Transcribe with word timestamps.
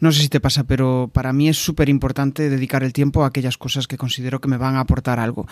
No 0.00 0.12
sé 0.12 0.20
si 0.20 0.28
te 0.28 0.40
pasa, 0.40 0.64
pero 0.64 1.10
para 1.12 1.32
mí 1.32 1.48
es 1.48 1.56
súper 1.56 1.88
importante 1.88 2.48
dedicar 2.50 2.82
el 2.82 2.92
tiempo 2.92 3.24
a 3.24 3.28
aquellas 3.28 3.58
cosas 3.58 3.86
que 3.86 3.96
considero 3.96 4.40
que 4.40 4.48
me 4.48 4.56
van 4.56 4.76
a 4.76 4.80
aportar 4.80 5.18
algo. 5.18 5.46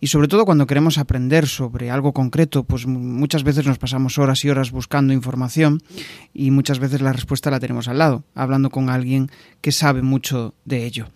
Y 0.00 0.08
sobre 0.08 0.28
todo 0.28 0.44
cuando 0.44 0.66
queremos 0.66 0.98
aprender 0.98 1.46
sobre 1.46 1.90
algo 1.90 2.12
concreto, 2.12 2.64
pues 2.64 2.86
muchas 2.86 3.44
veces 3.44 3.66
nos 3.66 3.78
pasamos 3.78 4.18
horas 4.18 4.44
y 4.44 4.50
horas 4.50 4.70
buscando 4.70 5.12
información 5.12 5.82
y 6.32 6.50
muchas 6.50 6.78
veces 6.78 7.00
la 7.00 7.12
respuesta 7.12 7.50
la 7.50 7.60
tenemos 7.60 7.88
al 7.88 7.98
lado, 7.98 8.24
hablando 8.34 8.70
con 8.70 8.90
alguien 8.90 9.30
que 9.60 9.72
sabe 9.72 10.02
mucho 10.02 10.54
de 10.64 10.86
ello. 10.86 11.08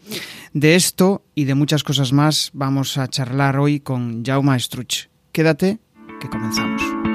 De 0.53 0.77
esto 0.77 1.25
y 1.35 1.45
de 1.45 1.55
muchas 1.55 1.83
cosas 1.83 2.13
más 2.13 2.51
vamos 2.53 2.99
a 2.99 3.09
charlar 3.09 3.59
hoy 3.59 3.81
con 3.81 4.25
Jaume 4.25 4.59
Struch. 4.59 5.09
Quédate, 5.33 5.79
que 6.21 6.29
comenzamos. 6.29 7.14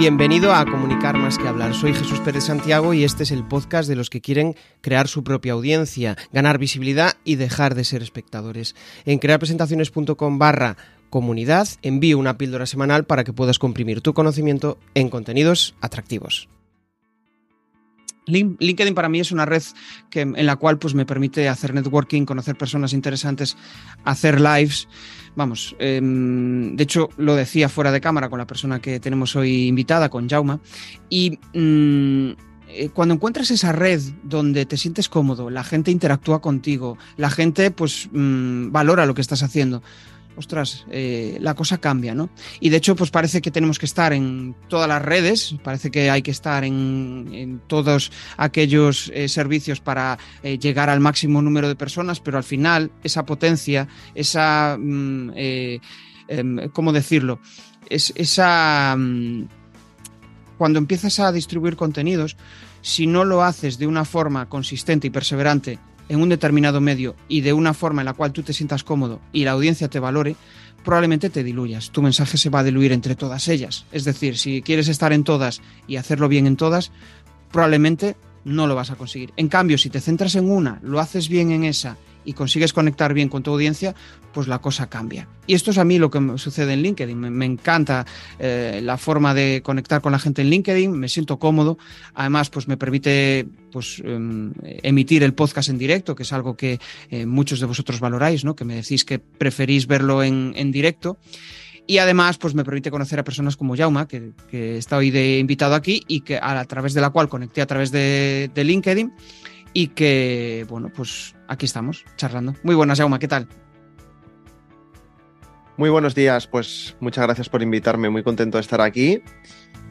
Bienvenido 0.00 0.54
a 0.54 0.64
Comunicar 0.64 1.18
más 1.18 1.36
que 1.36 1.46
hablar. 1.46 1.74
Soy 1.74 1.92
Jesús 1.92 2.20
Pérez 2.20 2.44
Santiago 2.44 2.94
y 2.94 3.04
este 3.04 3.24
es 3.24 3.32
el 3.32 3.46
podcast 3.46 3.86
de 3.86 3.96
los 3.96 4.08
que 4.08 4.22
quieren 4.22 4.56
crear 4.80 5.08
su 5.08 5.22
propia 5.22 5.52
audiencia, 5.52 6.16
ganar 6.32 6.56
visibilidad 6.56 7.18
y 7.22 7.34
dejar 7.34 7.74
de 7.74 7.84
ser 7.84 8.02
espectadores. 8.02 8.74
En 9.04 9.18
crearpresentaciones.com 9.18 10.38
barra 10.38 10.78
comunidad 11.10 11.68
envío 11.82 12.16
una 12.16 12.38
píldora 12.38 12.64
semanal 12.64 13.04
para 13.04 13.24
que 13.24 13.34
puedas 13.34 13.58
comprimir 13.58 14.00
tu 14.00 14.14
conocimiento 14.14 14.78
en 14.94 15.10
contenidos 15.10 15.74
atractivos. 15.82 16.48
LinkedIn 18.30 18.94
para 18.94 19.08
mí 19.08 19.20
es 19.20 19.32
una 19.32 19.46
red 19.46 19.62
que, 20.10 20.22
en 20.22 20.46
la 20.46 20.56
cual 20.56 20.78
pues, 20.78 20.94
me 20.94 21.06
permite 21.06 21.48
hacer 21.48 21.74
networking, 21.74 22.24
conocer 22.24 22.56
personas 22.56 22.92
interesantes, 22.92 23.56
hacer 24.04 24.40
lives. 24.40 24.88
Vamos, 25.36 25.76
em, 25.78 26.74
de 26.76 26.82
hecho 26.82 27.08
lo 27.16 27.36
decía 27.36 27.68
fuera 27.68 27.92
de 27.92 28.00
cámara 28.00 28.28
con 28.28 28.38
la 28.38 28.46
persona 28.46 28.80
que 28.80 28.98
tenemos 28.98 29.36
hoy 29.36 29.68
invitada, 29.68 30.08
con 30.08 30.28
Jauma, 30.28 30.60
y 31.08 31.38
mm, 31.54 32.30
eh, 32.72 32.88
cuando 32.92 33.14
encuentras 33.14 33.50
esa 33.50 33.72
red 33.72 34.00
donde 34.22 34.64
te 34.64 34.76
sientes 34.76 35.08
cómodo, 35.08 35.50
la 35.50 35.64
gente 35.64 35.90
interactúa 35.90 36.40
contigo, 36.40 36.98
la 37.16 37.30
gente 37.30 37.70
pues 37.70 38.08
mm, 38.12 38.70
valora 38.70 39.06
lo 39.06 39.14
que 39.14 39.20
estás 39.20 39.42
haciendo, 39.42 39.82
ostras, 40.36 40.86
eh, 40.90 41.38
la 41.40 41.54
cosa 41.54 41.78
cambia, 41.78 42.14
¿no? 42.14 42.30
Y 42.60 42.70
de 42.70 42.78
hecho, 42.78 42.96
pues 42.96 43.10
parece 43.10 43.40
que 43.40 43.50
tenemos 43.50 43.78
que 43.78 43.86
estar 43.86 44.12
en 44.12 44.54
todas 44.68 44.88
las 44.88 45.02
redes, 45.02 45.54
parece 45.62 45.90
que 45.90 46.10
hay 46.10 46.22
que 46.22 46.30
estar 46.30 46.64
en, 46.64 47.60
todos 47.66 48.10
aquellos 48.36 49.10
eh, 49.14 49.28
servicios 49.28 49.80
para 49.80 50.18
eh, 50.42 50.58
llegar 50.58 50.88
al 50.88 51.00
máximo 51.00 51.42
número 51.42 51.68
de 51.68 51.76
personas, 51.76 52.20
pero 52.20 52.38
al 52.38 52.44
final 52.44 52.90
esa 53.02 53.24
potencia, 53.26 53.88
esa, 54.14 54.76
mm, 54.78 55.30
em, 55.36 56.68
¿cómo 56.72 56.92
decirlo? 56.92 57.40
Es, 57.88 58.12
esa... 58.16 58.94
Mm, 58.96 59.48
cuando 60.56 60.78
empiezas 60.78 61.18
a 61.20 61.32
distribuir 61.32 61.74
contenidos, 61.74 62.36
si 62.82 63.06
no 63.06 63.24
lo 63.24 63.42
haces 63.42 63.78
de 63.78 63.86
una 63.86 64.04
forma 64.04 64.48
consistente 64.48 65.06
y 65.06 65.10
perseverante 65.10 65.78
en 66.10 66.20
un 66.20 66.28
determinado 66.28 66.80
medio 66.80 67.14
y 67.28 67.40
de 67.40 67.52
una 67.52 67.72
forma 67.72 68.02
en 68.02 68.06
la 68.06 68.14
cual 68.14 68.32
tú 68.32 68.42
te 68.42 68.52
sientas 68.52 68.82
cómodo 68.82 69.20
y 69.32 69.44
la 69.44 69.52
audiencia 69.52 69.88
te 69.88 70.00
valore, 70.00 70.34
probablemente 70.84 71.30
te 71.30 71.44
diluyas. 71.44 71.90
Tu 71.90 72.02
mensaje 72.02 72.36
se 72.36 72.50
va 72.50 72.58
a 72.58 72.64
diluir 72.64 72.90
entre 72.90 73.14
todas 73.14 73.46
ellas. 73.46 73.86
Es 73.92 74.04
decir, 74.04 74.36
si 74.36 74.60
quieres 74.60 74.88
estar 74.88 75.12
en 75.12 75.22
todas 75.22 75.62
y 75.86 75.96
hacerlo 75.96 76.28
bien 76.28 76.48
en 76.48 76.56
todas, 76.56 76.90
probablemente 77.52 78.16
no 78.44 78.66
lo 78.66 78.74
vas 78.74 78.90
a 78.90 78.96
conseguir. 78.96 79.32
En 79.36 79.48
cambio, 79.48 79.78
si 79.78 79.88
te 79.88 80.00
centras 80.00 80.34
en 80.34 80.50
una, 80.50 80.80
lo 80.82 80.98
haces 80.98 81.28
bien 81.28 81.52
en 81.52 81.62
esa 81.62 81.96
y 82.24 82.32
consigues 82.34 82.72
conectar 82.72 83.14
bien 83.14 83.28
con 83.28 83.42
tu 83.42 83.50
audiencia, 83.50 83.94
pues 84.32 84.48
la 84.48 84.60
cosa 84.60 84.88
cambia. 84.88 85.28
Y 85.46 85.54
esto 85.54 85.70
es 85.70 85.78
a 85.78 85.84
mí 85.84 85.98
lo 85.98 86.10
que 86.10 86.20
me 86.20 86.38
sucede 86.38 86.72
en 86.72 86.82
LinkedIn. 86.82 87.18
Me, 87.18 87.46
encanta 87.46 88.06
eh, 88.38 88.80
la 88.82 88.96
forma 88.96 89.34
de 89.34 89.62
conectar 89.62 90.00
con 90.00 90.12
la 90.12 90.18
gente 90.18 90.42
en 90.42 90.50
LinkedIn, 90.50 90.92
me 90.92 91.08
siento 91.08 91.38
cómodo. 91.38 91.78
Además, 92.14 92.50
pues 92.50 92.68
me 92.68 92.76
permite 92.76 93.46
pues, 93.72 94.00
em, 94.04 94.52
emitir 94.62 95.22
el 95.22 95.34
podcast 95.34 95.68
en 95.68 95.78
directo, 95.78 96.14
que 96.14 96.22
es 96.22 96.32
algo 96.32 96.56
que 96.56 96.78
eh, 97.10 97.26
muchos 97.26 97.60
de 97.60 97.66
vosotros 97.66 98.00
valoráis, 98.00 98.44
¿no? 98.44 98.54
que 98.54 98.64
me 98.64 98.76
decís 98.76 99.04
que 99.04 99.18
preferís 99.18 99.86
verlo 99.86 100.22
en, 100.22 100.70
directo. 100.70 101.18
Y 101.86 101.98
además, 101.98 102.38
pues 102.38 102.54
me 102.54 102.62
permite 102.62 102.92
conocer 102.92 103.18
a 103.18 103.24
personas 103.24 103.56
como 103.56 103.76
Jauma, 103.76 104.06
que, 104.06 104.32
está 104.52 104.96
hoy 104.96 105.10
de 105.10 105.38
invitado 105.40 105.74
aquí 105.74 106.04
y 106.06 106.20
que 106.20 106.38
a, 106.40 106.64
través 106.66 106.94
de 106.94 107.00
la 107.00 107.10
cual 107.10 107.28
conecté 107.28 107.62
a 107.62 107.66
través 107.66 107.90
de, 107.90 108.50
de 108.54 108.64
LinkedIn 108.64 109.12
y 109.72 109.88
que, 109.88 110.66
bueno, 110.68 110.90
pues 110.94 111.34
aquí 111.48 111.66
estamos 111.66 112.04
charlando. 112.16 112.54
Muy 112.62 112.74
buenas, 112.74 112.98
Jauma, 112.98 113.18
¿qué 113.18 113.28
tal? 113.28 113.48
Muy 115.76 115.88
buenos 115.88 116.14
días, 116.14 116.46
pues 116.46 116.96
muchas 117.00 117.24
gracias 117.24 117.48
por 117.48 117.62
invitarme, 117.62 118.10
muy 118.10 118.22
contento 118.22 118.58
de 118.58 118.62
estar 118.62 118.80
aquí 118.82 119.22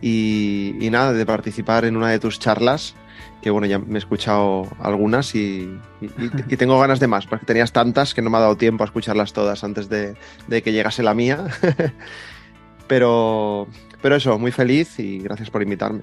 y, 0.01 0.87
nada, 0.91 1.13
de 1.13 1.25
participar 1.25 1.85
en 1.85 1.97
una 1.97 2.09
de 2.09 2.19
tus 2.19 2.37
charlas, 2.39 2.93
que 3.41 3.49
bueno, 3.49 3.65
ya 3.65 3.79
me 3.79 3.95
he 3.95 3.97
escuchado 3.97 4.67
algunas 4.79 5.33
y, 5.33 5.79
tengo 6.57 6.79
ganas 6.79 6.99
de 6.99 7.07
más, 7.07 7.25
porque 7.25 7.45
tenías 7.45 7.71
tantas 7.71 8.13
que 8.13 8.21
no 8.21 8.29
me 8.29 8.37
ha 8.37 8.41
dado 8.41 8.55
tiempo 8.55 8.83
a 8.83 8.85
escucharlas 8.85 9.33
todas 9.33 9.63
antes 9.63 9.89
de, 9.89 10.15
de 10.47 10.61
que 10.61 10.71
llegase 10.71 11.01
la 11.01 11.15
mía. 11.15 11.47
pero, 12.87 13.67
pero 14.01 14.15
eso, 14.15 14.37
muy 14.37 14.51
feliz 14.51 14.99
y 14.99 15.19
gracias 15.19 15.49
por 15.49 15.63
invitarme. 15.63 16.01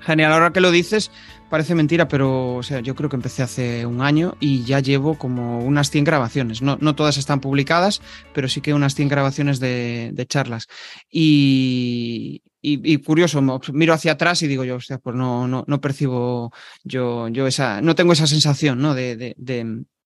Genial, 0.00 0.32
ahora 0.32 0.52
que 0.52 0.60
lo 0.60 0.70
dices, 0.70 1.10
parece 1.52 1.74
mentira, 1.74 2.08
pero 2.08 2.54
o 2.54 2.62
sea, 2.62 2.80
yo 2.80 2.94
creo 2.94 3.10
que 3.10 3.16
empecé 3.16 3.42
hace 3.42 3.84
un 3.84 4.00
año 4.00 4.38
y 4.40 4.64
ya 4.64 4.80
llevo 4.80 5.18
como 5.18 5.58
unas 5.58 5.90
100 5.90 6.04
grabaciones. 6.04 6.62
No, 6.62 6.78
no 6.80 6.94
todas 6.94 7.18
están 7.18 7.42
publicadas, 7.42 8.00
pero 8.32 8.48
sí 8.48 8.62
que 8.62 8.72
unas 8.72 8.94
100 8.94 9.08
grabaciones 9.08 9.60
de, 9.60 10.26
charlas. 10.30 10.66
Y, 11.10 12.40
y, 12.62 12.96
curioso, 12.96 13.42
miro 13.74 13.92
hacia 13.92 14.12
atrás 14.12 14.40
y 14.40 14.46
digo 14.46 14.64
yo, 14.64 14.80
sea, 14.80 14.96
pues 14.96 15.14
no, 15.14 15.46
no, 15.46 15.64
no 15.66 15.80
percibo 15.82 16.54
yo, 16.84 17.28
yo 17.28 17.46
esa, 17.46 17.82
no 17.82 17.94
tengo 17.94 18.14
esa 18.14 18.26
sensación 18.26 18.80
¿no? 18.80 18.94
de, 18.94 19.14
de, 19.16 19.34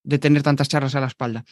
de, 0.02 0.18
tener 0.18 0.42
tantas 0.42 0.68
charlas 0.68 0.96
a 0.96 1.00
la 1.00 1.06
espalda. 1.06 1.44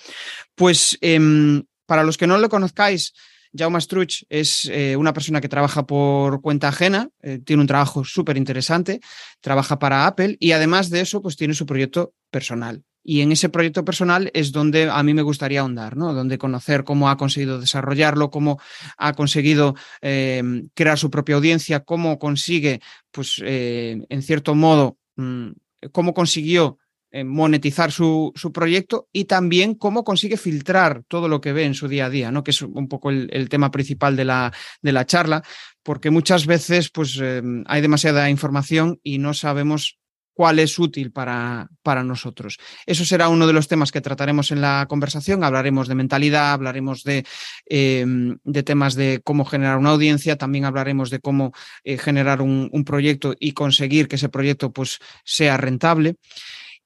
Pues 0.57 0.99
em, 1.03 1.63
para 1.87 2.03
los 2.03 2.19
que 2.19 2.27
no 2.27 2.39
lo 2.39 2.49
conozcáis, 2.49 3.15
Jaume 3.57 3.81
Struch 3.81 4.25
es 4.29 4.69
eh, 4.73 4.97
una 4.97 5.13
persona 5.13 5.41
que 5.41 5.49
trabaja 5.49 5.87
por 5.87 6.41
cuenta 6.41 6.69
ajena, 6.69 7.09
eh, 7.23 7.39
tiene 7.39 7.63
un 7.63 7.69
trabajo 7.69 8.05
súper 8.05 8.37
interesante, 8.37 9.01
trabaja 9.41 9.79
para 9.79 10.07
Apple 10.07 10.37
y 10.41 10.53
además 10.53 10.91
de 10.91 11.01
eso, 11.01 11.23
pues 11.23 11.37
tiene 11.37 11.55
su 11.55 11.67
proyecto 11.67 12.15
personal. 12.31 12.83
Y 13.07 13.21
en 13.21 13.33
ese 13.33 13.51
proyecto 13.51 13.85
personal 13.85 14.31
es 14.33 14.51
donde 14.51 14.89
a 14.91 15.03
mí 15.03 15.13
me 15.13 15.21
gustaría 15.21 15.61
ahondar, 15.61 15.95
¿no? 15.95 16.15
Donde 16.15 16.39
conocer 16.39 16.85
cómo 16.85 17.11
ha 17.11 17.19
conseguido 17.19 17.61
desarrollarlo, 17.61 18.31
cómo 18.31 18.59
ha 18.97 19.13
conseguido 19.13 19.75
em, 20.01 20.71
crear 20.75 20.99
su 20.99 21.11
propia 21.11 21.35
audiencia, 21.35 21.81
cómo 21.81 22.19
consigue, 22.19 22.81
pues, 23.11 23.43
eh, 23.45 24.03
en 24.09 24.23
cierto 24.23 24.55
modo, 24.55 24.97
mm, 25.17 25.51
cómo 25.93 26.15
consiguió 26.15 26.79
monetizar 27.23 27.93
su, 27.93 28.33
proyecto 28.53 29.09
y 29.13 29.27
también 29.27 29.75
cómo 29.75 30.03
consigue 30.03 30.37
filtrar 30.37 31.05
todo 31.07 31.29
lo 31.29 31.41
que 31.41 31.53
ve 31.53 31.65
en 31.65 31.75
su 31.75 31.87
día 31.87 32.07
a 32.07 32.11
día, 32.11 32.33
¿no? 32.33 32.43
que 32.43 32.51
es 32.51 32.63
un 32.63 32.89
poco 32.89 33.11
el, 33.11 33.49
tema 33.49 33.71
principal 33.71 34.17
de 34.17 34.25
la, 34.25 34.53
de 34.83 34.93
la, 34.93 35.07
charla, 35.07 35.45
porque 35.83 36.11
muchas 36.11 36.47
veces 36.47 36.91
pues, 36.91 37.19
em, 37.21 37.63
hay 37.67 37.83
demasiada 37.83 38.31
información 38.31 38.99
y 39.03 39.19
no 39.19 39.35
sabemos 39.35 39.99
cuál 40.35 40.59
es 40.59 40.79
útil 40.79 41.13
para, 41.13 41.69
para, 41.83 42.03
nosotros. 42.03 42.59
Eso 42.87 43.05
será 43.05 43.29
uno 43.29 43.47
de 43.47 43.53
los 43.53 43.69
temas 43.69 43.93
que 43.93 44.01
trataremos 44.01 44.51
en 44.51 44.61
la 44.61 44.87
conversación. 44.89 45.45
Hablaremos 45.45 45.87
de 45.87 45.95
mentalidad, 45.95 46.53
hablaremos 46.53 47.05
de, 47.05 47.25
em, 47.67 48.37
de 48.43 48.63
temas 48.65 48.97
de 48.97 49.21
cómo 49.23 49.45
generar 49.45 49.79
una 49.79 49.91
audiencia, 49.91 50.37
también 50.37 50.65
hablaremos 50.65 51.11
de 51.11 51.21
cómo 51.21 51.53
eh, 51.85 51.97
generar 51.97 52.43
un, 52.43 52.69
un, 52.73 52.85
proyecto 52.85 53.35
y 53.39 53.53
conseguir 53.53 54.09
que 54.09 54.17
ese 54.17 54.29
proyecto 54.29 54.73
pues, 54.73 54.99
sea 55.25 55.57
rentable. 55.57 56.17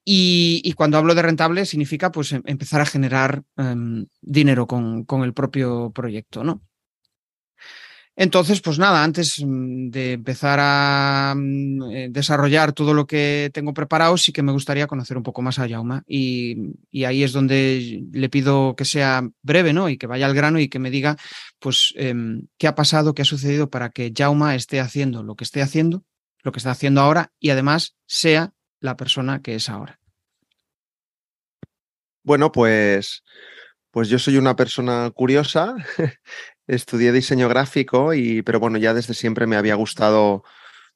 Y, 0.05 0.73
cuando 0.73 0.97
hablo 0.97 1.13
de 1.13 1.21
rentable 1.21 1.65
significa 1.65 2.11
pues 2.11 2.31
em, 2.31 2.41
empezar 2.45 2.81
a 2.81 2.85
generar 2.85 3.43
em, 3.57 4.07
dinero 4.21 4.65
con, 4.67 5.05
el 5.23 5.33
propio 5.33 5.91
proyecto, 5.91 6.43
¿no? 6.43 6.61
Entonces, 8.15 8.59
pues 8.59 8.77
nada, 8.79 9.01
antes 9.03 9.41
mm, 9.41 9.89
de 9.91 10.13
empezar 10.13 10.59
a 10.61 11.33
mm, 11.37 11.91
eh, 11.91 12.07
desarrollar 12.11 12.73
todo 12.73 12.93
lo 12.93 13.07
que 13.07 13.49
tengo 13.53 13.73
preparado, 13.73 14.17
sí 14.17 14.33
que 14.33 14.43
me 14.43 14.51
gustaría 14.51 14.87
conocer 14.87 15.15
un 15.15 15.23
poco 15.23 15.41
más 15.41 15.57
a 15.57 15.69
Jauma. 15.69 16.03
Y, 16.05 16.75
ahí 17.05 17.23
es 17.23 17.31
donde 17.31 18.03
le 18.11 18.29
pido 18.29 18.75
que 18.75 18.83
sea 18.83 19.29
breve, 19.41 19.71
¿no? 19.71 19.87
Y 19.87 19.97
que 19.97 20.07
vaya 20.07 20.25
al 20.25 20.35
grano 20.35 20.59
y 20.59 20.67
que 20.67 20.79
me 20.79 20.91
diga, 20.91 21.15
pues, 21.59 21.93
em, 21.95 22.47
qué 22.57 22.67
ha 22.67 22.75
pasado, 22.75 23.13
qué 23.13 23.21
ha 23.21 23.25
sucedido 23.25 23.69
para 23.69 23.89
que 23.89 24.11
Jauma 24.15 24.55
esté 24.55 24.81
haciendo 24.81 25.23
lo 25.23 25.35
que 25.35 25.45
esté 25.45 25.61
haciendo, 25.61 26.03
lo 26.43 26.51
que 26.51 26.59
está 26.59 26.71
haciendo 26.71 27.01
ahora, 27.01 27.31
y 27.39 27.51
además 27.51 27.95
sea 28.05 28.53
la 28.79 28.97
persona 28.97 29.41
que 29.41 29.55
es 29.55 29.69
ahora. 29.69 29.99
Bueno, 32.23 32.51
pues, 32.51 33.23
pues 33.91 34.09
yo 34.09 34.19
soy 34.19 34.37
una 34.37 34.55
persona 34.55 35.09
curiosa, 35.11 35.75
estudié 36.67 37.11
diseño 37.11 37.49
gráfico, 37.49 38.13
y, 38.13 38.41
pero 38.41 38.59
bueno, 38.59 38.77
ya 38.77 38.93
desde 38.93 39.13
siempre 39.13 39.47
me 39.47 39.55
había 39.55 39.75
gustado 39.75 40.43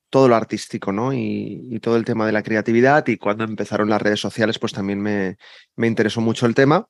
todo 0.10 0.28
lo 0.28 0.36
artístico, 0.36 0.92
¿no? 0.92 1.12
Y, 1.12 1.80
todo 1.82 1.98
el 1.98 2.06
tema 2.06 2.26
de 2.28 2.32
la 2.32 2.44
creatividad 2.44 3.08
y 3.08 3.18
cuando 3.18 3.44
empezaron 3.44 3.90
las 3.90 4.02
redes 4.02 4.20
sociales, 4.20 4.60
pues 4.60 4.72
también 4.72 5.02
me, 5.02 5.38
me 5.76 5.88
interesó 5.88 6.22
mucho 6.22 6.46
el 6.46 6.54
tema 6.54 6.88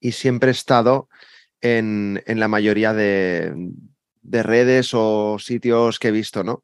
y 0.00 0.12
siempre 0.12 0.48
he 0.48 0.52
estado 0.52 1.08
en, 1.60 2.22
la 2.26 2.48
mayoría 2.48 2.94
de, 2.94 3.54
redes 4.22 4.90
o 4.94 5.38
sitios 5.38 5.98
que 5.98 6.08
he 6.08 6.12
visto, 6.12 6.42
¿no? 6.42 6.62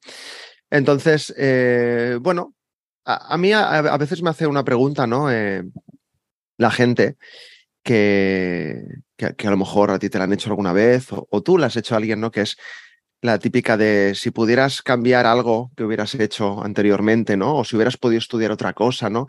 Entonces, 0.71 1.35
eh, 1.37 2.19
bueno, 2.21 2.55
a, 3.07 3.39
mí 3.39 3.53
a, 3.53 3.97
veces 3.99 4.23
me 4.23 4.31
hace 4.31 4.47
una 4.47 4.65
pregunta, 4.65 5.07
¿no? 5.07 5.31
Eh, 5.31 5.63
la 6.59 6.71
gente 6.71 7.17
que, 7.83 8.83
que, 9.17 9.47
a 9.47 9.51
lo 9.51 9.57
mejor 9.57 9.91
a 9.91 9.99
ti 9.99 10.11
te 10.11 10.19
la 10.19 10.25
han 10.25 10.33
hecho 10.33 10.51
alguna 10.51 10.73
vez 10.73 11.09
o, 11.11 11.43
tú 11.43 11.57
la 11.57 11.69
has 11.69 11.77
hecho 11.77 11.95
a 11.95 11.99
alguien, 11.99 12.21
¿no? 12.21 12.31
Que 12.31 12.43
es 12.43 12.57
la 13.23 13.39
típica 13.39 13.77
de 13.77 14.15
si 14.15 14.31
pudieras 14.31 14.83
cambiar 14.83 15.27
algo 15.27 15.71
que 15.77 15.85
hubieras 15.85 16.15
hecho 16.15 16.63
anteriormente, 16.65 17.37
¿no? 17.37 17.57
O 17.57 17.65
si 17.65 17.77
hubieras 17.77 17.97
podido 17.97 18.19
estudiar 18.19 18.51
otra 18.51 18.73
cosa, 18.73 19.09
¿no? 19.09 19.29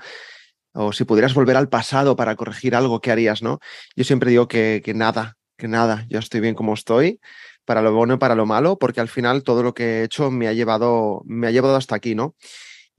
O 0.73 0.91
si 0.91 1.05
pudieras 1.05 1.33
volver 1.33 1.57
al 1.57 1.69
pasado 1.69 2.15
para 2.15 2.35
corregir 2.35 2.75
algo, 2.75 2.99
¿qué 2.99 3.11
harías, 3.11 3.43
no? 3.43 3.59
Yo 3.95 4.03
siempre 4.03 4.31
digo 4.31 4.47
que, 4.47 4.81
que 4.83 4.93
nada, 4.93 5.37
que 5.55 5.67
nada, 5.67 6.05
yo 6.09 6.19
estoy 6.19 6.41
bien 6.41 6.55
como 6.55 6.73
estoy, 6.73 7.19
para 7.65 7.81
lo 7.81 7.93
bueno 7.93 8.15
y 8.15 8.17
para 8.17 8.35
lo 8.35 8.45
malo, 8.45 8.77
porque 8.77 9.01
al 9.01 9.07
final 9.07 9.43
todo 9.43 9.61
lo 9.61 9.73
que 9.73 10.01
he 10.01 10.03
hecho 10.03 10.31
me 10.31 10.47
ha 10.47 10.53
llevado, 10.53 11.21
me 11.25 11.47
ha 11.47 11.51
llevado 11.51 11.75
hasta 11.75 11.95
aquí, 11.95 12.15
¿no? 12.15 12.35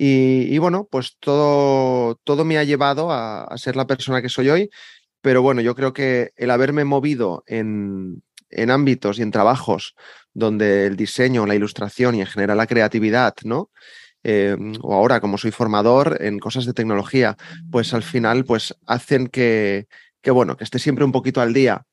Y, 0.00 0.56
bueno, 0.58 0.86
pues 0.88 1.16
todo, 1.18 2.20
todo 2.22 2.44
me 2.44 2.56
ha 2.56 2.64
llevado 2.64 3.10
a, 3.10 3.52
ser 3.56 3.74
la 3.74 3.86
persona 3.86 4.22
que 4.22 4.28
soy 4.28 4.48
hoy, 4.48 4.70
pero 5.20 5.42
bueno, 5.42 5.60
yo 5.60 5.74
creo 5.74 5.92
que 5.92 6.30
el 6.36 6.52
haberme 6.52 6.84
movido 6.84 7.42
en, 7.48 8.22
en 8.48 8.70
ámbitos 8.70 9.18
y 9.18 9.22
en 9.22 9.32
trabajos 9.32 9.96
donde 10.32 10.86
el 10.86 10.96
diseño, 10.96 11.46
la 11.46 11.56
ilustración 11.56 12.14
y 12.14 12.20
en 12.20 12.26
general 12.26 12.58
la 12.58 12.68
creatividad, 12.68 13.34
¿no? 13.42 13.70
Eh, 14.22 14.56
o 14.82 14.94
ahora 14.94 15.20
como 15.20 15.38
soy 15.38 15.50
formador 15.50 16.18
en 16.20 16.38
cosas 16.38 16.64
de 16.64 16.74
tecnología, 16.74 17.36
pues 17.70 17.92
al 17.92 18.02
final 18.02 18.44
pues 18.44 18.76
hacen 18.86 19.26
que, 19.26 19.86
que 20.22 20.30
bueno, 20.30 20.56
que 20.56 20.64
esté 20.64 20.78
siempre 20.78 21.04
un 21.04 21.12
poquito 21.12 21.40
al 21.40 21.52
día 21.52 21.84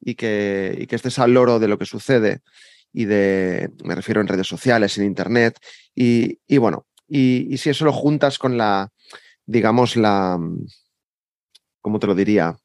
y 0.00 0.14
que, 0.14 0.76
y 0.78 0.86
que 0.86 0.96
estés 0.96 1.18
al 1.18 1.34
loro 1.34 1.58
de 1.58 1.68
lo 1.68 1.78
que 1.78 1.86
sucede 1.86 2.40
y 2.92 3.04
de, 3.04 3.70
me 3.84 3.94
refiero 3.94 4.20
en 4.20 4.26
redes 4.28 4.46
sociales, 4.46 4.98
en 4.98 5.04
internet, 5.04 5.58
y, 5.94 6.40
y 6.46 6.58
bueno, 6.58 6.86
y, 7.10 7.56
si 7.58 7.70
eso 7.70 7.84
lo 7.84 7.92
juntas 7.92 8.38
con 8.38 8.56
la, 8.56 8.92
digamos, 9.44 9.96
la, 9.96 10.38
¿cómo 11.80 11.98
te 11.98 12.06
lo 12.06 12.14
diría? 12.14 12.56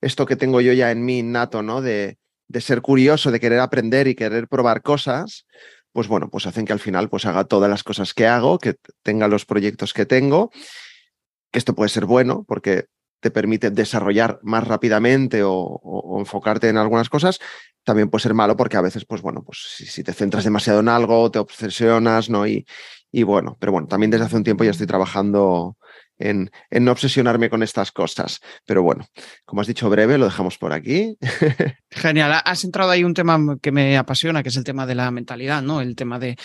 Esto 0.00 0.26
que 0.26 0.36
tengo 0.36 0.60
yo 0.60 0.72
ya 0.72 0.90
en 0.90 1.04
mí 1.04 1.20
innato, 1.20 1.62
¿no? 1.62 1.80
De, 1.80 2.18
de 2.48 2.60
ser 2.60 2.82
curioso, 2.82 3.30
de 3.30 3.40
querer 3.40 3.60
aprender 3.60 4.08
y 4.08 4.16
querer 4.16 4.48
probar 4.48 4.82
cosas, 4.82 5.46
pues 5.92 6.08
bueno, 6.08 6.28
pues 6.30 6.46
hacen 6.46 6.64
que 6.64 6.72
al 6.72 6.80
final 6.80 7.08
pues 7.08 7.24
haga 7.24 7.44
todas 7.44 7.70
las 7.70 7.84
cosas 7.84 8.14
que 8.14 8.26
hago, 8.26 8.58
que 8.58 8.76
tenga 9.02 9.28
los 9.28 9.44
proyectos 9.44 9.92
que 9.92 10.06
tengo, 10.06 10.50
que 11.50 11.58
esto 11.58 11.74
puede 11.74 11.90
ser 11.90 12.06
bueno 12.06 12.44
porque 12.48 12.86
te 13.20 13.30
permite 13.30 13.70
desarrollar 13.70 14.40
más 14.42 14.66
rápidamente 14.66 15.42
o, 15.44 16.18
enfocarte 16.18 16.68
en 16.68 16.76
algunas 16.76 17.08
cosas, 17.08 17.38
también 17.84 18.10
puede 18.10 18.22
ser 18.22 18.34
malo 18.34 18.56
porque 18.56 18.76
a 18.76 18.80
veces, 18.80 19.04
pues 19.04 19.22
bueno, 19.22 19.42
pues 19.44 19.58
si, 19.76 20.02
te 20.02 20.12
centras 20.12 20.44
demasiado 20.44 20.80
en 20.80 20.88
algo, 20.88 21.30
te 21.30 21.38
obsesionas, 21.38 22.28
¿no? 22.28 22.46
Y, 22.46 22.66
y 23.12 23.22
bueno, 23.24 23.56
pero 23.60 23.72
bueno, 23.72 23.86
también 23.86 24.10
desde 24.10 24.24
hace 24.24 24.36
un 24.36 24.44
tiempo 24.44 24.64
ya 24.64 24.70
estoy 24.70 24.86
trabajando 24.86 25.76
en, 26.18 26.50
no 26.70 26.92
obsesionarme 26.92 27.50
con 27.50 27.62
estas 27.62 27.92
cosas. 27.92 28.40
Pero 28.66 28.82
bueno, 28.82 29.06
como 29.44 29.60
has 29.60 29.66
dicho 29.66 29.90
breve, 29.90 30.16
lo 30.16 30.24
dejamos 30.24 30.56
por 30.56 30.72
aquí. 30.72 31.18
Genial. 31.90 32.40
Has 32.44 32.64
entrado 32.64 32.90
ahí 32.90 33.04
un 33.04 33.14
tema 33.14 33.38
que 33.60 33.70
me 33.70 33.98
apasiona, 33.98 34.42
que 34.42 34.48
es 34.48 34.56
el 34.56 34.64
tema 34.64 34.86
de 34.86 34.94
la 34.94 35.10
mentalidad, 35.10 35.62
¿no? 35.62 35.80
El 35.80 35.94
tema 35.94 36.18
de, 36.18 36.36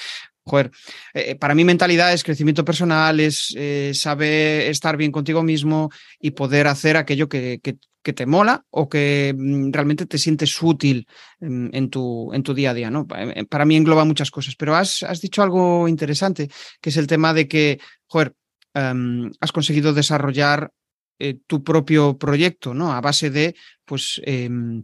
joder, 0.47 0.71
eh, 1.13 1.35
para 1.35 1.53
mí 1.53 1.63
mentalidad 1.63 2.13
es 2.13 2.23
crecimiento 2.23 2.65
personal, 2.65 3.19
es 3.19 3.53
eh, 3.55 3.91
saber 3.94 4.69
estar 4.71 4.97
bien 4.97 5.11
contigo 5.11 5.44
mismo 5.44 5.91
y 6.19 6.31
poder 6.31 6.67
hacer 6.67 6.97
aquello 6.97 7.29
que, 7.29 7.59
te 8.01 8.25
mola 8.25 8.63
o 8.69 8.88
que 8.88 9.35
mm, 9.38 9.73
realmente 9.73 10.05
te 10.05 10.17
sientes 10.17 10.63
útil 10.63 11.05
en, 11.41 11.89
tu, 11.89 12.31
en 12.33 12.41
tu 12.41 12.53
día 12.53 12.71
a 12.71 12.73
día, 12.73 12.89
¿no? 12.89 13.05
Eh, 13.13 13.44
para 13.44 13.65
mí 13.65 13.75
engloba 13.75 14.05
muchas 14.05 14.31
cosas, 14.31 14.55
pero 14.55 14.77
has, 14.77 15.03
dicho 15.21 15.44
algo 15.44 15.89
interesante, 15.89 16.50
que 16.79 16.89
es 16.89 16.95
el 16.95 17.05
tema 17.05 17.33
de 17.33 17.50
que, 17.50 17.81
joder, 18.05 18.33
Em, 18.77 19.31
has 19.41 19.51
conseguido 19.51 19.93
desarrollar 19.93 20.71
eh, 21.19 21.39
tu 21.47 21.63
propio 21.63 22.17
proyecto, 22.17 22.75
¿no? 22.75 22.93
A 22.93 23.01
base 23.01 23.31
de, 23.31 23.55
pues, 23.85 24.21
em, 24.23 24.79
eh, 24.79 24.83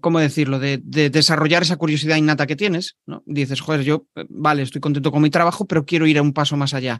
¿cómo 0.00 0.18
decirlo? 0.18 0.58
De, 0.58 0.78
desarrollar 0.78 1.62
esa 1.62 1.76
curiosidad 1.76 2.16
innata 2.16 2.46
que 2.46 2.56
tienes, 2.56 2.96
¿no? 3.06 3.22
Dices, 3.26 3.60
joder, 3.60 3.82
yo, 3.82 4.06
eh, 4.16 4.24
vale, 4.28 4.62
estoy 4.62 4.80
contento 4.80 5.12
con 5.12 5.22
mi 5.22 5.30
trabajo, 5.30 5.66
pero 5.66 5.84
quiero 5.84 6.06
ir 6.06 6.18
a 6.18 6.22
un 6.22 6.32
paso 6.32 6.56
más 6.56 6.74
allá. 6.74 6.98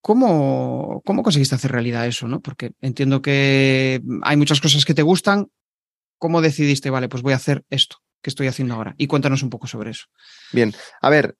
¿Cómo, 0.00 1.00
¿Cómo 1.04 1.22
conseguiste 1.22 1.54
hacer 1.54 1.70
realidad 1.70 2.06
eso, 2.06 2.26
no? 2.26 2.40
Porque 2.40 2.72
entiendo 2.80 3.22
que 3.22 4.02
hay 4.22 4.36
muchas 4.36 4.60
cosas 4.60 4.84
que 4.84 4.94
te 4.94 5.02
gustan. 5.02 5.48
¿Cómo 6.18 6.40
decidiste, 6.40 6.90
vale, 6.90 7.08
pues 7.08 7.22
voy 7.22 7.32
a 7.32 7.36
hacer 7.36 7.64
esto? 7.70 7.98
que 8.22 8.30
estoy 8.30 8.46
haciendo 8.46 8.74
ahora. 8.74 8.94
Y 8.96 9.08
cuéntanos 9.08 9.42
un 9.42 9.50
poco 9.50 9.66
sobre 9.66 9.90
eso. 9.90 10.06
Bien, 10.52 10.72
a 11.00 11.10
ver, 11.10 11.36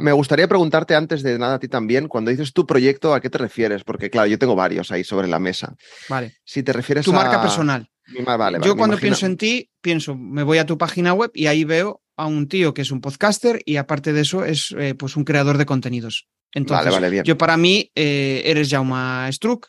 me 0.00 0.12
gustaría 0.12 0.46
preguntarte 0.46 0.94
antes 0.94 1.22
de 1.22 1.38
nada 1.38 1.54
a 1.54 1.58
ti 1.58 1.66
también, 1.66 2.08
cuando 2.08 2.30
dices 2.30 2.52
tu 2.52 2.66
proyecto, 2.66 3.14
¿a 3.14 3.20
qué 3.20 3.30
te 3.30 3.38
refieres? 3.38 3.84
Porque 3.84 4.10
claro, 4.10 4.28
yo 4.28 4.38
tengo 4.38 4.54
varios 4.54 4.92
ahí 4.92 5.02
sobre 5.02 5.26
la 5.26 5.38
mesa. 5.38 5.74
Vale. 6.08 6.36
Si 6.44 6.62
te 6.62 6.74
refieres 6.74 7.06
tu 7.06 7.12
marca 7.12 7.40
personal. 7.40 7.90
Vale, 8.24 8.58
yo 8.62 8.76
cuando 8.76 8.98
pienso 8.98 9.26
en 9.26 9.36
ti, 9.36 9.70
pienso, 9.80 10.16
me 10.16 10.42
voy 10.42 10.58
a 10.58 10.66
tu 10.66 10.78
página 10.78 11.14
web 11.14 11.30
y 11.34 11.46
ahí 11.46 11.64
veo 11.64 12.02
a 12.16 12.26
un 12.26 12.48
tío 12.48 12.74
que 12.74 12.82
es 12.82 12.90
un 12.90 13.00
podcaster 13.00 13.60
y 13.64 13.76
aparte 13.76 14.12
de 14.12 14.20
eso 14.20 14.44
es 14.44 14.74
eh, 14.78 14.94
pues 14.94 15.16
un 15.16 15.24
creador 15.24 15.58
de 15.58 15.66
contenidos. 15.66 16.28
Entonces, 16.52 16.92
vale, 16.92 17.10
bien. 17.10 17.24
yo 17.24 17.36
para 17.36 17.56
mí 17.56 17.90
eh, 17.94 18.42
eres 18.44 18.70
Jaume 18.70 19.32
Struck. 19.32 19.68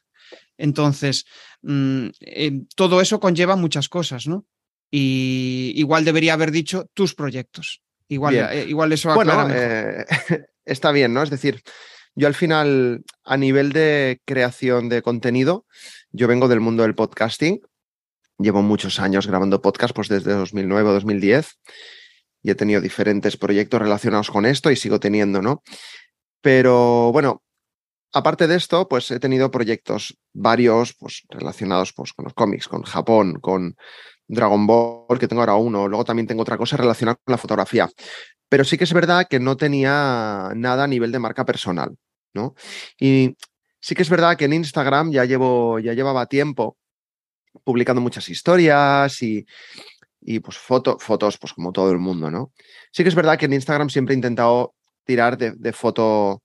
Entonces, 0.58 1.26
mm, 1.64 2.08
eh, 2.22 2.62
todo 2.76 3.02
eso 3.02 3.20
conlleva 3.20 3.56
muchas 3.56 3.90
cosas, 3.90 4.28
¿no? 4.28 4.46
y 4.98 5.74
igual 5.76 6.06
debería 6.06 6.34
haber 6.34 6.52
dicho 6.52 6.90
tus 6.94 7.16
proyectos. 7.16 7.82
Igual, 8.08 8.36
eh, 8.36 8.66
igual 8.68 8.94
eso 8.94 9.14
bueno, 9.14 9.48
está 10.66 10.92
bien, 10.92 11.14
¿no? 11.14 11.22
Es 11.22 11.30
decir, 11.30 11.62
yo 12.14 12.28
al 12.28 12.34
final, 12.34 13.04
a 13.26 13.36
nivel 13.36 13.74
de 13.74 14.22
creación 14.26 14.88
de 14.88 15.02
contenido, 15.02 15.66
yo 16.12 16.30
vengo 16.30 16.48
del 16.48 16.62
mundo 16.62 16.84
del 16.84 16.96
podcasting. 16.96 17.60
Llevo 18.38 18.62
muchos 18.62 19.00
años 19.00 19.28
grabando 19.28 19.62
podcast, 19.62 19.96
pues 19.96 20.10
desde 20.10 20.34
2009 20.34 20.90
o 20.90 20.94
2010, 20.94 21.58
y 22.44 22.52
he 22.52 22.56
tenido 22.56 22.82
diferentes 22.82 23.38
proyectos 23.38 23.80
relacionados 23.80 24.30
con 24.30 24.46
esto 24.46 24.70
y 24.72 24.76
sigo 24.76 25.00
teniendo, 25.00 25.42
¿no? 25.42 25.64
Pero 26.42 27.12
bueno, 27.12 27.44
aparte 28.14 28.48
de 28.48 28.56
esto, 28.56 28.88
pues 28.88 29.10
he 29.12 29.20
tenido 29.20 29.52
proyectos 29.52 30.18
varios, 30.34 30.94
pues 30.94 31.24
relacionados 31.30 31.94
pues, 31.94 32.14
con 32.14 32.26
los 32.26 32.34
cómics, 32.34 32.68
con 32.68 32.84
Japón, 32.84 33.40
con 33.42 33.76
Dragon 34.28 34.68
Ball, 34.68 35.20
que 35.20 35.28
tengo 35.28 35.42
ahora 35.42 35.56
uno. 35.56 35.88
Luego 35.88 36.06
también 36.06 36.28
tengo 36.28 36.42
otra 36.42 36.58
cosa 36.58 36.78
relacionada 36.78 37.18
con 37.24 37.32
la 37.32 37.38
fotografía. 37.38 37.90
Pero 38.48 38.64
sí 38.64 38.78
que 38.78 38.84
es 38.84 38.94
verdad 38.94 39.28
que 39.30 39.40
no 39.40 39.58
tenía 39.58 40.52
nada 40.56 40.84
a 40.84 40.88
nivel 40.88 41.12
de 41.12 41.20
marca 41.20 41.46
personal, 41.46 41.96
¿no? 42.34 42.54
Y 43.00 43.36
sí 43.80 43.96
que 43.96 44.04
es 44.04 44.10
verdad 44.10 44.38
que 44.38 44.46
en 44.46 44.54
Instagram 44.54 45.12
ya 45.12 45.26
llevo, 45.26 45.80
ya 45.80 45.94
llevaba 45.94 46.28
tiempo 46.28 46.78
publicando 47.64 48.02
muchas 48.02 48.28
historias 48.30 49.22
y, 49.22 49.46
y 50.26 50.40
pues 50.40 50.58
fotos, 50.58 51.38
pues 51.38 51.54
como 51.54 51.72
todo 51.72 51.92
el 51.92 52.00
mundo, 52.00 52.32
¿no? 52.32 52.52
Sí 52.92 53.04
que 53.04 53.10
es 53.10 53.16
verdad 53.16 53.38
que 53.38 53.46
en 53.46 53.54
Instagram 53.54 53.90
siempre 53.90 54.14
he 54.14 54.18
intentado 54.18 54.74
tirar 55.06 55.38
de, 55.38 55.72
foto 55.72 56.42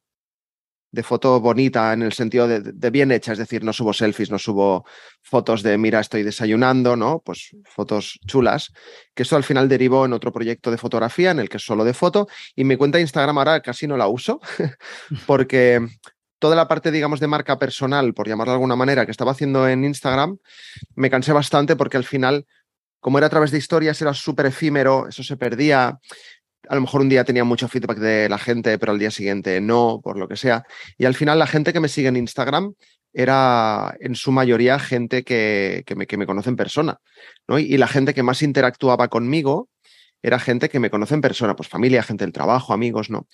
de 0.93 1.03
foto 1.03 1.41
bonita 1.41 1.93
en 1.93 2.03
el 2.03 2.13
sentido 2.13 2.47
de, 2.47 2.91
bien 2.91 3.11
hecha, 3.11 3.33
es 3.33 3.39
decir, 3.39 3.65
no 3.65 3.73
subo 3.73 3.95
selfies, 3.95 4.31
no 4.31 4.39
subo 4.39 4.85
fotos 5.23 5.63
de 5.63 5.79
mira, 5.79 6.01
estoy 6.01 6.25
desayunando, 6.25 6.95
¿no? 6.95 7.23
Pues 7.25 7.57
fotos 7.65 8.19
chulas, 8.27 8.71
que 9.15 9.23
eso 9.23 9.37
al 9.37 9.45
final 9.45 9.69
derivó 9.69 10.05
en 10.05 10.13
otro 10.13 10.31
proyecto 10.31 10.71
de 10.71 10.77
fotografía 10.77 11.31
en 11.31 11.39
el 11.39 11.49
que 11.49 11.57
es 11.57 11.65
solo 11.65 11.85
de 11.85 11.95
foto 11.95 12.29
y 12.55 12.65
mi 12.65 12.77
cuenta 12.77 12.99
de 12.99 13.03
Instagram 13.03 13.39
ahora 13.39 13.63
casi 13.63 13.87
no 13.87 13.97
la 13.97 14.09
uso 14.09 14.41
porque 15.27 15.81
toda 16.41 16.57
la 16.57 16.67
parte, 16.67 16.91
digamos, 16.91 17.21
de 17.21 17.29
marca 17.29 17.59
personal, 17.59 18.13
por 18.15 18.27
llamarlo 18.27 18.51
de 18.53 18.57
alguna 18.57 18.75
manera, 18.75 19.05
que 19.05 19.13
estaba 19.13 19.31
haciendo 19.31 19.69
en 19.69 19.85
Instagram, 19.85 20.39
me 20.97 21.11
cansé 21.11 21.33
bastante 21.33 21.77
porque 21.77 21.97
al 21.97 22.05
final, 22.05 22.47
como 22.99 23.19
era 23.19 23.29
a 23.29 23.31
través 23.31 23.53
de 23.53 23.59
historias, 23.59 24.03
era 24.03 24.13
súper 24.13 24.47
efímero, 24.47 25.07
eso 25.07 25.23
se 25.23 25.37
perdía 25.37 26.01
a 26.69 26.75
lo 26.75 26.83
mejor 26.83 27.01
un 27.01 27.09
día 27.09 27.25
tenía 27.25 27.43
mucho 27.43 27.69
feedback 27.69 27.99
de 27.99 28.29
la 28.29 28.39
gente, 28.39 28.79
pero 28.79 28.93
al 28.93 28.99
día 28.99 29.11
siguiente 29.11 29.61
no, 29.61 30.01
por 30.03 30.17
lo 30.17 30.29
que 30.29 30.37
sea. 30.37 30.65
Y 30.99 31.05
al 31.05 31.15
final 31.15 31.39
la 31.39 31.47
gente 31.47 31.73
que 31.73 31.81
me 31.81 31.89
sigue 31.89 32.09
en 32.09 32.17
Instagram 32.17 32.75
era 33.13 33.97
en 34.01 34.15
su 34.15 34.31
mayoría 34.31 34.79
gente 34.79 35.25
que, 35.25 35.85
me, 35.97 36.07
que 36.07 36.17
me, 36.17 36.27
conoce 36.27 36.51
en 36.51 36.57
persona. 36.57 36.99
¿no? 37.49 37.59
Y, 37.59 37.77
la 37.77 37.89
gente 37.89 38.15
que 38.15 38.23
más 38.23 38.43
interactuaba 38.43 39.09
conmigo 39.09 39.69
era 40.23 40.39
gente 40.39 40.69
que 40.69 40.79
me 40.79 40.91
conoce 40.91 41.15
en 41.15 41.23
persona, 41.23 41.57
pues 41.57 41.69
familia, 41.69 42.03
gente 42.03 42.25
del 42.25 42.33
trabajo, 42.33 42.73
amigos, 42.73 43.11
¿no? 43.11 43.27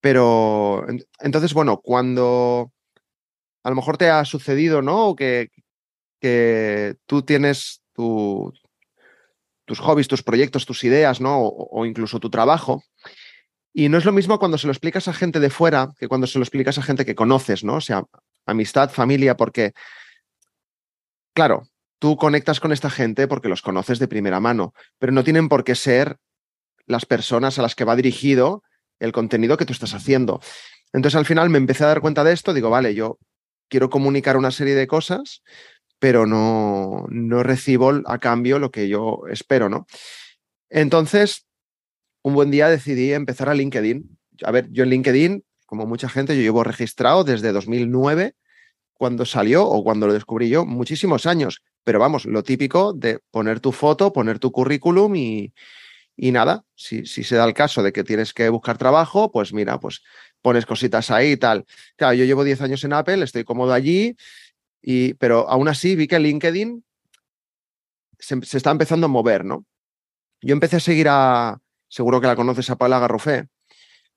Pero 0.00 0.86
entonces, 1.20 1.52
bueno, 1.52 1.80
cuando 1.82 2.72
a 3.62 3.70
lo 3.70 3.76
mejor 3.76 3.98
te 3.98 4.08
ha 4.08 4.24
sucedido, 4.24 4.82
¿no? 4.82 5.14
Que, 5.14 5.48
que 6.20 6.96
tú 7.06 7.22
tienes 7.22 7.82
tu, 7.92 8.52
tus 9.70 9.78
hobbies, 9.78 10.08
tus 10.08 10.24
proyectos, 10.24 10.66
tus 10.66 10.82
ideas, 10.82 11.20
¿no? 11.20 11.38
O, 11.42 11.86
incluso 11.86 12.18
tu 12.18 12.28
trabajo. 12.28 12.82
Y 13.72 13.88
no 13.88 13.98
es 13.98 14.04
lo 14.04 14.10
mismo 14.10 14.40
cuando 14.40 14.58
se 14.58 14.66
lo 14.66 14.72
explicas 14.72 15.06
a 15.06 15.12
gente 15.12 15.38
de 15.38 15.48
fuera 15.48 15.90
que 15.96 16.08
cuando 16.08 16.26
se 16.26 16.40
lo 16.40 16.42
explicas 16.42 16.76
a 16.78 16.82
gente 16.82 17.04
que 17.04 17.14
conoces, 17.14 17.62
¿no? 17.62 17.74
O 17.74 17.80
sea, 17.80 18.02
amistad, 18.46 18.90
familia, 18.90 19.36
porque, 19.36 19.72
claro, 21.34 21.68
tú 22.00 22.16
conectas 22.16 22.58
con 22.58 22.72
esta 22.72 22.90
gente 22.90 23.28
porque 23.28 23.48
los 23.48 23.62
conoces 23.62 24.00
de 24.00 24.08
primera 24.08 24.40
mano, 24.40 24.74
pero 24.98 25.12
no 25.12 25.22
tienen 25.22 25.48
por 25.48 25.62
qué 25.62 25.76
ser 25.76 26.16
las 26.86 27.06
personas 27.06 27.60
a 27.60 27.62
las 27.62 27.76
que 27.76 27.84
va 27.84 27.94
dirigido 27.94 28.64
el 29.00 29.12
contenido 29.12 29.56
que 29.56 29.66
tú 29.66 29.72
estás 29.72 29.94
haciendo. 29.94 30.40
Entonces 30.92 31.16
al 31.18 31.26
final 31.26 31.50
me 31.50 31.58
empecé 31.58 31.84
a 31.84 31.88
dar 31.88 32.00
cuenta 32.00 32.22
de 32.22 32.32
esto, 32.32 32.54
digo, 32.54 32.70
vale, 32.70 32.94
yo 32.94 33.18
quiero 33.68 33.90
comunicar 33.90 34.36
una 34.36 34.50
serie 34.50 34.74
de 34.74 34.86
cosas, 34.86 35.42
pero 35.98 36.26
no, 36.26 37.06
no 37.08 37.42
recibo 37.42 38.00
a 38.06 38.18
cambio 38.18 38.58
lo 38.58 38.70
que 38.70 38.88
yo 38.88 39.22
espero, 39.30 39.68
¿no? 39.68 39.86
Entonces, 40.68 41.46
un 42.22 42.34
buen 42.34 42.50
día 42.50 42.68
decidí 42.68 43.12
empezar 43.12 43.48
a 43.48 43.54
LinkedIn. 43.54 44.18
A 44.44 44.50
ver, 44.50 44.68
yo 44.70 44.84
en 44.84 44.90
LinkedIn, 44.90 45.44
como 45.66 45.86
mucha 45.86 46.08
gente, 46.08 46.36
yo 46.36 46.42
llevo 46.42 46.64
registrado 46.64 47.24
desde 47.24 47.52
2009, 47.52 48.34
cuando 48.94 49.24
salió 49.24 49.66
o 49.66 49.82
cuando 49.82 50.06
lo 50.06 50.12
descubrí 50.12 50.48
yo, 50.48 50.66
muchísimos 50.66 51.26
años. 51.26 51.62
Pero 51.84 51.98
vamos, 51.98 52.26
lo 52.26 52.42
típico 52.42 52.92
de 52.92 53.20
poner 53.30 53.60
tu 53.60 53.72
foto, 53.72 54.12
poner 54.12 54.38
tu 54.38 54.52
currículum 54.52 55.16
y, 55.16 55.52
y 56.22 56.32
nada, 56.32 56.66
si, 56.74 57.06
si, 57.06 57.24
se 57.24 57.36
da 57.36 57.46
el 57.46 57.54
caso 57.54 57.82
de 57.82 57.94
que 57.94 58.04
tienes 58.04 58.34
que 58.34 58.50
buscar 58.50 58.76
trabajo, 58.76 59.32
pues 59.32 59.54
mira, 59.54 59.80
pues 59.80 60.02
pones 60.42 60.66
cositas 60.66 61.10
ahí 61.10 61.32
y 61.32 61.36
tal. 61.38 61.64
Claro, 61.96 62.12
yo 62.12 62.26
llevo 62.26 62.44
10 62.44 62.60
años 62.60 62.84
en 62.84 62.92
Apple, 62.92 63.24
estoy 63.24 63.42
cómodo 63.42 63.72
allí, 63.72 64.14
y, 64.82 65.14
pero 65.14 65.48
aún 65.48 65.68
así 65.68 65.96
vi 65.96 66.06
que 66.06 66.18
LinkedIn 66.18 66.84
se, 68.18 68.42
se 68.42 68.58
está 68.58 68.70
empezando 68.70 69.06
a 69.06 69.08
mover, 69.08 69.46
¿no? 69.46 69.64
Yo 70.42 70.52
empecé 70.52 70.76
a 70.76 70.80
seguir 70.80 71.06
a, 71.08 71.58
seguro 71.88 72.20
que 72.20 72.26
la 72.26 72.36
conoces, 72.36 72.68
a 72.68 72.76
Paula 72.76 72.98
Garrofé. 72.98 73.48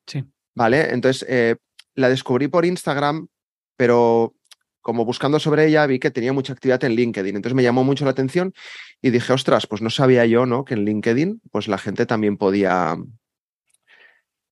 Sí. 0.06 0.26
Vale, 0.56 0.94
entonces 0.94 1.26
eh, 1.30 1.56
la 1.96 2.10
descubrí 2.10 2.50
por 2.50 2.66
Instagram, 2.66 3.30
pero 3.78 4.36
como 4.84 5.06
buscando 5.06 5.40
sobre 5.40 5.66
ella 5.66 5.88
vi 5.88 5.98
que 5.98 6.12
tenía 6.12 6.34
mucha 6.34 6.54
actividad 6.54 6.84
en 6.84 6.92
LinkedIn. 6.92 7.36
Entonces 7.36 7.56
me 7.56 7.64
llamó 7.64 7.84
mucho 7.84 8.06
la 8.06 8.12
atención 8.12 8.54
y 9.02 9.10
dije, 9.10 9.34
ostras, 9.34 9.66
pues 9.66 9.82
no 9.82 9.90
sabía 9.90 10.26
yo, 10.28 10.46
¿no? 10.46 10.66
Que 10.66 10.76
en 10.76 10.86
LinkedIn, 10.86 11.42
pues 11.52 11.68
la 11.68 11.80
gente 11.80 12.06
también 12.06 12.38
podía 12.38 12.98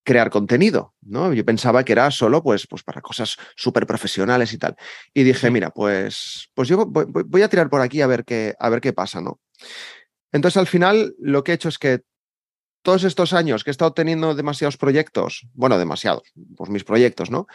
crear 0.03 0.31
contenido, 0.31 0.95
¿no? 1.01 1.31
Yo 1.33 1.45
pensaba 1.45 1.83
que 1.83 1.91
era 1.91 2.09
solo, 2.09 2.41
pues, 2.41 2.65
pues 2.65 2.81
para 2.81 3.01
cosas 3.01 3.37
súper 3.55 3.85
profesionales 3.85 4.51
y 4.53 4.57
tal. 4.57 4.75
Y 5.13 5.23
dije, 5.23 5.51
mira, 5.51 5.69
pues, 5.69 6.49
pues 6.55 6.67
yo 6.69 6.85
voy, 6.85 7.05
voy, 7.07 7.41
a 7.43 7.49
tirar 7.49 7.69
por 7.69 7.81
aquí 7.81 8.01
a 8.01 8.07
ver 8.07 8.25
qué, 8.25 8.55
a 8.57 8.69
ver 8.69 8.81
qué 8.81 8.93
pasa, 8.93 9.21
¿no? 9.21 9.39
Entonces 10.31 10.57
al 10.57 10.67
final 10.67 11.13
lo 11.19 11.43
que 11.43 11.51
he 11.51 11.55
hecho 11.55 11.69
es 11.69 11.77
que 11.77 12.01
todos 12.83 13.03
estos 13.03 13.33
años 13.33 13.63
que 13.63 13.69
he 13.69 13.71
estado 13.71 13.93
teniendo 13.93 14.33
demasiados 14.33 14.77
proyectos, 14.77 15.45
bueno, 15.53 15.77
demasiados, 15.77 16.23
pues 16.55 16.69
mis 16.69 16.83
proyectos, 16.83 17.29
¿no? 17.29 17.45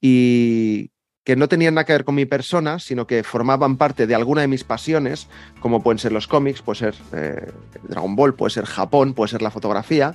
Y 0.00 0.90
que 1.24 1.36
no 1.36 1.48
tenían 1.48 1.74
nada 1.74 1.84
que 1.84 1.92
ver 1.92 2.04
con 2.04 2.14
mi 2.14 2.26
persona, 2.26 2.78
sino 2.78 3.06
que 3.06 3.22
formaban 3.22 3.76
parte 3.76 4.06
de 4.06 4.14
alguna 4.14 4.40
de 4.40 4.48
mis 4.48 4.64
pasiones, 4.64 5.28
como 5.60 5.82
pueden 5.82 5.98
ser 5.98 6.12
los 6.12 6.26
cómics, 6.26 6.62
puede 6.62 6.78
ser 6.78 6.94
eh, 7.12 7.52
Dragon 7.88 8.16
Ball, 8.16 8.34
puede 8.34 8.50
ser 8.50 8.64
Japón, 8.64 9.14
puede 9.14 9.30
ser 9.30 9.42
la 9.42 9.50
fotografía. 9.50 10.14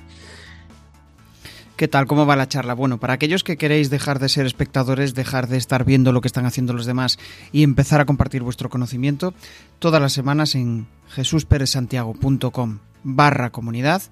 ¿Qué 1.76 1.88
tal? 1.88 2.06
¿Cómo 2.06 2.24
va 2.24 2.36
la 2.36 2.48
charla? 2.48 2.72
Bueno, 2.72 2.98
para 2.98 3.12
aquellos 3.12 3.44
que 3.44 3.58
queréis 3.58 3.90
dejar 3.90 4.18
de 4.18 4.30
ser 4.30 4.46
espectadores, 4.46 5.14
dejar 5.14 5.46
de 5.46 5.58
estar 5.58 5.84
viendo 5.84 6.10
lo 6.10 6.22
que 6.22 6.28
están 6.28 6.46
haciendo 6.46 6.72
los 6.72 6.86
demás 6.86 7.18
y 7.52 7.62
empezar 7.62 8.00
a 8.00 8.06
compartir 8.06 8.42
vuestro 8.42 8.70
conocimiento, 8.70 9.34
todas 9.78 10.00
las 10.00 10.14
semanas 10.14 10.54
en 10.54 10.86
jesusperezsantiago.com 11.08 12.78
barra 13.04 13.50
comunidad 13.50 14.02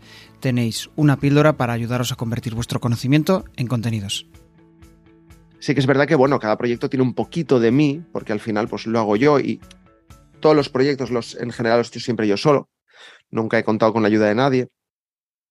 tenéis 0.40 0.90
una 0.94 1.16
píldora 1.16 1.54
para 1.56 1.72
ayudaros 1.72 2.12
a 2.12 2.16
convertir 2.16 2.54
vuestro 2.54 2.80
conocimiento 2.80 3.44
en 3.56 3.66
contenidos. 3.66 4.26
Sí 5.64 5.72
que 5.72 5.80
es 5.80 5.86
verdad 5.86 6.06
que, 6.06 6.14
bueno, 6.14 6.38
cada 6.38 6.58
proyecto 6.58 6.90
tiene 6.90 7.04
un 7.04 7.14
poquito 7.14 7.58
de 7.58 7.70
mí, 7.70 8.04
porque 8.12 8.34
al 8.34 8.40
final 8.40 8.68
pues 8.68 8.84
lo 8.84 8.98
hago 8.98 9.16
yo 9.16 9.40
y 9.40 9.62
todos 10.38 10.54
los 10.54 10.68
proyectos 10.68 11.10
los, 11.10 11.36
en 11.36 11.52
general 11.52 11.78
los 11.78 11.86
estoy 11.86 12.02
siempre 12.02 12.28
yo 12.28 12.36
solo. 12.36 12.68
Nunca 13.30 13.58
he 13.58 13.64
contado 13.64 13.94
con 13.94 14.02
la 14.02 14.08
ayuda 14.08 14.26
de 14.26 14.34
nadie. 14.34 14.68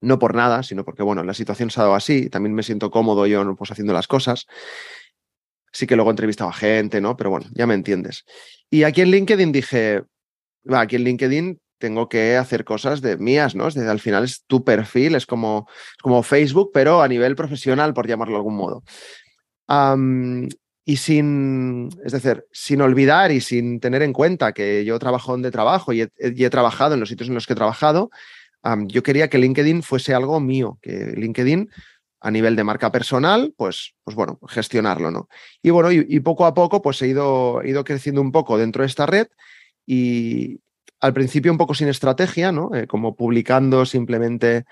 No 0.01 0.19
por 0.19 0.35
nada, 0.35 0.61
sino 0.61 0.85
porque, 0.85 1.01
bueno, 1.01 1.23
la 1.23 1.33
situación 1.33 1.71
se 1.71 1.79
ha 1.79 1.85
dado 1.85 1.95
así. 1.95 2.29
También 2.29 2.53
me 2.53 2.61
siento 2.61 2.91
cómodo 2.91 3.25
yo 3.25 3.55
pues, 3.55 3.71
haciendo 3.71 3.91
las 3.91 4.05
cosas. 4.05 4.45
Sí 5.71 5.87
que 5.87 5.95
luego 5.95 6.11
he 6.11 6.13
entrevistado 6.13 6.51
a 6.51 6.53
gente, 6.53 7.01
¿no? 7.01 7.17
Pero 7.17 7.31
bueno, 7.31 7.47
ya 7.51 7.65
me 7.65 7.73
entiendes. 7.73 8.23
Y 8.69 8.83
aquí 8.83 9.01
en 9.01 9.09
LinkedIn 9.09 9.51
dije, 9.51 10.03
aquí 10.69 10.95
en 10.95 11.05
LinkedIn 11.05 11.59
tengo 11.79 12.07
que 12.07 12.37
hacer 12.37 12.65
cosas 12.65 13.01
de 13.01 13.17
mías, 13.17 13.55
¿no? 13.55 13.65
Desde 13.65 13.89
al 13.89 13.99
final 13.99 14.25
es 14.25 14.43
tu 14.45 14.63
perfil, 14.63 15.15
es 15.15 15.25
como, 15.25 15.67
es 15.69 16.03
como 16.03 16.21
Facebook, 16.21 16.69
pero 16.71 17.01
a 17.01 17.07
nivel 17.07 17.35
profesional, 17.35 17.95
por 17.95 18.07
llamarlo 18.07 18.35
de 18.35 18.37
algún 18.37 18.55
modo. 18.55 18.83
Y 20.85 20.97
sin, 20.97 21.89
es 22.03 22.11
decir, 22.11 22.45
sin 22.51 22.81
olvidar 22.81 23.31
y 23.31 23.39
sin 23.39 23.79
tener 23.79 24.01
en 24.01 24.11
cuenta 24.11 24.51
que 24.51 24.83
yo 24.83 24.99
trabajo 24.99 25.31
donde 25.31 25.49
trabajo 25.49 25.93
y 25.93 26.01
he, 26.01 26.49
trabajado 26.49 26.93
en 26.93 26.99
los 26.99 27.07
sitios 27.07 27.29
en 27.29 27.35
los 27.35 27.47
que 27.47 27.53
he 27.53 27.55
trabajado, 27.55 28.09
yo 28.87 29.01
quería 29.01 29.29
que 29.29 29.37
LinkedIn 29.37 29.81
fuese 29.81 30.13
algo 30.13 30.39
mío, 30.39 30.79
que 30.81 31.13
LinkedIn 31.15 31.69
a 32.19 32.31
nivel 32.31 32.55
de 32.55 32.63
marca 32.63 32.91
personal, 32.91 33.53
pues, 33.57 33.95
pues 34.03 34.15
bueno, 34.15 34.39
gestionarlo, 34.47 35.11
¿no? 35.11 35.27
Y 35.61 35.71
bueno, 35.71 35.91
y, 35.91 36.19
poco 36.21 36.45
a 36.45 36.53
poco, 36.53 36.81
pues 36.81 37.01
he 37.01 37.07
ido, 37.07 37.61
ido 37.65 37.83
creciendo 37.83 38.21
un 38.21 38.31
poco 38.31 38.57
dentro 38.57 38.83
de 38.83 38.87
esta 38.87 39.05
red 39.05 39.27
y 39.85 40.61
al 41.01 41.13
principio 41.13 41.51
un 41.51 41.57
poco 41.57 41.73
sin 41.73 41.89
estrategia, 41.89 42.53
¿no? 42.53 42.73
Eh, 42.73 42.87
como 42.87 43.17
publicando 43.17 43.85
simplemente 43.85 44.63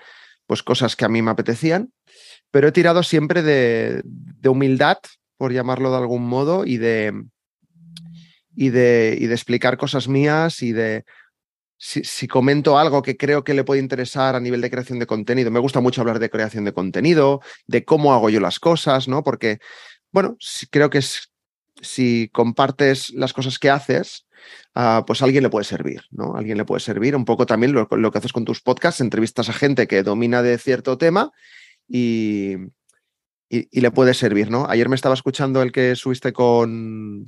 pues 0.46 0.62
cosas 0.62 0.96
que 0.96 1.04
a 1.04 1.08
mí 1.08 1.20
me 1.20 1.30
apetecían 1.30 1.92
pero 2.52 2.68
he 2.68 2.72
tirado 2.72 3.02
siempre 3.02 3.42
de, 3.42 4.04
humildad, 4.48 4.98
por 5.36 5.52
llamarlo 5.52 5.90
de 5.90 5.96
algún 5.96 6.24
modo, 6.24 6.64
y 6.64 6.76
de, 6.76 7.24
y 8.54 8.68
de, 8.68 9.18
y 9.20 9.26
de 9.26 9.34
explicar 9.34 9.76
cosas 9.76 10.06
mías 10.06 10.62
y 10.62 10.70
de, 10.72 11.04
si, 11.82 12.28
comento 12.28 12.78
algo 12.78 13.02
que 13.02 13.16
creo 13.16 13.42
que 13.42 13.54
le 13.54 13.64
puede 13.64 13.80
interesar 13.80 14.36
a 14.36 14.40
nivel 14.40 14.60
de 14.60 14.70
creación 14.70 15.00
de 15.00 15.06
contenido, 15.06 15.50
me 15.50 15.58
gusta 15.58 15.80
mucho 15.80 16.00
hablar 16.00 16.20
de 16.20 16.30
creación 16.30 16.64
de 16.64 16.72
contenido, 16.72 17.40
de 17.66 17.84
cómo 17.84 18.14
hago 18.14 18.30
yo 18.30 18.38
las 18.38 18.60
cosas, 18.60 19.08
¿no? 19.08 19.24
Porque, 19.24 19.58
bueno, 20.12 20.36
creo 20.70 20.90
que 20.90 21.00
si 21.80 22.28
compartes 22.32 23.10
las 23.10 23.32
cosas 23.32 23.58
que 23.58 23.68
haces, 23.68 24.26
uh, 24.76 25.04
pues 25.04 25.22
alguien 25.22 25.42
le 25.42 25.50
puede 25.50 25.64
servir, 25.64 26.02
¿no? 26.12 26.36
Alguien 26.36 26.56
le 26.56 26.64
puede 26.64 26.80
servir 26.80 27.16
un 27.16 27.24
poco 27.24 27.46
también 27.46 27.72
lo, 27.72 27.88
que 27.88 28.18
haces 28.18 28.32
con 28.32 28.44
tus 28.44 28.60
podcasts, 28.60 29.00
entrevistas 29.00 29.48
a 29.48 29.52
gente 29.52 29.88
que 29.88 30.04
domina 30.04 30.40
de 30.40 30.58
cierto 30.58 30.98
tema 30.98 31.32
y, 31.88 32.56
y, 33.48 33.80
le 33.80 33.90
puede 33.90 34.14
servir, 34.14 34.50
¿no? 34.50 34.66
Ayer 34.68 34.88
me 34.88 34.96
estaba 34.96 35.14
escuchando 35.14 35.62
el 35.62 35.72
que 35.72 35.94
subiste 35.96 36.32
con 36.32 37.26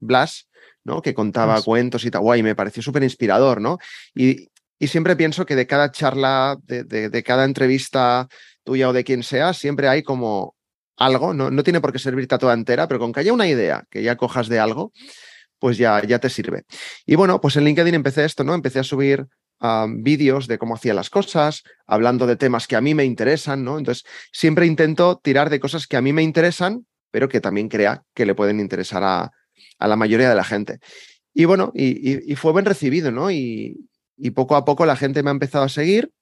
Blas, 0.00 0.48
¿no? 0.84 1.02
Que 1.02 1.14
contaba 1.14 1.62
cuentos 1.62 2.04
y 2.04 2.10
tal, 2.10 2.22
guay, 2.22 2.42
me 2.42 2.54
pareció 2.54 2.82
súper 2.82 3.02
inspirador, 3.02 3.60
¿no? 3.60 3.78
Y, 4.14 4.50
y, 4.78 4.88
siempre 4.88 5.16
pienso 5.16 5.46
que 5.46 5.56
de 5.56 5.66
cada 5.66 5.90
charla, 5.92 6.58
de, 6.64 6.84
de, 6.84 7.08
de, 7.08 7.22
cada 7.22 7.44
entrevista 7.44 8.28
tuya 8.64 8.88
o 8.88 8.92
de 8.92 9.04
quien 9.04 9.22
sea, 9.22 9.52
siempre 9.52 9.88
hay 9.88 10.02
como 10.02 10.56
algo, 10.96 11.34
no, 11.34 11.50
no 11.50 11.62
tiene 11.62 11.80
por 11.80 11.92
qué 11.92 11.98
servirte 11.98 12.34
a 12.34 12.38
toda 12.38 12.54
entera, 12.54 12.88
pero 12.88 13.00
con 13.00 13.12
que 13.12 13.20
haya 13.20 13.32
una 13.32 13.48
idea 13.48 13.84
que 13.90 14.02
ya 14.02 14.16
cojas 14.16 14.48
de 14.48 14.58
algo, 14.58 14.92
pues 15.58 15.78
ya, 15.78 16.02
ya 16.02 16.18
te 16.18 16.30
sirve. 16.30 16.64
Y 17.06 17.14
bueno, 17.14 17.40
pues 17.40 17.56
en 17.56 17.64
LinkedIn 17.64 17.94
empecé 17.94 18.24
esto, 18.24 18.44
¿no? 18.44 18.54
Empecé 18.54 18.80
a 18.80 18.84
subir 18.84 19.26
vídeos 19.88 20.46
de 20.46 20.58
cómo 20.58 20.74
hacía 20.74 20.94
las 20.94 21.10
cosas, 21.10 21.62
hablando 21.86 22.26
de 22.26 22.36
temas 22.36 22.66
que 22.66 22.76
a 22.76 22.80
mí 22.80 22.94
me 22.94 23.04
interesan, 23.04 23.64
¿no? 23.64 23.78
Entonces, 23.78 24.04
siempre 24.32 24.66
intento 24.66 25.20
tirar 25.22 25.50
de 25.50 25.60
cosas 25.60 25.86
que 25.86 25.96
a 25.96 26.02
mí 26.02 26.12
me 26.12 26.22
interesan, 26.22 26.86
pero 27.10 27.28
que 27.28 27.40
también 27.40 27.68
crea 27.68 28.02
que 28.14 28.26
le 28.26 28.34
pueden 28.34 28.60
interesar 28.60 29.02
a, 29.04 29.30
a 29.78 29.88
la 29.88 29.96
mayoría 29.96 30.28
de 30.28 30.34
la 30.34 30.44
gente. 30.44 30.78
Y 31.32 31.46
bueno, 31.46 31.72
y, 31.74 32.34
fue 32.36 32.52
bien 32.52 32.64
recibido, 32.64 33.10
¿no? 33.10 33.30
Y, 33.30 33.88
poco 34.34 34.54
a 34.56 34.64
poco 34.64 34.86
la 34.86 34.96
gente 34.96 35.22
me 35.22 35.30
ha 35.30 35.32
empezado 35.32 35.64
a 35.64 35.68
seguir 35.68 36.12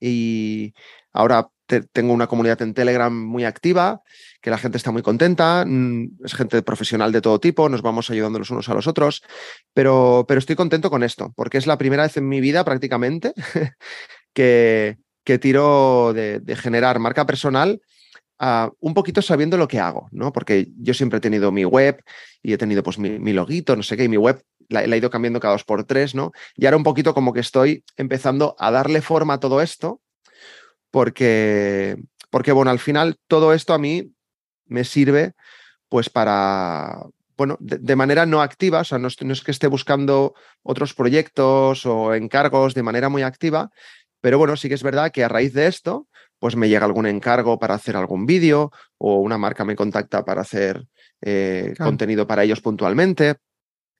y 0.00 0.74
ahora 1.12 1.48
te, 1.66 1.82
tengo 1.82 2.12
una 2.12 2.26
comunidad 2.26 2.62
en 2.62 2.74
Telegram 2.74 3.12
muy 3.12 3.44
activa, 3.44 4.02
que 4.40 4.50
la 4.50 4.58
gente 4.58 4.78
está 4.78 4.92
muy 4.92 5.02
contenta, 5.02 5.64
mm, 5.66 6.24
es 6.24 6.34
gente 6.34 6.62
profesional 6.62 7.12
de 7.12 7.20
todo 7.20 7.40
tipo, 7.40 7.68
nos 7.68 7.82
vamos 7.82 8.10
ayudando 8.10 8.38
los 8.38 8.50
unos 8.50 8.68
a 8.68 8.74
los 8.74 8.86
otros, 8.86 9.22
pero, 9.74 10.24
pero 10.26 10.38
estoy 10.38 10.56
contento 10.56 10.90
con 10.90 11.02
esto, 11.02 11.32
porque 11.36 11.58
es 11.58 11.66
la 11.66 11.78
primera 11.78 12.04
vez 12.04 12.16
en 12.16 12.28
mi 12.28 12.40
vida 12.40 12.64
prácticamente 12.64 13.32
que, 14.32 14.98
que 15.24 15.38
tiro 15.38 16.12
de, 16.14 16.40
generar 16.56 16.98
marca 16.98 17.26
personal 17.26 17.80
Uh, 18.38 18.68
un 18.80 18.92
poquito 18.92 19.22
sabiendo 19.22 19.56
lo 19.56 19.66
que 19.66 19.80
hago, 19.80 20.08
¿no? 20.12 20.30
Porque 20.30 20.68
yo 20.78 20.92
siempre 20.92 21.16
he 21.16 21.20
tenido 21.22 21.50
mi 21.52 21.64
web 21.64 22.02
y 22.42 22.52
he 22.52 22.58
tenido 22.58 22.82
pues 22.82 22.98
mi, 22.98 23.18
mi 23.18 23.32
loguito, 23.32 23.74
no 23.74 23.82
sé 23.82 23.96
qué, 23.96 24.04
y 24.04 24.08
mi 24.10 24.18
web 24.18 24.42
la, 24.68 24.86
la, 24.86 24.94
he 24.94 24.98
ido 24.98 25.08
cambiando 25.08 25.40
cada 25.40 25.54
dos 25.54 25.64
por 25.64 25.84
tres, 25.84 26.14
¿no? 26.14 26.32
Y 26.54 26.66
ahora 26.66 26.76
un 26.76 26.82
poquito 26.82 27.14
como 27.14 27.32
que 27.32 27.40
estoy 27.40 27.82
empezando 27.96 28.54
a 28.58 28.70
darle 28.70 29.00
forma 29.00 29.32
a 29.32 29.40
todo 29.40 29.62
esto 29.62 30.02
porque, 30.90 31.96
porque 32.30 32.52
bueno, 32.52 32.70
al 32.70 32.78
final 32.78 33.16
todo 33.26 33.52
esto 33.52 33.74
a 33.74 33.78
mí 33.78 34.12
me 34.66 34.84
sirve 34.84 35.32
pues 35.88 36.10
para, 36.10 37.06
bueno, 37.36 37.56
de, 37.60 37.78
de 37.78 37.96
manera 37.96 38.26
no 38.26 38.42
activa, 38.42 38.80
o 38.80 38.84
sea, 38.84 38.98
no, 38.98 39.08
no, 39.20 39.32
es 39.32 39.42
que 39.42 39.50
esté 39.50 39.66
buscando 39.68 40.34
otros 40.62 40.94
proyectos 40.94 41.86
o 41.86 42.14
encargos 42.14 42.74
de 42.74 42.82
manera 42.82 43.08
muy 43.08 43.22
activa, 43.22 43.70
pero 44.20 44.38
bueno, 44.38 44.56
sí 44.56 44.68
que 44.68 44.74
es 44.74 44.82
verdad 44.82 45.12
que 45.12 45.22
a 45.22 45.28
raíz 45.28 45.52
de 45.52 45.66
esto, 45.66 46.08
pues 46.38 46.56
me 46.56 46.68
llega 46.68 46.84
algún 46.84 47.06
encargo 47.06 47.58
para 47.58 47.74
hacer 47.74 47.96
algún 47.96 48.26
vídeo 48.26 48.72
o 48.98 49.20
una 49.20 49.38
marca 49.38 49.64
me 49.64 49.76
contacta 49.76 50.24
para 50.24 50.42
hacer 50.42 50.86
eh, 51.20 51.72
claro. 51.76 51.90
contenido 51.90 52.26
para 52.26 52.44
ellos 52.44 52.60
puntualmente 52.60 53.36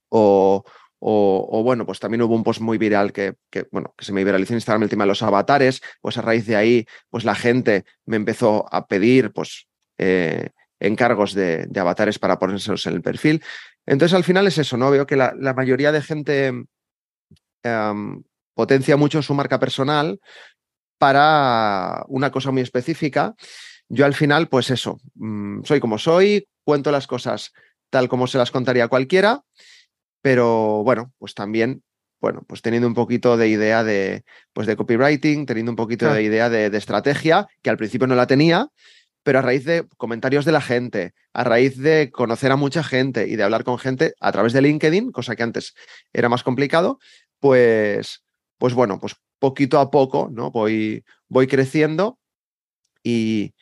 o, 0.08 0.64
O, 0.98 1.62
bueno, 1.62 1.84
pues 1.84 2.00
también 2.00 2.22
hubo 2.22 2.34
un 2.34 2.42
post 2.42 2.60
muy 2.60 2.78
viral 2.78 3.12
que, 3.12 3.34
bueno, 3.70 3.94
que 3.96 4.04
se 4.04 4.12
me 4.12 4.24
viralizó 4.24 4.52
en 4.52 4.58
Instagram 4.58 4.82
el 4.84 4.88
tema 4.88 5.04
de 5.04 5.08
los 5.08 5.22
avatares, 5.22 5.82
pues 6.00 6.16
a 6.16 6.22
raíz 6.22 6.46
de 6.46 6.56
ahí, 6.56 6.86
pues 7.10 7.24
la 7.24 7.34
gente 7.34 7.84
me 8.06 8.16
empezó 8.16 8.66
a 8.72 8.86
pedir, 8.86 9.32
pues, 9.32 9.68
eh, 9.98 10.50
encargos 10.80 11.34
de, 11.34 11.68
avatares 11.76 12.18
para 12.18 12.38
ponérselos 12.38 12.86
en 12.86 12.94
el 12.94 13.02
perfil. 13.02 13.42
Entonces, 13.84 14.14
al 14.14 14.24
final 14.24 14.46
es 14.46 14.58
eso, 14.58 14.76
¿no? 14.76 14.90
Veo 14.90 15.06
que 15.06 15.16
la, 15.16 15.34
mayoría 15.54 15.92
de 15.92 16.02
gente 16.02 16.52
em, 17.62 18.22
potencia 18.54 18.96
mucho 18.96 19.22
su 19.22 19.34
marca 19.34 19.60
personal 19.60 20.18
para 20.98 22.04
una 22.08 22.30
cosa 22.30 22.50
muy 22.50 22.62
específica. 22.62 23.34
Yo 23.88 24.06
al 24.06 24.14
final, 24.14 24.48
pues 24.48 24.70
eso, 24.70 24.98
mm, 25.14 25.62
soy 25.64 25.78
como 25.78 25.98
soy, 25.98 26.48
cuento 26.64 26.90
las 26.90 27.06
cosas 27.06 27.52
tal 27.90 28.08
como 28.08 28.26
se 28.26 28.38
las 28.38 28.50
contaría 28.50 28.88
cualquiera, 28.88 29.42
pero 30.26 30.82
bueno, 30.82 31.12
pues 31.18 31.34
también, 31.34 31.84
bueno, 32.20 32.42
pues 32.48 32.60
teniendo 32.60 32.88
un 32.88 32.94
poquito 32.94 33.36
de 33.36 33.46
idea 33.46 33.84
de, 33.84 34.24
pues 34.52 34.66
de 34.66 34.74
copywriting, 34.74 35.46
teniendo 35.46 35.70
un 35.70 35.76
poquito 35.76 36.12
de 36.12 36.24
idea 36.24 36.50
de, 36.50 36.68
de, 36.68 36.78
estrategia, 36.78 37.46
que 37.62 37.70
al 37.70 37.76
principio 37.76 38.08
no 38.08 38.16
la 38.16 38.26
tenía, 38.26 38.66
pero 39.22 39.38
a 39.38 39.42
raíz 39.42 39.64
de 39.64 39.86
comentarios 39.96 40.44
de 40.44 40.50
la 40.50 40.60
gente, 40.60 41.14
a 41.32 41.44
raíz 41.44 41.78
de 41.78 42.10
conocer 42.10 42.50
a 42.50 42.56
mucha 42.56 42.82
gente 42.82 43.28
y 43.28 43.36
de 43.36 43.44
hablar 43.44 43.62
con 43.62 43.78
gente 43.78 44.14
a 44.18 44.32
través 44.32 44.52
de 44.52 44.62
LinkedIn, 44.62 45.12
cosa 45.12 45.36
que 45.36 45.44
antes 45.44 45.76
era 46.12 46.28
más 46.28 46.42
complicado, 46.42 46.98
pues, 47.38 48.24
pues 48.58 48.74
bueno, 48.74 48.98
pues 48.98 49.14
poquito 49.38 49.78
a 49.78 49.92
poco, 49.92 50.28
¿no? 50.32 50.50
Voy, 50.50 51.04
voy 51.28 51.46
creciendo 51.46 52.18
y, 53.04 53.54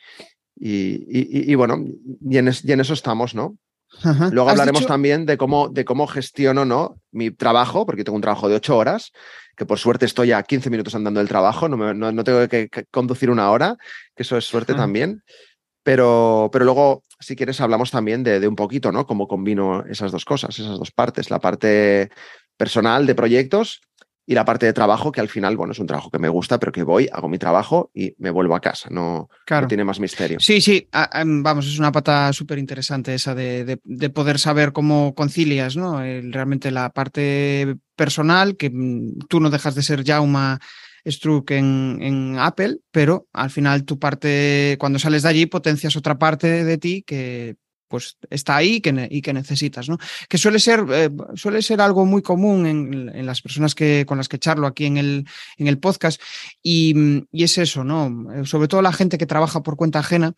y, 0.55 1.53
bueno, 1.53 1.85
y 2.27 2.37
en, 2.39 2.47
eso 2.47 2.93
estamos, 2.95 3.35
¿no? 3.35 3.55
Luego 4.31 4.49
hablaremos 4.49 4.85
también 4.85 5.25
de 5.25 5.37
cómo, 5.37 5.69
de 5.69 5.85
cómo 5.85 6.07
gestiono 6.07 6.65
¿no? 6.65 6.99
mi 7.11 7.31
trabajo, 7.31 7.85
porque 7.85 8.03
tengo 8.03 8.15
un 8.15 8.21
trabajo 8.21 8.49
de 8.49 8.55
ocho 8.55 8.77
horas, 8.77 9.11
que 9.55 9.65
por 9.65 9.79
suerte 9.79 10.05
estoy 10.05 10.31
a 10.31 10.43
15 10.43 10.69
minutos 10.69 10.95
andando 10.95 11.19
del 11.19 11.29
trabajo, 11.29 11.69
no, 11.69 11.93
no, 11.93 12.23
tengo 12.23 12.47
que, 12.47 12.69
conducir 12.91 13.29
una 13.29 13.49
hora, 13.51 13.77
que 14.15 14.23
eso 14.23 14.37
es 14.37 14.45
suerte 14.45 14.73
también. 14.73 15.23
Pero, 15.83 16.49
pero 16.51 16.65
luego, 16.65 17.03
si 17.19 17.35
quieres, 17.35 17.61
hablamos 17.61 17.91
también 17.91 18.23
de, 18.23 18.47
un 18.47 18.55
poquito, 18.55 18.91
¿no? 18.91 19.05
Cómo 19.05 19.27
combino 19.27 19.85
esas 19.85 20.11
dos 20.11 20.25
cosas, 20.25 20.57
esas 20.57 20.79
dos 20.79 20.91
partes, 20.91 21.29
la 21.29 21.39
parte 21.39 22.09
personal 22.57 23.05
de 23.05 23.13
proyectos 23.13 23.81
y 24.25 24.33
la 24.33 24.45
parte 24.45 24.65
de 24.65 24.73
trabajo, 24.73 25.11
que 25.11 25.21
al 25.21 25.29
final, 25.29 25.55
bueno, 25.55 25.73
es 25.73 25.79
un 25.79 25.87
trabajo 25.87 26.09
que 26.09 26.19
me 26.19 26.29
gusta, 26.29 26.59
pero 26.59 26.71
que 26.71 26.83
voy, 26.83 27.07
hago 27.11 27.29
mi 27.29 27.37
trabajo 27.37 27.91
y 27.93 28.15
me 28.17 28.31
vuelvo 28.31 28.55
a 28.55 28.59
casa, 28.59 28.89
no, 28.89 29.29
tiene 29.67 29.83
más 29.83 29.99
misterio. 29.99 30.39
Sí, 30.39 30.61
sí, 30.61 30.87
vamos, 30.91 31.67
es 31.67 31.77
una 31.77 31.91
pata 31.91 32.33
súper 32.33 32.57
interesante 32.57 33.13
esa 33.13 33.35
de, 33.35 33.79
poder 34.13 34.39
saber 34.39 34.71
cómo 34.71 35.13
concilias, 35.13 35.75
¿no? 35.75 35.99
realmente 35.99 36.71
la 36.71 36.89
parte 36.89 37.75
personal, 37.95 38.57
que 38.57 38.69
mm, 38.71 39.19
tú 39.29 39.39
no 39.39 39.49
dejas 39.49 39.75
de 39.75 39.83
ser 39.83 40.03
Jauma 40.03 40.59
Struck 41.05 41.51
en, 41.51 41.99
en, 42.01 42.39
Apple, 42.39 42.79
pero 42.91 43.27
al 43.31 43.51
final 43.51 43.85
tu 43.85 43.99
parte, 43.99 44.75
cuando 44.79 44.97
sales 44.97 45.23
de 45.23 45.29
allí, 45.29 45.45
potencias 45.45 45.95
otra 45.95 46.17
parte 46.17 46.63
de 46.63 46.77
ti 46.77 47.03
que 47.05 47.57
pues 47.95 48.17
está 48.29 48.57
ahí 48.57 48.81
y 49.09 49.21
que 49.21 49.33
necesitas, 49.33 49.87
¿no? 49.87 49.97
Que 50.27 50.37
suele 50.37 50.59
ser, 50.59 50.83
eh, 50.91 51.09
suele 51.35 51.61
ser 51.61 51.79
algo 51.79 52.05
muy 52.05 52.21
común 52.21 52.65
en, 52.65 53.25
las 53.25 53.41
personas 53.41 53.73
que, 53.73 54.05
con 54.05 54.17
las 54.17 54.27
que 54.27 54.37
charlo 54.37 54.67
aquí 54.67 54.85
en 54.85 54.97
el, 54.97 55.25
en 55.57 55.67
el 55.67 55.79
podcast 55.79 56.21
y, 56.61 56.93
es 57.31 57.57
eso, 57.57 57.85
¿no? 57.85 58.45
Sobre 58.45 58.67
todo 58.67 58.81
la 58.81 58.91
gente 58.91 59.17
que 59.17 59.25
trabaja 59.25 59.63
por 59.63 59.77
cuenta 59.77 59.99
ajena, 59.99 60.33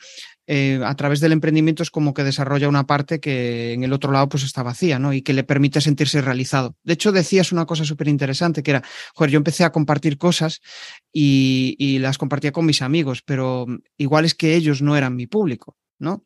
eh, 0.45 0.79
a 0.83 0.95
través 0.95 1.19
del 1.19 1.31
emprendimiento 1.31 1.83
es 1.83 1.89
como 1.89 2.13
que 2.13 2.23
desarrolla 2.23 2.69
una 2.69 2.85
parte 2.85 3.19
que 3.19 3.73
en 3.73 3.83
el 3.83 3.91
otro 3.91 4.11
lado 4.11 4.29
pues 4.29 4.43
está 4.43 4.61
vacía, 4.61 4.99
¿no? 4.99 5.13
Y 5.13 5.21
que 5.21 5.33
le 5.33 5.43
permite 5.43 5.81
sentirse 5.81 6.21
realizado. 6.21 6.75
De 6.83 6.93
hecho, 6.93 7.11
decías 7.11 7.51
una 7.51 7.65
cosa 7.65 7.83
súper 7.85 8.07
interesante 8.07 8.61
que 8.61 8.71
era, 8.71 8.83
joder, 9.15 9.31
yo 9.31 9.37
empecé 9.37 9.63
a 9.63 9.71
compartir 9.71 10.17
cosas 10.17 10.61
y, 11.11 11.97
las 11.97 12.17
compartía 12.17 12.51
con 12.51 12.65
mis 12.65 12.81
amigos, 12.81 13.23
pero 13.23 13.65
igual 13.97 14.25
es 14.25 14.35
que 14.35 14.55
ellos 14.55 14.81
no 14.81 14.95
eran 14.95 15.15
mi 15.15 15.25
público, 15.25 15.75
¿no? 15.97 16.23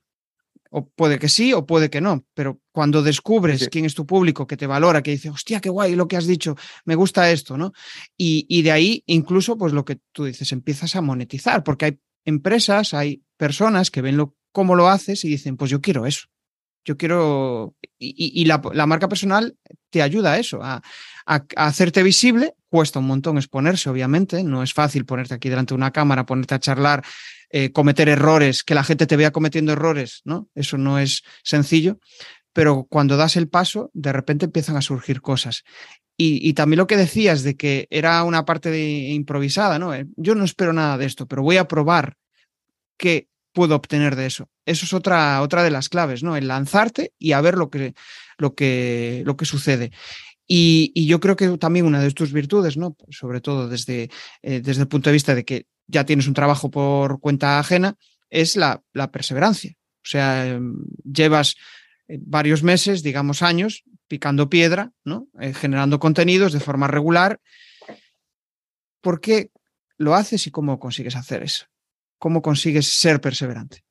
O 0.73 0.89
puede 0.89 1.19
que 1.19 1.27
sí 1.27 1.53
o 1.53 1.65
puede 1.65 1.89
que 1.89 1.99
no, 1.99 2.25
pero 2.33 2.61
cuando 2.71 3.03
descubres 3.03 3.67
quién 3.69 3.83
es 3.83 3.93
tu 3.93 4.05
público, 4.05 4.47
que 4.47 4.55
te 4.55 4.67
valora, 4.67 5.03
que 5.03 5.11
dice, 5.11 5.29
hostia, 5.29 5.59
qué 5.59 5.69
guay 5.69 5.95
lo 5.95 6.07
que 6.07 6.15
has 6.15 6.25
dicho, 6.25 6.55
me 6.85 6.95
gusta 6.95 7.29
esto, 7.29 7.57
¿no? 7.57 7.73
Y, 8.17 8.45
y 8.47 8.61
de 8.61 8.71
ahí 8.71 9.03
incluso, 9.05 9.57
pues 9.57 9.73
lo 9.73 9.83
que 9.83 9.99
tú 10.13 10.23
dices, 10.23 10.51
empiezas 10.53 10.95
a 10.95 11.01
monetizar, 11.01 11.63
porque 11.63 11.85
hay 11.85 11.99
empresas, 12.23 12.93
hay 12.93 13.21
personas 13.37 13.91
que 13.91 14.01
ven 14.01 14.15
lo, 14.15 14.35
cómo 14.51 14.75
lo 14.75 14.87
haces 14.87 15.25
y 15.25 15.29
dicen, 15.29 15.57
pues 15.57 15.71
yo 15.71 15.81
quiero 15.81 16.05
eso. 16.05 16.27
Yo 16.83 16.97
quiero. 16.97 17.75
Y, 17.99 18.43
la, 18.45 18.59
marca 18.87 19.07
personal 19.07 19.55
te 19.91 20.01
ayuda 20.01 20.33
a 20.33 20.39
eso, 20.39 20.63
a, 20.63 20.81
hacerte 21.25 22.03
visible. 22.03 22.55
Cuesta 22.69 22.99
un 22.99 23.07
montón 23.07 23.37
exponerse, 23.37 23.89
obviamente. 23.89 24.43
No 24.43 24.63
es 24.63 24.73
fácil 24.73 25.05
ponerte 25.05 25.33
aquí 25.33 25.49
delante 25.49 25.73
de 25.73 25.77
una 25.77 25.91
cámara, 25.91 26.25
ponerte 26.25 26.55
a 26.55 26.59
charlar, 26.59 27.03
eh, 27.49 27.71
cometer 27.71 28.09
errores, 28.09 28.63
que 28.63 28.75
la 28.75 28.83
gente 28.83 29.07
te 29.07 29.17
vea 29.17 29.31
cometiendo 29.31 29.73
errores, 29.73 30.21
¿no? 30.23 30.49
Eso 30.55 30.77
no 30.77 30.99
es 30.99 31.23
sencillo. 31.43 31.99
Pero 32.53 32.85
cuando 32.89 33.17
das 33.17 33.35
el 33.37 33.47
paso, 33.47 33.91
de 33.93 34.11
repente 34.11 34.45
empiezan 34.45 34.75
a 34.75 34.81
surgir 34.81 35.21
cosas. 35.21 35.63
Y, 36.23 36.53
también 36.53 36.77
lo 36.77 36.85
que 36.85 36.97
decías 36.97 37.41
de 37.41 37.57
que 37.57 37.87
era 37.89 38.23
una 38.23 38.45
parte 38.45 38.69
de 38.69 39.09
improvisada, 39.09 39.79
¿no? 39.79 39.95
Eh, 39.95 40.05
yo 40.17 40.35
no 40.35 40.43
espero 40.43 40.71
nada 40.71 40.99
de 40.99 41.07
esto, 41.07 41.25
pero 41.25 41.41
voy 41.41 41.57
a 41.57 41.67
probar 41.67 42.15
qué 42.95 43.27
puedo 43.53 43.75
obtener 43.75 44.15
de 44.15 44.27
eso. 44.27 44.47
Eso 44.65 44.85
es 44.85 44.93
otra, 44.93 45.41
otra 45.41 45.63
de 45.63 45.71
las 45.71 45.89
claves, 45.89 46.21
¿no? 46.21 46.37
El 46.37 46.47
lanzarte 46.47 47.13
y 47.17 47.31
a 47.31 47.41
ver 47.41 47.57
lo 47.57 47.71
que, 47.71 47.95
lo 48.37 48.53
que, 48.53 49.23
lo 49.25 49.35
que 49.35 49.45
sucede. 49.45 49.91
Y, 50.53 51.05
yo 51.07 51.21
creo 51.21 51.37
que 51.37 51.57
también 51.57 51.85
una 51.85 52.01
de 52.01 52.11
tus 52.11 52.33
virtudes, 52.33 52.75
¿no? 52.75 52.97
Sobre 53.09 53.39
todo 53.39 53.69
desde, 53.69 54.09
eh, 54.41 54.59
desde 54.59 54.81
el 54.81 54.89
punto 54.89 55.09
de 55.09 55.13
vista 55.13 55.33
de 55.33 55.45
que 55.45 55.65
ya 55.87 56.05
tienes 56.05 56.27
un 56.27 56.33
trabajo 56.33 56.69
por 56.69 57.21
cuenta 57.21 57.57
ajena, 57.57 57.95
es 58.29 58.57
la, 58.57 58.83
perseverancia. 59.13 59.77
O 60.03 60.09
sea, 60.09 60.45
em, 60.45 60.75
llevas 61.05 61.55
eh, 62.09 62.17
varios 62.19 62.63
meses, 62.63 63.01
digamos 63.01 63.43
años, 63.43 63.85
picando 64.09 64.49
piedra, 64.49 64.91
¿no? 65.05 65.29
Eh, 65.39 65.53
generando 65.53 65.99
contenidos 65.99 66.51
de 66.51 66.59
forma 66.59 66.87
regular. 66.87 67.39
¿Por 68.99 69.21
qué 69.21 69.51
lo 69.97 70.15
haces 70.15 70.47
y 70.47 70.51
cómo 70.51 70.79
consigues 70.79 71.15
hacer 71.15 71.43
eso? 71.43 71.67
¿Cómo 72.17 72.41
consigues 72.41 72.91
ser 72.91 73.21
perseverante? 73.21 73.85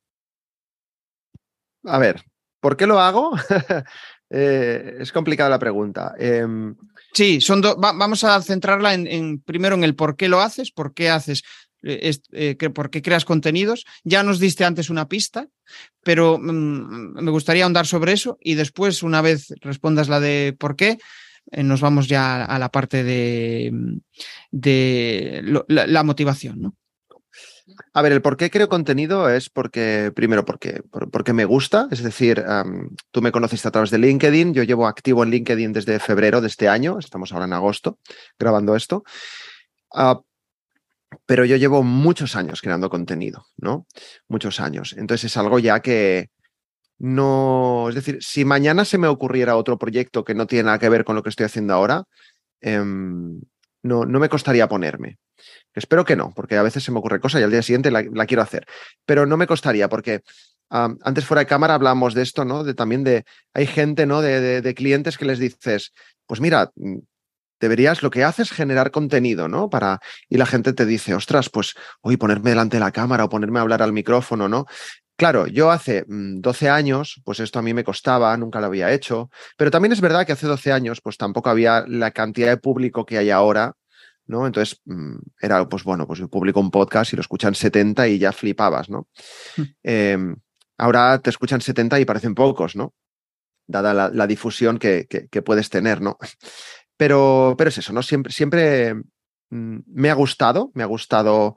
A 1.85 1.97
ver, 1.97 2.23
¿por 2.59 2.77
qué 2.77 2.85
lo 2.85 2.99
hago? 2.99 3.31
Eh, 4.33 4.97
es 4.99 5.11
complicada 5.11 5.49
la 5.49 5.59
pregunta. 5.59 6.15
Em, 6.17 6.75
sí, 7.13 7.41
son 7.41 7.61
vamos 7.61 8.23
a 8.23 8.41
centrarla 8.41 8.93
en, 8.93 9.39
primero 9.41 9.75
en 9.75 9.83
el 9.83 9.93
por 9.93 10.15
qué 10.15 10.29
lo 10.29 10.39
haces, 10.39 10.71
por 10.71 10.93
qué 10.93 11.09
haces, 11.09 11.43
eh, 11.83 12.15
eh, 12.31 12.55
por 12.69 12.89
qué 12.89 13.01
creas 13.01 13.25
contenidos. 13.25 13.85
Ya 14.05 14.23
nos 14.23 14.39
diste 14.39 14.63
antes 14.63 14.89
una 14.89 15.09
pista, 15.09 15.49
pero 16.03 16.37
mm, 16.37 17.21
me 17.21 17.31
gustaría 17.31 17.65
ahondar 17.65 17.85
sobre 17.85 18.13
eso 18.13 18.37
y 18.39 18.55
después, 18.55 19.03
una 19.03 19.21
vez 19.21 19.53
respondas 19.59 20.07
la 20.07 20.21
de 20.21 20.55
por 20.57 20.77
qué, 20.77 20.97
nos 21.51 21.81
vamos 21.81 22.07
ya 22.07 22.45
a 22.45 22.59
la 22.59 22.69
parte 22.69 23.03
de, 23.03 23.73
de 24.51 25.41
la 25.67 26.03
motivación, 26.03 26.61
¿no? 26.61 26.75
A 27.93 28.01
ver, 28.01 28.11
el 28.11 28.21
por 28.21 28.37
qué 28.37 28.49
creo 28.49 28.69
contenido 28.69 29.29
es 29.29 29.49
porque, 29.49 30.11
primero, 30.15 30.45
porque, 30.45 30.81
porque 31.11 31.33
me 31.33 31.45
gusta, 31.45 31.87
es 31.91 32.03
decir, 32.03 32.43
tú 33.11 33.21
me 33.21 33.31
conociste 33.31 33.67
a 33.67 33.71
través 33.71 33.91
de 33.91 33.97
LinkedIn, 33.97 34.53
yo 34.53 34.63
llevo 34.63 34.87
activo 34.87 35.23
en 35.23 35.31
LinkedIn 35.31 35.73
desde 35.73 35.99
febrero 35.99 36.41
de 36.41 36.47
este 36.47 36.69
año, 36.69 36.99
estamos 36.99 37.33
ahora 37.33 37.45
en 37.45 37.53
agosto 37.53 37.99
grabando 38.37 38.75
esto, 38.75 39.03
ah, 39.93 40.21
pero 41.25 41.45
yo 41.45 41.57
llevo 41.57 41.83
muchos 41.83 42.35
años 42.35 42.61
creando 42.61 42.89
contenido, 42.89 43.45
¿no? 43.57 43.85
Muchos 44.27 44.59
años. 44.59 44.95
Entonces 44.97 45.25
es 45.31 45.37
algo 45.37 45.59
ya 45.59 45.81
que 45.81 46.29
no, 46.97 47.87
es 47.89 47.95
decir, 47.95 48.19
si 48.21 48.45
mañana 48.45 48.85
se 48.85 48.97
me 48.97 49.07
ocurriera 49.07 49.55
otro 49.55 49.77
proyecto 49.77 50.23
que 50.23 50.35
no 50.35 50.45
tiene 50.47 50.65
nada 50.65 50.79
que 50.79 50.89
ver 50.89 51.03
con 51.03 51.15
lo 51.15 51.23
que 51.23 51.29
estoy 51.29 51.47
haciendo 51.47 51.73
ahora, 51.73 52.03
em, 52.61 53.41
no, 53.83 54.05
no 54.05 54.19
me 54.19 54.29
costaría 54.29 54.69
ponerme. 54.69 55.17
Espero 55.73 56.03
que 56.05 56.15
no, 56.15 56.33
porque 56.35 56.57
a 56.57 56.63
veces 56.63 56.83
se 56.83 56.91
me 56.91 56.99
ocurre 56.99 57.19
cosa 57.19 57.39
y 57.39 57.43
al 57.43 57.51
día 57.51 57.61
siguiente 57.61 57.91
la, 57.91 58.25
quiero 58.25 58.43
hacer. 58.43 58.65
Pero 59.05 59.25
no 59.25 59.37
me 59.37 59.47
costaría, 59.47 59.87
porque 59.89 60.21
antes 60.69 61.25
fuera 61.25 61.41
de 61.41 61.47
cámara 61.47 61.73
hablamos 61.73 62.13
de 62.13 62.21
esto, 62.21 62.45
¿no? 62.45 62.63
De 62.63 62.73
también 62.73 63.03
de, 63.03 63.25
hay 63.53 63.67
gente, 63.67 64.05
¿no? 64.05 64.21
De, 64.21 64.73
clientes 64.75 65.17
que 65.17 65.25
les 65.25 65.39
dices, 65.39 65.91
pues 66.25 66.39
mira, 66.39 66.71
mm, 66.75 66.99
deberías, 67.59 68.03
lo 68.03 68.09
que 68.09 68.23
haces 68.23 68.51
es 68.51 68.55
generar 68.55 68.91
contenido, 68.91 69.47
¿no? 69.47 69.69
Para, 69.69 69.99
y 70.29 70.37
la 70.37 70.45
gente 70.45 70.73
te 70.73 70.85
dice, 70.85 71.13
ostras, 71.13 71.49
pues, 71.49 71.75
hoy 72.01 72.17
ponerme 72.17 72.51
delante 72.51 72.77
de 72.77 72.81
la 72.81 72.91
cámara 72.91 73.25
o 73.25 73.29
ponerme 73.29 73.59
a 73.59 73.61
hablar 73.63 73.81
al 73.81 73.93
micrófono, 73.93 74.47
¿no? 74.49 74.65
Claro, 75.17 75.45
yo 75.45 75.69
hace 75.71 76.05
12 76.07 76.65
mm, 76.65 76.73
años, 76.73 77.21
pues 77.23 77.39
esto 77.39 77.59
a 77.59 77.61
mí 77.61 77.73
me 77.73 77.83
costaba, 77.83 78.35
nunca 78.37 78.59
lo 78.59 78.67
había 78.67 78.91
hecho, 78.91 79.29
pero 79.57 79.69
también 79.71 79.91
es 79.91 80.01
verdad 80.01 80.25
que 80.25 80.31
hace 80.31 80.47
12 80.47 80.71
años, 80.71 80.99
pues 81.01 81.17
tampoco 81.17 81.49
había 81.49 81.85
la 81.87 82.11
cantidad 82.11 82.49
de 82.49 82.57
público 82.57 83.05
que 83.05 83.17
hay 83.19 83.29
ahora 83.29 83.75
¿no? 84.31 84.47
Entonces, 84.47 84.81
mm, 84.85 85.17
era, 85.41 85.67
pues 85.69 85.83
bueno, 85.83 86.07
pues 86.07 86.19
yo 86.19 86.27
publico 86.29 86.59
un 86.59 86.71
podcast 86.71 87.13
y 87.13 87.17
lo 87.17 87.21
escuchan 87.21 87.53
70 87.53 88.07
y 88.07 88.17
ya 88.17 88.31
flipabas, 88.31 88.89
¿no? 88.89 89.07
Hmm. 89.57 89.63
Em, 89.83 90.35
ahora 90.77 91.19
te 91.19 91.29
escuchan 91.29 91.61
70 91.61 91.99
y 91.99 92.05
parecen 92.05 92.33
pocos, 92.33 92.75
¿no? 92.75 92.95
dada 93.67 94.09
la, 94.09 94.27
difusión 94.27 94.77
que, 94.77 95.07
puedes 95.45 95.69
tener, 95.69 96.01
¿no? 96.01 96.17
Pero, 96.97 97.55
pero 97.57 97.69
es 97.69 97.77
eso, 97.79 97.93
¿no? 97.93 98.03
Siempre, 98.03 98.31
siempre 98.31 98.93
mm, 98.93 99.77
me 99.87 100.11
ha 100.11 100.13
gustado, 100.13 100.69
me 100.75 100.83
ha 100.83 100.85
gustado, 100.85 101.55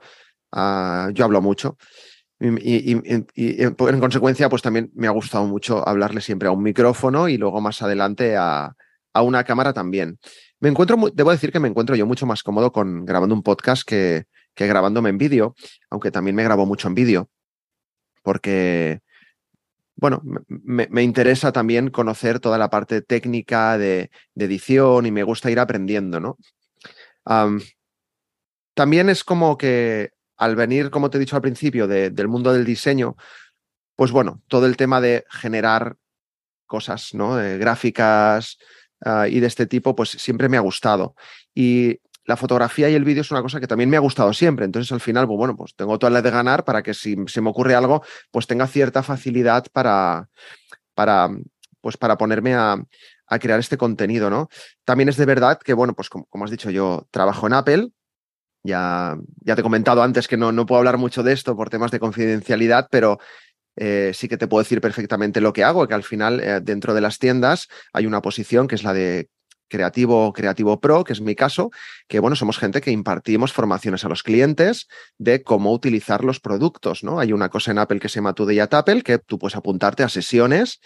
ah, 0.52 1.10
yo 1.12 1.26
hablo 1.26 1.42
mucho, 1.42 1.76
y, 2.40 2.92
en 2.92 4.00
consecuencia, 4.00 4.48
pues 4.48 4.62
también 4.62 4.90
me 4.94 5.06
ha 5.06 5.10
gustado 5.10 5.44
mucho 5.44 5.86
hablarle 5.86 6.22
siempre 6.22 6.48
a 6.48 6.52
un 6.52 6.62
micrófono 6.62 7.28
y 7.28 7.36
luego 7.36 7.60
más 7.60 7.82
adelante 7.82 8.36
a, 8.38 8.74
una 9.22 9.44
cámara 9.44 9.72
también. 9.72 10.18
Me 10.60 10.68
encuentro, 10.68 10.96
debo 11.12 11.30
decir 11.30 11.52
que 11.52 11.60
me 11.60 11.68
encuentro 11.68 11.96
yo 11.96 12.06
mucho 12.06 12.26
más 12.26 12.42
cómodo 12.42 12.72
con 12.72 13.04
grabando 13.04 13.34
un 13.34 13.42
podcast 13.42 13.86
que, 13.86 14.26
que 14.54 14.66
grabándome 14.66 15.10
en 15.10 15.18
vídeo, 15.18 15.54
aunque 15.90 16.10
también 16.10 16.36
me 16.36 16.44
grabo 16.44 16.64
mucho 16.66 16.88
en 16.88 16.94
vídeo, 16.94 17.30
porque, 18.22 19.00
bueno, 19.96 20.22
me, 20.48 21.02
interesa 21.02 21.52
también 21.52 21.90
conocer 21.90 22.40
toda 22.40 22.56
la 22.58 22.70
parte 22.70 23.02
técnica 23.02 23.76
de, 23.76 24.10
edición 24.34 25.06
y 25.06 25.10
me 25.10 25.24
gusta 25.24 25.50
ir 25.50 25.58
aprendiendo, 25.58 26.20
¿no? 26.20 26.38
también 28.74 29.08
es 29.08 29.24
como 29.24 29.56
que 29.56 30.10
al 30.36 30.56
venir, 30.56 30.90
como 30.90 31.08
te 31.08 31.16
he 31.16 31.20
dicho 31.20 31.36
al 31.36 31.42
principio, 31.42 31.86
del 31.88 32.28
mundo 32.28 32.52
del 32.52 32.64
diseño, 32.64 33.16
pues 33.96 34.10
bueno, 34.10 34.42
todo 34.48 34.66
el 34.66 34.76
tema 34.76 35.00
de 35.00 35.24
generar 35.30 35.96
cosas, 36.66 37.14
¿no? 37.14 37.36
gráficas 37.36 38.58
ah, 39.04 39.28
y 39.28 39.40
de 39.40 39.46
este 39.46 39.66
tipo, 39.66 39.94
pues 39.94 40.10
siempre 40.10 40.48
me 40.48 40.56
ha 40.56 40.60
gustado. 40.60 41.14
Y 41.54 42.00
la 42.26 42.36
fotografía 42.36 42.88
y 42.88 42.94
el 42.94 43.04
vídeo 43.04 43.20
es 43.20 43.30
una 43.30 43.42
cosa 43.42 43.60
que 43.60 43.66
también 43.66 43.90
me 43.90 43.96
ha 43.96 44.00
gustado 44.00 44.32
siempre. 44.32 44.64
Entonces, 44.64 44.90
al 44.92 45.00
final, 45.00 45.26
pues 45.26 45.36
bueno, 45.36 45.56
pues 45.56 45.74
tengo 45.76 45.98
toda 45.98 46.10
la 46.10 46.22
de 46.22 46.30
ganar 46.30 46.64
para 46.64 46.82
que 46.82 46.94
si 46.94 47.16
se 47.26 47.40
me 47.40 47.50
ocurre 47.50 47.74
algo, 47.74 48.02
pues 48.30 48.46
tenga 48.46 48.66
cierta 48.66 49.02
facilidad 49.02 49.66
para, 49.72 50.28
para, 50.94 51.30
pues 51.80 51.96
para 51.96 52.16
ponerme 52.16 52.54
a, 52.54 52.82
crear 53.40 53.58
este 53.58 53.76
contenido, 53.76 54.30
¿no? 54.30 54.48
También 54.84 55.08
es 55.08 55.16
de 55.16 55.26
verdad 55.26 55.58
que, 55.58 55.74
bueno, 55.74 55.94
pues 55.94 56.08
como, 56.08 56.44
has 56.44 56.52
dicho, 56.52 56.70
yo 56.70 57.08
trabajo 57.10 57.48
en 57.48 57.54
Apple. 57.54 57.88
Ya, 58.62 59.18
ya 59.40 59.54
te 59.54 59.60
he 59.60 59.64
comentado 59.64 60.02
antes 60.02 60.28
que 60.28 60.36
no, 60.36 60.52
no 60.52 60.64
puedo 60.64 60.78
hablar 60.78 60.98
mucho 60.98 61.22
de 61.22 61.32
esto 61.32 61.56
por 61.56 61.68
temas 61.68 61.90
de 61.90 61.98
confidencialidad, 61.98 62.88
pero 62.90 63.18
eh, 63.76 64.12
sí 64.14 64.28
que 64.28 64.36
te 64.36 64.46
puedo 64.46 64.62
decir 64.62 64.80
perfectamente 64.80 65.40
lo 65.40 65.52
que 65.52 65.64
hago, 65.64 65.86
que 65.88 65.94
al 65.94 66.04
final 66.04 66.40
eh, 66.40 66.60
dentro 66.62 66.94
de 66.94 67.00
las 67.00 67.18
tiendas 67.18 67.68
hay 67.92 68.06
una 68.06 68.22
posición 68.22 68.68
que 68.68 68.74
es 68.74 68.84
la 68.84 68.92
de 68.92 69.28
creativo, 69.68 70.32
creativo 70.32 70.80
pro, 70.80 71.04
que 71.04 71.12
es 71.12 71.20
mi 71.20 71.34
caso, 71.34 71.70
que 72.06 72.20
bueno, 72.20 72.36
somos 72.36 72.58
gente 72.58 72.80
que 72.80 72.90
impartimos 72.90 73.52
formaciones 73.52 74.04
a 74.04 74.08
los 74.08 74.22
clientes 74.22 74.86
de 75.18 75.42
cómo 75.42 75.72
utilizar 75.72 76.22
los 76.24 76.38
productos, 76.38 77.02
¿no? 77.02 77.18
Hay 77.18 77.32
una 77.32 77.48
cosa 77.48 77.72
en 77.72 77.78
Apple 77.78 77.98
que 77.98 78.08
se 78.08 78.16
llama 78.16 78.34
Today 78.34 78.60
at 78.60 78.74
Apple, 78.74 79.02
que 79.02 79.18
tú 79.18 79.38
puedes 79.38 79.56
apuntarte 79.56 80.02
a 80.02 80.08
sesiones 80.08 80.80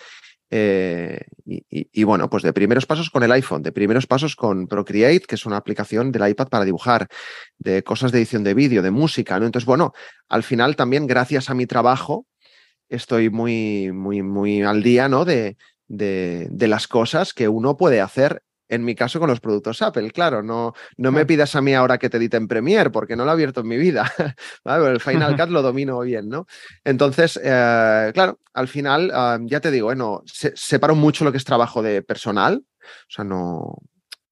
eh, 0.50 1.20
y, 1.44 2.04
bueno, 2.04 2.30
pues 2.30 2.42
de 2.42 2.54
primeros 2.54 2.86
pasos 2.86 3.10
con 3.10 3.22
el 3.22 3.32
iPhone, 3.32 3.62
de 3.62 3.72
primeros 3.72 4.06
pasos 4.06 4.34
con 4.34 4.66
Procreate, 4.66 5.26
que 5.26 5.34
es 5.34 5.44
una 5.44 5.58
aplicación 5.58 6.10
del 6.10 6.26
iPad 6.26 6.48
para 6.48 6.64
dibujar, 6.64 7.08
de 7.58 7.82
cosas 7.82 8.12
de 8.12 8.18
edición 8.18 8.44
de 8.44 8.54
vídeo, 8.54 8.80
de 8.82 8.90
música, 8.90 9.38
¿no? 9.38 9.46
Entonces, 9.46 9.66
bueno, 9.66 9.92
al 10.28 10.42
final 10.42 10.76
también 10.76 11.06
gracias 11.06 11.50
a 11.50 11.54
mi 11.54 11.66
trabajo 11.66 12.26
estoy 12.88 13.30
muy, 13.30 13.92
muy, 13.92 14.22
muy 14.22 14.62
al 14.62 14.82
día, 14.82 15.08
¿no? 15.08 15.24
De, 15.24 15.56
de, 15.86 16.48
de 16.50 16.68
las 16.68 16.88
cosas 16.88 17.32
que 17.32 17.48
uno 17.48 17.76
puede 17.76 18.00
hacer 18.00 18.42
en 18.68 18.84
mi 18.84 18.94
caso 18.94 19.18
con 19.18 19.30
los 19.30 19.40
productos 19.40 19.82
Apple, 19.82 20.10
claro, 20.10 20.42
no, 20.42 20.74
no 20.96 21.10
me 21.10 21.24
pidas 21.26 21.56
a 21.56 21.62
mí 21.62 21.74
ahora 21.74 21.98
que 21.98 22.10
te 22.10 22.18
edite 22.18 22.36
en 22.36 22.48
Premiere 22.48 22.90
porque 22.90 23.16
no 23.16 23.24
lo 23.24 23.30
he 23.30 23.32
abierto 23.32 23.62
en 23.62 23.68
mi 23.68 23.78
vida. 23.78 24.12
el 24.64 25.00
Final 25.00 25.36
Cut 25.36 25.48
lo 25.48 25.62
domino 25.62 25.98
bien, 26.00 26.28
¿no? 26.28 26.46
Entonces, 26.84 27.40
eh, 27.42 28.10
claro, 28.12 28.40
al 28.52 28.68
final, 28.68 29.10
ah, 29.14 29.38
ya 29.42 29.60
te 29.60 29.70
digo, 29.70 29.86
bueno, 29.86 30.22
separo 30.26 30.94
mucho 30.94 31.24
lo 31.24 31.32
que 31.32 31.38
es 31.38 31.44
trabajo 31.44 31.82
de 31.82 32.02
personal, 32.02 32.62
o 32.62 33.10
sea, 33.10 33.24
no, 33.24 33.78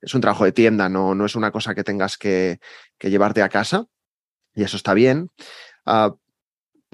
es 0.00 0.14
un 0.14 0.20
trabajo 0.20 0.44
de 0.44 0.52
tienda, 0.52 0.88
no, 0.88 1.14
no 1.14 1.24
es 1.24 1.34
una 1.34 1.50
cosa 1.50 1.74
que 1.74 1.84
tengas 1.84 2.18
que, 2.18 2.60
llevarte 3.00 3.42
a 3.42 3.48
casa 3.48 3.86
y 4.54 4.62
eso 4.62 4.76
está 4.76 4.92
bien. 4.94 5.30
Ah, 5.86 6.14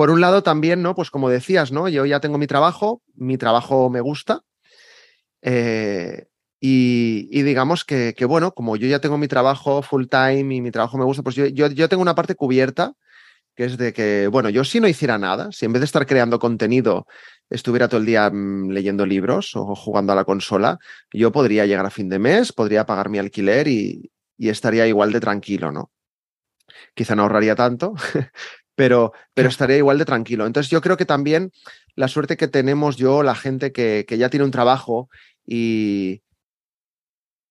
por 0.02 0.10
un 0.10 0.20
lado 0.20 0.42
también, 0.42 0.82
¿no? 0.82 0.96
Pues 0.96 1.12
como 1.12 1.30
decías, 1.30 1.70
¿no? 1.70 1.88
Yo 1.88 2.04
ya 2.06 2.18
tengo 2.18 2.36
mi 2.36 2.48
trabajo, 2.48 3.02
mi 3.14 3.38
trabajo 3.38 3.88
me 3.88 4.00
gusta. 4.00 4.40
Eh, 5.42 6.26
y, 6.58 7.42
digamos 7.42 7.84
que, 7.84 8.12
bueno, 8.26 8.50
como 8.50 8.74
yo 8.74 8.88
ya 8.88 8.98
tengo 8.98 9.16
mi 9.16 9.28
trabajo 9.28 9.80
full 9.80 10.06
time 10.06 10.56
y 10.56 10.60
mi 10.60 10.72
trabajo 10.72 10.98
me 10.98 11.04
gusta, 11.04 11.22
pues 11.22 11.36
yo, 11.36 11.46
yo, 11.46 11.88
tengo 11.88 12.02
una 12.02 12.16
parte 12.16 12.34
cubierta, 12.34 12.94
que 13.54 13.66
es 13.66 13.78
de 13.78 13.92
que, 13.92 14.26
bueno, 14.26 14.50
yo 14.50 14.64
si 14.64 14.80
no 14.80 14.88
hiciera 14.88 15.18
nada, 15.18 15.52
si 15.52 15.66
en 15.66 15.72
vez 15.72 15.78
de 15.82 15.86
estar 15.86 16.04
creando 16.04 16.40
contenido 16.40 17.06
estuviera 17.48 17.86
todo 17.86 18.00
el 18.00 18.06
día 18.06 18.28
mm, 18.28 18.70
leyendo 18.70 19.06
libros 19.06 19.54
o 19.54 19.76
jugando 19.76 20.14
a 20.14 20.16
la 20.16 20.24
consola, 20.24 20.80
yo 21.12 21.30
podría 21.30 21.64
llegar 21.64 21.86
a 21.86 21.90
fin 21.90 22.08
de 22.08 22.18
mes, 22.18 22.52
podría 22.52 22.86
pagar 22.86 23.08
mi 23.08 23.20
alquiler 23.20 23.68
y, 23.68 24.10
estaría 24.36 24.88
igual 24.88 25.12
de 25.12 25.20
tranquilo, 25.20 25.70
¿no? 25.70 25.92
Quizá 26.92 27.14
no 27.14 27.22
ahorraría 27.22 27.54
tanto, 27.54 27.94
pero, 28.74 29.12
pero 29.34 29.48
estaría 29.48 29.76
igual 29.76 29.98
de 29.98 30.04
tranquilo. 30.04 30.46
Entonces 30.46 30.70
yo 30.70 30.80
creo 30.80 30.96
que 30.96 31.06
también 31.06 31.52
la 31.94 32.08
suerte 32.08 32.36
que 32.36 32.48
tenemos 32.48 32.96
yo, 32.96 33.22
la 33.22 33.34
gente 33.34 33.72
que, 33.72 34.04
que 34.06 34.18
ya 34.18 34.30
tiene 34.30 34.44
un 34.44 34.50
trabajo 34.50 35.08
y, 35.46 36.22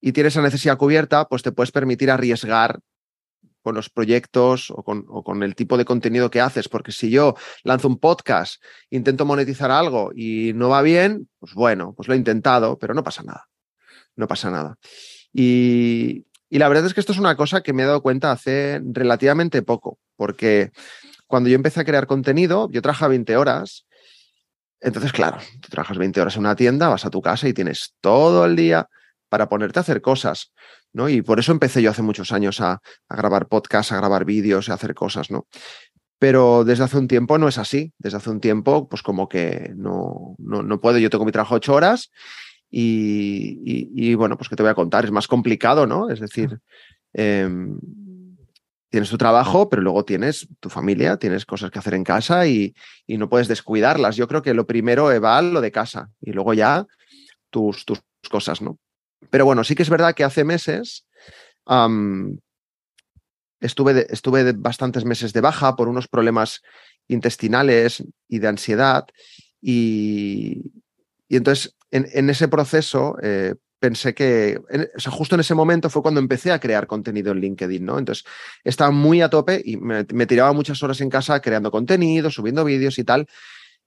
y 0.02 0.12
tienes 0.12 0.34
esa 0.34 0.42
necesidad 0.42 0.78
cubierta, 0.78 1.26
pues 1.28 1.44
te 1.44 1.52
puedes 1.52 1.72
permitir 1.72 2.10
arriesgar 2.12 2.80
con 3.62 3.76
los 3.76 3.90
proyectos 3.90 4.72
o 4.72 4.84
con, 4.84 5.44
el 5.44 5.56
tipo 5.56 5.78
de 5.78 5.86
contenido 5.86 6.32
que 6.32 6.42
haces, 6.42 6.68
porque 6.68 6.92
si 6.92 7.10
yo 7.12 7.36
lanzo 7.64 7.88
un 7.88 8.00
podcast, 8.00 8.62
intento 8.90 9.26
monetizar 9.26 9.72
algo 9.72 10.12
y 10.16 10.54
no 10.56 10.70
va 10.70 10.82
bien, 10.82 11.30
pues 11.40 11.54
bueno, 11.54 11.94
pues 11.96 12.08
lo 12.08 12.16
he 12.16 12.18
intentado, 12.18 12.80
pero 12.80 12.94
no 12.94 13.04
pasa 13.04 13.22
nada, 13.22 13.48
no 14.16 14.28
pasa 14.28 14.50
nada. 14.50 14.78
Y, 15.32 16.26
y 16.50 16.58
la 16.58 16.68
verdad 16.68 16.88
es 16.88 16.94
que 16.94 17.00
esto 17.00 17.12
es 17.14 17.20
una 17.20 17.38
cosa 17.38 17.62
que 17.62 17.74
me 17.74 17.84
he 17.84 17.86
dado 17.86 18.02
cuenta 18.02 18.32
hace 18.32 18.82
relativamente 18.84 19.62
poco, 19.62 20.00
porque 20.16 20.72
cuando 21.32 21.50
yo 21.50 21.56
empecé 21.56 21.80
a 21.80 21.86
crear 21.86 22.06
contenido, 22.06 22.70
yo 22.72 22.84
trabajaba 22.84 23.10
20 23.10 23.36
horas, 23.38 23.88
entonces 24.80 25.12
claro, 25.12 25.40
tú 25.62 25.70
trabajas 25.70 25.98
20 25.98 26.22
horas 26.22 26.36
en 26.36 26.42
una 26.42 26.56
tienda, 26.56 26.90
vas 26.90 27.06
a 27.06 27.10
tu 27.10 27.22
casa 27.22 27.48
y 27.48 27.54
tienes 27.54 27.96
todo 28.02 28.46
el 28.46 28.56
día 28.56 28.88
para 29.30 29.48
ponerte 29.48 29.80
a 29.80 29.82
hacer 29.82 30.02
cosas, 30.02 30.52
¿no? 30.92 31.08
Y 31.08 31.22
por 31.22 31.40
eso 31.40 31.54
empecé 31.54 31.82
yo 31.82 31.90
hace 31.90 32.02
muchos 32.02 32.34
años 32.34 32.60
a, 32.60 32.82
grabar 33.10 33.48
podcasts, 33.48 33.94
a 33.94 33.98
grabar 33.98 34.26
vídeos, 34.26 34.70
a 34.70 34.74
hacer 34.74 34.94
cosas, 34.94 35.32
¿no? 35.32 35.48
Pero 36.20 36.66
desde 36.66 36.84
hace 36.84 36.98
un 36.98 37.08
tiempo 37.08 37.38
no 37.38 37.48
es 37.48 37.58
así. 37.58 37.94
Desde 37.98 38.18
hace 38.18 38.30
un 38.30 38.42
tiempo, 38.42 38.90
pues 38.90 39.02
como 39.02 39.28
que 39.30 39.72
no, 39.76 40.36
no, 40.38 40.82
puedo. 40.82 41.00
Yo 41.00 41.10
tengo 41.10 41.26
mi 41.26 41.32
trabajo 41.32 41.56
ocho 41.56 41.74
horas 41.74 42.12
y, 42.70 44.14
bueno, 44.16 44.38
pues 44.38 44.50
que 44.50 44.56
te 44.56 44.62
voy 44.64 44.70
a 44.70 44.76
contar, 44.76 45.06
es 45.06 45.12
más 45.12 45.28
complicado, 45.28 45.88
¿no? 45.88 46.10
Es 46.10 46.20
decir, 46.20 46.60
em, 47.14 47.80
tienes 48.92 49.10
tu 49.10 49.18
trabajo, 49.18 49.70
pero 49.70 49.82
luego 49.82 50.06
tienes 50.06 50.48
tu 50.60 50.70
familia, 50.70 51.18
tienes 51.18 51.46
cosas 51.46 51.72
que 51.72 51.80
hacer 51.80 51.96
en 51.96 52.04
casa 52.04 52.46
y, 52.46 52.76
y, 53.08 53.18
no 53.18 53.30
puedes 53.30 53.48
descuidarlas. 53.48 54.16
Yo 54.18 54.28
creo 54.28 54.44
que 54.44 54.54
lo 54.54 54.68
primero 54.68 55.06
va 55.20 55.42
lo 55.42 55.62
de 55.62 55.72
casa 55.72 56.12
y 56.22 56.34
luego 56.34 56.54
ya 56.54 56.86
tus, 57.50 57.86
tus 57.86 58.04
cosas, 58.30 58.62
¿no? 58.62 58.78
Pero 59.30 59.46
bueno, 59.46 59.64
sí 59.64 59.76
que 59.76 59.84
es 59.84 59.90
verdad 59.90 60.14
que 60.14 60.24
hace 60.24 60.44
meses 60.44 61.08
estuve, 63.62 64.08
estuve 64.10 64.52
bastantes 64.54 65.06
meses 65.06 65.34
de 65.34 65.42
baja 65.42 65.76
por 65.76 65.88
unos 65.88 66.08
problemas 66.08 66.62
intestinales 67.08 68.04
y 68.28 68.40
de 68.40 68.48
ansiedad. 68.48 69.06
Y, 69.62 70.72
entonces, 71.30 71.76
en, 71.92 72.30
ese 72.30 72.48
proceso, 72.48 73.16
eh, 73.22 73.56
pensé 73.82 74.14
que, 74.14 74.62
o 74.96 75.00
sea, 75.00 75.12
justo 75.12 75.36
en 75.36 75.42
ese 75.42 75.56
momento 75.56 75.90
fue 75.90 76.04
cuando 76.04 76.20
empecé 76.20 76.52
a 76.52 76.60
crear 76.60 76.86
contenido 76.86 77.32
en 77.32 77.42
LinkedIn, 77.42 77.84
¿no? 77.84 77.98
Entonces, 77.98 78.24
estaba 78.64 78.92
muy 78.92 79.22
a 79.24 79.30
tope 79.30 79.60
y 79.66 79.76
me, 79.76 80.06
tiraba 80.06 80.54
muchas 80.54 80.82
horas 80.84 81.02
en 81.02 81.10
casa 81.10 81.42
creando 81.42 81.72
contenido, 81.72 82.30
subiendo 82.30 82.64
vídeos 82.64 83.00
y 83.00 83.04
tal. 83.04 83.28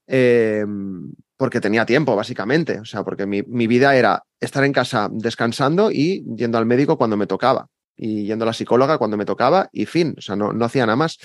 Em, 0.05 1.13
porque 1.37 1.61
tenía 1.61 1.85
tiempo, 1.85 2.13
básicamente. 2.13 2.77
O 2.79 2.85
sea, 2.85 3.03
porque 3.03 3.25
mi, 3.25 3.67
vida 3.67 3.95
era 3.95 4.21
estar 4.41 4.65
en 4.65 4.73
casa 4.73 5.07
descansando 5.09 5.89
y 5.91 6.25
yendo 6.35 6.57
al 6.57 6.65
médico 6.65 6.97
cuando 6.97 7.15
me 7.15 7.25
tocaba. 7.25 7.69
Y 7.95 8.25
yendo 8.25 8.43
a 8.43 8.47
la 8.47 8.53
psicóloga 8.53 8.97
cuando 8.97 9.15
me 9.15 9.25
tocaba 9.25 9.69
y 9.71 9.85
fin. 9.85 10.13
O 10.17 10.21
sea, 10.21 10.35
no, 10.35 10.51
no 10.51 10.65
hacía 10.65 10.85
nada 10.85 10.97
más. 10.97 11.17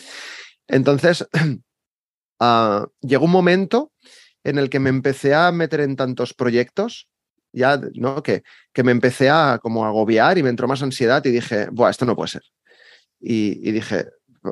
Entonces, 0.69 1.27
ah, 2.41 2.87
llegó 3.01 3.25
un 3.25 3.33
momento 3.33 3.91
en 4.45 4.59
el 4.59 4.71
que 4.71 4.79
me 4.79 4.91
empecé 4.91 5.35
a 5.35 5.51
meter 5.51 5.81
en 5.81 5.97
tantos 5.97 6.35
proyectos, 6.35 7.09
ya, 7.53 7.81
¿no? 7.95 8.23
Que, 8.23 8.43
que 8.73 8.83
me 8.83 8.93
empecé 8.93 9.31
a 9.31 9.59
como 9.63 9.85
agobiar 9.85 10.39
y 10.39 10.43
me 10.43 10.51
entró 10.51 10.69
más 10.69 10.83
ansiedad 10.83 11.25
y 11.25 11.31
dije, 11.31 11.69
Buah, 11.71 11.91
esto 11.91 12.07
no 12.07 12.17
puede 12.17 12.29
ser. 12.29 12.43
Y, 13.21 13.69
y 13.69 13.73
dije, 13.73 14.07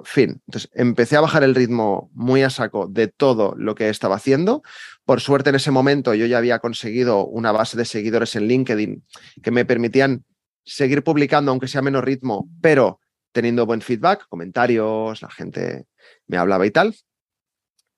fin. 0.05 0.41
Entonces 0.47 0.71
empecé 0.75 1.17
a 1.17 1.21
bajar 1.21 1.45
el 1.45 1.55
ritmo 1.55 2.11
muy 2.13 2.43
a 2.43 2.51
saco 2.51 2.87
de 2.87 3.09
todo 3.09 3.55
lo 3.57 3.75
que 3.75 3.89
estaba 3.89 4.17
haciendo. 4.17 4.63
Por 5.05 5.21
suerte 5.21 5.51
en 5.51 5.57
ese 5.57 5.71
momento 5.71 6.15
yo 6.15 6.27
ya 6.27 6.39
había 6.39 6.59
conseguido 6.59 7.27
una 7.27 7.53
base 7.53 7.77
de 7.77 7.85
seguidores 7.85 8.37
en 8.37 8.49
LinkedIn 8.49 9.05
que 9.43 9.51
me 9.51 9.65
permitían 9.65 10.25
seguir 10.65 11.03
publicando 11.03 11.51
aunque 11.51 11.69
sea 11.69 11.83
menos 11.83 12.05
ritmo, 12.05 12.49
pero 12.61 13.01
teniendo 13.33 13.67
buen 13.67 13.81
feedback, 13.81 14.27
comentarios, 14.29 15.23
la 15.23 15.31
gente 15.31 15.87
me 16.27 16.37
hablaba 16.37 16.67
y 16.67 16.71
tal. 16.71 16.95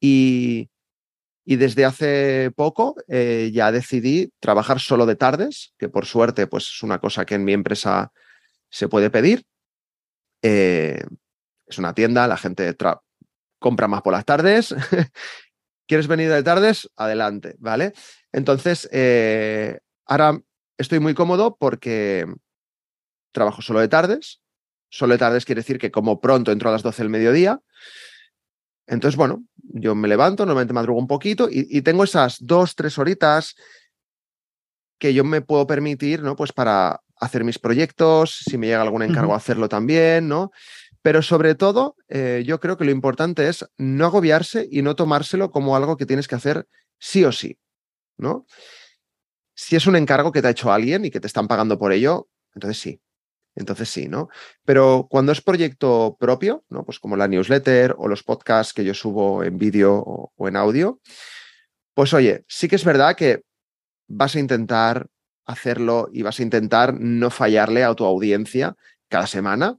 Y, 0.01 0.70
Y 1.51 1.57
desde 1.57 1.85
hace 1.85 2.53
poco 2.55 2.95
eh, 3.09 3.51
ya 3.53 3.73
decidí 3.73 4.33
trabajar 4.39 4.79
solo 4.79 5.05
de 5.05 5.17
tardes, 5.17 5.75
que 5.79 5.89
por 5.89 6.07
suerte 6.07 6.47
pues, 6.47 6.71
es 6.77 6.83
una 6.85 7.01
cosa 7.01 7.25
que 7.25 7.35
en 7.35 7.43
mi 7.43 7.53
empresa 7.53 8.13
se 8.69 8.87
puede 8.87 9.11
pedir. 9.11 9.45
Eh, 10.43 11.03
es 11.67 11.79
una 11.79 11.93
tienda, 11.93 12.29
la 12.29 12.37
gente 12.37 12.77
compra 13.59 13.89
más 13.89 14.01
por 14.03 14.13
las 14.13 14.25
tardes. 14.25 14.77
¿Quieres 15.89 16.07
venir 16.07 16.31
de 16.31 16.45
tardes? 16.45 16.89
Adelante, 16.95 17.57
¿vale? 17.59 17.95
Entonces, 18.31 18.89
eh, 18.93 19.81
ahora 20.07 20.41
estoy 20.79 21.01
muy 21.01 21.15
cómodo 21.15 21.57
porque 21.59 22.27
trabajo 23.33 23.61
solo 23.61 23.81
de 23.81 23.89
tardes. 23.89 24.41
Solo 24.89 25.15
de 25.15 25.19
tardes 25.19 25.45
quiere 25.45 25.63
decir 25.63 25.81
que 25.81 25.91
como 25.91 26.21
pronto 26.21 26.53
entro 26.53 26.69
a 26.69 26.73
las 26.73 26.85
12 26.85 27.03
del 27.03 27.11
mediodía. 27.11 27.61
Entonces, 28.87 29.17
bueno, 29.17 29.45
yo 29.73 29.95
me 29.95 30.09
levanto, 30.09 30.45
normalmente 30.45 30.75
madrugo 30.75 30.99
un 30.99 31.07
poquito 31.07 31.49
y, 31.51 31.83
tengo 31.83 32.05
esas 32.05 32.39
dos, 32.41 32.75
tres 32.75 32.99
horitas 32.99 33.55
que 34.99 35.15
yo 35.15 35.25
me 35.25 35.41
puedo 35.41 35.67
permitir, 35.67 36.23
¿no? 36.23 36.37
Pues 36.37 36.53
para 36.53 37.01
hacer 37.17 37.45
mis 37.45 37.59
proyectos, 37.59 38.43
si 38.45 38.59
me 38.59 38.67
llega 38.67 38.83
algún 38.83 39.03
encargo, 39.03 39.35
hacerlo 39.35 39.69
también, 39.69 40.29
¿no? 40.29 40.51
Pero 41.03 41.23
sobre 41.23 41.55
todo, 41.55 41.97
eh, 42.09 42.43
yo 42.47 42.61
creo 42.61 42.77
que 42.77 42.85
lo 42.85 42.91
importante 42.91 43.49
es 43.49 43.67
no 43.79 44.07
agobiarse 44.07 44.69
y 44.71 44.83
no 44.83 44.97
tomárselo 44.97 45.51
como 45.51 45.77
algo 45.77 45.97
que 45.97 46.07
tienes 46.07 46.29
que 46.29 46.35
hacer 46.35 46.67
sí 46.99 47.25
o 47.25 47.33
sí, 47.33 47.59
¿no? 48.19 48.47
Si 49.55 49.77
es 49.77 49.87
un 49.87 49.97
encargo 49.97 50.33
que 50.33 50.43
te 50.43 50.49
ha 50.49 50.53
hecho 50.53 50.73
alguien 50.73 51.05
y 51.05 51.11
que 51.11 51.21
te 51.21 51.27
están 51.27 51.49
pagando 51.49 51.79
por 51.79 51.93
ello, 51.93 52.29
entonces 52.55 52.79
sí. 52.79 53.01
Entonces 53.55 53.89
sí, 53.89 54.09
¿no? 54.09 54.29
Pero 54.65 55.07
cuando 55.11 55.33
es 55.33 55.41
proyecto 55.41 56.17
propio, 56.19 56.65
¿no? 56.69 56.85
Pues 56.85 56.99
como 56.99 57.17
la 57.17 57.29
newsletter 57.29 57.95
o 57.99 58.09
los 58.09 58.23
podcasts 58.23 58.73
que 58.73 58.85
yo 58.85 58.95
subo 58.95 59.43
en 59.45 59.59
vídeo 59.59 59.95
o, 59.95 60.33
o 60.37 60.49
en 60.49 60.57
audio, 60.57 61.01
pues 61.95 62.15
oye, 62.15 62.45
sí 62.49 62.69
que 62.69 62.77
es 62.77 62.85
verdad 62.85 63.17
que 63.17 63.43
vas 64.09 64.35
a 64.37 64.41
intentar 64.41 65.09
hacerlo 65.47 66.09
y 66.13 66.23
vas 66.23 66.39
a 66.41 66.43
intentar 66.43 66.95
no 66.99 67.31
fallarle 67.31 67.85
a 67.85 67.95
tu 67.95 68.05
audiencia 68.05 68.77
cada 69.09 69.27
semana, 69.27 69.79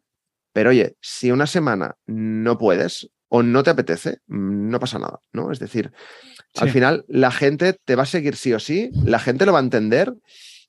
pero 0.53 0.71
oye, 0.71 0.95
si 1.01 1.31
una 1.31 1.47
semana 1.47 1.95
no 2.05 2.57
puedes 2.57 3.09
o 3.29 3.43
no 3.43 3.63
te 3.63 3.69
apetece, 3.69 4.17
no 4.27 4.79
pasa 4.79 4.99
nada, 4.99 5.19
¿no? 5.31 5.51
Es 5.51 5.59
decir, 5.59 5.93
al 6.57 6.69
final 6.69 7.05
la 7.07 7.31
gente 7.31 7.77
te 7.85 7.95
va 7.95 8.03
a 8.03 8.05
seguir 8.05 8.35
sí 8.35 8.53
o 8.53 8.59
sí, 8.59 8.91
la 9.05 9.19
gente 9.19 9.45
lo 9.45 9.53
va 9.53 9.59
a 9.59 9.63
entender 9.63 10.13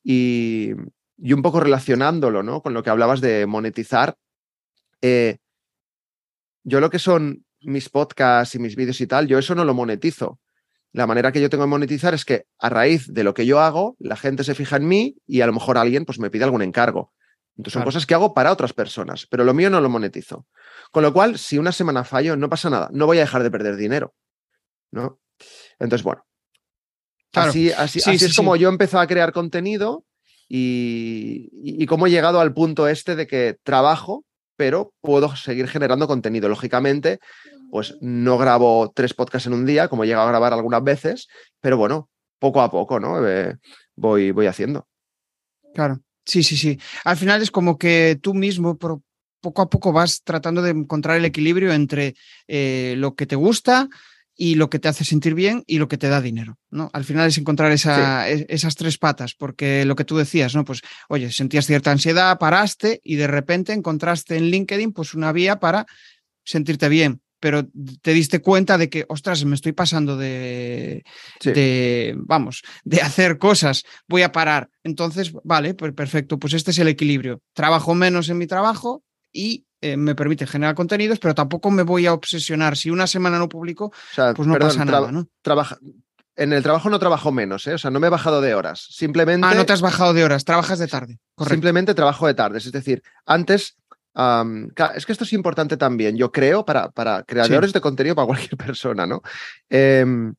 y, 0.05 0.71
y 1.17 1.33
un 1.33 1.43
poco 1.43 1.61
relacionándolo, 1.61 2.43
¿no? 2.43 2.63
Con 2.63 2.75
lo 2.75 2.83
que 2.83 2.91
hablabas 2.91 3.21
de 3.21 3.47
monetizar. 3.47 4.17
Eh, 5.01 5.39
yo 6.65 6.81
lo 6.81 6.91
que 6.91 6.99
son 6.99 7.45
mis 7.61 7.89
podcasts 7.89 8.55
y 8.55 8.59
mis 8.59 8.77
vídeos 8.77 9.01
y 9.01 9.07
tal, 9.07 9.27
yo 9.27 9.39
eso 9.39 9.55
no 9.55 9.65
lo 9.65 9.75
monetizo. 9.75 10.41
La 10.93 11.07
manera 11.07 11.33
que 11.33 11.41
yo 11.41 11.49
tengo 11.49 11.65
de 11.65 11.71
monetizar 11.71 12.13
es 12.13 12.25
que 12.25 12.47
a 12.59 12.69
raíz 12.69 13.13
de 13.13 13.25
lo 13.25 13.35
que 13.35 13.47
yo 13.47 13.61
hago, 13.61 13.97
la 13.99 14.17
gente 14.17 14.45
se 14.45 14.55
fija 14.55 14.77
en 14.77 14.87
mí 14.87 15.17
y 15.27 15.41
a 15.41 15.47
lo 15.47 15.53
mejor 15.53 15.79
alguien 15.79 16.05
pues 16.05 16.19
me 16.19 16.31
pide 16.31 16.45
algún 16.45 16.63
encargo. 16.63 17.13
Entonces 17.57 17.75
son 17.75 17.85
cosas 17.85 18.07
que 18.07 18.15
hago 18.15 18.35
para 18.35 18.53
otras 18.53 18.73
personas, 18.73 19.27
pero 19.31 19.45
lo 19.45 19.55
mío 19.55 19.71
no 19.71 19.81
lo 19.81 19.89
monetizo. 19.89 20.47
Con 20.91 21.03
lo 21.03 21.13
cual, 21.13 21.39
si 21.39 21.59
una 21.59 21.73
semana 21.73 22.05
fallo, 22.05 22.37
no 22.37 22.49
pasa 22.49 22.71
nada, 22.71 22.89
no 22.93 23.07
voy 23.07 23.19
a 23.19 23.23
dejar 23.23 23.43
de 23.43 23.51
perder 23.51 23.77
dinero. 23.77 24.15
¿no? 24.93 25.21
Entonces, 25.79 26.05
bueno. 26.05 26.25
Así, 27.33 27.73
así, 27.73 27.99
es 27.99 28.37
como 28.37 28.57
yo 28.57 28.69
empezado 28.69 29.03
a 29.03 29.07
crear 29.07 29.33
contenido 29.33 30.05
y, 30.55 31.87
cómo 31.87 32.07
he 32.07 32.11
llegado 32.11 32.39
al 32.39 32.53
punto 32.53 32.87
este 32.87 33.17
de 33.17 33.27
que 33.27 33.57
trabajo, 33.63 34.27
pero 34.57 34.93
puedo 35.01 35.35
seguir 35.35 35.67
generando 35.67 36.07
contenido. 36.07 36.49
Lógicamente, 36.51 37.21
pues 37.71 37.97
no 38.03 38.37
grabo 38.37 38.93
tres 38.95 39.15
podcasts 39.15 39.47
en 39.47 39.55
un 39.55 39.65
día, 39.65 39.89
como 39.89 40.05
he 40.05 40.07
llegado 40.07 40.27
a 40.27 40.31
grabar 40.31 40.53
algunas 40.53 40.85
veces, 40.85 41.29
pero 41.63 41.79
bueno, 41.79 42.11
poco 42.39 42.61
a 42.61 42.71
poco, 42.71 43.01
¿no? 43.01 43.27
Eh, 43.27 43.57
voy, 43.97 44.31
voy 44.33 44.47
haciendo. 44.47 44.87
Claro. 45.73 46.01
Sí, 46.27 46.43
sí, 46.43 46.59
sí. 46.59 46.79
Al 47.05 47.17
final 47.17 47.41
es 47.41 47.51
como 47.51 47.79
que 47.79 48.19
tú 48.21 48.35
mismo 48.35 48.77
poco 48.77 49.63
a 49.63 49.71
poco 49.71 49.91
vas 49.91 50.23
tratando 50.23 50.61
de 50.61 50.71
encontrar 50.71 51.17
el 51.17 51.25
equilibrio 51.25 51.73
entre 51.73 52.15
eh, 52.47 52.95
lo 52.99 53.15
que 53.15 53.27
te 53.27 53.37
gusta 53.37 53.89
y 54.37 54.55
lo 54.55 54.71
que 54.71 54.79
te 54.79 54.89
hace 54.89 55.05
sentir 55.05 55.35
bien 55.35 55.63
y 55.67 55.79
lo 55.79 55.89
que 55.89 55.99
te 55.99 56.09
da 56.09 56.21
dinero, 56.21 56.59
¿no? 56.71 56.91
Al 56.93 57.05
final 57.05 57.29
es 57.29 57.39
encontrar 57.39 57.71
esa, 57.73 58.29
e, 58.29 58.47
esas 58.49 58.75
tres 58.77 58.99
patas, 58.99 59.35
porque 59.35 59.85
lo 59.85 59.97
que 59.97 60.05
tú 60.05 60.17
decías, 60.17 60.55
¿no? 60.55 60.65
Pues, 60.65 60.81
oye, 61.09 61.31
sentías 61.31 61.67
cierta 61.67 61.91
ansiedad, 61.91 62.39
paraste 62.39 63.01
y 63.05 63.17
de 63.17 63.27
repente 63.27 63.73
encontraste 63.73 64.37
en 64.37 64.45
LinkedIn 64.45 64.93
pues 64.93 65.15
una 65.15 65.33
vía 65.33 65.61
para 65.61 65.87
sentirte 66.45 66.89
bien 66.89 67.21
pero 67.43 67.65
te 68.03 68.13
diste 68.13 68.41
cuenta 68.41 68.79
de 68.79 68.89
que, 68.89 69.05
ostras, 69.09 69.45
me 69.45 69.57
estoy 69.57 69.73
pasando 69.73 70.17
de, 70.17 71.03
de, 71.43 72.15
vamos, 72.17 72.63
de 72.85 73.01
hacer 73.01 73.37
cosas, 73.37 73.83
voy 74.07 74.23
a 74.23 74.31
parar. 74.31 74.71
Entonces, 74.85 75.33
vale, 75.43 75.75
pues 75.75 75.93
perfecto, 75.93 76.39
pues 76.39 76.53
este 76.53 76.71
es 76.71 76.79
el 76.79 76.87
equilibrio. 76.87 77.43
Trabajo 77.53 77.97
menos 77.97 78.29
en 78.29 78.39
mi 78.39 78.47
trabajo 78.47 79.03
y 79.33 79.67
eh, 79.81 79.97
me 79.97 80.15
permite 80.15 80.47
generar 80.47 80.75
contenidos, 80.75 81.19
pero 81.19 81.35
tampoco 81.35 81.71
me 81.71 81.83
voy 81.83 82.07
a 82.07 82.13
obsesionar. 82.13 82.77
Si 82.77 82.91
una 82.91 83.07
semana 83.07 83.39
no 83.39 83.49
publico, 83.49 83.93
pues 84.15 84.47
no 84.47 84.59
pasa 84.59 84.85
nada, 84.85 85.11
¿no? 85.11 85.27
Trabaja, 85.43 85.79
en 86.37 86.53
el 86.53 86.63
trajo 86.63 86.89
no 86.89 86.99
trabajo 86.99 87.33
menos, 87.33 87.67
¿eh? 87.67 87.75
o 87.75 87.79
sea, 87.79 87.91
no 87.91 88.01
me 88.01 88.07
he 88.07 88.11
bajado 88.11 88.41
de 88.41 88.55
horas. 88.55 88.87
Simplemente. 88.91 89.47
Ah, 89.47 89.55
no 89.55 89.67
te 89.67 89.73
has 89.73 89.81
bajado 89.81 90.15
de 90.15 90.25
horas, 90.25 90.45
trabajas 90.45 90.79
de 90.79 90.89
tarde. 90.89 91.19
Simplemente 91.49 91.95
trabajo 91.95 92.27
de 92.27 92.35
tarde. 92.35 92.59
Es 92.59 92.71
decir, 92.71 93.03
antes 93.27 93.77
es 94.95 95.07
que 95.07 95.13
esto 95.13 95.25
es 95.25 95.33
importante 95.33 95.77
también, 95.77 96.17
yo 96.17 96.31
creo, 96.31 96.65
para, 96.65 96.91
para 96.91 97.23
creadores 97.23 97.73
de 97.73 97.81
contenido, 97.81 98.15
para 98.15 98.27
cualquier 98.27 98.57
persona, 98.57 99.07
¿no? 99.07 99.23
Em, 99.71 100.35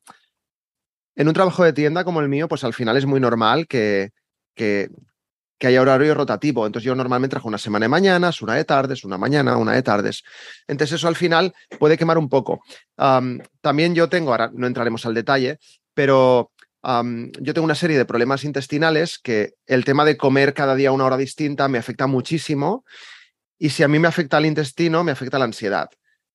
en 1.16 1.28
un 1.28 1.34
trabajo 1.34 1.64
de 1.64 1.72
tienda 1.72 2.04
como 2.04 2.20
el 2.20 2.28
mío, 2.28 2.48
pues 2.48 2.64
al 2.64 2.74
final 2.74 2.96
es 2.96 3.06
muy 3.06 3.20
normal 3.20 3.66
que, 3.66 4.10
que, 4.54 4.90
haya 5.62 5.80
horario 5.80 6.14
rotativo. 6.14 6.66
Entonces 6.66 6.86
yo 6.86 6.94
normalmente 6.94 7.32
trabajo 7.32 7.48
una 7.48 7.58
semana 7.58 7.84
de 7.84 7.88
mañanas, 7.88 8.42
una 8.42 8.54
de 8.54 8.64
tardes, 8.64 9.04
una 9.04 9.18
mañana, 9.18 9.56
una 9.56 9.72
de 9.72 9.82
tardes. 9.82 10.22
Entonces 10.68 10.96
eso 10.96 11.08
al 11.08 11.16
final 11.16 11.54
puede 11.78 11.96
quemar 11.96 12.18
un 12.18 12.28
poco. 12.28 12.62
también 13.60 13.94
yo 13.94 14.08
tengo, 14.08 14.30
ahora 14.30 14.50
no 14.52 14.66
entraremos 14.66 15.06
al 15.06 15.14
detalle, 15.14 15.58
pero 15.94 16.52
yo 16.82 17.54
tengo 17.54 17.64
una 17.64 17.74
serie 17.74 17.96
de 17.96 18.04
problemas 18.04 18.44
intestinales 18.44 19.18
que 19.18 19.54
el 19.66 19.84
tema 19.84 20.04
de 20.04 20.16
comer 20.16 20.52
cada 20.52 20.74
día 20.74 20.92
una 20.92 21.06
hora 21.06 21.16
distinta 21.16 21.66
me 21.68 21.78
afecta 21.78 22.06
muchísimo 22.06 22.84
y 23.58 23.70
si 23.70 23.82
a 23.82 23.88
mí 23.88 23.98
me 23.98 24.08
afecta 24.08 24.38
el 24.38 24.46
intestino, 24.46 25.04
me 25.04 25.12
afecta 25.12 25.38
la 25.38 25.46
ansiedad. 25.46 25.88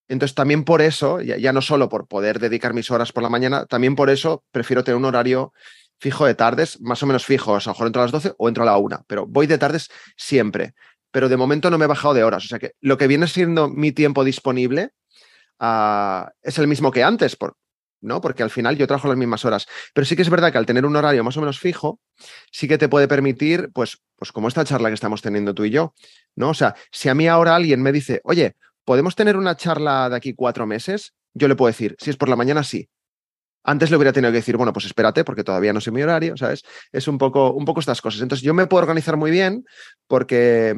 Entonces, 0.07 0.33
también 0.33 0.63
por 0.63 0.81
eso, 0.81 1.21
ya, 1.21 1.53
no 1.53 1.61
solo 1.61 1.87
por 1.87 2.07
poder 2.07 2.39
dedicar 2.39 2.73
mis 2.73 2.89
horas 2.89 3.11
por 3.11 3.21
la 3.21 3.29
mañana, 3.29 3.65
también 3.67 3.95
por 3.95 4.09
eso 4.09 4.43
prefiero 4.51 4.83
tener 4.83 4.97
un 4.97 5.05
horario 5.05 5.53
fijo 5.99 6.25
de 6.25 6.35
tardes, 6.35 6.79
más 6.81 7.03
o 7.03 7.05
menos 7.05 7.25
fijo, 7.25 7.55
a 7.55 7.59
lo 7.59 7.71
mejor 7.71 7.87
entro 7.87 8.01
a 8.01 8.05
las 8.05 8.11
12 8.11 8.33
o 8.37 8.47
entro 8.47 8.63
a 8.63 8.65
la 8.65 8.77
1, 8.77 9.05
pero 9.07 9.25
voy 9.27 9.47
de 9.47 9.57
tardes 9.57 9.89
siempre. 10.17 10.73
Pero 11.11 11.27
de 11.27 11.37
momento 11.37 11.69
no 11.69 11.77
me 11.77 11.85
he 11.85 11.87
bajado 11.87 12.13
de 12.13 12.23
horas. 12.23 12.45
O 12.45 12.47
sea 12.47 12.59
que 12.59 12.73
lo 12.81 12.97
que 12.97 13.07
viene 13.07 13.27
siendo 13.27 13.67
mi 13.67 13.91
tiempo 13.91 14.23
disponible 14.23 14.91
ah, 15.59 16.31
es 16.41 16.57
el 16.59 16.67
mismo 16.67 16.91
que 16.91 17.03
antes, 17.03 17.35
por, 17.35 17.57
¿no? 18.01 18.21
Porque 18.21 18.43
al 18.43 18.49
final 18.49 18.77
yo 18.77 18.87
trabajo 18.87 19.07
las 19.07 19.17
mismas 19.17 19.45
horas. 19.45 19.67
Pero 19.93 20.05
sí 20.05 20.15
que 20.15 20.21
es 20.21 20.29
verdad 20.29 20.51
que 20.51 20.57
al 20.57 20.65
tener 20.65 20.85
un 20.85 20.95
horario 20.95 21.23
más 21.23 21.37
o 21.37 21.41
menos 21.41 21.59
fijo, 21.59 21.99
sí 22.51 22.67
que 22.67 22.77
te 22.77 22.89
puede 22.89 23.07
permitir, 23.07 23.69
pues, 23.73 23.97
pues 24.15 24.31
como 24.31 24.47
esta 24.47 24.63
charla 24.63 24.89
que 24.89 24.95
estamos 24.95 25.21
teniendo 25.21 25.53
tú 25.53 25.65
y 25.65 25.71
yo, 25.71 25.93
¿no? 26.35 26.49
O 26.49 26.53
sea, 26.53 26.75
si 26.91 27.09
a 27.09 27.15
mí 27.15 27.27
ahora 27.27 27.55
alguien 27.55 27.81
me 27.81 27.91
dice, 27.91 28.21
oye, 28.23 28.55
¿podemos 28.85 29.15
tener 29.15 29.37
una 29.37 29.55
charla 29.55 30.09
de 30.09 30.15
aquí 30.15 30.33
cuatro 30.33 30.65
meses? 30.65 31.13
Yo 31.33 31.47
le 31.47 31.55
puedo 31.55 31.67
decir, 31.67 31.95
si 31.99 32.09
es 32.09 32.17
por 32.17 32.29
la 32.29 32.35
mañana, 32.35 32.63
sí. 32.63 32.89
Antes 33.63 33.89
le 33.89 33.97
hubiera 33.97 34.13
tenido 34.13 34.31
que 34.31 34.37
decir, 34.37 34.57
bueno, 34.57 34.73
pues 34.73 34.85
espérate, 34.85 35.23
porque 35.23 35.43
todavía 35.43 35.73
no 35.73 35.81
sé 35.81 35.91
mi 35.91 36.01
horario, 36.01 36.37
¿sabes? 36.37 36.63
Es 36.91 37.07
un 37.07 37.17
poco, 37.17 37.51
un 37.51 37.65
poco 37.65 37.79
estas 37.81 38.01
cosas. 38.01 38.21
Entonces, 38.21 38.43
yo 38.43 38.53
me 38.53 38.67
puedo 38.67 38.81
organizar 38.81 39.17
muy 39.17 39.31
bien 39.31 39.65
porque 40.07 40.75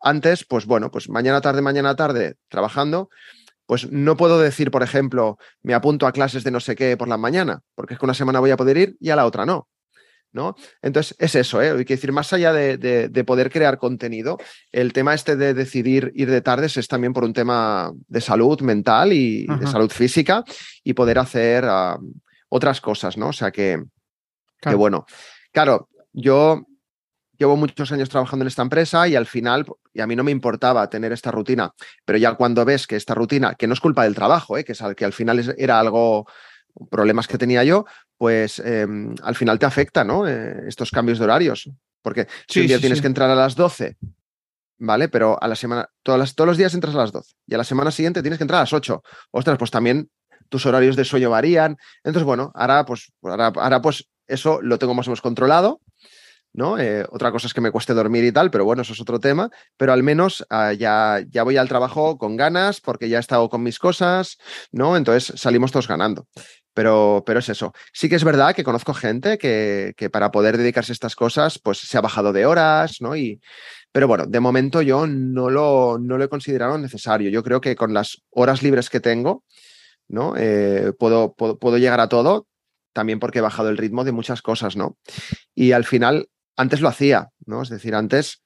antes, 0.00 0.44
pues 0.44 0.66
bueno, 0.66 0.90
pues 0.90 1.08
mañana 1.08 1.40
tarde, 1.40 1.62
mañana 1.62 1.96
tarde, 1.96 2.34
trabajando, 2.48 3.08
pues 3.66 3.90
no 3.90 4.16
puedo 4.16 4.38
decir, 4.38 4.70
por 4.70 4.82
ejemplo, 4.82 5.38
me 5.62 5.74
apunto 5.74 6.06
a 6.06 6.12
clases 6.12 6.44
de 6.44 6.50
no 6.50 6.60
sé 6.60 6.76
qué 6.76 6.96
por 6.96 7.08
la 7.08 7.16
mañana, 7.16 7.60
porque 7.74 7.94
es 7.94 8.00
que 8.00 8.06
una 8.06 8.14
semana 8.14 8.40
voy 8.40 8.50
a 8.50 8.56
poder 8.56 8.76
ir 8.76 8.96
y 9.00 9.10
a 9.10 9.16
la 9.16 9.26
otra 9.26 9.46
no. 9.46 9.68
¿No? 10.32 10.56
Entonces, 10.82 11.14
es 11.20 11.36
eso, 11.36 11.62
¿eh? 11.62 11.70
Hay 11.70 11.84
que 11.84 11.94
decir, 11.94 12.10
más 12.10 12.32
allá 12.32 12.52
de, 12.52 13.24
poder 13.24 13.52
crear 13.52 13.78
contenido, 13.78 14.36
el 14.72 14.92
tema 14.92 15.14
este 15.14 15.36
de 15.36 15.54
decidir 15.54 16.10
ir 16.16 16.28
de 16.28 16.40
tardes 16.40 16.76
es 16.76 16.88
también 16.88 17.12
por 17.12 17.22
un 17.22 17.32
tema 17.32 17.92
de 18.08 18.20
salud 18.20 18.60
mental 18.60 19.12
y 19.12 19.46
de 19.46 19.66
salud 19.68 19.92
física 19.92 20.42
y 20.82 20.94
poder 20.94 21.20
hacer 21.20 21.64
otras 22.54 22.80
cosas, 22.80 23.16
¿no? 23.16 23.28
O 23.28 23.32
sea 23.32 23.50
que, 23.50 23.82
que 24.60 24.74
bueno. 24.76 25.06
Claro, 25.50 25.88
yo 26.12 26.64
llevo 27.36 27.56
muchos 27.56 27.90
años 27.90 28.08
trabajando 28.08 28.44
en 28.44 28.46
esta 28.46 28.62
empresa 28.62 29.08
y 29.08 29.16
al 29.16 29.26
final, 29.26 29.66
y 29.92 30.00
a 30.00 30.06
mí 30.06 30.14
no 30.14 30.22
me 30.22 30.30
importaba 30.30 30.88
tener 30.88 31.10
esta 31.10 31.32
rutina, 31.32 31.72
pero 32.04 32.16
ya 32.16 32.34
cuando 32.34 32.64
ves 32.64 32.86
que 32.86 32.94
esta 32.94 33.12
rutina, 33.12 33.56
que 33.56 33.66
no 33.66 33.74
es 33.74 33.80
culpa 33.80 34.04
del 34.04 34.14
trabajo, 34.14 34.56
¿eh? 34.56 34.64
que, 34.64 34.70
es, 34.70 34.82
que 34.96 35.04
al 35.04 35.12
final 35.12 35.54
era 35.58 35.80
algo, 35.80 36.28
problemas 36.90 37.26
que 37.26 37.38
tenía 37.38 37.64
yo, 37.64 37.86
pues 38.16 38.60
em, 38.60 39.16
al 39.24 39.34
final 39.34 39.58
te 39.58 39.66
afecta, 39.66 40.04
¿no? 40.04 40.28
Eh, 40.28 40.68
estos 40.68 40.92
cambios 40.92 41.18
de 41.18 41.24
horarios. 41.24 41.68
Porque 42.02 42.28
si 42.46 42.60
un 42.60 42.68
día 42.68 42.78
tienes 42.78 43.00
que 43.00 43.08
entrar 43.08 43.30
a 43.30 43.34
las 43.34 43.56
12, 43.56 43.96
¿vale? 44.78 45.08
Pero 45.08 45.42
a 45.42 45.48
la 45.48 45.56
semana, 45.56 45.88
todas 46.04 46.36
todos 46.36 46.46
los 46.46 46.56
días 46.56 46.72
entras 46.74 46.94
a 46.94 46.98
las 46.98 47.10
12 47.10 47.34
y 47.48 47.54
a 47.54 47.58
la 47.58 47.64
semana 47.64 47.90
siguiente 47.90 48.22
tienes 48.22 48.38
que 48.38 48.44
entrar 48.44 48.58
a 48.58 48.62
las 48.62 48.72
8. 48.72 49.02
Ostras, 49.32 49.58
pues 49.58 49.72
también 49.72 50.08
tus 50.54 50.66
horarios 50.66 50.94
de 50.94 51.04
sueño 51.04 51.30
varían. 51.30 51.76
Entonces, 52.04 52.22
bueno, 52.22 52.52
ahora 52.54 52.84
pues, 52.84 53.12
ahora, 53.24 53.52
ahora 53.56 53.82
pues 53.82 54.08
eso 54.28 54.62
lo 54.62 54.78
tengo 54.78 54.94
más 54.94 55.08
o 55.08 55.10
menos 55.10 55.20
controlado. 55.20 55.80
¿no? 56.52 56.78
Eh, 56.78 57.04
otra 57.10 57.32
cosa 57.32 57.48
es 57.48 57.54
que 57.54 57.60
me 57.60 57.72
cueste 57.72 57.92
dormir 57.92 58.22
y 58.22 58.30
tal, 58.30 58.52
pero 58.52 58.64
bueno, 58.64 58.82
eso 58.82 58.92
es 58.92 59.00
otro 59.00 59.18
tema. 59.18 59.50
Pero 59.76 59.92
al 59.92 60.04
menos 60.04 60.46
ah, 60.48 60.72
ya, 60.72 61.24
ya 61.28 61.42
voy 61.42 61.56
al 61.56 61.68
trabajo 61.68 62.16
con 62.18 62.36
ganas 62.36 62.80
porque 62.80 63.08
ya 63.08 63.16
he 63.16 63.20
estado 63.20 63.48
con 63.48 63.64
mis 63.64 63.80
cosas, 63.80 64.38
¿no? 64.70 64.96
Entonces 64.96 65.40
salimos 65.40 65.72
todos 65.72 65.88
ganando. 65.88 66.28
Pero, 66.72 67.24
pero 67.26 67.40
es 67.40 67.48
eso. 67.48 67.72
Sí 67.92 68.08
que 68.08 68.14
es 68.14 68.22
verdad 68.22 68.54
que 68.54 68.62
conozco 68.62 68.94
gente 68.94 69.38
que, 69.38 69.94
que, 69.96 70.08
para 70.08 70.30
poder 70.30 70.56
dedicarse 70.56 70.92
a 70.92 70.94
estas 70.94 71.16
cosas, 71.16 71.58
pues 71.58 71.78
se 71.78 71.98
ha 71.98 72.00
bajado 72.00 72.32
de 72.32 72.46
horas, 72.46 73.00
¿no? 73.00 73.16
Y, 73.16 73.40
pero 73.90 74.06
bueno, 74.06 74.26
de 74.26 74.38
momento 74.38 74.82
yo 74.82 75.08
no 75.08 75.50
lo, 75.50 75.98
no 76.00 76.16
lo 76.16 76.24
he 76.24 76.28
considerado 76.28 76.78
necesario. 76.78 77.30
Yo 77.30 77.42
creo 77.42 77.60
que 77.60 77.74
con 77.74 77.92
las 77.92 78.22
horas 78.30 78.62
libres 78.62 78.90
que 78.90 79.00
tengo, 79.00 79.44
¿no? 80.08 80.34
Eh, 80.36 80.92
puedo, 80.98 81.34
puedo, 81.34 81.58
puedo 81.58 81.78
llegar 81.78 82.00
a 82.00 82.08
todo, 82.08 82.46
también 82.92 83.20
porque 83.20 83.40
he 83.40 83.42
bajado 83.42 83.68
el 83.68 83.76
ritmo 83.76 84.04
de 84.04 84.12
muchas 84.12 84.42
cosas, 84.42 84.76
¿no? 84.76 84.96
Y 85.54 85.72
al 85.72 85.84
final, 85.84 86.28
antes 86.56 86.80
lo 86.80 86.88
hacía, 86.88 87.30
¿no? 87.46 87.62
Es 87.62 87.68
decir, 87.68 87.94
antes 87.94 88.42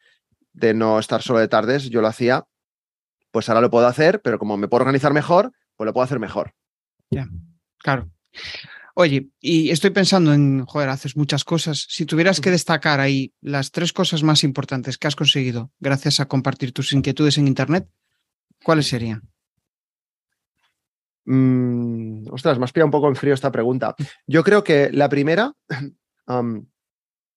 de 0.53 0.75
no 0.75 0.99
estar 0.99 1.23
solo 1.23 1.39
de 1.39 1.49
tardes, 1.49 1.91
yo 1.91 2.01
lo 2.01 2.09
hacía, 2.09 2.47
pues 3.31 3.49
ahora 3.49 3.61
lo 3.61 3.71
puedo 3.71 3.87
hacer, 3.87 4.21
pero 4.23 4.39
como 4.39 4.57
me 4.57 4.69
puedo 4.69 4.83
organizar 4.83 5.13
mejor, 5.13 5.53
pues 5.77 5.87
lo 5.87 5.93
puedo 5.93 6.05
hacer 6.05 6.19
mejor. 6.19 6.55
Ya, 7.11 7.29
claro. 7.79 8.11
Oye, 8.95 9.29
y 9.41 9.71
estoy 9.71 9.91
pensando 9.91 10.35
en, 10.35 10.65
joder, 10.67 10.89
haces 10.89 11.17
muchas 11.17 11.45
cosas. 11.45 11.87
Si 11.89 12.05
tuvieras 12.05 12.41
que 12.41 12.51
destacar 12.51 12.99
ahí 12.99 13.33
las 13.41 13.71
tres 13.71 13.93
cosas 13.93 14.25
más 14.25 14.43
importantes 14.43 14.99
que 14.99 15.07
has 15.07 15.15
conseguido 15.15 15.71
gracias 15.79 16.19
a 16.19 16.27
compartir 16.27 16.73
tus 16.73 16.93
inquietudes 16.93 17.39
en 17.39 17.47
Internet, 17.47 17.89
¿cuáles 18.65 18.89
serían? 18.89 19.31
Mm, 21.31 22.33
ostras, 22.33 22.59
me 22.59 22.65
has 22.65 22.73
pillado 22.73 22.87
un 22.87 22.91
poco 22.91 23.07
en 23.07 23.15
frío 23.15 23.35
esta 23.35 23.53
pregunta. 23.53 23.95
Yo 24.27 24.43
creo 24.43 24.65
que 24.65 24.91
la 24.91 25.11
primera, 25.11 25.53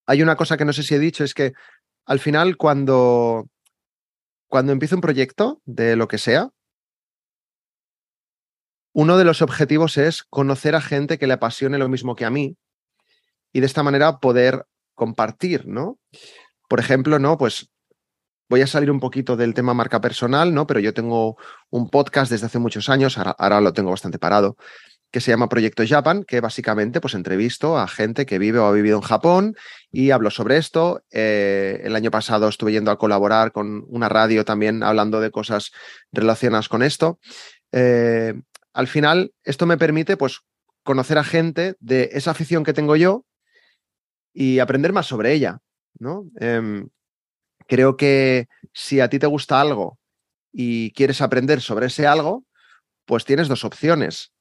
hay 0.07 0.21
una 0.21 0.37
cosa 0.37 0.55
que 0.55 0.63
no 0.63 0.71
sé 0.71 0.83
si 0.83 0.95
he 0.95 0.99
dicho, 0.99 1.25
es 1.25 1.33
que 1.33 1.51
al 2.05 2.19
final 2.19 2.55
cuando, 2.55 3.49
cuando 4.47 4.71
empiezo 4.71 4.95
un 4.95 5.01
proyecto 5.01 5.61
de 5.65 5.97
lo 5.97 6.07
que 6.07 6.19
sea, 6.19 6.51
uno 8.93 9.17
de 9.17 9.25
los 9.25 9.41
objetivos 9.41 9.97
es 9.97 10.23
conocer 10.23 10.73
a 10.75 10.81
gente 10.81 11.17
que 11.17 11.27
le 11.27 11.33
apasione 11.33 11.77
lo 11.77 11.89
mismo 11.89 12.15
que 12.15 12.23
a 12.23 12.29
mí 12.29 12.55
y 13.51 13.59
de 13.59 13.65
esta 13.65 13.83
manera 13.83 14.19
poder 14.19 14.67
compartir, 14.95 15.67
¿no? 15.67 15.99
Por 16.69 16.79
ejemplo, 16.79 17.19
¿no? 17.19 17.37
Pues 17.37 17.69
voy 18.51 18.61
a 18.61 18.67
salir 18.67 18.91
un 18.91 18.99
poquito 18.99 19.37
del 19.37 19.53
tema 19.53 19.73
marca 19.73 20.01
personal, 20.01 20.53
¿no? 20.53 20.67
Pero 20.67 20.81
yo 20.81 20.93
tengo 20.93 21.37
un 21.69 21.89
podcast 21.89 22.29
desde 22.29 22.47
hace 22.47 22.59
muchos 22.59 22.89
años, 22.89 23.17
ahora, 23.17 23.61
lo 23.61 23.71
tengo 23.71 23.91
bastante 23.91 24.19
parado, 24.19 24.57
que 25.09 25.21
se 25.21 25.31
llama 25.31 25.47
Proyecto 25.47 25.83
Japan, 25.87 26.25
que 26.25 26.41
básicamente 26.41 26.99
pues 26.99 27.13
entrevisto 27.13 27.79
a 27.79 27.87
gente 27.87 28.25
que 28.25 28.39
vive 28.39 28.59
o 28.59 28.65
ha 28.65 28.73
vivido 28.73 28.97
en 28.97 29.03
Japón 29.03 29.55
y 29.89 30.11
hablo 30.11 30.29
sobre 30.31 30.57
esto. 30.57 31.01
Eh, 31.11 31.79
el 31.85 31.95
año 31.95 32.11
pasado 32.11 32.49
estuve 32.49 32.73
yendo 32.73 32.91
a 32.91 32.97
colaborar 32.97 33.53
con 33.53 33.85
una 33.87 34.09
radio 34.09 34.43
también 34.43 34.83
hablando 34.83 35.21
de 35.21 35.31
cosas 35.31 35.71
relacionadas 36.11 36.67
con 36.67 36.83
esto. 36.83 37.19
Eh, 37.71 38.33
al 38.73 38.87
final, 38.87 39.31
esto 39.45 39.65
me 39.65 39.77
permite 39.77 40.17
pues, 40.17 40.41
conocer 40.83 41.17
a 41.17 41.23
gente 41.23 41.75
de 41.79 42.09
esa 42.11 42.31
afición 42.31 42.65
que 42.65 42.73
tengo 42.73 42.97
yo 42.97 43.23
y 44.33 44.59
aprender 44.59 44.91
más 44.91 45.05
sobre 45.05 45.31
ella. 45.31 45.59
¿no? 45.99 46.25
Eh, 46.41 46.83
creo 47.67 47.97
que 47.97 48.47
si 48.73 48.99
a 48.99 49.09
ti 49.09 49.19
te 49.19 49.27
gusta 49.27 49.59
algo 49.59 49.99
y 50.51 50.91
quieres 50.91 51.21
aprender 51.21 51.61
sobre 51.61 51.87
ese 51.87 52.07
algo, 52.07 52.45
pues 53.05 53.25
tienes 53.25 53.47
dos 53.47 53.63
opciones. 53.63 54.31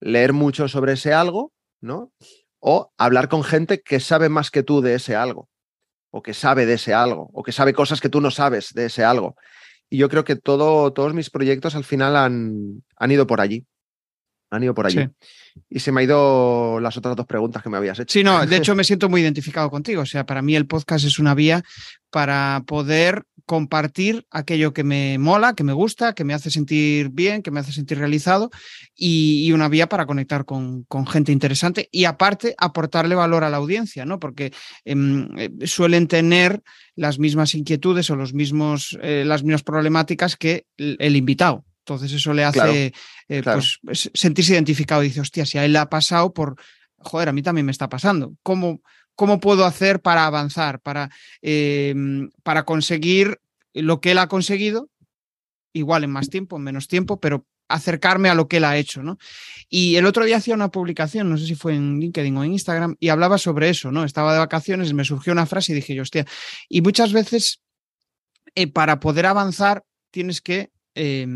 Leer 0.00 0.32
mucho 0.32 0.68
sobre 0.68 0.92
ese 0.92 1.12
algo, 1.12 1.52
¿no? 1.80 2.12
O 2.58 2.92
hablar 2.98 3.28
con 3.28 3.44
gente 3.44 3.80
que 3.80 4.00
sabe 4.00 4.28
más 4.28 4.50
que 4.50 4.62
tú 4.62 4.80
de 4.80 4.94
ese 4.94 5.16
algo, 5.16 5.48
o 6.10 6.22
que 6.22 6.34
sabe 6.34 6.66
de 6.66 6.74
ese 6.74 6.94
algo, 6.94 7.30
o 7.32 7.42
que 7.42 7.52
sabe 7.52 7.72
cosas 7.72 8.00
que 8.00 8.08
tú 8.08 8.20
no 8.20 8.30
sabes 8.30 8.72
de 8.72 8.86
ese 8.86 9.04
algo. 9.04 9.36
Y 9.88 9.98
yo 9.98 10.08
creo 10.08 10.24
que 10.24 10.36
todo, 10.36 10.92
todos 10.92 11.14
mis 11.14 11.30
proyectos 11.30 11.74
al 11.74 11.84
final 11.84 12.16
han, 12.16 12.84
han 12.96 13.10
ido 13.10 13.26
por 13.26 13.40
allí. 13.40 13.66
Han 14.50 14.62
ido 14.62 14.74
por 14.74 14.86
allí. 14.86 15.00
Sí. 15.00 15.08
Y 15.68 15.80
se 15.80 15.92
me 15.92 16.00
ha 16.00 16.04
ido 16.04 16.80
las 16.80 16.96
otras 16.96 17.16
dos 17.16 17.26
preguntas 17.26 17.62
que 17.62 17.68
me 17.68 17.76
habías 17.76 17.98
hecho. 17.98 18.12
Sí, 18.12 18.24
no, 18.24 18.44
de 18.44 18.56
hecho 18.56 18.74
me 18.74 18.84
siento 18.84 19.08
muy 19.08 19.20
identificado 19.20 19.70
contigo. 19.70 20.02
O 20.02 20.06
sea, 20.06 20.26
para 20.26 20.42
mí 20.42 20.56
el 20.56 20.66
podcast 20.66 21.04
es 21.04 21.18
una 21.18 21.34
vía 21.34 21.62
para 22.10 22.62
poder 22.66 23.24
compartir 23.50 24.26
aquello 24.30 24.72
que 24.72 24.84
me 24.84 25.18
mola, 25.18 25.54
que 25.54 25.64
me 25.64 25.72
gusta, 25.72 26.12
que 26.12 26.22
me 26.22 26.34
hace 26.34 26.52
sentir 26.52 27.08
bien, 27.10 27.42
que 27.42 27.50
me 27.50 27.58
hace 27.58 27.72
sentir 27.72 27.98
realizado 27.98 28.48
y, 28.94 29.44
y 29.44 29.52
una 29.52 29.68
vía 29.68 29.88
para 29.88 30.06
conectar 30.06 30.44
con, 30.44 30.84
con, 30.84 31.04
gente 31.04 31.32
interesante 31.32 31.88
y 31.90 32.04
aparte 32.04 32.54
aportarle 32.58 33.16
valor 33.16 33.42
a 33.42 33.50
la 33.50 33.56
audiencia, 33.56 34.04
¿no? 34.06 34.20
Porque 34.20 34.52
eh, 34.84 35.50
suelen 35.64 36.06
tener 36.06 36.62
las 36.94 37.18
mismas 37.18 37.56
inquietudes 37.56 38.08
o 38.10 38.14
los 38.14 38.34
mismos, 38.34 38.96
eh, 39.02 39.24
las 39.26 39.42
mismas 39.42 39.64
problemáticas 39.64 40.36
que 40.36 40.66
el, 40.76 40.96
el 41.00 41.16
invitado. 41.16 41.64
Entonces 41.90 42.12
eso 42.12 42.32
le 42.32 42.44
hace 42.44 42.60
Claro, 42.60 42.72
eh, 42.72 43.42
claro. 43.42 43.60
pues, 43.82 44.10
sentirse 44.14 44.52
identificado 44.54 45.02
y 45.02 45.08
dice, 45.08 45.20
hostia, 45.20 45.44
si 45.44 45.58
a 45.58 45.64
él 45.64 45.72
le 45.72 45.80
ha 45.80 45.90
pasado 45.90 46.32
por, 46.32 46.54
joder, 46.98 47.28
a 47.28 47.32
mí 47.32 47.42
también 47.42 47.66
me 47.66 47.72
está 47.72 47.88
pasando. 47.88 48.34
¿Cómo, 48.44 48.80
cómo 49.16 49.40
puedo 49.40 49.64
hacer 49.64 50.00
para 50.00 50.26
avanzar, 50.26 50.80
para, 50.80 51.10
eh, 51.42 51.94
para 52.44 52.64
conseguir 52.64 53.40
lo 53.74 54.00
que 54.00 54.12
él 54.12 54.18
ha 54.18 54.28
conseguido? 54.28 54.88
Igual 55.72 56.04
en 56.04 56.10
más 56.10 56.30
tiempo, 56.30 56.56
en 56.56 56.62
menos 56.62 56.86
tiempo, 56.86 57.18
pero 57.18 57.44
acercarme 57.68 58.28
a 58.28 58.34
lo 58.34 58.46
que 58.46 58.58
él 58.58 58.64
ha 58.64 58.76
hecho, 58.76 59.02
¿no? 59.02 59.18
Y 59.68 59.96
el 59.96 60.06
otro 60.06 60.24
día 60.24 60.36
hacía 60.36 60.54
una 60.54 60.70
publicación, 60.70 61.28
no 61.28 61.38
sé 61.38 61.46
si 61.46 61.56
fue 61.56 61.74
en 61.74 61.98
LinkedIn 61.98 62.36
o 62.36 62.44
en 62.44 62.52
Instagram, 62.52 62.96
y 63.00 63.08
hablaba 63.08 63.36
sobre 63.38 63.68
eso, 63.68 63.90
¿no? 63.90 64.04
Estaba 64.04 64.32
de 64.32 64.38
vacaciones, 64.38 64.92
me 64.92 65.04
surgió 65.04 65.32
una 65.32 65.46
frase 65.46 65.72
y 65.72 65.76
dije 65.76 65.94
yo, 65.94 66.02
hostia, 66.02 66.24
y 66.68 66.82
muchas 66.82 67.12
veces 67.12 67.62
eh, 68.54 68.66
para 68.68 69.00
poder 69.00 69.26
avanzar 69.26 69.84
tienes 70.10 70.40
que 70.40 70.70
eh, 70.94 71.26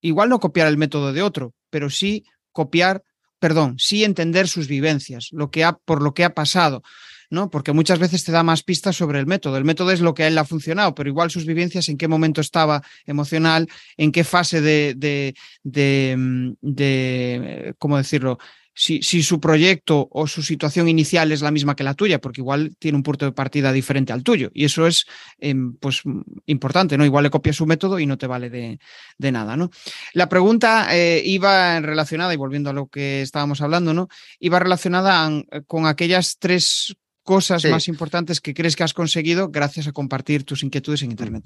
igual 0.00 0.28
no 0.28 0.40
copiar 0.40 0.68
el 0.68 0.76
método 0.76 1.12
de 1.12 1.22
otro, 1.22 1.54
pero 1.70 1.90
sí 1.90 2.24
copiar, 2.52 3.02
perdón, 3.38 3.76
sí 3.78 4.04
entender 4.04 4.48
sus 4.48 4.68
vivencias, 4.68 5.28
lo 5.32 5.50
que 5.50 5.64
ha, 5.64 5.72
por 5.72 6.02
lo 6.02 6.14
que 6.14 6.24
ha 6.24 6.34
pasado, 6.34 6.82
¿no? 7.30 7.50
Porque 7.50 7.72
muchas 7.72 7.98
veces 7.98 8.24
te 8.24 8.32
da 8.32 8.42
más 8.42 8.62
pistas 8.62 8.96
sobre 8.96 9.18
el 9.18 9.26
método. 9.26 9.56
El 9.56 9.64
método 9.64 9.90
es 9.90 10.00
lo 10.00 10.14
que 10.14 10.24
a 10.24 10.28
él 10.28 10.34
le 10.34 10.40
ha 10.40 10.44
funcionado, 10.44 10.94
pero 10.94 11.08
igual 11.08 11.30
sus 11.30 11.46
vivencias, 11.46 11.88
en 11.88 11.98
qué 11.98 12.08
momento 12.08 12.40
estaba 12.40 12.82
emocional, 13.06 13.68
en 13.96 14.12
qué 14.12 14.24
fase 14.24 14.60
de, 14.60 14.94
de, 14.96 15.34
de, 15.62 16.54
de 16.60 17.74
¿cómo 17.78 17.96
decirlo? 17.96 18.38
Si, 18.80 19.02
si, 19.02 19.24
su 19.24 19.40
proyecto 19.40 20.08
o 20.12 20.28
su 20.28 20.40
situación 20.40 20.88
inicial 20.88 21.32
es 21.32 21.42
la 21.42 21.50
misma 21.50 21.74
que 21.74 21.82
la 21.82 21.94
tuya, 21.94 22.20
porque 22.20 22.42
igual 22.42 22.76
tiene 22.78 22.94
un 22.94 23.02
punto 23.02 23.24
de 23.24 23.32
partida 23.32 23.72
diferente 23.72 24.12
al 24.12 24.22
tuyo. 24.22 24.50
Y 24.54 24.66
eso 24.66 24.86
es 24.86 25.04
eh, 25.40 25.52
pues, 25.80 26.02
importante, 26.46 26.96
¿no? 26.96 27.04
Igual 27.04 27.24
le 27.24 27.30
copias 27.30 27.56
su 27.56 27.66
método 27.66 27.98
y 27.98 28.06
no 28.06 28.18
te 28.18 28.28
vale 28.28 28.50
de, 28.50 28.78
de 29.18 29.32
nada, 29.32 29.56
¿no? 29.56 29.70
La 30.12 30.28
pregunta 30.28 30.96
eh, 30.96 31.20
iba 31.24 31.80
relacionada, 31.80 32.32
y 32.32 32.36
volviendo 32.36 32.70
a 32.70 32.72
lo 32.72 32.86
que 32.86 33.20
estábamos 33.20 33.60
hablando, 33.62 33.94
¿no? 33.94 34.06
Iba 34.38 34.60
relacionada 34.60 35.26
a, 35.26 35.60
con 35.66 35.86
aquellas 35.86 36.36
tres 36.38 36.94
cosas 37.24 37.62
sí. 37.62 37.68
más 37.70 37.88
importantes 37.88 38.40
que 38.40 38.54
crees 38.54 38.76
que 38.76 38.84
has 38.84 38.94
conseguido 38.94 39.48
gracias 39.48 39.88
a 39.88 39.92
compartir 39.92 40.44
tus 40.44 40.62
inquietudes 40.62 41.02
en 41.02 41.10
Internet. 41.10 41.42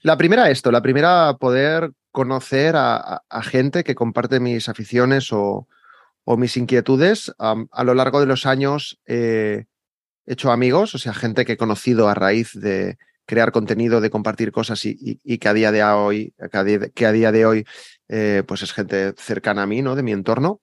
La 0.00 0.16
primera, 0.16 0.48
esto, 0.48 0.72
la 0.72 0.80
primera, 0.80 1.36
poder 1.38 1.92
conocer 2.12 2.76
a, 2.76 2.96
a, 2.96 3.22
a 3.28 3.42
gente 3.42 3.84
que 3.84 3.94
comparte 3.94 4.40
mis 4.40 4.70
aficiones 4.70 5.34
o, 5.34 5.68
o 6.28 6.36
mis 6.36 6.56
inquietudes. 6.56 7.32
A 7.38 7.84
lo 7.84 7.94
largo 7.94 8.20
de 8.20 8.26
los 8.26 8.46
años 8.46 9.00
eh, 9.06 9.66
he 10.26 10.32
hecho 10.32 10.50
amigos, 10.50 10.94
o 10.94 10.98
sea, 10.98 11.14
gente 11.14 11.44
que 11.44 11.52
he 11.52 11.56
conocido 11.56 12.08
a 12.08 12.14
raíz 12.14 12.52
de 12.52 12.98
crear 13.26 13.52
contenido, 13.52 14.00
de 14.00 14.10
compartir 14.10 14.50
cosas 14.50 14.84
y, 14.84 15.38
que 15.38 15.48
a 15.48 15.54
día 15.54 15.70
de 15.70 15.84
hoy, 15.84 16.34
que 16.50 16.58
a 16.58 16.64
día 16.64 16.78
de, 16.80 16.90
que 16.90 17.06
a 17.06 17.12
día 17.12 17.32
de 17.32 17.46
hoy 17.46 17.66
eh, 18.08 18.42
pues 18.46 18.62
es 18.62 18.72
gente 18.72 19.14
cercana 19.16 19.62
a 19.62 19.66
mí, 19.66 19.82
¿no? 19.82 19.94
De 19.94 20.02
mi 20.02 20.12
entorno. 20.12 20.60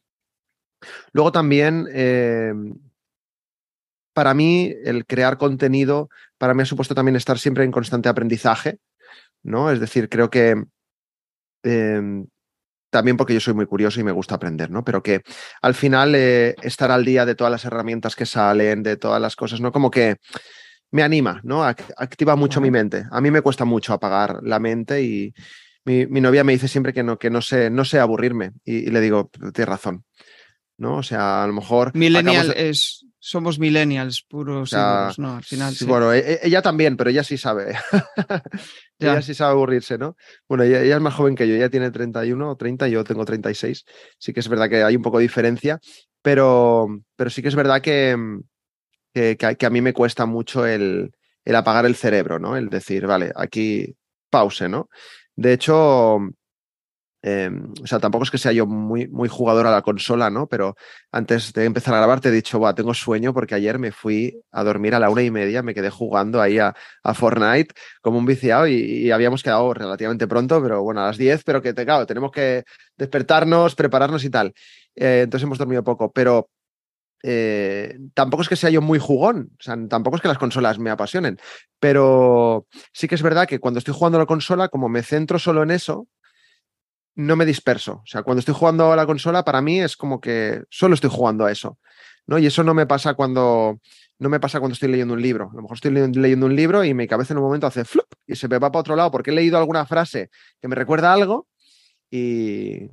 Luego 1.13 1.31
también, 1.31 1.87
eh, 1.93 2.53
para 4.11 4.33
mí, 4.33 4.73
el 4.83 5.05
crear 5.05 5.37
contenido, 5.37 6.09
para 6.37 6.53
mí 6.53 6.63
ha 6.63 6.65
supuesto 6.65 6.93
también 6.93 7.15
estar 7.15 7.39
siempre 7.39 7.63
en 7.63 7.71
constante 7.71 8.09
aprendizaje, 8.09 8.79
¿no? 9.43 9.71
Es 9.71 9.79
decir, 9.79 10.09
creo 10.09 10.29
que 10.29 10.61
eh, 11.63 12.25
también 12.93 13.17
porque 13.17 13.33
yo 13.33 13.39
soy 13.39 13.55
muy 13.55 13.65
curioso 13.65 13.99
y 13.99 14.03
me 14.03 14.11
gusta 14.11 14.35
aprender, 14.35 14.69
¿no? 14.69 14.85
Pero 14.85 15.01
que 15.01 15.23
al 15.63 15.73
final 15.73 16.13
eh, 16.15 16.55
estar 16.61 16.91
al 16.91 17.03
día 17.03 17.25
de 17.25 17.33
todas 17.33 17.49
las 17.49 17.65
herramientas 17.65 18.15
que 18.15 18.27
salen, 18.27 18.83
de 18.83 18.97
todas 18.97 19.19
las 19.19 19.35
cosas, 19.35 19.59
¿no? 19.59 19.71
Como 19.71 19.89
que 19.89 20.17
me 20.91 21.01
anima, 21.01 21.41
¿no? 21.43 21.63
Activa 21.63 22.35
mucho 22.35 22.61
mi 22.61 22.69
mente. 22.69 23.05
A 23.09 23.19
mí 23.19 23.31
me 23.31 23.41
cuesta 23.41 23.65
mucho 23.65 23.93
apagar 23.93 24.41
la 24.43 24.59
mente 24.59 25.01
y 25.01 25.33
mi, 25.85 26.05
mi 26.05 26.21
novia 26.21 26.43
me 26.43 26.53
dice 26.53 26.67
siempre 26.67 26.93
que 26.93 27.01
no, 27.01 27.17
que 27.17 27.31
no 27.31 27.41
sé, 27.41 27.71
no 27.71 27.83
sé 27.83 27.99
aburrirme. 27.99 28.51
Y, 28.63 28.75
y, 28.75 28.85
le 28.91 29.01
digo, 29.01 29.31
tienes 29.53 29.67
razón. 29.69 30.05
¿No? 30.77 30.97
O 30.97 31.03
sea, 31.03 31.43
a 31.43 31.47
lo 31.47 31.53
mejor. 31.53 31.95
Millennial 31.95 32.49
de... 32.49 32.69
es. 32.69 33.05
Somos 33.17 33.57
millennials 33.57 34.21
puros, 34.21 34.63
o 34.63 34.65
sea, 34.75 35.11
¿no? 35.17 35.37
Al 35.37 35.43
final. 35.43 35.71
Sí, 35.71 35.79
sí. 35.79 35.85
Bueno, 35.85 36.11
e, 36.11 36.19
e, 36.19 36.39
ella 36.43 36.61
también, 36.61 36.97
pero 36.97 37.09
ella 37.09 37.23
sí 37.23 37.37
sabe. 37.37 37.73
ella 39.03 39.21
sí 39.21 39.33
sabe 39.33 39.51
aburrirse, 39.51 39.97
¿no? 39.97 40.15
Bueno, 40.47 40.63
ella, 40.63 40.81
es 40.81 41.01
más 41.01 41.13
joven 41.13 41.35
que 41.35 41.47
yo, 41.47 41.55
ella 41.55 41.69
tiene 41.69 41.91
31 41.91 42.49
o 42.49 42.55
30, 42.55 42.87
yo 42.87 43.03
tengo 43.03 43.25
36. 43.25 43.85
Sí 44.17 44.33
que 44.33 44.39
es 44.39 44.47
verdad 44.47 44.69
que 44.69 44.83
hay 44.83 44.95
un 44.95 45.01
poco 45.01 45.17
de 45.17 45.23
diferencia, 45.23 45.79
pero, 46.21 46.87
pero 47.15 47.29
sí 47.29 47.41
que 47.41 47.49
es 47.49 47.55
verdad 47.55 47.81
que, 47.81 48.15
que, 49.13 49.37
que 49.37 49.65
a 49.65 49.69
mí 49.69 49.81
me 49.81 49.93
cuesta 49.93 50.25
mucho 50.25 50.65
el, 50.65 51.11
el 51.45 51.55
apagar 51.55 51.85
el 51.85 51.95
cerebro, 51.95 52.39
¿no? 52.39 52.55
El 52.55 52.69
decir, 52.69 53.05
vale, 53.05 53.31
aquí 53.35 53.95
pause, 54.29 54.69
¿no? 54.69 54.89
De 55.35 55.53
hecho, 55.53 56.19
Em, 57.25 57.71
o 57.81 57.87
sea, 57.87 57.99
tampoco 57.99 58.25
es 58.25 58.31
que 58.31 58.37
sea 58.37 58.51
yo 58.51 58.65
muy, 58.65 59.07
muy 59.07 59.29
jugador 59.29 59.65
a 59.65 59.71
la 59.71 59.81
consola, 59.81 60.29
¿no? 60.29 60.47
Pero 60.47 60.75
antes 61.09 61.53
de 61.53 61.63
empezar 61.63 61.93
a 61.93 61.97
grabar 61.97 62.19
te 62.19 62.27
he 62.27 62.31
dicho, 62.33 62.59
va, 62.59 62.75
tengo 62.75 62.93
sueño 62.93 63.33
porque 63.33 63.55
ayer 63.55 63.79
me 63.79 63.93
fui 63.93 64.41
a 64.51 64.61
dormir 64.65 64.93
a 64.93 64.99
la 64.99 65.09
una 65.09 65.23
y 65.23 65.31
media, 65.31 65.63
me 65.63 65.73
quedé 65.73 65.89
jugando 65.89 66.41
ahí 66.41 66.59
a, 66.59 66.75
Fortnite 67.13 67.73
como 68.01 68.17
un 68.17 68.25
viciado 68.25 68.67
y, 68.67 69.09
habíamos 69.11 69.41
quedado 69.41 69.73
relativamente 69.73 70.27
pronto, 70.27 70.61
pero 70.61 70.83
bueno, 70.83 71.01
a 71.01 71.07
las 71.07 71.17
10, 71.17 71.43
pero 71.45 71.61
que 71.61 71.73
claro, 71.73 72.05
tenemos 72.05 72.31
que 72.31 72.63
despertarnos, 72.97 73.75
prepararnos 73.75 74.25
y 74.25 74.29
tal. 74.29 74.53
Eh, 74.95 75.21
entonces 75.23 75.45
hemos 75.45 75.57
dormido 75.57 75.83
poco, 75.83 76.11
pero 76.11 76.49
eh, 77.23 77.99
tampoco 78.13 78.43
es 78.43 78.49
que 78.49 78.57
sea 78.57 78.69
yo 78.69 78.81
muy 78.81 78.99
jugón, 78.99 79.51
o 79.57 79.63
sea, 79.63 79.77
tampoco 79.87 80.17
es 80.17 80.21
que 80.21 80.27
las 80.27 80.37
consolas 80.37 80.77
me 80.77 80.89
apasionen, 80.89 81.39
pero 81.79 82.67
sí 82.91 83.07
que 83.07 83.15
es 83.15 83.21
verdad 83.21 83.47
que 83.47 83.59
cuando 83.59 83.77
estoy 83.77 83.93
jugando 83.93 84.17
a 84.17 84.21
la 84.21 84.25
consola, 84.25 84.67
como 84.67 84.89
me 84.89 85.03
centro 85.03 85.39
solo 85.39 85.63
en 85.63 85.71
eso, 85.71 86.09
no 87.15 87.35
me 87.35 87.45
disperso. 87.45 88.01
O 88.03 88.05
sea, 88.05 88.23
cuando 88.23 88.39
estoy 88.39 88.55
jugando 88.55 88.91
a 88.91 88.95
la 88.95 89.05
consola, 89.05 89.43
para 89.43 89.61
mí 89.61 89.79
es 89.79 89.95
como 89.97 90.19
que 90.19 90.63
solo 90.69 90.95
estoy 90.95 91.09
jugando 91.09 91.45
a 91.45 91.51
eso. 91.51 91.77
¿no? 92.27 92.39
Y 92.39 92.45
eso 92.45 92.63
no 92.63 92.73
me 92.73 92.85
pasa 92.85 93.13
cuando. 93.13 93.79
No 94.19 94.29
me 94.29 94.39
pasa 94.39 94.59
cuando 94.59 94.73
estoy 94.73 94.89
leyendo 94.89 95.15
un 95.15 95.21
libro. 95.21 95.49
A 95.51 95.55
lo 95.55 95.63
mejor 95.63 95.75
estoy 95.75 95.91
leyendo 95.91 96.45
un 96.45 96.55
libro 96.55 96.83
y 96.83 96.93
mi 96.93 97.07
cabeza 97.07 97.33
en 97.33 97.39
un 97.39 97.43
momento 97.43 97.67
hace 97.67 97.83
flup 97.83 98.05
y 98.25 98.35
se 98.35 98.47
me 98.47 98.57
va 98.57 98.71
para 98.71 98.79
otro 98.79 98.95
lado 98.95 99.11
porque 99.11 99.31
he 99.31 99.33
leído 99.33 99.57
alguna 99.57 99.85
frase 99.85 100.29
que 100.61 100.67
me 100.67 100.75
recuerda 100.75 101.11
algo 101.11 101.47
y, 102.11 102.89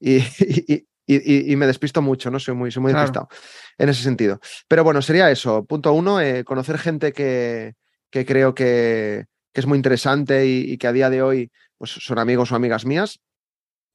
y, 0.00 1.56
me 1.56 1.66
despisto 1.66 2.02
mucho, 2.02 2.30
¿no? 2.30 2.40
Soy 2.40 2.54
muy, 2.54 2.70
soy 2.70 2.82
muy 2.82 2.92
despistado 2.92 3.28
en 3.76 3.88
ese 3.90 4.02
sentido. 4.02 4.40
Pero 4.66 4.82
bueno, 4.82 5.02
sería 5.02 5.30
eso. 5.30 5.64
Punto 5.64 5.92
uno, 5.92 6.20
eh, 6.20 6.42
conocer 6.42 6.78
gente 6.78 7.12
que, 7.12 7.74
que 8.10 8.24
creo 8.24 8.54
que, 8.54 9.26
que, 9.52 9.60
es 9.60 9.66
muy 9.66 9.76
interesante 9.76 10.46
y, 10.46 10.78
que 10.78 10.86
a 10.86 10.92
día 10.92 11.10
de 11.10 11.22
hoy 11.22 11.50
pues 11.78 11.92
son 11.92 12.18
amigos 12.18 12.52
o 12.52 12.56
amigas 12.56 12.84
mías. 12.84 13.20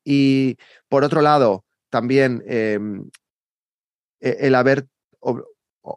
Y 0.04 0.58
por 0.90 1.04
otro 1.04 1.22
lado, 1.22 1.66
también 1.90 2.44
em, 2.48 3.10
e, 4.20 4.48
el 4.48 4.56
haber 4.56 4.88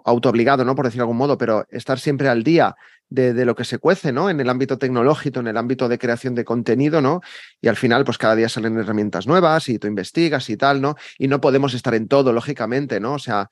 autoobligado, 0.05 0.65
¿no? 0.65 0.75
Por 0.75 0.85
decir 0.85 0.99
de 0.99 1.03
algún 1.03 1.17
modo, 1.17 1.39
pero 1.39 1.67
estar 1.71 1.99
siempre 1.99 2.29
al 2.29 2.43
día 2.43 2.77
de, 3.09 3.45
lo 3.45 3.55
que 3.55 3.65
se 3.65 3.79
cuece, 3.79 4.13
¿no? 4.13 4.29
En 4.31 4.41
el 4.41 4.51
ámbito 4.51 4.79
tecnológico, 4.79 5.41
en 5.41 5.47
el 5.47 5.57
ámbito 5.57 5.89
de 5.89 5.99
creación 5.99 6.35
de 6.35 6.45
contenido, 6.45 7.01
¿no? 7.01 7.21
Y 7.61 7.69
al 7.69 7.77
final, 7.77 8.05
pues 8.05 8.19
cada 8.19 8.35
día 8.35 8.49
salen 8.49 8.77
herramientas 8.79 9.27
nuevas 9.27 9.69
y 9.69 9.79
tú 9.79 9.87
investigas 9.87 10.51
y 10.51 10.57
tal, 10.57 10.81
¿no? 10.81 10.97
Y 11.19 11.29
no 11.29 11.41
podemos 11.41 11.75
estar 11.75 11.95
en 11.95 12.09
todo, 12.09 12.33
lógicamente, 12.33 12.99
¿no? 12.99 13.15
O 13.15 13.19
sea, 13.19 13.49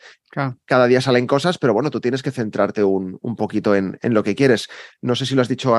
cada 0.64 0.86
día 0.86 1.00
salen 1.00 1.26
cosas, 1.26 1.58
pero 1.58 1.72
bueno, 1.72 1.90
tú 1.90 2.00
tienes 2.00 2.22
que 2.22 2.32
centrarte 2.32 2.82
un, 2.82 3.18
un 3.22 3.36
poquito 3.36 3.74
en, 3.74 3.98
en, 4.02 4.12
lo 4.12 4.24
que 4.24 4.34
quieres. 4.34 4.68
No 5.00 5.14
sé 5.14 5.26
si 5.26 5.36
lo 5.36 5.42
has 5.42 5.48
dicho 5.48 5.76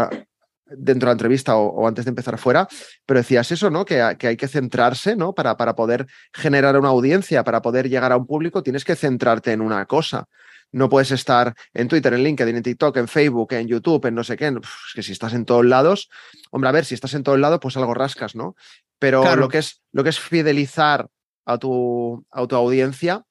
dentro 0.66 1.08
de 1.08 1.12
la 1.12 1.14
entrevista 1.14 1.56
o, 1.56 1.88
antes 1.88 2.06
de 2.06 2.10
empezar 2.10 2.38
fuera, 2.38 2.68
pero 3.06 3.20
decías 3.20 3.52
eso, 3.52 3.70
¿no? 3.70 3.86
Que, 3.86 4.02
hay 4.02 4.38
que 4.38 4.48
centrarse, 4.48 5.16
¿no? 5.16 5.34
Para, 5.34 5.58
para 5.58 5.76
poder 5.76 6.08
generar 6.34 6.78
una 6.78 6.90
audiencia, 6.90 7.44
para 7.44 7.62
poder 7.62 7.90
llegar 7.90 8.12
a 8.12 8.18
un 8.18 8.26
público, 8.26 8.64
tienes 8.64 8.84
que 8.84 8.96
centrarte 8.96 9.52
en 9.52 9.62
una 9.62 9.86
cosa. 9.86 10.28
No 10.72 10.90
puedes 10.90 11.12
estar 11.12 11.54
en 11.74 11.88
Twitter, 11.88 12.14
en 12.14 12.24
LinkedIn, 12.24 12.58
en 12.58 12.64
TikTok, 12.64 12.98
en 12.98 13.08
Facebook, 13.08 13.54
en 13.54 13.68
YouTube, 13.68 14.06
en 14.08 14.16
no 14.16 14.24
sé 14.24 14.36
qué. 14.36 14.48
es 14.48 14.94
que 14.94 15.04
si 15.04 15.12
estás 15.12 15.34
en 15.34 15.46
todos 15.46 15.66
lados, 15.66 16.10
hombre, 16.52 16.70
a 16.70 16.74
ver, 16.74 16.86
si 16.86 16.96
estás 16.96 17.14
en 17.14 17.24
todos 17.24 17.40
lados, 17.40 17.60
pues 17.62 17.78
algo 17.78 17.94
rascas, 17.94 18.36
¿no? 18.36 18.56
Pero 19.00 19.36
lo, 19.36 19.50
que 19.50 19.60
es, 19.60 19.82
lo 19.92 20.04
que 20.04 20.10
es 20.10 20.20
fidelizar 20.20 21.08
a 21.46 21.58
tu, 21.58 22.26
a 22.32 22.46
tu 22.48 22.56
audiencia, 22.56 23.24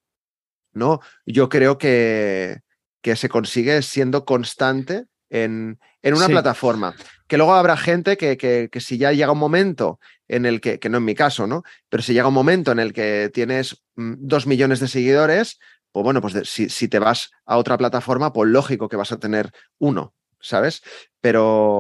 ¿no? 0.73 1.01
Yo 1.27 1.49
creo 1.49 1.79
que, 1.79 2.61
que 3.03 3.17
se 3.17 3.29
consigue 3.29 3.83
siendo 3.83 4.25
constante 4.25 5.07
en, 5.31 5.79
en 6.05 6.15
una 6.15 6.29
plataforma. 6.29 6.95
Que 7.27 7.37
luego 7.39 7.55
habrá 7.55 7.77
gente 7.77 8.17
que, 8.17 8.37
que, 8.37 8.69
que, 8.71 8.81
si 8.81 8.99
ya 8.99 9.13
llega 9.13 9.33
un 9.33 9.39
momento 9.39 9.99
en 10.29 10.45
el 10.45 10.61
que, 10.61 10.79
que 10.79 10.89
no 10.89 10.99
en 10.99 11.05
mi 11.05 11.15
caso, 11.15 11.47
¿no? 11.47 11.65
Pero 11.89 12.03
si 12.03 12.13
llega 12.13 12.29
un 12.29 12.35
momento 12.35 12.73
en 12.73 12.79
el 12.79 12.93
que 12.93 13.31
tienes 13.33 13.83
mm, 13.97 14.15
dos 14.19 14.47
millones 14.47 14.81
de 14.81 14.89
seguidores, 14.89 15.59
pues 15.91 16.05
bueno, 16.05 16.21
pues 16.21 16.35
si, 16.49 16.69
si, 16.69 16.89
te 16.89 16.99
vas 16.99 17.31
a 17.47 17.57
otra 17.57 17.79
plataforma, 17.79 18.33
pues 18.33 18.51
lógico 18.51 18.89
que 18.89 18.97
vas 18.97 19.13
a 19.13 19.19
tener 19.19 19.51
uno, 19.79 20.15
¿sabes? 20.41 20.83
Pero, 21.21 21.79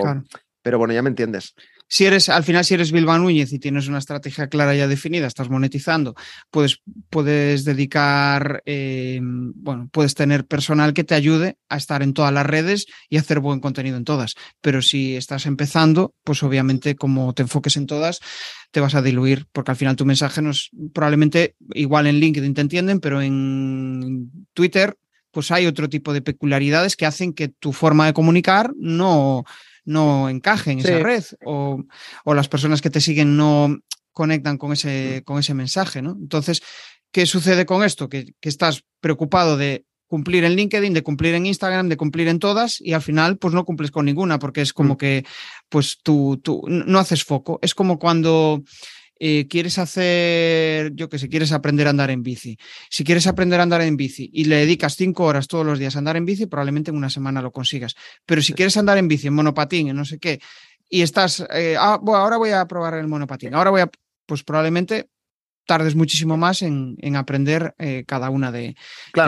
pero 0.62 0.78
bueno, 0.78 0.94
ya 0.94 1.02
me 1.02 1.10
entiendes 1.10 1.54
si 1.94 2.06
eres, 2.06 2.28
al 2.28 2.42
final, 2.42 2.64
si 2.64 2.74
eres 2.74 2.90
Bilbao 2.90 3.20
Núñez 3.20 3.52
y 3.52 3.60
tienes 3.60 3.86
una 3.86 3.98
estrategia 3.98 4.48
clara 4.48 4.74
ya 4.74 4.88
definida, 4.88 5.28
estás 5.28 5.48
monetizando, 5.48 6.16
puedes, 6.50 6.80
puedes 7.08 7.64
dedicar, 7.64 8.64
eh, 8.66 9.20
bueno, 9.22 9.88
puedes 9.92 10.16
tener 10.16 10.44
personal 10.44 10.92
que 10.92 11.04
te 11.04 11.14
ayude 11.14 11.56
a 11.68 11.76
estar 11.76 12.02
en 12.02 12.12
todas 12.12 12.32
las 12.32 12.46
redes 12.46 12.86
y 13.08 13.18
hacer 13.18 13.38
buen 13.38 13.60
contenido 13.60 13.96
en 13.96 14.02
todas. 14.02 14.34
Pero 14.60 14.82
si 14.82 15.14
estás 15.14 15.46
empezando, 15.46 16.16
pues 16.24 16.42
obviamente 16.42 16.96
como 16.96 17.32
te 17.32 17.42
enfoques 17.42 17.76
en 17.76 17.86
todas, 17.86 18.18
te 18.72 18.80
vas 18.80 18.96
a 18.96 19.02
diluir, 19.02 19.46
porque 19.52 19.70
al 19.70 19.76
final 19.76 19.94
tu 19.94 20.04
mensaje 20.04 20.42
no 20.42 20.50
es 20.50 20.70
probablemente 20.92 21.54
igual 21.74 22.08
en 22.08 22.16
LinkedIn 22.16 22.54
te 22.54 22.60
entienden, 22.60 22.98
pero 22.98 23.22
en 23.22 24.32
Twitter, 24.52 24.98
pues 25.30 25.52
hay 25.52 25.66
otro 25.66 25.88
tipo 25.88 26.12
de 26.12 26.22
peculiaridades 26.22 26.96
que 26.96 27.06
hacen 27.06 27.32
que 27.32 27.46
tu 27.46 27.72
forma 27.72 28.06
de 28.06 28.14
comunicar 28.14 28.72
no 28.76 29.44
no 29.84 30.28
encaje 30.28 30.72
en 30.72 30.80
esa 30.80 30.98
red 30.98 31.24
o, 31.44 31.84
las 32.26 32.48
personas 32.48 32.80
que 32.80 32.90
te 32.90 33.00
siguen 33.00 33.36
no 33.36 33.78
conectan 34.12 34.58
con 34.58 34.72
ese, 34.72 35.22
con 35.24 35.38
ese 35.38 35.54
mensaje, 35.54 36.00
¿no? 36.00 36.16
Entonces, 36.20 36.62
¿qué 37.10 37.26
sucede 37.26 37.66
con 37.66 37.82
esto? 37.82 38.08
Que, 38.08 38.34
estás 38.42 38.84
preocupado 39.00 39.56
de 39.56 39.84
cumplir 40.06 40.44
en 40.44 40.54
LinkedIn, 40.54 40.94
de 40.94 41.02
cumplir 41.02 41.34
en 41.34 41.46
Instagram, 41.46 41.88
de 41.88 41.96
cumplir 41.96 42.28
en 42.28 42.38
todas 42.38 42.80
y 42.80 42.92
al 42.92 43.02
final 43.02 43.38
pues 43.38 43.52
no 43.52 43.64
cumples 43.64 43.90
con 43.90 44.04
ninguna 44.04 44.38
porque 44.38 44.60
es 44.60 44.72
como 44.72 44.94
mm. 44.94 44.96
que 44.96 45.24
pues 45.68 45.98
tú, 46.02 46.40
tú 46.42 46.62
no 46.68 46.98
haces 46.98 47.24
foco. 47.24 47.58
Es 47.62 47.74
como 47.74 47.98
cuando 47.98 48.62
eh, 49.20 49.46
quieres 49.48 49.78
hacer, 49.78 50.92
yo 50.94 51.08
que 51.08 51.18
sé, 51.18 51.28
quieres 51.28 51.52
aprender 51.52 51.86
a 51.86 51.90
andar 51.90 52.10
en 52.10 52.22
bici. 52.22 52.58
Si 52.90 53.04
quieres 53.04 53.26
aprender 53.26 53.60
a 53.60 53.62
andar 53.62 53.80
en 53.82 53.96
bici 53.96 54.30
y 54.32 54.44
le 54.44 54.56
dedicas 54.56 54.96
cinco 54.96 55.24
horas 55.24 55.46
todos 55.46 55.64
los 55.64 55.78
días 55.78 55.94
a 55.94 55.98
andar 55.98 56.16
en 56.16 56.24
bici, 56.24 56.46
probablemente 56.46 56.90
en 56.90 56.96
una 56.96 57.10
semana 57.10 57.40
lo 57.40 57.52
consigas. 57.52 57.94
Pero 58.26 58.42
si 58.42 58.52
quieres 58.52 58.76
andar 58.76 58.98
en 58.98 59.08
bici, 59.08 59.28
en 59.28 59.34
monopatín, 59.34 59.88
en 59.88 59.96
no 59.96 60.04
sé 60.04 60.18
qué, 60.18 60.40
y 60.88 61.02
estás, 61.02 61.44
eh, 61.52 61.76
ah, 61.78 61.98
bueno, 62.00 62.22
ahora 62.22 62.36
voy 62.36 62.50
a 62.50 62.66
probar 62.66 62.94
el 62.94 63.08
monopatín, 63.08 63.54
ahora 63.54 63.70
voy 63.70 63.82
a, 63.82 63.90
pues 64.26 64.42
probablemente 64.42 65.08
tardes 65.66 65.94
muchísimo 65.94 66.36
más 66.36 66.62
en, 66.62 66.98
aprender 67.16 67.74
eh, 67.78 68.04
cada 68.06 68.30
una 68.30 68.52
de, 68.52 68.76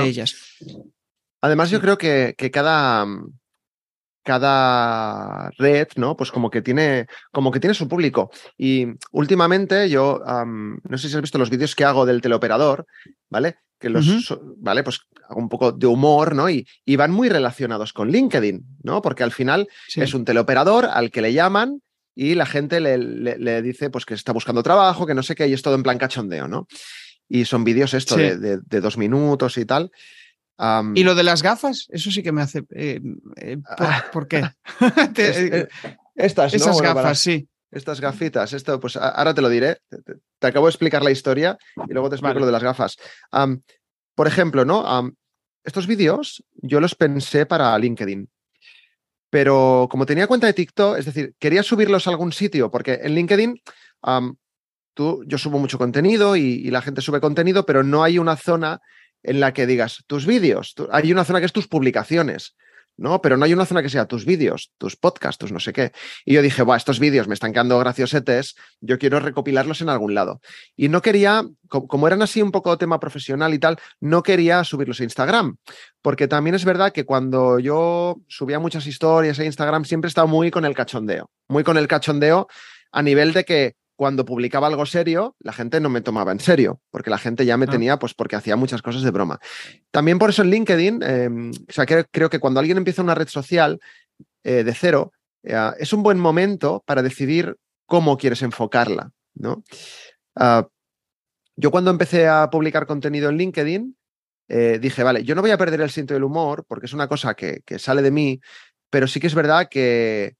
ellas. 0.03 0.35
Además, 1.41 1.71
yo 1.71 1.81
creo 1.81 1.97
que, 1.97 2.35
que 2.37 2.51
cada, 2.51 3.07
cada 4.27 5.51
red, 5.57 5.87
¿no? 5.95 6.17
Pues 6.17 6.33
como 6.33 6.51
que 6.51 6.61
tiene, 6.61 7.07
como 7.31 7.53
que 7.53 7.61
tiene 7.61 7.75
su 7.75 7.87
público. 7.87 8.33
Y 8.59 8.87
últimamente 9.13 9.89
yo, 9.89 10.21
no 10.27 10.99
sé 10.99 11.09
si 11.09 11.15
has 11.15 11.23
visto 11.23 11.39
los 11.39 11.49
vídeos 11.49 11.77
que 11.77 11.85
hago 11.85 12.05
del 12.05 12.21
teleoperador, 12.21 12.87
¿vale? 13.31 13.59
Que 13.79 13.89
los, 13.89 14.37
¿vale? 14.57 14.83
Pues 14.83 15.01
hago 15.29 15.39
un 15.39 15.49
poco 15.49 15.71
de 15.71 15.87
humor, 15.87 16.35
¿no? 16.35 16.51
Y, 16.51 16.67
y, 16.85 16.97
van 16.97 17.13
muy 17.13 17.29
relacionados 17.29 17.93
con 17.93 18.11
LinkedIn, 18.11 18.67
¿no? 18.83 19.01
Porque 19.01 19.23
al 19.23 19.31
final 19.31 19.69
es 19.95 20.13
un 20.13 20.25
teleoperador 20.25 20.87
al 20.87 21.13
que 21.13 21.23
le 21.23 21.33
llaman 21.33 21.81
y 22.13 22.35
la 22.35 22.47
gente 22.47 22.81
le, 22.81 22.99
le, 22.99 23.63
dice 23.63 23.91
pues 23.91 24.05
que 24.05 24.15
está 24.15 24.33
buscando 24.33 24.65
trabajo, 24.65 25.07
que 25.07 25.15
no 25.15 25.23
sé 25.23 25.37
qué, 25.37 25.47
y 25.47 25.53
es 25.53 25.63
todo 25.63 25.77
en 25.77 25.85
plan 25.85 25.99
cachondeo, 25.99 26.49
¿no? 26.49 26.67
Y 27.29 27.45
son 27.45 27.63
vídeos 27.63 27.95
esto 27.95 28.17
de, 28.17 28.37
de, 28.37 28.81
dos 28.81 28.99
minutos 28.99 29.57
y 29.57 29.65
tal 29.65 29.93
y 30.95 31.05
lo 31.05 31.15
de 31.15 31.23
las 31.23 31.43
gafas, 31.43 31.87
eso 31.91 32.11
sí 32.11 32.23
que 32.23 32.33
me 32.33 32.43
hace. 32.43 32.65
Eh, 32.75 33.01
eh, 33.37 33.59
¿por, 34.13 34.27
qué? 34.27 34.43
Eh, 35.17 35.69
estas, 36.15 36.55
Esas 36.55 36.81
gafas, 36.81 37.19
sí. 37.19 37.49
Estas 37.71 38.01
gafitas, 38.01 38.53
esto, 38.53 38.81
pues 38.81 38.97
ahora 38.97 39.35
te 39.35 39.43
lo 39.43 39.51
diré. 39.51 39.79
Te, 40.39 40.47
acabo 40.47 40.67
de 40.67 40.71
explicar 40.71 41.03
la 41.03 41.11
historia 41.11 41.59
y 41.89 41.93
luego 41.93 42.09
te 42.09 42.17
explico 42.17 42.39
lo 42.39 42.47
de 42.47 42.53
las 42.53 42.63
gafas. 42.63 42.97
por 44.15 44.27
ejemplo, 44.27 44.65
¿no? 44.65 45.13
estos 45.65 45.87
vídeos 45.89 46.45
yo 46.55 46.81
los 46.81 46.95
pensé 46.95 47.45
para 47.45 47.77
LinkedIn. 47.79 48.29
Pero 49.29 49.89
como 49.91 50.07
tenía 50.07 50.29
cuenta 50.29 50.47
de 50.47 50.53
TikTok, 50.55 50.97
es 50.97 51.05
decir, 51.05 51.35
quería 51.39 51.63
subirlos 51.63 52.07
a 52.07 52.11
algún 52.11 52.33
sitio, 52.33 52.71
porque 52.71 53.01
en 53.03 53.15
LinkedIn 53.15 53.61
tú, 54.95 55.25
yo 55.27 55.37
subo 55.37 55.59
mucho 55.59 55.77
contenido 55.77 56.37
y, 56.37 56.43
y 56.43 56.71
la 56.71 56.81
gente 56.81 57.03
sube 57.03 57.21
contenido, 57.21 57.67
pero 57.67 57.83
no 57.83 58.05
hay 58.05 58.19
una 58.19 58.37
zona 58.37 58.81
en 59.23 59.41
la 59.41 59.53
que 59.53 59.67
digas 59.67 60.05
tus 60.07 60.27
vídeos, 60.27 60.75
hay 60.91 61.13
una 61.13 61.25
zona 61.25 61.41
que 61.41 61.47
es 61.47 61.53
tus 61.53 61.69
publicaciones. 61.69 62.57
¿no? 62.97 63.21
Pero 63.21 63.37
no 63.37 63.45
hay 63.45 63.53
una 63.53 63.67
zona 63.67 63.83
que 63.83 63.89
sea 63.89 64.07
tus 64.07 64.25
vídeos, 64.25 64.73
tus 64.79 64.97
podcasts, 64.97 65.39
tus 65.39 65.53
no 65.53 65.61
sé 65.61 65.73
qué. 65.73 65.93
Y 66.25 66.35
yo 66.35 66.43
dije, 66.43 66.63
bueno, 66.63 66.77
estos 66.77 66.99
vídeos 66.99 67.29
me 67.29 67.35
están 67.35 67.53
quedando 67.53 67.79
graciosetes, 67.79 68.57
yo 68.81 68.99
quiero 68.99 69.21
recopilarlos 69.21 69.81
en 69.83 69.89
algún 69.89 70.15
lado. 70.15 70.41
Y 70.77 70.89
no 70.89 71.03
quería, 71.03 71.45
como 71.69 72.07
eran 72.07 72.23
así 72.23 72.43
un 72.43 72.53
poco 72.53 72.77
tema 72.79 72.99
profesional 72.99 73.53
y 73.55 73.59
tal, 73.59 73.79
no 74.01 74.23
quería 74.23 74.65
subirlos 74.65 75.01
a 75.01 75.05
Instagram, 75.05 75.57
porque 76.03 76.29
también 76.29 76.55
es 76.55 76.65
verdad 76.65 76.93
que 76.93 77.05
cuando 77.05 77.59
yo 77.59 78.17
subía 78.29 78.59
muchas 78.59 78.87
historias 78.87 79.39
a 79.39 79.45
Instagram 79.45 79.85
siempre 79.85 80.09
estaba 80.09 80.27
muy 80.27 80.51
con 80.51 80.65
el 80.65 80.75
cachondeo, 80.75 81.31
muy 81.49 81.65
con 81.65 81.77
el 81.77 81.89
cachondeo 81.89 82.49
a 82.93 83.03
nivel 83.03 83.33
de 83.33 83.45
que 83.45 83.77
cuando 83.97 84.27
publicaba 84.27 84.67
algo 84.67 84.85
serio, 84.85 85.35
la 85.41 85.53
gente 85.53 85.81
no 85.81 85.89
me 85.89 86.03
tomaba 86.03 86.31
en 86.31 86.39
serio, 86.39 86.81
porque 86.91 87.11
la 87.11 87.19
gente 87.19 87.47
ya 87.47 87.57
me 87.57 87.65
ah. 87.65 87.71
tenía, 87.71 87.99
pues 87.99 88.15
porque 88.15 88.37
hacía 88.37 88.55
muchas 88.55 88.83
cosas 88.83 89.03
de 89.03 89.11
broma. 89.11 89.41
También 89.91 90.19
por 90.19 90.31
eso 90.31 90.43
en 90.43 90.51
LinkedIn, 90.51 91.03
em, 91.03 91.51
o 91.51 91.73
sea, 91.73 91.87
creo 91.87 92.31
que 92.31 92.39
cuando 92.39 92.61
alguien 92.61 92.77
empieza 92.77 93.03
una 93.03 93.15
red 93.15 93.29
social 93.29 93.81
eh, 94.45 94.63
de 94.63 94.75
cero, 94.75 95.13
eh, 95.43 95.71
es 95.79 95.93
un 95.93 96.03
buen 96.03 96.19
momento 96.19 96.85
para 96.87 97.03
decidir 97.03 97.57
cómo 97.87 98.19
quieres 98.19 98.43
enfocarla, 98.43 99.13
¿no? 99.35 99.65
Ah, 100.35 100.69
yo 101.57 101.71
cuando 101.71 101.91
empecé 101.91 102.29
a 102.29 102.51
publicar 102.51 102.87
contenido 102.87 103.31
en 103.31 103.39
LinkedIn, 103.39 103.97
eh, 104.49 104.79
dije, 104.81 105.03
vale, 105.03 105.25
yo 105.25 105.35
no 105.35 105.41
voy 105.41 105.51
a 105.51 105.59
perder 105.59 105.81
el 105.81 105.91
sentido 105.91 106.17
del 106.17 106.25
humor, 106.25 106.65
porque 106.69 106.87
es 106.87 106.93
una 106.93 107.09
cosa 107.09 107.35
que, 107.35 107.63
sale 107.79 108.03
de 108.03 108.11
mí, 108.11 108.41
pero 108.91 109.09
sí 109.09 109.21
que 109.21 109.27
es 109.27 109.35
verdad 109.35 109.69
que, 109.71 110.37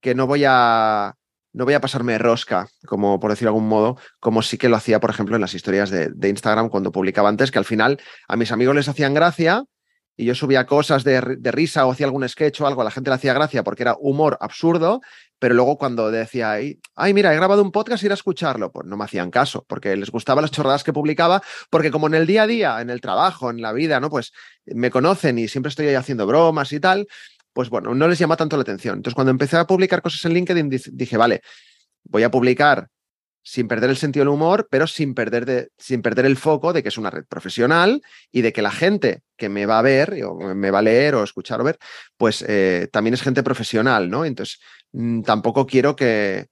que 0.00 0.14
no 0.14 0.28
voy 0.28 0.44
a 0.46 1.14
no 1.54 1.64
voy 1.64 1.74
a 1.74 1.80
pasarme 1.80 2.18
rosca, 2.18 2.68
como 2.86 3.18
por 3.20 3.30
decir 3.30 3.46
de 3.46 3.50
algún 3.50 3.68
modo, 3.68 3.96
como 4.20 4.42
sí 4.42 4.58
que 4.58 4.68
lo 4.68 4.76
hacía, 4.76 5.00
por 5.00 5.10
ejemplo, 5.10 5.36
en 5.36 5.40
las 5.40 5.54
historias 5.54 5.88
de, 5.88 6.28
Instagram 6.28 6.68
cuando 6.68 6.92
publicaba 6.92 7.28
antes, 7.28 7.50
que 7.50 7.58
al 7.58 7.64
final 7.64 8.00
a 8.28 8.36
mis 8.36 8.50
amigos 8.52 8.74
les 8.74 8.88
hacían 8.88 9.14
gracia 9.14 9.64
y 10.16 10.26
yo 10.26 10.34
subía 10.34 10.66
cosas 10.66 11.04
de, 11.04 11.20
risa 11.20 11.86
o 11.86 11.92
hacía 11.92 12.06
algún 12.06 12.28
sketch 12.28 12.60
o 12.60 12.66
algo, 12.66 12.82
a 12.82 12.84
la 12.84 12.90
gente 12.90 13.10
le 13.10 13.16
hacía 13.16 13.32
gracia 13.34 13.62
porque 13.62 13.84
era 13.84 13.96
humor 13.98 14.36
absurdo, 14.40 15.00
pero 15.38 15.54
luego 15.54 15.78
cuando 15.78 16.10
decía, 16.10 16.52
ay, 16.52 17.14
mira, 17.14 17.32
he 17.32 17.36
grabado 17.36 17.62
un 17.62 17.70
podcast, 17.70 18.02
ir 18.02 18.10
a 18.10 18.14
escucharlo, 18.14 18.72
pues 18.72 18.86
no 18.86 18.96
me 18.96 19.04
hacían 19.04 19.30
caso, 19.30 19.64
porque 19.68 19.96
les 19.96 20.10
gustaban 20.10 20.42
las 20.42 20.50
chorradas 20.50 20.82
que 20.82 20.92
publicaba, 20.92 21.42
porque 21.70 21.90
como 21.90 22.08
en 22.08 22.14
el 22.14 22.26
día 22.26 22.44
a 22.44 22.46
día, 22.46 22.80
en 22.80 22.90
el 22.90 23.00
trabajo, 23.00 23.50
en 23.50 23.60
la 23.62 23.72
vida, 23.72 24.00
¿no? 24.00 24.10
Pues 24.10 24.32
me 24.66 24.90
conocen 24.90 25.38
y 25.38 25.46
siempre 25.46 25.68
estoy 25.68 25.86
ahí 25.88 25.94
haciendo 25.94 26.26
bromas 26.26 26.72
y 26.72 26.80
tal, 26.80 27.06
pues 27.54 27.70
bueno, 27.70 27.94
no 27.94 28.08
les 28.08 28.18
llama 28.18 28.36
tanto 28.36 28.56
la 28.56 28.62
atención. 28.62 28.96
Entonces, 28.96 29.14
cuando 29.14 29.30
empecé 29.30 29.56
a 29.56 29.66
publicar 29.66 30.02
cosas 30.02 30.24
en 30.26 30.34
LinkedIn, 30.34 30.68
dije, 30.92 31.16
vale, 31.16 31.40
voy 32.04 32.24
a 32.24 32.30
publicar 32.30 32.88
sin 33.42 33.68
perder 33.68 33.90
el 33.90 33.96
sentido 33.96 34.22
del 34.22 34.34
humor, 34.34 34.68
pero 34.70 34.86
sin 34.86 35.14
perder, 35.14 35.44
de, 35.44 35.68
sin 35.78 36.02
perder 36.02 36.26
el 36.26 36.36
foco 36.36 36.72
de 36.72 36.82
que 36.82 36.88
es 36.88 36.98
una 36.98 37.10
red 37.10 37.24
profesional 37.26 38.02
y 38.32 38.40
de 38.40 38.52
que 38.52 38.62
la 38.62 38.70
gente 38.70 39.22
que 39.36 39.48
me 39.48 39.66
va 39.66 39.78
a 39.78 39.82
ver, 39.82 40.24
o 40.24 40.54
me 40.54 40.70
va 40.70 40.78
a 40.80 40.82
leer 40.82 41.14
o 41.14 41.22
escuchar 41.22 41.60
o 41.60 41.64
ver, 41.64 41.78
pues 42.16 42.44
eh, 42.48 42.88
también 42.90 43.14
es 43.14 43.22
gente 43.22 43.42
profesional, 43.42 44.10
¿no? 44.10 44.24
Entonces, 44.24 44.60
mm, 44.92 45.22
tampoco 45.22 45.66
quiero 45.66 45.94
que, 45.94 46.46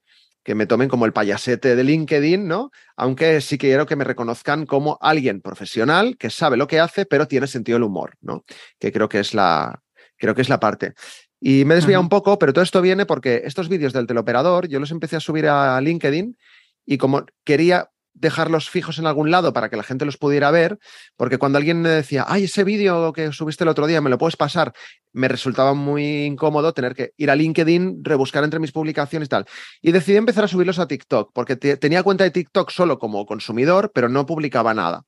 que 0.44 0.54
me 0.54 0.66
tomen 0.66 0.88
como 0.88 1.06
el 1.06 1.12
payasete 1.12 1.76
de 1.76 1.84
LinkedIn, 1.84 2.46
¿no? 2.46 2.70
Aunque 2.96 3.40
sí 3.40 3.58
quiero 3.58 3.86
que 3.86 3.96
me 3.96 4.04
reconozcan 4.04 4.66
como 4.66 4.98
alguien 5.00 5.40
profesional 5.40 6.16
que 6.18 6.30
sabe 6.30 6.56
lo 6.56 6.66
que 6.66 6.78
hace, 6.78 7.06
pero 7.06 7.26
tiene 7.26 7.46
sentido 7.46 7.76
del 7.76 7.84
humor, 7.84 8.16
¿no? 8.20 8.44
Que 8.78 8.92
creo 8.92 9.08
que 9.08 9.20
es 9.20 9.34
la, 9.34 9.81
Creo 10.22 10.36
que 10.36 10.42
es 10.42 10.48
la 10.48 10.60
parte. 10.60 10.94
Y 11.40 11.64
me 11.64 11.74
he 11.74 11.78
desviado 11.78 12.00
un 12.00 12.08
poco, 12.08 12.38
pero 12.38 12.52
todo 12.52 12.62
esto 12.62 12.80
viene 12.80 13.06
porque 13.06 13.42
estos 13.44 13.68
vídeos 13.68 13.92
del 13.92 14.06
teleoperador 14.06 14.68
yo 14.68 14.78
los 14.78 14.92
empecé 14.92 15.16
a 15.16 15.20
subir 15.20 15.48
a 15.48 15.80
LinkedIn 15.80 16.38
y 16.86 16.96
como 16.96 17.26
quería 17.42 17.90
dejarlos 18.14 18.70
fijos 18.70 19.00
en 19.00 19.06
algún 19.06 19.32
lado 19.32 19.52
para 19.52 19.68
que 19.68 19.76
la 19.76 19.82
gente 19.82 20.04
los 20.04 20.18
pudiera 20.18 20.52
ver, 20.52 20.78
porque 21.16 21.38
cuando 21.38 21.58
alguien 21.58 21.82
me 21.82 21.88
decía, 21.88 22.24
ay, 22.28 22.44
ese 22.44 22.62
vídeo 22.62 23.12
que 23.12 23.32
subiste 23.32 23.64
el 23.64 23.68
otro 23.68 23.88
día, 23.88 24.00
¿me 24.00 24.10
lo 24.10 24.18
puedes 24.18 24.36
pasar? 24.36 24.72
Me 25.12 25.26
resultaba 25.26 25.74
muy 25.74 26.22
incómodo 26.24 26.72
tener 26.72 26.94
que 26.94 27.14
ir 27.16 27.28
a 27.28 27.34
LinkedIn, 27.34 28.04
rebuscar 28.04 28.44
entre 28.44 28.60
mis 28.60 28.70
publicaciones 28.70 29.26
y 29.26 29.30
tal. 29.30 29.46
Y 29.80 29.90
decidí 29.90 30.18
empezar 30.18 30.44
a 30.44 30.48
subirlos 30.48 30.78
a 30.78 30.86
TikTok, 30.86 31.32
porque 31.34 31.56
tenía 31.56 32.04
cuenta 32.04 32.22
de 32.22 32.30
TikTok 32.30 32.70
solo 32.70 33.00
como 33.00 33.26
consumidor, 33.26 33.90
pero 33.92 34.08
no 34.08 34.24
publicaba 34.24 34.72
nada. 34.72 35.04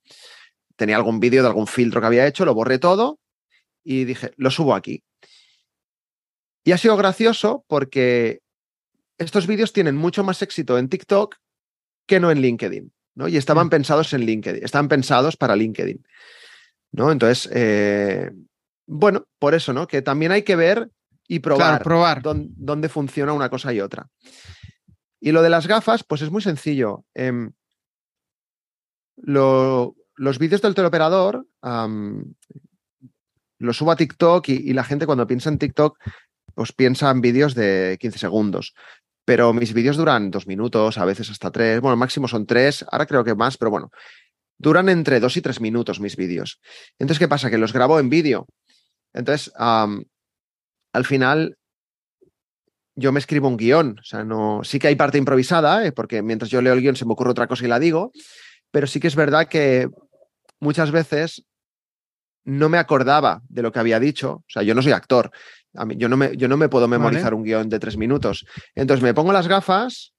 Tenía 0.74 0.96
algún 0.96 1.20
vídeo 1.20 1.42
de 1.42 1.48
algún 1.50 1.68
filtro 1.68 2.00
que 2.00 2.08
había 2.08 2.26
hecho, 2.26 2.44
lo 2.44 2.52
borré 2.52 2.80
todo 2.80 3.20
y 3.84 4.04
dije, 4.04 4.32
lo 4.36 4.50
subo 4.50 4.74
aquí. 4.74 5.04
Y 6.64 6.72
ha 6.72 6.78
sido 6.78 6.96
gracioso 6.96 7.64
porque 7.68 8.40
estos 9.18 9.46
vídeos 9.46 9.72
tienen 9.72 9.96
mucho 9.96 10.24
más 10.24 10.42
éxito 10.42 10.78
en 10.78 10.88
TikTok 10.88 11.36
que 12.06 12.18
no 12.20 12.30
en 12.30 12.40
LinkedIn, 12.40 12.92
¿no? 13.14 13.28
Y 13.28 13.36
estaban 13.36 13.66
mm. 13.66 13.70
pensados 13.70 14.12
en 14.14 14.22
LinkedIn, 14.22 14.64
estaban 14.64 14.88
pensados 14.88 15.36
para 15.36 15.54
LinkedIn, 15.54 16.04
¿no? 16.92 17.12
Entonces, 17.12 17.48
eh, 17.52 18.30
bueno, 18.86 19.26
por 19.38 19.54
eso, 19.54 19.72
¿no? 19.72 19.86
Que 19.86 20.02
también 20.02 20.32
hay 20.32 20.42
que 20.42 20.56
ver 20.56 20.90
y 21.28 21.38
probar, 21.38 21.82
probar. 21.82 22.22
Dónde, 22.22 22.88
funciona 22.88 23.32
una 23.32 23.48
cosa 23.48 23.72
y 23.72 23.80
otra. 23.80 24.08
Y 25.20 25.32
lo 25.32 25.42
de 25.42 25.50
las 25.50 25.66
gafas, 25.66 26.04
pues 26.04 26.20
es 26.22 26.30
muy 26.30 26.42
sencillo. 26.42 27.04
Em, 27.14 27.52
los 29.16 30.38
vídeos 30.38 30.60
del 30.60 30.74
teleoperador 30.74 31.46
lo 33.64 33.72
subo 33.72 33.92
a 33.92 33.96
TikTok 33.96 34.48
y, 34.48 34.72
la 34.72 34.84
gente 34.84 35.06
cuando 35.06 35.26
piensa 35.26 35.48
en 35.48 35.58
TikTok, 35.58 35.98
pues 36.54 36.72
piensa 36.72 37.10
en 37.10 37.20
vídeos 37.20 37.54
de 37.54 37.96
15 38.00 38.18
segundos. 38.18 38.74
Pero 39.24 39.52
mis 39.52 39.72
vídeos 39.72 39.96
duran 39.96 40.30
dos 40.30 40.46
minutos, 40.46 40.98
a 40.98 41.04
veces 41.04 41.30
hasta 41.30 41.50
tres. 41.50 41.80
Bueno, 41.80 41.96
máximo 41.96 42.28
son 42.28 42.46
tres, 42.46 42.84
ahora 42.90 43.06
creo 43.06 43.24
que 43.24 43.34
más, 43.34 43.56
pero 43.56 43.70
bueno, 43.70 43.90
duran 44.58 44.88
entre 44.88 45.18
dos 45.18 45.36
y 45.36 45.40
tres 45.40 45.60
minutos 45.60 46.00
mis 46.00 46.16
vídeos. 46.16 46.60
Entonces, 46.98 47.18
¿qué 47.18 47.28
pasa? 47.28 47.50
Que 47.50 47.58
los 47.58 47.72
grabo 47.72 47.98
en 47.98 48.10
vídeo. 48.10 48.46
Entonces, 49.14 49.52
al 49.56 51.04
final, 51.04 51.56
yo 52.96 53.12
me 53.12 53.18
escribo 53.18 53.48
un 53.48 53.56
guion. 53.56 53.98
O 53.98 54.04
sea, 54.04 54.24
no. 54.24 54.62
Sí 54.64 54.78
que 54.78 54.88
hay 54.88 54.96
parte 54.96 55.18
improvisada, 55.18 55.84
¿eh? 55.86 55.92
porque 55.92 56.22
mientras 56.22 56.50
yo 56.50 56.62
leo 56.62 56.74
el 56.74 56.80
guion 56.80 56.96
se 56.96 57.04
me 57.04 57.12
ocurre 57.12 57.30
otra 57.30 57.46
cosa 57.46 57.64
y 57.64 57.68
la 57.68 57.78
digo. 57.78 58.12
Pero 58.70 58.86
sí 58.86 59.00
que 59.00 59.08
es 59.08 59.16
verdad 59.16 59.48
que 59.48 59.88
muchas 60.60 60.90
veces 60.90 61.44
no 62.44 62.68
me 62.68 62.78
acordaba 62.78 63.42
de 63.48 63.62
lo 63.62 63.72
que 63.72 63.78
había 63.78 63.98
dicho. 63.98 64.32
O 64.32 64.44
sea, 64.48 64.62
yo 64.62 64.74
no 64.74 64.82
soy 64.82 64.92
actor. 64.92 65.30
yo, 65.96 66.08
no 66.08 66.16
me, 66.16 66.36
yo 66.36 66.48
no 66.48 66.56
me 66.56 66.68
puedo 66.68 66.88
memorizar 66.88 67.34
un 67.34 67.42
guion 67.42 67.68
de 67.68 67.78
tres 67.78 67.96
minutos. 67.96 68.46
Entonces 68.74 69.02
me 69.02 69.14
pongo 69.14 69.32
las 69.32 69.48
gafas 69.48 70.12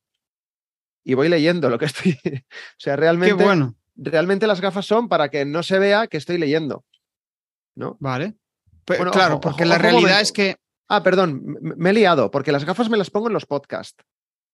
y 1.03 1.13
voy 1.13 1.29
leyendo 1.29 1.69
lo 1.69 1.77
que 1.77 1.85
estoy. 1.85 2.19
o 2.25 2.79
sea, 2.79 2.95
realmente. 2.95 3.43
bueno. 3.43 3.75
Realmente 3.97 4.45
las 4.45 4.59
gafas 4.59 4.85
son 4.85 5.07
para 5.07 5.29
que 5.29 5.45
no 5.45 5.63
se 5.63 5.79
vea 5.79 6.07
que 6.07 6.17
estoy 6.17 6.37
leyendo. 6.37 6.83
¿No? 7.75 7.95
Vale. 8.01 8.35
claro, 8.85 9.39
porque 9.39 9.65
la 9.65 9.77
realidad 9.77 10.19
es 10.19 10.31
que. 10.31 10.57
Ah, 10.87 11.01
perdón, 11.01 11.41
me 11.61 11.89
he 11.89 11.93
liado, 11.93 12.29
porque 12.29 12.51
las 12.51 12.65
gafas 12.65 12.89
me 12.89 12.97
las 12.97 13.09
pongo 13.09 13.27
en 13.27 13.33
los 13.33 13.45
podcasts. 13.45 14.03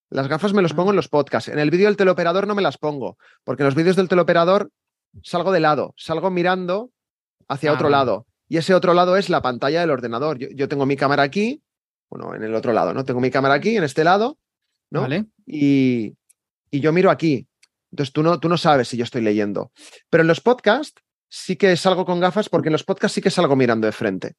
Las 0.09 0.27
gafas 0.27 0.53
me 0.53 0.61
las 0.61 0.73
pongo 0.73 0.91
en 0.91 0.95
ah. 0.95 0.97
los 0.97 1.07
podcasts. 1.07 1.49
En 1.49 1.59
el 1.59 1.71
vídeo 1.71 1.87
del 1.87 1.97
teleoperador 1.97 2.47
no 2.47 2.53
me 2.53 2.61
las 2.61 2.77
pongo, 2.77 3.17
porque 3.43 3.63
en 3.63 3.65
los 3.65 3.75
vídeos 3.75 3.95
del 3.95 4.07
teleoperador 4.07 4.69
salgo 5.23 5.51
de 5.51 5.59
lado, 5.59 5.93
salgo 5.97 6.29
mirando 6.29 6.91
hacia 7.51 7.73
otro 7.73 7.89
lado. 7.89 8.25
Y 8.47 8.57
ese 8.57 8.73
otro 8.73 8.93
lado 8.93 9.17
es 9.17 9.29
la 9.29 9.41
pantalla 9.41 9.81
del 9.81 9.91
ordenador. 9.91 10.37
Yo, 10.37 10.67
tengo 10.67 10.85
mi 10.85 10.95
cámara 10.95 11.23
aquí, 11.23 11.61
bueno, 12.09 12.35
en 12.35 12.43
el 12.43 12.55
otro 12.55 12.73
lado, 12.73 12.93
¿no? 12.93 13.05
Tengo 13.05 13.21
mi 13.21 13.31
cámara 13.31 13.55
aquí, 13.55 13.77
en 13.77 13.83
este 13.83 14.03
lado, 14.03 14.39
¿no? 14.89 15.01
Vale. 15.01 15.25
Y, 15.45 16.15
yo 16.71 16.91
miro 16.91 17.11
aquí. 17.11 17.47
Entonces 17.91 18.13
tú 18.13 18.23
no, 18.23 18.39
tú 18.39 18.47
no 18.47 18.57
sabes 18.57 18.87
si 18.87 18.97
yo 18.97 19.03
estoy 19.03 19.21
leyendo. 19.21 19.71
Pero 20.09 20.21
en 20.21 20.27
los 20.27 20.39
podcasts 20.39 21.01
sí 21.29 21.57
que 21.57 21.75
salgo 21.75 22.05
con 22.05 22.19
gafas 22.21 22.47
porque 22.47 22.69
en 22.69 22.73
los 22.73 22.83
podcasts 22.83 23.15
sí 23.15 23.21
que 23.21 23.29
salgo 23.29 23.55
mirando 23.55 23.85
de 23.85 23.91
frente. 23.91 24.35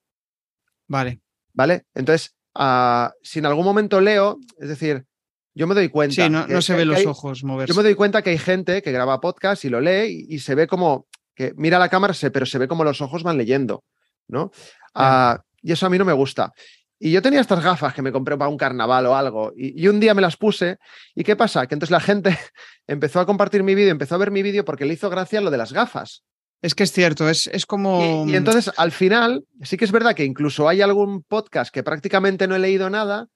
Vale. 0.89 1.21
¿Vale? 1.53 1.85
Entonces, 1.95 2.35
ah, 2.55 3.13
si 3.23 3.41
en 3.41 3.47
algún 3.47 3.65
momento 3.65 4.01
leo, 4.01 4.39
es 4.59 4.69
decir, 4.69 5.07
yo 5.55 5.67
me 5.67 5.75
doy 5.75 5.91
cuenta. 5.91 6.25
Sí, 6.25 6.31
no, 6.31 6.63
se 6.63 6.75
ven 6.75 6.89
los 6.89 7.05
ojos 7.05 7.45
moverse. 7.45 7.73
Yo 7.73 7.77
me 7.77 7.83
doy 7.83 7.95
cuenta 7.95 8.23
que 8.23 8.31
hay 8.31 8.39
gente 8.39 8.81
que 8.81 8.93
graba 8.93 9.21
podcast 9.21 9.65
y 9.65 9.69
lo 9.69 9.81
lee 9.81 10.27
y 10.29 10.39
se 10.39 10.55
ve 10.55 10.67
como 10.67 11.07
que 11.35 11.53
mira 11.57 11.79
la 11.79 11.89
cámara, 11.89 12.15
pero 12.33 12.47
se 12.47 12.59
ve 12.59 12.69
como 12.69 12.85
los 12.85 13.01
ojos 13.01 13.23
van 13.23 13.39
leyendo, 13.39 13.85
¿no? 14.29 14.51
Ah, 14.95 15.43
y 15.61 15.73
eso 15.73 15.87
a 15.87 15.91
mí 15.91 15.99
no 15.99 16.05
me 16.05 16.13
gusta. 16.13 16.53
Y 16.99 17.11
yo 17.11 17.21
tenía 17.21 17.41
estas 17.41 17.65
gafas 17.65 17.95
que 17.95 18.03
me 18.03 18.13
compré 18.13 18.37
para 18.37 18.49
un 18.49 18.57
carnaval 18.57 19.07
o 19.07 19.17
algo, 19.17 19.53
y, 19.57 19.89
un 19.89 19.99
día 19.99 20.15
me 20.15 20.23
las 20.23 20.37
puse, 20.37 20.79
¿y 21.17 21.25
qué 21.25 21.35
pasa? 21.35 21.67
Que 21.67 21.75
entonces 21.75 21.91
la 21.91 21.99
gente 21.99 22.39
empezó 22.87 23.19
a 23.19 23.27
compartir 23.27 23.65
mi 23.65 23.75
vídeo, 23.75 23.91
empezó 23.91 24.15
a 24.15 24.19
ver 24.19 24.31
mi 24.31 24.43
vídeo 24.43 24.65
porque 24.65 24.85
le 24.85 24.95
hizo 24.95 25.11
gracia 25.11 25.41
lo 25.41 25.51
de 25.51 25.59
las 25.59 25.73
gafas. 25.73 26.23
Es 26.61 26.77
que 26.77 26.85
es 26.85 26.93
cierto, 26.93 27.29
es, 27.29 27.49
es 27.49 27.67
como... 27.67 28.25
Y, 28.29 28.37
entonces 28.37 28.71
al 28.77 28.93
final, 28.93 29.45
sí 29.63 29.77
que 29.77 29.85
es 29.85 29.91
verdad 29.91 30.15
que 30.15 30.25
incluso 30.25 30.69
hay 30.69 30.81
algún 30.81 31.25
podcast 31.25 31.75
que 31.75 31.83
prácticamente 31.83 32.47
no 32.47 32.55
he 32.55 32.61
leído 32.61 32.89
nada, 32.89 33.27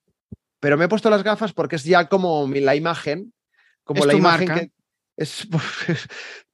pero 0.61 0.76
me 0.78 0.84
he 0.84 0.88
puesto 0.88 1.11
las 1.11 1.24
gafas 1.24 1.53
porque 1.53 1.74
es 1.74 1.82
ya 1.82 2.09
como 2.09 2.49
la 2.49 2.76
imagen, 2.76 3.32
como 3.82 4.05
la 4.07 4.14
imagen 4.14 4.49
que 4.49 4.70
es, 5.16 5.48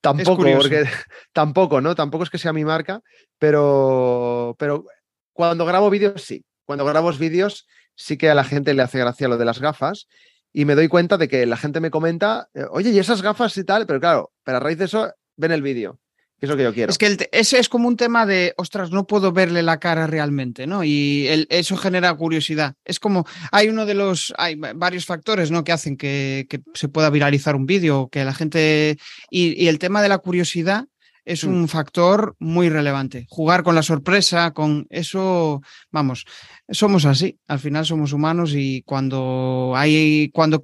tampoco, 0.00 0.44
porque 0.44 0.84
tampoco, 1.32 1.80
¿no? 1.80 1.94
Tampoco 1.94 2.24
es 2.24 2.30
que 2.30 2.38
sea 2.38 2.52
mi 2.52 2.64
marca, 2.64 3.00
pero, 3.38 4.54
pero 4.58 4.84
cuando 5.32 5.66
grabo 5.66 5.90
vídeos, 5.90 6.22
sí. 6.22 6.44
Cuando 6.64 6.84
grabo 6.84 7.12
vídeos, 7.12 7.66
sí 7.94 8.16
que 8.16 8.30
a 8.30 8.34
la 8.34 8.44
gente 8.44 8.74
le 8.74 8.82
hace 8.82 8.98
gracia 8.98 9.28
lo 9.28 9.36
de 9.36 9.44
las 9.44 9.60
gafas 9.60 10.06
y 10.52 10.64
me 10.64 10.74
doy 10.74 10.88
cuenta 10.88 11.16
de 11.16 11.28
que 11.28 11.46
la 11.46 11.56
gente 11.56 11.80
me 11.80 11.90
comenta, 11.90 12.48
eh, 12.54 12.64
oye, 12.70 12.90
y 12.90 12.98
esas 12.98 13.22
gafas 13.22 13.56
y 13.56 13.64
tal, 13.64 13.86
pero 13.86 14.00
claro, 14.00 14.32
pero 14.44 14.58
a 14.58 14.60
raíz 14.60 14.78
de 14.78 14.84
eso 14.84 15.12
ven 15.36 15.52
el 15.52 15.62
vídeo. 15.62 15.98
Es 16.42 16.50
lo 16.50 16.56
que 16.56 16.64
yo 16.64 16.74
quiero. 16.74 16.90
Es 16.90 16.98
que 16.98 17.28
ese 17.30 17.60
es 17.60 17.68
como 17.68 17.86
un 17.86 17.96
tema 17.96 18.26
de, 18.26 18.52
ostras, 18.56 18.90
no 18.90 19.06
puedo 19.06 19.30
verle 19.30 19.62
la 19.62 19.78
cara 19.78 20.08
realmente, 20.08 20.66
¿no? 20.66 20.82
Y 20.82 21.46
eso 21.48 21.76
genera 21.76 22.12
curiosidad. 22.14 22.74
Es 22.84 22.98
como, 22.98 23.24
hay 23.52 23.68
uno 23.68 23.86
de 23.86 23.94
los, 23.94 24.34
hay 24.36 24.56
varios 24.56 25.06
factores, 25.06 25.52
¿no? 25.52 25.62
Que 25.62 25.70
hacen 25.70 25.96
que, 25.96 26.48
se 26.74 26.88
pueda 26.88 27.10
viralizar 27.10 27.54
un 27.54 27.64
vídeo, 27.64 28.08
que 28.08 28.24
la 28.24 28.34
gente, 28.34 28.98
y, 29.30 29.68
el 29.68 29.78
tema 29.78 30.02
de 30.02 30.08
la 30.08 30.18
curiosidad 30.18 30.86
es 31.24 31.44
mm. 31.44 31.48
un 31.48 31.68
factor 31.68 32.34
muy 32.40 32.68
relevante. 32.68 33.26
Jugar 33.28 33.62
con 33.62 33.76
la 33.76 33.84
sorpresa, 33.84 34.50
con 34.50 34.88
eso, 34.90 35.62
vamos, 35.92 36.24
somos 36.68 37.04
así. 37.04 37.38
Al 37.46 37.60
final 37.60 37.86
somos 37.86 38.12
humanos 38.12 38.52
y 38.56 38.82
cuando 38.82 39.74
hay, 39.76 40.28
cuando, 40.34 40.60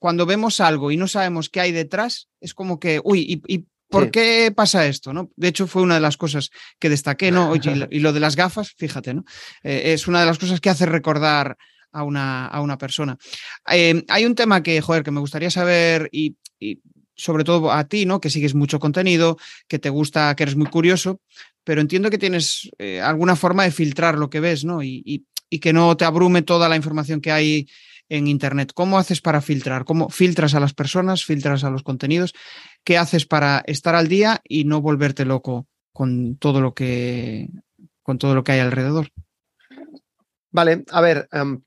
cuando 0.00 0.26
vemos 0.26 0.58
algo 0.58 0.90
y 0.90 0.96
no 0.96 1.06
sabemos 1.06 1.48
qué 1.48 1.60
hay 1.60 1.70
detrás, 1.70 2.28
es 2.40 2.54
como 2.54 2.80
que, 2.80 3.00
uy, 3.04 3.20
y, 3.46 3.54
y 3.54 3.66
¿Por 3.88 4.10
qué 4.10 4.52
pasa 4.54 4.86
esto? 4.86 5.12
¿no? 5.12 5.30
De 5.36 5.48
hecho, 5.48 5.66
fue 5.66 5.82
una 5.82 5.94
de 5.94 6.00
las 6.00 6.16
cosas 6.16 6.50
que 6.78 6.88
destaqué, 6.88 7.30
¿no? 7.30 7.54
Y 7.90 8.00
lo, 8.00 8.12
de 8.12 8.20
las 8.20 8.36
gafas, 8.36 8.74
fíjate, 8.76 9.14
¿no? 9.14 9.24
Eh, 9.62 9.92
es 9.92 10.08
una 10.08 10.20
de 10.20 10.26
las 10.26 10.38
cosas 10.38 10.60
que 10.60 10.70
hace 10.70 10.86
recordar 10.86 11.56
a 11.92 12.02
una, 12.02 12.46
a 12.46 12.60
una 12.60 12.78
persona. 12.78 13.16
Eh, 13.70 14.04
hay 14.08 14.24
un 14.24 14.34
tema 14.34 14.62
que, 14.62 14.80
joder, 14.80 15.02
que 15.02 15.10
me 15.10 15.20
gustaría 15.20 15.50
saber 15.50 16.08
y, 16.12 16.36
sobre 17.14 17.44
todo 17.44 17.72
a 17.72 17.84
ti, 17.84 18.04
¿no? 18.04 18.20
Que 18.20 18.28
sigues 18.28 18.54
mucho 18.54 18.78
contenido, 18.78 19.38
que 19.68 19.78
te 19.78 19.88
gusta, 19.88 20.34
que 20.36 20.42
eres 20.42 20.56
muy 20.56 20.66
curioso, 20.66 21.20
pero 21.64 21.80
entiendo 21.80 22.10
que 22.10 22.18
tienes 22.18 22.68
eh, 22.78 23.00
alguna 23.00 23.36
forma 23.36 23.64
de 23.64 23.70
filtrar 23.70 24.18
lo 24.18 24.28
que 24.28 24.40
ves, 24.40 24.64
¿no? 24.64 24.82
y 24.82 25.24
que 25.60 25.72
no 25.72 25.96
te 25.96 26.04
abrume 26.04 26.42
toda 26.42 26.68
la 26.68 26.76
información 26.76 27.20
que 27.20 27.32
hay 27.32 27.66
en 28.08 28.26
Internet. 28.26 28.72
¿Cómo 28.74 28.98
haces 28.98 29.20
para 29.20 29.40
filtrar? 29.40 29.84
¿Cómo 29.84 30.08
filtras 30.08 30.54
a 30.54 30.60
las 30.60 30.74
personas, 30.74 31.24
filtras 31.24 31.64
a 31.64 31.70
los 31.70 31.82
contenidos? 31.82 32.34
¿Qué 32.84 32.98
haces 32.98 33.26
para 33.26 33.62
estar 33.66 33.94
al 33.94 34.08
día 34.08 34.40
y 34.44 34.64
no 34.64 34.80
volverte 34.80 35.24
loco 35.24 35.66
con 35.92 36.36
todo 36.36 36.60
lo 36.60 36.74
que, 36.74 37.48
con 38.02 38.18
todo 38.18 38.34
lo 38.34 38.44
que 38.44 38.52
hay 38.52 38.60
alrededor? 38.60 39.08
Vale, 40.50 40.84
a 40.90 41.00
ver, 41.00 41.28
em, 41.32 41.62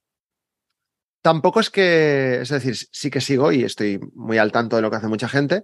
tampoco 1.22 1.60
es 1.60 1.70
que, 1.70 2.42
es 2.42 2.50
decir, 2.50 2.76
sí 2.76 3.10
que 3.10 3.22
sigo 3.22 3.52
y 3.52 3.64
estoy 3.64 4.00
muy 4.14 4.38
al 4.38 4.52
tanto 4.52 4.76
de 4.76 4.82
lo 4.82 4.90
que 4.90 4.98
hace 4.98 5.08
mucha 5.08 5.30
gente, 5.30 5.64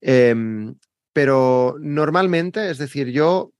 em, 0.00 0.74
pero 1.12 1.76
normalmente, 1.80 2.70
es 2.70 2.78
decir, 2.78 3.08
yo 3.08 3.52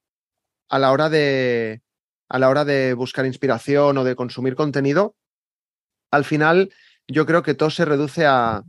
a 0.68 0.78
la 0.78 0.92
hora 0.92 1.08
de 1.08 1.82
a 2.30 2.38
la 2.38 2.48
hora 2.48 2.64
de 2.64 2.94
buscar 2.94 3.24
inspiración 3.24 3.96
o 3.96 4.04
de 4.04 4.14
consumir 4.14 4.54
contenido, 4.54 5.14
al 6.10 6.24
final 6.24 6.70
yo 7.06 7.26
creo 7.26 7.42
que 7.42 7.54
todo 7.54 7.70
se 7.70 7.84
reduce 7.84 8.26
a 8.26 8.62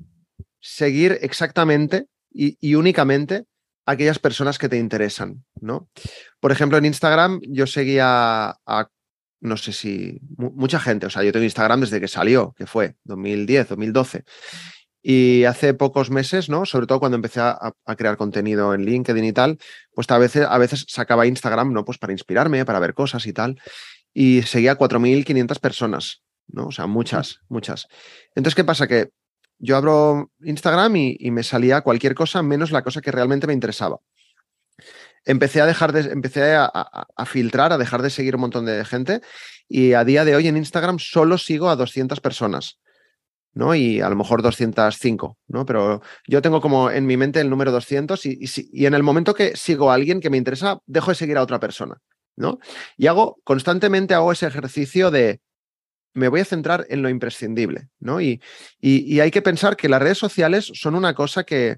seguir 0.59 1.17
exactamente 1.21 2.07
y, 2.31 2.75
únicamente 2.75 3.45
aquellas 3.85 4.19
personas 4.19 4.59
que 4.59 4.69
te 4.69 4.77
interesan, 4.77 5.43
¿no? 5.59 5.89
Por 6.39 6.51
ejemplo, 6.51 6.77
en 6.77 6.85
Instagram 6.85 7.41
yo 7.41 7.65
seguía 7.65 8.49
a, 8.65 8.89
no 9.41 9.57
sé 9.57 9.73
si, 9.73 10.19
mucha 10.37 10.79
gente, 10.79 11.07
o 11.07 11.09
sea, 11.09 11.23
yo 11.23 11.31
tengo 11.31 11.43
Instagram 11.43 11.81
desde 11.81 11.99
que 11.99 12.07
salió, 12.07 12.53
que 12.55 12.67
fue 12.67 12.95
2010, 13.05 13.69
2012. 13.69 14.25
Y 15.01 15.45
hace 15.45 15.73
pocos 15.73 16.11
meses, 16.11 16.49
¿no? 16.49 16.65
Sobre 16.65 16.85
todo 16.85 16.99
cuando 16.99 17.15
empecé 17.15 17.39
a, 17.39 17.73
crear 17.97 18.15
contenido 18.17 18.73
en 18.73 18.85
LinkedIn 18.85 19.23
y 19.23 19.33
tal, 19.33 19.57
pues 19.95 20.09
a 20.11 20.17
veces, 20.17 20.45
a 20.47 20.57
veces 20.57 20.85
sacaba 20.87 21.25
Instagram, 21.25 21.73
¿no? 21.73 21.83
Pues 21.83 21.97
para 21.97 22.13
inspirarme, 22.13 22.65
para 22.65 22.79
ver 22.79 22.93
cosas 22.93 23.25
y 23.25 23.33
tal. 23.33 23.59
Y 24.13 24.43
seguía 24.43 24.77
4.500 24.77 25.59
personas. 25.59 26.21
¿No? 26.51 26.67
O 26.67 26.71
sea, 26.71 26.87
muchas, 26.87 27.41
muchas. 27.47 27.87
Entonces, 28.35 28.55
¿qué 28.55 28.63
pasa? 28.63 28.87
Que 28.87 29.09
yo 29.59 29.75
abro 29.75 30.31
Instagram 30.41 30.95
y, 30.95 31.31
me 31.31 31.43
salía 31.43 31.81
cualquier 31.81 32.15
cosa 32.15 32.41
menos 32.41 32.71
la 32.71 32.83
cosa 32.83 33.01
que 33.01 33.11
realmente 33.11 33.47
me 33.47 33.53
interesaba. 33.53 33.99
Empecé 35.25 35.61
a 35.61 35.65
dejar 35.65 35.91
de, 35.91 36.11
empecé 36.11 36.55
a, 36.55 36.71
filtrar, 37.25 37.73
a 37.73 37.77
dejar 37.77 38.01
de 38.01 38.09
seguir 38.09 38.35
un 38.35 38.41
montón 38.41 38.65
de 38.65 38.85
gente 38.85 39.21
y 39.67 39.93
a 39.93 40.05
día 40.05 40.23
de 40.23 40.35
hoy 40.35 40.47
en 40.47 40.57
Instagram 40.57 40.97
solo 40.97 41.37
sigo 41.37 41.69
a 41.69 41.75
200 41.75 42.19
personas. 42.21 42.79
¿no? 43.51 43.75
Y 43.75 43.99
a 43.99 44.09
lo 44.09 44.15
mejor 44.15 44.41
205, 44.41 45.37
¿no? 45.47 45.65
Pero 45.65 46.01
yo 46.27 46.41
tengo 46.41 46.61
como 46.61 46.91
en 46.91 47.05
mi 47.07 47.17
mente 47.17 47.41
el 47.41 47.49
número 47.49 47.71
200 47.71 48.25
y, 48.27 48.39
y, 48.39 48.49
y, 48.71 48.85
en 48.85 48.93
el 48.93 49.03
momento 49.03 49.33
que 49.33 49.57
sigo 49.57 49.91
a 49.91 49.95
alguien 49.95 50.21
que 50.21 50.29
me 50.29 50.37
interesa, 50.37 50.79
dejo 50.85 51.11
de 51.11 51.15
seguir 51.15 51.35
a 51.37 51.41
otra 51.41 51.59
persona, 51.59 51.97
¿no? 52.37 52.59
Y 52.95 53.07
hago, 53.07 53.41
constantemente 53.43 54.13
hago 54.13 54.31
ese 54.31 54.45
ejercicio 54.45 55.09
de, 55.09 55.41
me 56.13 56.27
voy 56.27 56.41
a 56.41 56.45
centrar 56.45 56.85
en 56.89 57.01
lo 57.01 57.09
imprescindible, 57.09 57.89
¿no? 57.99 58.21
Y, 58.21 58.41
y, 58.79 59.19
hay 59.19 59.31
que 59.31 59.41
pensar 59.41 59.77
que 59.77 59.89
las 59.89 60.01
redes 60.01 60.17
sociales 60.17 60.71
son 60.73 60.95
una 60.95 61.13
cosa 61.13 61.43
que 61.43 61.77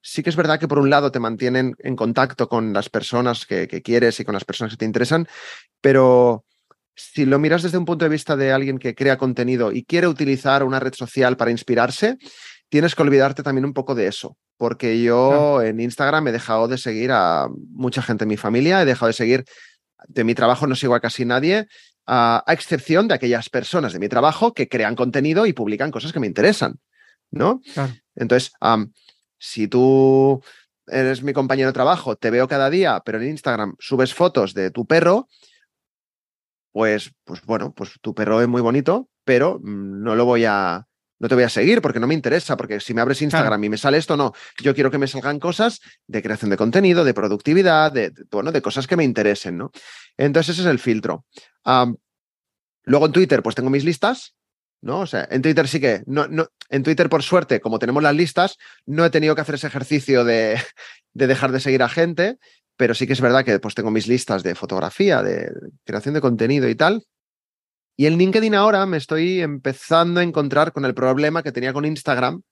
sí 0.00 0.22
que 0.22 0.30
es 0.30 0.36
verdad 0.36 0.60
que 0.60 0.68
por 0.68 0.78
un 0.78 0.88
lado 0.88 1.10
te 1.10 1.18
mantienen 1.18 1.74
en 1.80 1.96
contacto 1.96 2.48
con 2.48 2.72
las 2.72 2.88
personas 2.88 3.44
que, 3.44 3.66
quieres 3.82 4.20
y 4.20 4.24
con 4.24 4.34
las 4.34 4.44
personas 4.44 4.72
que 4.72 4.78
te 4.78 4.84
interesan, 4.84 5.26
pero 5.80 6.44
si 6.94 7.26
lo 7.26 7.38
miras 7.38 7.62
desde 7.62 7.78
un 7.78 7.84
punto 7.84 8.04
de 8.04 8.08
vista 8.08 8.36
de 8.36 8.52
alguien 8.52 8.78
que 8.78 8.94
crea 8.94 9.18
contenido 9.18 9.72
y 9.72 9.84
quiere 9.84 10.06
utilizar 10.06 10.62
una 10.62 10.80
red 10.80 10.94
social 10.94 11.36
para 11.36 11.50
inspirarse, 11.50 12.18
tienes 12.68 12.94
que 12.94 13.02
olvidarte 13.02 13.42
también 13.42 13.64
un 13.64 13.74
poco 13.74 13.94
de 13.96 14.06
eso, 14.06 14.36
porque 14.56 15.02
yo 15.02 15.60
en 15.60 15.80
Instagram 15.80 16.28
he 16.28 16.32
dejado 16.32 16.68
de 16.68 16.78
seguir 16.78 17.10
a 17.12 17.48
mucha 17.70 18.00
gente 18.00 18.24
en 18.24 18.28
mi 18.28 18.36
familia, 18.36 18.82
he 18.82 18.84
dejado 18.84 19.08
de 19.08 19.12
seguir 19.12 19.44
de 20.08 20.24
mi 20.24 20.34
trabajo 20.34 20.66
no 20.66 20.76
sigo 20.76 20.94
a 20.94 21.00
casi 21.00 21.24
nadie 21.24 21.66
a, 22.06 22.44
excepción 22.48 23.08
de 23.08 23.14
aquellas 23.14 23.48
personas 23.50 23.92
de 23.92 23.98
mi 23.98 24.08
trabajo 24.08 24.54
que 24.54 24.68
crean 24.68 24.94
contenido 24.94 25.46
y 25.46 25.52
publican 25.52 25.90
cosas 25.90 26.12
que 26.12 26.20
me 26.20 26.26
interesan, 26.26 26.78
¿no? 27.30 27.60
Entonces, 28.14 28.52
si 29.38 29.68
tú 29.68 30.42
eres 30.86 31.22
mi 31.22 31.32
compañero 31.32 31.68
de 31.68 31.74
trabajo, 31.74 32.16
te 32.16 32.30
veo 32.30 32.48
cada 32.48 32.70
día, 32.70 33.02
pero 33.04 33.20
en 33.20 33.30
Instagram 33.30 33.74
subes 33.78 34.14
fotos 34.14 34.54
de 34.54 34.70
tu 34.70 34.86
perro, 34.86 35.28
pues, 36.72 37.12
pues 37.24 37.42
bueno, 37.42 37.72
pues 37.72 37.94
tu 38.00 38.14
perro 38.14 38.40
es 38.40 38.48
muy 38.48 38.60
bonito, 38.60 39.08
pero 39.24 39.58
mm, 39.62 40.02
no 40.02 40.14
lo 40.14 40.24
voy 40.26 40.44
a, 40.44 40.86
no 41.18 41.28
te 41.28 41.34
voy 41.34 41.44
a 41.44 41.48
seguir 41.48 41.80
porque 41.80 42.00
no 42.00 42.06
me 42.06 42.14
interesa, 42.14 42.56
porque 42.56 42.80
si 42.80 42.92
me 42.94 43.00
abres 43.00 43.22
Instagram 43.22 43.62
y 43.64 43.68
me 43.68 43.78
sale 43.78 43.98
esto, 43.98 44.16
no. 44.16 44.32
Yo 44.62 44.74
quiero 44.74 44.90
que 44.90 44.98
me 44.98 45.06
salgan 45.06 45.38
cosas 45.38 45.80
de 46.06 46.22
creación 46.22 46.50
de 46.50 46.56
contenido, 46.56 47.04
de 47.04 47.14
productividad, 47.14 47.92
de, 47.92 48.12
bueno, 48.30 48.52
de 48.52 48.62
cosas 48.62 48.86
que 48.86 48.96
me 48.96 49.04
interesen, 49.04 49.56
¿no? 49.56 49.70
Entonces 50.16 50.54
ese 50.54 50.62
es 50.62 50.70
el 50.70 50.78
filtro. 50.78 51.24
luego 52.84 53.06
en 53.06 53.12
Twitter, 53.12 53.42
pues 53.42 53.54
tengo 53.54 53.70
mis 53.70 53.84
listas, 53.84 54.34
¿no? 54.82 55.00
O 55.00 55.06
sea, 55.06 55.26
en 55.30 55.42
Twitter 55.42 55.66
sí 55.68 55.80
que, 55.80 56.02
no, 56.06 56.28
no, 56.28 56.48
en 56.68 56.82
Twitter 56.82 57.08
por 57.08 57.22
suerte, 57.22 57.60
como 57.60 57.78
tenemos 57.78 58.02
las 58.02 58.14
listas, 58.14 58.56
no 58.84 59.04
he 59.04 59.10
tenido 59.10 59.34
que 59.34 59.40
hacer 59.40 59.56
ese 59.56 59.66
ejercicio 59.66 60.24
de, 60.24 60.60
de 61.14 61.26
dejar 61.26 61.50
de 61.52 61.60
seguir 61.60 61.82
a 61.82 61.88
gente, 61.88 62.38
pero 62.76 62.94
sí 62.94 63.06
que 63.06 63.14
es 63.14 63.20
verdad 63.20 63.44
que 63.44 63.58
pues 63.58 63.74
tengo 63.74 63.90
mis 63.90 64.06
listas 64.06 64.42
de 64.42 64.54
fotografía, 64.54 65.22
de 65.22 65.50
creación 65.84 66.14
de 66.14 66.20
contenido 66.20 66.68
y 66.68 66.74
tal, 66.74 67.02
y 67.96 68.06
en 68.06 68.18
LinkedIn 68.18 68.54
ahora 68.54 68.84
me 68.86 68.96
estoy 68.96 69.40
empezando 69.40 70.20
a 70.20 70.22
encontrar 70.22 70.72
con 70.72 70.84
el 70.84 70.94
problema 70.94 71.42
que 71.42 71.52
tenía 71.52 71.72
con 71.72 71.84
Instagram, 71.84 72.42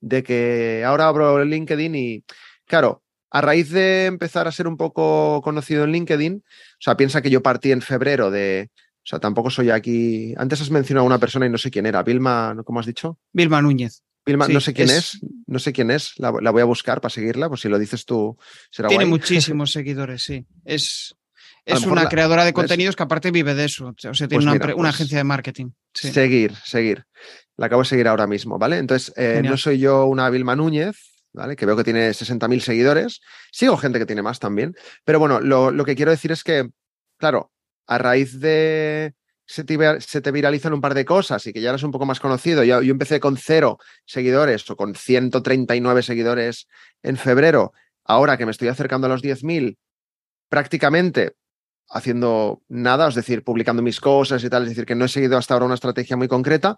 de 0.00 0.22
que 0.22 0.84
ahora 0.84 1.08
abro 1.08 1.44
LinkedIn 1.44 1.94
y, 1.94 2.24
claro, 2.66 3.02
a 3.30 3.40
raíz 3.40 3.70
de 3.70 4.06
empezar 4.06 4.46
a 4.46 4.52
ser 4.52 4.68
un 4.68 4.76
poco 4.76 5.40
conocido 5.42 5.84
en 5.84 5.92
LinkedIn, 5.92 6.34
o 6.36 6.80
sea, 6.80 6.96
piensa 6.96 7.20
que 7.20 7.30
yo 7.30 7.42
partí 7.42 7.72
en 7.72 7.82
febrero 7.82 8.30
de, 8.30 8.70
o 9.06 9.08
sea, 9.08 9.18
tampoco 9.18 9.50
soy 9.50 9.70
aquí. 9.70 10.34
Antes 10.36 10.60
has 10.60 10.70
mencionado 10.70 11.04
a 11.04 11.06
una 11.06 11.18
persona 11.18 11.46
y 11.46 11.50
no 11.50 11.58
sé 11.58 11.70
quién 11.70 11.86
era. 11.86 12.02
Vilma, 12.02 12.56
¿cómo 12.64 12.80
has 12.80 12.86
dicho? 12.86 13.18
Vilma 13.32 13.60
Núñez. 13.62 14.02
Vilma, 14.24 14.48
no 14.48 14.60
sé 14.60 14.74
quién 14.74 14.90
es... 14.90 15.20
no 15.46 15.60
sé 15.60 15.72
quién 15.72 15.92
es, 15.92 16.14
la, 16.18 16.30
voy 16.30 16.60
a 16.60 16.64
buscar 16.64 17.00
para 17.00 17.14
seguirla, 17.14 17.48
pues 17.48 17.60
si 17.60 17.68
lo 17.68 17.78
dices 17.78 18.04
tú 18.04 18.36
será 18.70 18.88
Tiene 18.88 19.06
muchísimos 19.06 19.70
seguidores, 19.72 20.22
sí. 20.22 20.44
Es, 20.64 21.14
es 21.66 21.84
una 21.84 22.08
creadora 22.08 22.44
de 22.44 22.52
contenidos 22.52 22.94
que 22.94 23.02
aparte 23.02 23.30
vive 23.30 23.54
de 23.54 23.64
eso. 23.64 23.88
O 23.88 23.94
sea, 23.96 24.12
tiene 24.12 24.44
pues 24.44 24.46
una, 24.46 24.74
pues 24.74 24.88
agencia 24.88 25.18
de 25.18 25.24
marketing. 25.24 25.70
Seguir, 25.92 26.54
seguir. 26.64 27.04
La 27.56 27.66
acabo 27.66 27.82
de 27.82 27.88
seguir 27.88 28.06
ahora 28.06 28.26
mismo, 28.26 28.58
¿vale? 28.58 28.78
Entonces, 28.78 29.12
eh, 29.16 29.42
no 29.44 29.56
soy 29.56 29.78
yo 29.78 30.06
una 30.06 30.30
Vilma 30.30 30.54
Núñez, 30.54 30.96
¿vale? 31.32 31.56
Que 31.56 31.66
veo 31.66 31.76
que 31.76 31.84
tiene 31.84 32.10
60.000 32.10 32.60
seguidores. 32.60 33.20
Sigo 33.50 33.76
gente 33.76 33.98
que 33.98 34.06
tiene 34.06 34.22
más 34.22 34.38
también. 34.38 34.76
Pero 35.04 35.18
bueno, 35.18 35.40
lo, 35.40 35.84
que 35.84 35.96
quiero 35.96 36.12
decir 36.12 36.30
es 36.30 36.44
que, 36.44 36.68
claro, 37.18 37.50
a 37.86 37.98
raíz 37.98 38.38
de 38.38 39.14
se 39.48 39.64
te, 39.64 40.32
viralizan 40.32 40.72
un 40.72 40.80
par 40.80 40.94
de 40.94 41.04
cosas 41.04 41.46
y 41.46 41.52
que 41.52 41.60
ya 41.60 41.70
eres 41.70 41.82
un 41.82 41.90
poco 41.90 42.06
más 42.06 42.20
conocido. 42.20 42.62
Yo, 42.62 42.82
yo, 42.82 42.92
empecé 42.92 43.18
con 43.18 43.36
cero 43.36 43.78
seguidores 44.04 44.68
o 44.70 44.76
con 44.76 44.94
139 44.94 46.02
seguidores 46.02 46.68
en 47.02 47.16
febrero. 47.16 47.72
Ahora 48.04 48.36
que 48.36 48.44
me 48.44 48.52
estoy 48.52 48.68
acercando 48.68 49.06
a 49.06 49.10
los 49.10 49.22
10.000, 49.22 49.76
prácticamente 50.48 51.34
haciendo 51.88 52.62
nada, 52.68 53.08
es 53.08 53.14
decir, 53.14 53.44
publicando 53.44 53.82
mis 53.82 54.00
cosas 54.00 54.42
y 54.42 54.50
tal, 54.50 54.64
es 54.64 54.70
decir, 54.70 54.86
que 54.86 54.94
no 54.94 55.04
he 55.04 55.08
seguido 55.08 55.36
hasta 55.36 55.54
ahora 55.54 55.66
una 55.66 55.74
estrategia 55.74 56.16
muy 56.16 56.28
concreta. 56.28 56.76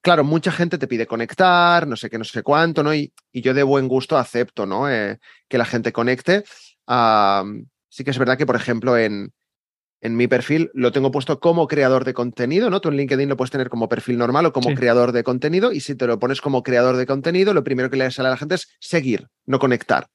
Claro, 0.00 0.24
mucha 0.24 0.52
gente 0.52 0.78
te 0.78 0.86
pide 0.86 1.06
conectar, 1.06 1.86
no 1.86 1.96
sé 1.96 2.08
qué, 2.08 2.18
no 2.18 2.24
sé 2.24 2.42
cuánto, 2.42 2.82
¿no? 2.82 2.94
Y, 2.94 3.12
yo 3.32 3.52
de 3.54 3.62
buen 3.62 3.88
gusto 3.88 4.16
acepto, 4.16 4.66
¿no? 4.66 4.90
Eh, 4.90 5.18
que 5.48 5.58
la 5.58 5.64
gente 5.64 5.92
conecte. 5.92 6.44
sí 7.88 8.04
que 8.04 8.10
es 8.10 8.18
verdad 8.18 8.38
que, 8.38 8.46
por 8.46 8.56
ejemplo, 8.56 8.96
en, 8.96 9.32
en 10.00 10.16
mi 10.16 10.28
perfil 10.28 10.70
lo 10.74 10.92
tengo 10.92 11.10
puesto 11.10 11.40
como 11.40 11.66
creador 11.66 12.04
de 12.04 12.14
contenido, 12.14 12.70
¿no? 12.70 12.80
Tú 12.80 12.88
en 12.88 12.96
LinkedIn 12.96 13.28
lo 13.28 13.36
puedes 13.36 13.50
tener 13.50 13.68
como 13.68 13.88
perfil 13.88 14.18
normal 14.18 14.46
o 14.46 14.52
como 14.52 14.74
creador 14.74 15.12
de 15.12 15.24
contenido 15.24 15.72
y 15.72 15.80
si 15.80 15.94
te 15.94 16.06
lo 16.06 16.18
pones 16.18 16.40
como 16.40 16.62
creador 16.62 16.96
de 16.96 17.06
contenido, 17.06 17.52
lo 17.52 17.64
primero 17.64 17.90
que 17.90 17.96
le 17.96 18.10
sale 18.10 18.28
a 18.28 18.32
la 18.32 18.36
gente 18.36 18.54
es 18.54 18.68
seguir, 18.78 19.28
no 19.46 19.58
conectar. 19.58 20.08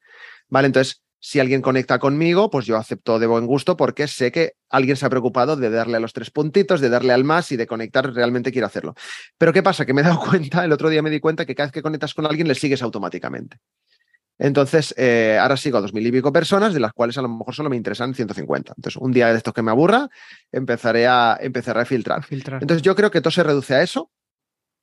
¿Vale? 0.48 0.68
Entonces, 0.68 1.04
si 1.26 1.40
alguien 1.40 1.62
conecta 1.62 2.00
conmigo, 2.00 2.50
pues 2.50 2.66
yo 2.66 2.76
acepto 2.76 3.18
de 3.18 3.28
buen 3.28 3.46
gusto 3.46 3.78
porque 3.78 4.10
sé 4.10 4.30
que 4.30 4.56
alguien 4.70 4.98
se 4.98 5.06
ha 5.06 5.10
preocupado 5.10 5.56
de 5.56 5.70
darle 5.70 5.96
a 5.96 6.02
los 6.02 6.12
tres 6.12 6.32
puntitos, 6.32 6.82
de 6.82 6.90
darle 6.90 7.14
al 7.14 7.24
más 7.24 7.50
y 7.54 7.56
de 7.56 7.66
conectar, 7.66 8.14
realmente 8.14 8.52
quiere 8.52 8.66
hacerlo. 8.66 8.94
Pero 9.38 9.54
¿qué 9.54 9.64
pasa? 9.64 9.86
Que 9.86 9.94
me 9.94 10.02
he 10.02 10.04
dado 10.04 10.20
cuenta, 10.30 10.66
el 10.66 10.74
otro 10.74 10.90
día 10.90 11.02
me 11.02 11.10
di 11.10 11.22
cuenta 11.22 11.46
que 11.46 11.56
cada 11.56 11.68
vez 11.68 11.72
que 11.72 11.82
conectas 11.82 12.14
con 12.14 12.26
alguien 12.26 12.50
le 12.50 12.56
sigues 12.56 12.82
automáticamente. 12.82 13.56
Entonces, 14.38 14.94
eh, 14.98 15.38
ahora 15.40 15.56
sigo 15.56 15.78
a 15.78 15.82
dos 15.82 15.94
mil 15.94 16.06
y 16.06 16.12
pico 16.12 16.34
personas, 16.34 16.74
de 16.74 16.82
las 16.82 16.92
cuales 16.92 17.18
a 17.18 17.22
lo 17.22 17.30
mejor 17.30 17.56
solo 17.56 17.70
me 17.70 17.78
interesan 17.78 18.14
150. 18.14 18.74
Entonces, 18.76 19.02
un 19.02 19.14
día 19.14 19.30
de 19.30 19.38
estos 19.38 19.54
que 19.54 19.62
me 19.62 19.72
aburra, 19.72 20.10
empezaré 20.52 21.08
a, 21.08 21.38
empezaré 21.40 21.80
a 21.80 21.86
filtrar. 21.86 22.26
filtrar. 22.26 22.62
Entonces, 22.62 22.82
yo 22.82 22.98
creo 22.98 23.12
que 23.12 23.22
todo 23.22 23.32
se 23.32 23.44
reduce 23.44 23.74
a 23.76 23.82
eso. 23.82 24.12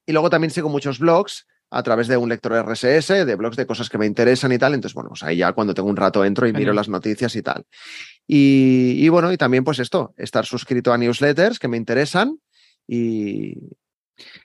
Y 0.07 0.12
luego 0.12 0.30
también 0.30 0.51
sigo 0.51 0.70
muchos 0.70 1.01
blogs 1.01 1.47
a 1.70 1.82
través 1.82 2.08
de 2.08 2.16
un 2.16 2.28
lector 2.28 2.52
RSS, 2.52 3.24
de 3.24 3.34
blogs 3.36 3.56
de 3.56 3.66
cosas 3.66 3.88
que 3.88 3.98
me 3.98 4.06
interesan 4.06 4.52
y 4.52 4.58
tal. 4.58 4.74
Entonces, 4.74 4.94
bueno, 4.94 5.10
pues 5.10 5.22
ahí 5.22 5.36
ya 5.38 5.52
cuando 5.52 5.72
tengo 5.72 5.88
un 5.88 5.96
rato 5.96 6.24
entro 6.24 6.46
y 6.46 6.52
miro 6.52 6.72
las 6.72 6.88
noticias 6.88 7.34
y 7.36 7.42
tal. 7.42 7.64
Y, 8.26 8.96
y 8.98 9.08
bueno, 9.08 9.32
y 9.32 9.36
también 9.36 9.64
pues 9.64 9.78
esto, 9.78 10.14
estar 10.16 10.46
suscrito 10.46 10.92
a 10.92 10.98
newsletters 10.98 11.58
que 11.58 11.68
me 11.68 11.76
interesan 11.76 12.38
y, 12.86 13.54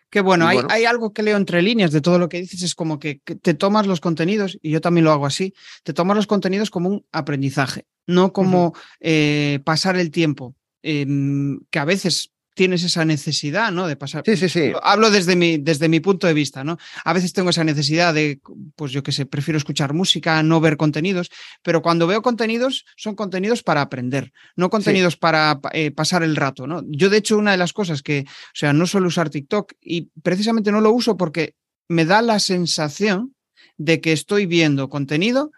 Que 0.09 0.21
bueno, 0.21 0.45
Y 0.45 0.49
hay, 0.49 0.55
bueno. 0.57 0.69
hay 0.71 0.85
algo 0.85 1.13
que 1.13 1.23
leo 1.23 1.35
entre 1.35 1.61
líneas 1.61 1.91
de 1.91 2.01
todo 2.01 2.19
lo 2.19 2.29
que 2.29 2.39
dices, 2.39 2.61
es 2.61 2.75
como 2.75 2.99
que, 2.99 3.19
que 3.19 3.35
te 3.35 3.53
tomas 3.53 3.87
los 3.87 4.01
contenidos, 4.01 4.57
y 4.61 4.71
yo 4.71 4.81
también 4.81 5.03
lo 5.03 5.11
hago 5.11 5.25
así, 5.25 5.53
te 5.83 5.93
tomas 5.93 6.15
los 6.15 6.27
contenidos 6.27 6.69
como 6.69 6.89
un 6.89 7.05
aprendizaje, 7.11 7.85
no 8.07 8.33
como 8.33 8.73
eh, 8.99 9.59
pasar 9.65 9.97
el 9.97 10.11
tiempo, 10.11 10.55
em, 10.83 11.59
que 11.71 11.79
a 11.79 11.85
veces 11.85 12.31
tienes 12.55 12.83
esa 12.83 13.05
necesidad, 13.05 13.71
¿no? 13.71 13.87
De 13.87 13.95
pasar. 13.95 14.23
Sí, 14.25 14.35
sí, 14.37 14.49
sí. 14.49 14.71
Hablo 14.81 15.11
desde 15.11 15.35
mi, 15.35 15.57
desde 15.57 15.89
mi 15.89 15.99
punto 15.99 16.25
de 16.25 16.33
vista, 16.33 16.63
¿no? 16.63 16.77
A 17.03 17.13
veces 17.13 17.33
tengo 17.33 17.51
esa 17.51 17.63
necesidad 17.63 18.13
de, 18.13 18.39
pues 18.75 18.91
yo 18.91 19.03
qué 19.03 19.11
sé, 19.11 19.25
prefiero 19.25 19.57
escuchar 19.57 19.93
música, 19.93 20.41
no 20.41 20.59
ver 20.61 20.77
contenidos, 20.77 21.29
pero 21.61 21.81
cuando 21.81 22.07
veo 22.07 22.21
contenidos, 22.21 22.85
son 22.95 23.15
contenidos 23.15 23.61
para 23.61 23.81
aprender, 23.81 24.31
no 24.55 24.69
contenidos 24.69 25.17
para 25.17 25.59
eh, 25.73 25.91
pasar 25.91 26.23
el 26.23 26.35
rato, 26.35 26.65
¿no? 26.65 26.81
Yo, 26.87 27.09
de 27.09 27.17
hecho, 27.17 27.37
una 27.37 27.51
de 27.51 27.57
las 27.57 27.73
cosas 27.73 28.01
que, 28.01 28.25
o 28.27 28.55
sea, 28.55 28.73
no 28.73 28.87
suelo 28.87 29.07
usar 29.07 29.29
TikTok 29.29 29.73
y 29.81 30.09
precisamente 30.23 30.71
no 30.71 30.81
lo 30.81 30.91
uso 30.91 31.17
porque 31.17 31.55
me 31.89 32.05
da 32.05 32.21
la 32.21 32.39
sensación 32.39 33.35
de 33.77 33.99
que 33.99 34.13
estoy 34.13 34.45
viendo 34.45 34.89
contenido 34.89 35.51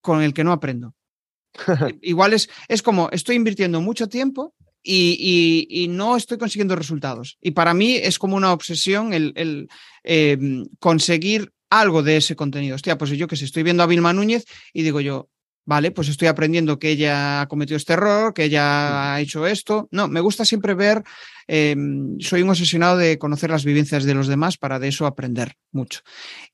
con 0.00 0.22
el 0.22 0.32
que 0.32 0.44
no 0.44 0.52
aprendo. 0.52 0.94
Igual 2.02 2.34
es, 2.34 2.48
es 2.68 2.82
como 2.82 3.08
estoy 3.10 3.34
invirtiendo 3.34 3.80
mucho 3.80 4.08
tiempo 4.08 4.54
y, 4.82 5.66
y- 5.70 5.84
y 5.84 5.88
no 5.88 6.16
estoy 6.16 6.38
consiguiendo 6.38 6.76
resultados. 6.76 7.36
Y 7.40 7.52
para 7.52 7.74
mí 7.74 7.94
es 7.96 8.18
como 8.18 8.36
una 8.36 8.52
obsesión 8.52 9.12
el, 9.12 9.32
el, 9.36 9.68
eh, 10.04 10.38
conseguir 10.78 11.52
algo 11.70 12.02
de 12.02 12.16
ese 12.16 12.36
contenido. 12.36 12.74
Hostia, 12.76 12.98
pues 12.98 13.10
yo 13.10 13.26
que 13.28 13.36
sé, 13.36 13.44
estoy 13.44 13.62
viendo 13.62 13.82
a 13.82 13.86
Vilma 13.86 14.12
Núñez 14.12 14.44
y 14.72 14.82
digo 14.82 15.00
yo, 15.00 15.28
vale, 15.66 15.90
pues 15.92 16.08
estoy 16.08 16.26
aprendiendo 16.28 16.78
que 16.78 16.90
ella 16.90 17.42
ha 17.42 17.46
cometido 17.48 17.76
este 17.76 17.92
error, 17.92 18.34
que 18.34 18.44
ella 18.44 19.14
ha 19.14 19.20
hecho 19.20 19.46
esto. 19.46 19.88
No, 19.92 20.08
me 20.08 20.20
gusta 20.20 20.44
siempre 20.44 20.74
ver, 20.74 21.02
eh, 21.46 21.76
soy 22.18 22.42
un 22.42 22.50
obsesionado 22.50 22.96
de 22.96 23.18
conocer 23.18 23.50
las 23.50 23.64
vivencias 23.64 24.04
de 24.04 24.14
los 24.14 24.26
demás 24.26 24.56
para 24.56 24.78
de 24.80 24.88
eso 24.88 25.06
aprender 25.06 25.54
mucho. 25.70 26.00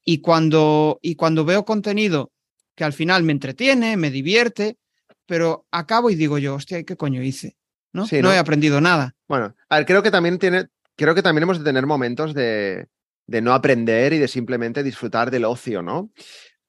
Y 0.04 0.18
cuando, 0.18 0.98
y 1.02 1.14
cuando 1.14 1.44
veo 1.44 1.64
contenido 1.64 2.30
que 2.74 2.84
al 2.84 2.92
final 2.92 3.22
me 3.22 3.32
entretiene, 3.32 3.96
me 3.96 4.10
divierte, 4.10 4.76
pero 5.24 5.66
acabo 5.70 6.10
y 6.10 6.14
digo 6.14 6.36
yo, 6.38 6.56
hostia, 6.56 6.82
¿qué 6.84 6.96
coño 6.96 7.22
hice? 7.22 7.56
¿No? 7.96 8.06
Sí, 8.06 8.16
no 8.22 8.28
¿no? 8.28 8.34
he 8.34 8.38
aprendido 8.38 8.80
nada. 8.80 9.14
Bueno, 9.26 9.54
a 9.68 9.76
ver, 9.78 9.86
creo 9.86 10.02
que 10.02 10.10
también 10.10 10.38
tiene, 10.38 10.66
creo 10.96 11.14
que 11.14 11.22
también 11.22 11.42
hemos 11.44 11.58
de 11.58 11.64
tener 11.64 11.86
momentos 11.86 12.34
de, 12.34 12.86
de 13.26 13.40
no 13.40 13.52
aprender 13.54 14.12
y 14.12 14.18
de 14.18 14.28
simplemente 14.28 14.82
disfrutar 14.82 15.30
del 15.30 15.44
ocio, 15.46 15.82
¿no? 15.82 16.10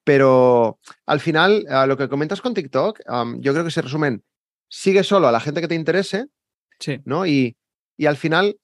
Pero 0.04 0.78
al 1.06 1.20
final, 1.20 1.64
lo 1.86 1.96
que 1.96 2.08
comentas 2.08 2.40
con 2.40 2.54
TikTok, 2.54 3.00
yo 3.40 3.52
creo 3.52 3.64
que 3.64 3.70
se 3.70 3.82
resumen, 3.82 4.24
sigue 4.68 5.04
solo 5.04 5.28
a 5.28 5.32
la 5.32 5.40
gente 5.40 5.60
que 5.60 5.68
te 5.68 5.74
interese, 5.74 6.26
Sí. 6.80 7.00
¿no? 7.04 7.26
Y, 7.26 7.56
y 7.96 8.06
al 8.06 8.16
final... 8.16 8.56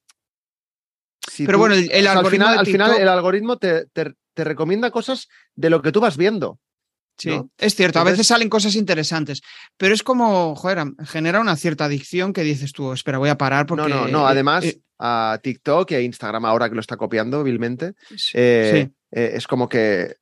si 1.28 1.44
Pero 1.46 1.56
tú- 1.58 1.60
bueno, 1.60 1.74
el- 1.74 1.90
el 1.90 2.06
o 2.06 2.10
sea, 2.10 2.20
al 2.20 2.26
final, 2.26 2.58
al 2.58 2.66
final 2.66 2.94
el 3.00 3.08
algoritmo 3.08 3.58
te, 3.58 3.86
te- 3.86 4.14
te 4.34 4.44
recomienda 4.44 4.90
cosas 4.90 5.28
de 5.54 5.70
lo 5.70 5.82
que 5.82 5.92
tú 5.92 6.00
vas 6.00 6.16
viendo. 6.16 6.58
Sí, 7.16 7.28
¿no? 7.30 7.48
es 7.58 7.74
cierto, 7.76 8.00
a 8.00 8.04
veces 8.04 8.26
salen 8.26 8.48
cosas 8.48 8.74
interesantes, 8.74 9.40
pero 9.76 9.94
es 9.94 10.02
como, 10.02 10.54
joder, 10.56 10.84
genera 11.06 11.40
una 11.40 11.54
cierta 11.56 11.84
adicción 11.84 12.32
que 12.32 12.42
dices 12.42 12.72
tú, 12.72 12.92
espera, 12.92 13.18
voy 13.18 13.28
a 13.28 13.38
parar 13.38 13.66
porque... 13.66 13.88
no, 13.88 13.88
no, 13.88 14.08
no. 14.08 14.26
eh, 14.26 14.30
Además, 14.32 14.64
eh, 14.64 14.80
a 14.98 15.38
TikTok 15.42 15.90
y 15.92 15.94
a 15.94 16.00
Instagram 16.00 16.44
ahora 16.44 16.68
que 16.68 16.74
lo 16.74 16.80
está 16.80 16.96
copiando 16.96 17.44
vilmente, 17.44 17.92
sí, 18.16 18.32
Eh, 18.34 18.88
sí. 18.88 18.94
eh, 19.12 19.32
es 19.34 19.46
como 19.46 19.68
que 19.68 20.16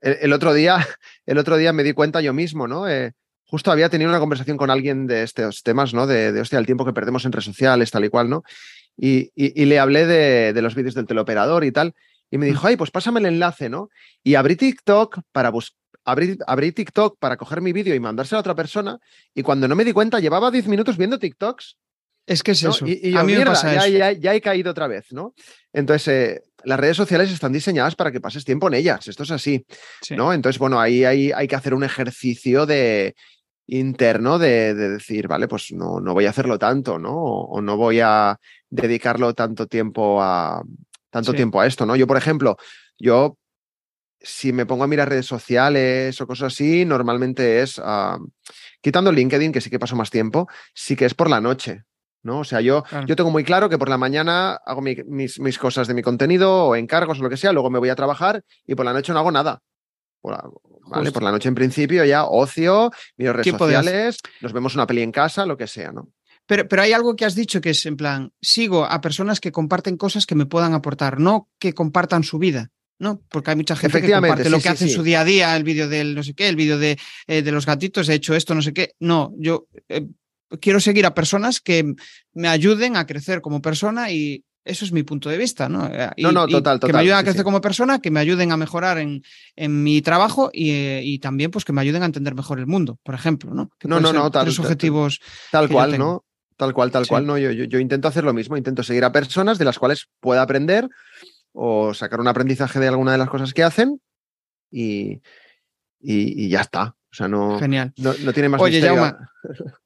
el, 0.00 0.16
el 0.22 0.32
otro 0.32 0.54
día, 0.54 0.76
el 1.26 1.38
otro 1.38 1.56
día 1.56 1.72
me 1.72 1.82
di 1.82 1.92
cuenta 1.92 2.20
yo 2.20 2.32
mismo, 2.32 2.66
¿no? 2.66 2.84
Justo 3.48 3.70
había 3.70 3.88
tenido 3.88 4.10
una 4.10 4.18
conversación 4.18 4.56
con 4.56 4.70
alguien 4.70 5.06
de 5.06 5.22
estos 5.22 5.62
temas, 5.62 5.94
¿no? 5.94 6.06
De, 6.08 6.32
de 6.32 6.40
hostia, 6.40 6.58
el 6.58 6.66
tiempo 6.66 6.84
que 6.84 6.92
perdemos 6.92 7.24
en 7.24 7.32
redes 7.32 7.44
sociales, 7.44 7.90
tal 7.92 8.04
y 8.04 8.08
cual, 8.08 8.28
¿no? 8.28 8.42
Y, 8.96 9.30
y- 9.36 9.62
y 9.62 9.66
le 9.66 9.78
hablé 9.78 10.04
de, 10.06 10.52
de 10.52 10.62
los 10.62 10.74
vídeos 10.74 10.94
del 10.94 11.06
teleoperador 11.06 11.64
y 11.64 11.70
tal. 11.70 11.94
Y 12.30 12.38
me 12.38 12.46
dijo, 12.46 12.66
ay, 12.66 12.76
pues 12.76 12.90
pásame 12.90 13.20
el 13.20 13.26
enlace, 13.26 13.68
¿no? 13.68 13.88
Y 14.22 14.34
abrí 14.34 14.56
TikTok 14.56 15.20
para 15.32 15.50
buscar. 15.50 15.76
Abrí, 16.08 16.36
abrí 16.46 16.70
TikTok 16.70 17.18
para 17.18 17.36
coger 17.36 17.60
mi 17.60 17.72
vídeo 17.72 17.92
y 17.94 17.98
mandárselo 18.00 18.38
a 18.38 18.40
otra 18.40 18.54
persona. 18.54 18.98
Y 19.34 19.42
cuando 19.42 19.66
no 19.66 19.74
me 19.74 19.84
di 19.84 19.92
cuenta, 19.92 20.20
llevaba 20.20 20.52
10 20.52 20.68
minutos 20.68 20.96
viendo 20.96 21.18
TikToks. 21.18 21.76
Es 22.26 22.42
que 22.44 22.52
es 22.52 22.62
¿no? 22.62 22.70
eso. 22.70 22.86
Y, 22.86 23.00
y 23.08 23.10
yo, 23.12 23.18
a 23.20 23.24
mí 23.24 23.32
me 23.32 23.38
"Mierda, 23.38 23.52
pasa 23.52 23.74
ya, 23.74 23.86
eso. 23.86 23.98
ya- 23.98 24.12
ya 24.12 24.34
he 24.34 24.40
caído 24.40 24.70
otra 24.70 24.86
vez, 24.86 25.06
¿no? 25.12 25.34
Entonces, 25.72 26.08
eh, 26.08 26.42
las 26.64 26.78
redes 26.78 26.96
sociales 26.96 27.32
están 27.32 27.52
diseñadas 27.52 27.96
para 27.96 28.12
que 28.12 28.20
pases 28.20 28.44
tiempo 28.44 28.68
en 28.68 28.74
ellas. 28.74 29.06
Esto 29.08 29.24
es 29.24 29.30
así, 29.32 29.64
Sí. 30.02 30.14
¿no? 30.16 30.32
Entonces, 30.32 30.58
bueno, 30.60 30.78
ahí 30.80 31.04
hay, 31.04 31.32
hay 31.32 31.48
que 31.48 31.56
hacer 31.56 31.74
un 31.74 31.82
ejercicio 31.84 32.66
de 32.66 33.14
interno 33.68 34.38
de, 34.38 34.74
de 34.74 34.90
decir, 34.90 35.26
vale, 35.26 35.48
pues 35.48 35.72
no, 35.72 35.98
no 36.00 36.14
voy 36.14 36.26
a 36.26 36.30
hacerlo 36.30 36.56
tanto, 36.58 36.98
¿no? 37.00 37.12
O, 37.16 37.56
o 37.56 37.60
no 37.60 37.76
voy 37.76 37.98
a 38.00 38.38
dedicarlo 38.70 39.34
tanto 39.34 39.66
tiempo 39.66 40.22
a 40.22 40.62
tanto 41.10 41.30
Sí. 41.32 41.36
tiempo 41.36 41.60
a 41.60 41.66
esto, 41.66 41.86
¿no? 41.86 41.96
Yo, 41.96 42.06
por 42.06 42.16
ejemplo, 42.16 42.56
yo 42.98 43.36
si 44.20 44.52
me 44.52 44.66
pongo 44.66 44.84
a 44.84 44.86
mirar 44.86 45.08
redes 45.08 45.26
sociales 45.26 46.20
o 46.20 46.26
cosas 46.26 46.52
así, 46.52 46.84
normalmente 46.84 47.60
es 47.62 47.80
ah, 47.84 48.18
quitando 48.80 49.12
LinkedIn, 49.12 49.52
que 49.52 49.60
sí 49.60 49.70
que 49.70 49.78
paso 49.78 49.94
más 49.96 50.10
tiempo, 50.10 50.48
sí 50.74 50.96
que 50.96 51.04
es 51.04 51.14
por 51.14 51.28
la 51.30 51.40
noche. 51.40 51.84
¿no? 52.22 52.40
O 52.40 52.44
sea, 52.44 52.60
yo, 52.60 52.82
Claro. 52.82 53.06
yo 53.06 53.14
tengo 53.14 53.30
muy 53.30 53.44
claro 53.44 53.68
que 53.68 53.78
por 53.78 53.88
la 53.88 53.98
mañana 53.98 54.58
hago 54.66 54.80
mi- 54.80 54.96
mis, 55.06 55.38
mis 55.38 55.58
cosas 55.58 55.86
de 55.86 55.94
mi 55.94 56.02
contenido 56.02 56.64
o 56.66 56.74
encargos 56.74 57.20
o 57.20 57.22
lo 57.22 57.30
que 57.30 57.36
sea, 57.36 57.52
luego 57.52 57.70
me 57.70 57.78
voy 57.78 57.88
a 57.88 57.94
trabajar 57.94 58.42
y 58.66 58.74
por 58.74 58.84
la 58.84 58.92
noche 58.92 59.12
no 59.12 59.20
hago 59.20 59.30
nada. 59.30 59.60
Por 60.20 60.32
la, 60.32 60.42
¿vale? 60.88 61.12
Por 61.12 61.22
la 61.22 61.30
noche 61.30 61.48
en 61.48 61.54
principio 61.54 62.04
ya 62.04 62.24
ocio, 62.24 62.90
miro 63.16 63.32
redes 63.32 63.44
sociales, 63.84 64.18
nos 64.40 64.52
vemos 64.52 64.74
una 64.74 64.88
peli 64.88 65.02
en 65.02 65.12
casa, 65.12 65.46
lo 65.46 65.56
que 65.56 65.68
sea, 65.68 65.92
¿no? 65.92 66.08
Pero, 66.46 66.68
pero 66.68 66.82
hay 66.82 66.92
algo 66.92 67.16
que 67.16 67.24
has 67.24 67.34
dicho 67.34 67.60
que 67.60 67.70
es 67.70 67.84
en 67.86 67.96
plan, 67.96 68.32
sigo 68.40 68.84
a 68.84 69.00
personas 69.00 69.40
que 69.40 69.52
comparten 69.52 69.96
cosas 69.96 70.26
que 70.26 70.34
me 70.34 70.46
puedan 70.46 70.74
aportar, 70.74 71.18
no 71.20 71.48
que 71.58 71.74
compartan 71.74 72.22
su 72.24 72.38
vida. 72.38 72.70
¿no? 72.98 73.20
Porque 73.28 73.50
hay 73.50 73.56
mucha 73.56 73.76
gente 73.76 74.00
que 74.00 74.10
comparte 74.10 74.48
lo 74.48 74.56
que 74.56 74.62
sí, 74.62 74.68
hace 74.68 74.84
en 74.84 74.90
su 74.90 75.02
día 75.02 75.20
a 75.20 75.24
día, 75.26 75.54
el 75.54 75.64
vídeo 75.64 75.86
del 75.86 76.14
no 76.14 76.22
sé 76.22 76.32
qué, 76.32 76.48
el 76.48 76.56
vídeo 76.56 76.78
de, 76.78 76.98
eh, 77.26 77.42
de 77.42 77.52
los 77.52 77.66
gatitos, 77.66 78.08
he 78.08 78.14
hecho 78.14 78.34
esto, 78.34 78.54
no 78.54 78.62
sé 78.62 78.72
qué. 78.72 78.94
No, 79.00 79.34
yo 79.36 79.66
eh, 79.90 80.06
quiero 80.62 80.80
seguir 80.80 81.04
a 81.04 81.12
personas 81.12 81.60
que 81.60 81.94
me 82.32 82.48
ayuden 82.48 82.96
a 82.96 83.04
crecer 83.06 83.42
como 83.42 83.60
persona 83.60 84.10
y 84.10 84.44
eso 84.64 84.86
es 84.86 84.92
mi 84.92 85.02
punto 85.02 85.28
de 85.28 85.36
vista, 85.36 85.68
¿no? 85.68 85.86
Eh, 85.92 86.10
Y, 86.16 86.22
No, 86.22 86.32
no, 86.32 86.48
y 86.48 86.52
total, 86.52 86.80
Que 86.80 86.86
me 86.86 86.92
total, 86.92 87.00
ayuden 87.02 87.18
a 87.18 87.22
crecer 87.22 87.40
sí. 87.40 87.44
como 87.44 87.60
persona, 87.60 87.98
que 88.00 88.10
me 88.10 88.18
ayuden 88.20 88.50
a 88.50 88.56
mejorar 88.56 88.96
en, 88.96 89.22
en 89.56 89.82
mi 89.82 90.00
trabajo 90.00 90.48
y, 90.50 90.70
eh, 90.70 91.02
y 91.04 91.18
también 91.18 91.50
pues 91.50 91.66
que 91.66 91.74
me 91.74 91.82
ayuden 91.82 92.02
a 92.02 92.06
entender 92.06 92.34
mejor 92.34 92.58
el 92.60 92.66
mundo, 92.66 92.98
por 93.02 93.14
ejemplo, 93.14 93.52
¿no? 93.52 93.70
Que 93.78 93.88
No, 93.88 94.00
no, 94.00 94.10
no, 94.14 94.30
tal- 94.30 94.44
tres 94.44 94.56
tal- 94.56 94.64
objetivos. 94.64 95.20
Tal 95.52 95.68
yo 95.68 95.74
cual. 95.74 95.98
¿no? 95.98 96.24
Tal 96.56 96.72
cual, 96.72 96.90
tal 96.90 97.04
Sí. 97.04 97.08
cual, 97.10 97.26
¿no? 97.26 97.36
Yo, 97.38 97.50
yo, 97.50 97.64
yo 97.64 97.78
intento 97.78 98.08
hacer 98.08 98.24
lo 98.24 98.32
mismo, 98.32 98.56
intento 98.56 98.82
seguir 98.82 99.04
a 99.04 99.12
personas 99.12 99.58
de 99.58 99.64
las 99.66 99.78
cuales 99.78 100.08
pueda 100.20 100.42
aprender 100.42 100.88
o 101.52 101.92
sacar 101.94 102.20
un 102.20 102.28
aprendizaje 102.28 102.78
de 102.80 102.88
alguna 102.88 103.12
de 103.12 103.18
las 103.18 103.28
cosas 103.30 103.52
que 103.54 103.62
hacen 103.62 104.00
y, 104.70 105.20
y, 106.00 106.44
y 106.44 106.48
ya 106.48 106.60
está. 106.62 106.94
O 107.10 107.14
sea, 107.16 107.28
no, 107.28 107.58
Genial. 107.58 107.94
no, 107.96 108.12
no 108.24 108.32
tiene 108.34 108.48
más 108.50 108.60
Oye. 108.60 108.80
Jaume, 108.82 109.14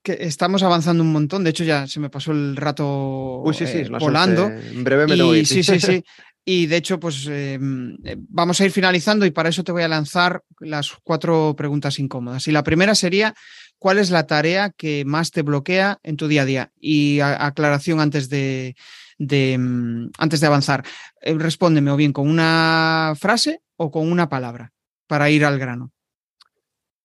Que 0.02 0.16
estamos 0.20 0.62
avanzando 0.64 1.02
un 1.04 1.12
montón. 1.12 1.44
De 1.44 1.50
hecho, 1.50 1.62
ya 1.62 1.86
se 1.86 2.00
me 2.00 2.10
pasó 2.10 2.32
el 2.32 2.56
rato 2.56 3.42
Uy, 3.44 3.54
sí, 3.54 3.66
sí, 3.68 3.78
eh, 3.78 3.88
volando. 4.00 4.46
11. 4.46 4.70
En 4.70 4.84
breve 4.84 5.06
me 5.06 5.16
tengo 5.16 5.30
que 5.30 5.36
Y 5.36 5.40
ir, 5.40 5.46
sí, 5.46 5.62
sí, 5.62 5.78
sí. 5.78 6.04
Y 6.44 6.66
de 6.66 6.76
hecho, 6.78 6.98
pues 6.98 7.26
eh, 7.28 7.58
eh, 8.04 8.16
vamos 8.18 8.60
a 8.60 8.64
ir 8.64 8.72
finalizando 8.72 9.26
y 9.26 9.30
para 9.30 9.50
eso 9.50 9.62
te 9.62 9.70
voy 9.70 9.82
a 9.82 9.88
lanzar 9.88 10.42
las 10.58 10.90
cuatro 11.04 11.54
preguntas 11.56 11.98
incómodas. 12.00 12.48
Y 12.48 12.52
la 12.52 12.64
primera 12.64 12.94
sería, 12.96 13.32
¿cuál 13.80 13.98
es 13.98 14.10
la 14.10 14.26
tarea 14.28 14.70
que 14.70 15.04
más 15.04 15.32
te 15.32 15.42
bloquea 15.42 15.98
en 16.04 16.16
tu 16.16 16.28
día 16.28 16.42
a 16.42 16.44
día? 16.44 16.72
Y 16.78 17.18
aclaración 17.20 17.98
antes 17.98 18.28
de, 18.28 18.76
mm, 19.18 20.10
antes 20.18 20.40
de 20.40 20.46
avanzar. 20.46 20.84
Eh, 21.20 21.34
respóndeme 21.36 21.90
o 21.90 21.96
bien 21.96 22.12
con 22.12 22.28
una 22.28 23.14
frase 23.18 23.62
o 23.76 23.90
con 23.90 24.12
una 24.12 24.28
palabra 24.28 24.72
para 25.08 25.30
ir 25.30 25.44
al 25.44 25.58
grano. 25.58 25.90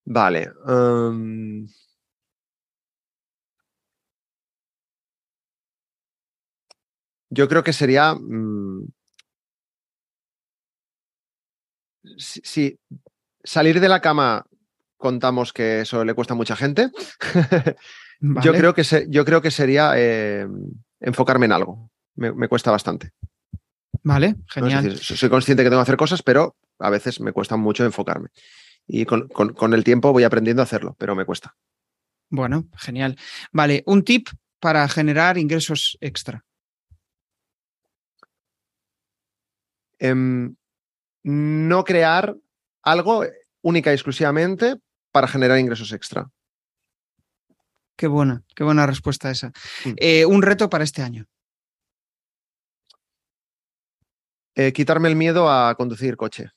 Vale. 0.04 0.52
em, 0.68 1.68
yo 7.30 7.48
creo 7.48 7.64
que 7.64 7.74
sería. 7.74 8.14
mm, 8.14 8.86
si 12.18 12.80
salir 13.44 13.80
de 13.80 13.90
la 13.90 14.00
cama 14.00 14.46
contamos 15.06 15.54
que 15.54 15.82
eso 15.82 16.04
le 16.04 16.16
cuesta 16.16 16.34
a 16.34 16.38
mucha 16.38 16.56
gente. 16.56 16.90
yo, 18.20 18.54
creo 18.54 18.74
que 18.74 18.84
yo 19.08 19.24
creo 19.24 19.40
que 19.40 19.52
sería 19.52 19.92
eh, 19.96 20.48
enfocarme 21.00 21.46
en 21.46 21.52
algo. 21.52 21.92
Me, 22.16 22.48
cuesta 22.48 22.72
bastante. 22.72 23.12
Vale, 24.02 24.36
genial. 24.48 24.98
soy 24.98 25.30
consciente 25.30 25.62
que 25.62 25.70
tengo 25.70 25.82
que 25.82 25.84
hacer 25.84 25.98
cosas, 25.98 26.24
pero 26.24 26.56
a 26.80 26.90
veces 26.90 27.20
me 27.20 27.34
cuesta 27.34 27.56
mucho 27.56 27.86
enfocarme. 27.86 28.30
Y 28.88 29.06
con, 29.06 29.28
con 29.28 29.74
el 29.76 29.84
tiempo 29.84 30.12
voy 30.12 30.24
aprendiendo 30.24 30.64
a 30.64 30.66
hacerlo, 30.66 30.96
pero 30.98 31.14
me 31.14 31.26
cuesta. 31.26 31.56
Bueno, 32.30 32.66
genial. 32.78 33.16
Vale, 33.52 33.84
un 33.86 34.04
tip 34.04 34.30
para 34.60 34.88
generar 34.88 35.38
ingresos 35.38 36.00
extra. 36.02 36.44
Em, 40.00 40.56
no 41.24 41.84
crear 41.84 42.36
algo 42.82 43.24
única 43.62 43.92
y 43.92 43.94
exclusivamente 43.94 44.78
para 45.16 45.30
generar 45.30 45.58
ingresos 45.58 45.94
extra. 45.94 46.30
Qué 47.96 48.06
buena, 48.06 48.44
qué 48.54 48.66
buena 48.66 48.86
respuesta 48.86 49.32
esa. 49.32 49.54
Mm. 49.86 49.94
Eh, 49.96 50.26
un 50.26 50.42
reto 50.42 50.70
para 50.70 50.84
este 50.84 51.04
año. 51.04 51.26
Eh, 54.56 54.74
quitarme 54.74 55.08
el 55.08 55.16
miedo 55.16 55.50
a 55.50 55.74
conducir 55.76 56.18
coche. 56.18 56.50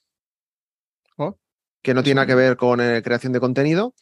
Oh, 1.19 1.39
que 1.85 1.95
no 1.95 2.03
tiene 2.03 2.17
nada 2.17 2.27
que 2.27 2.35
ver 2.35 2.57
con 2.57 2.81
eh, 2.81 3.01
creación 3.01 3.33
de 3.33 3.39
contenido. 3.39 3.95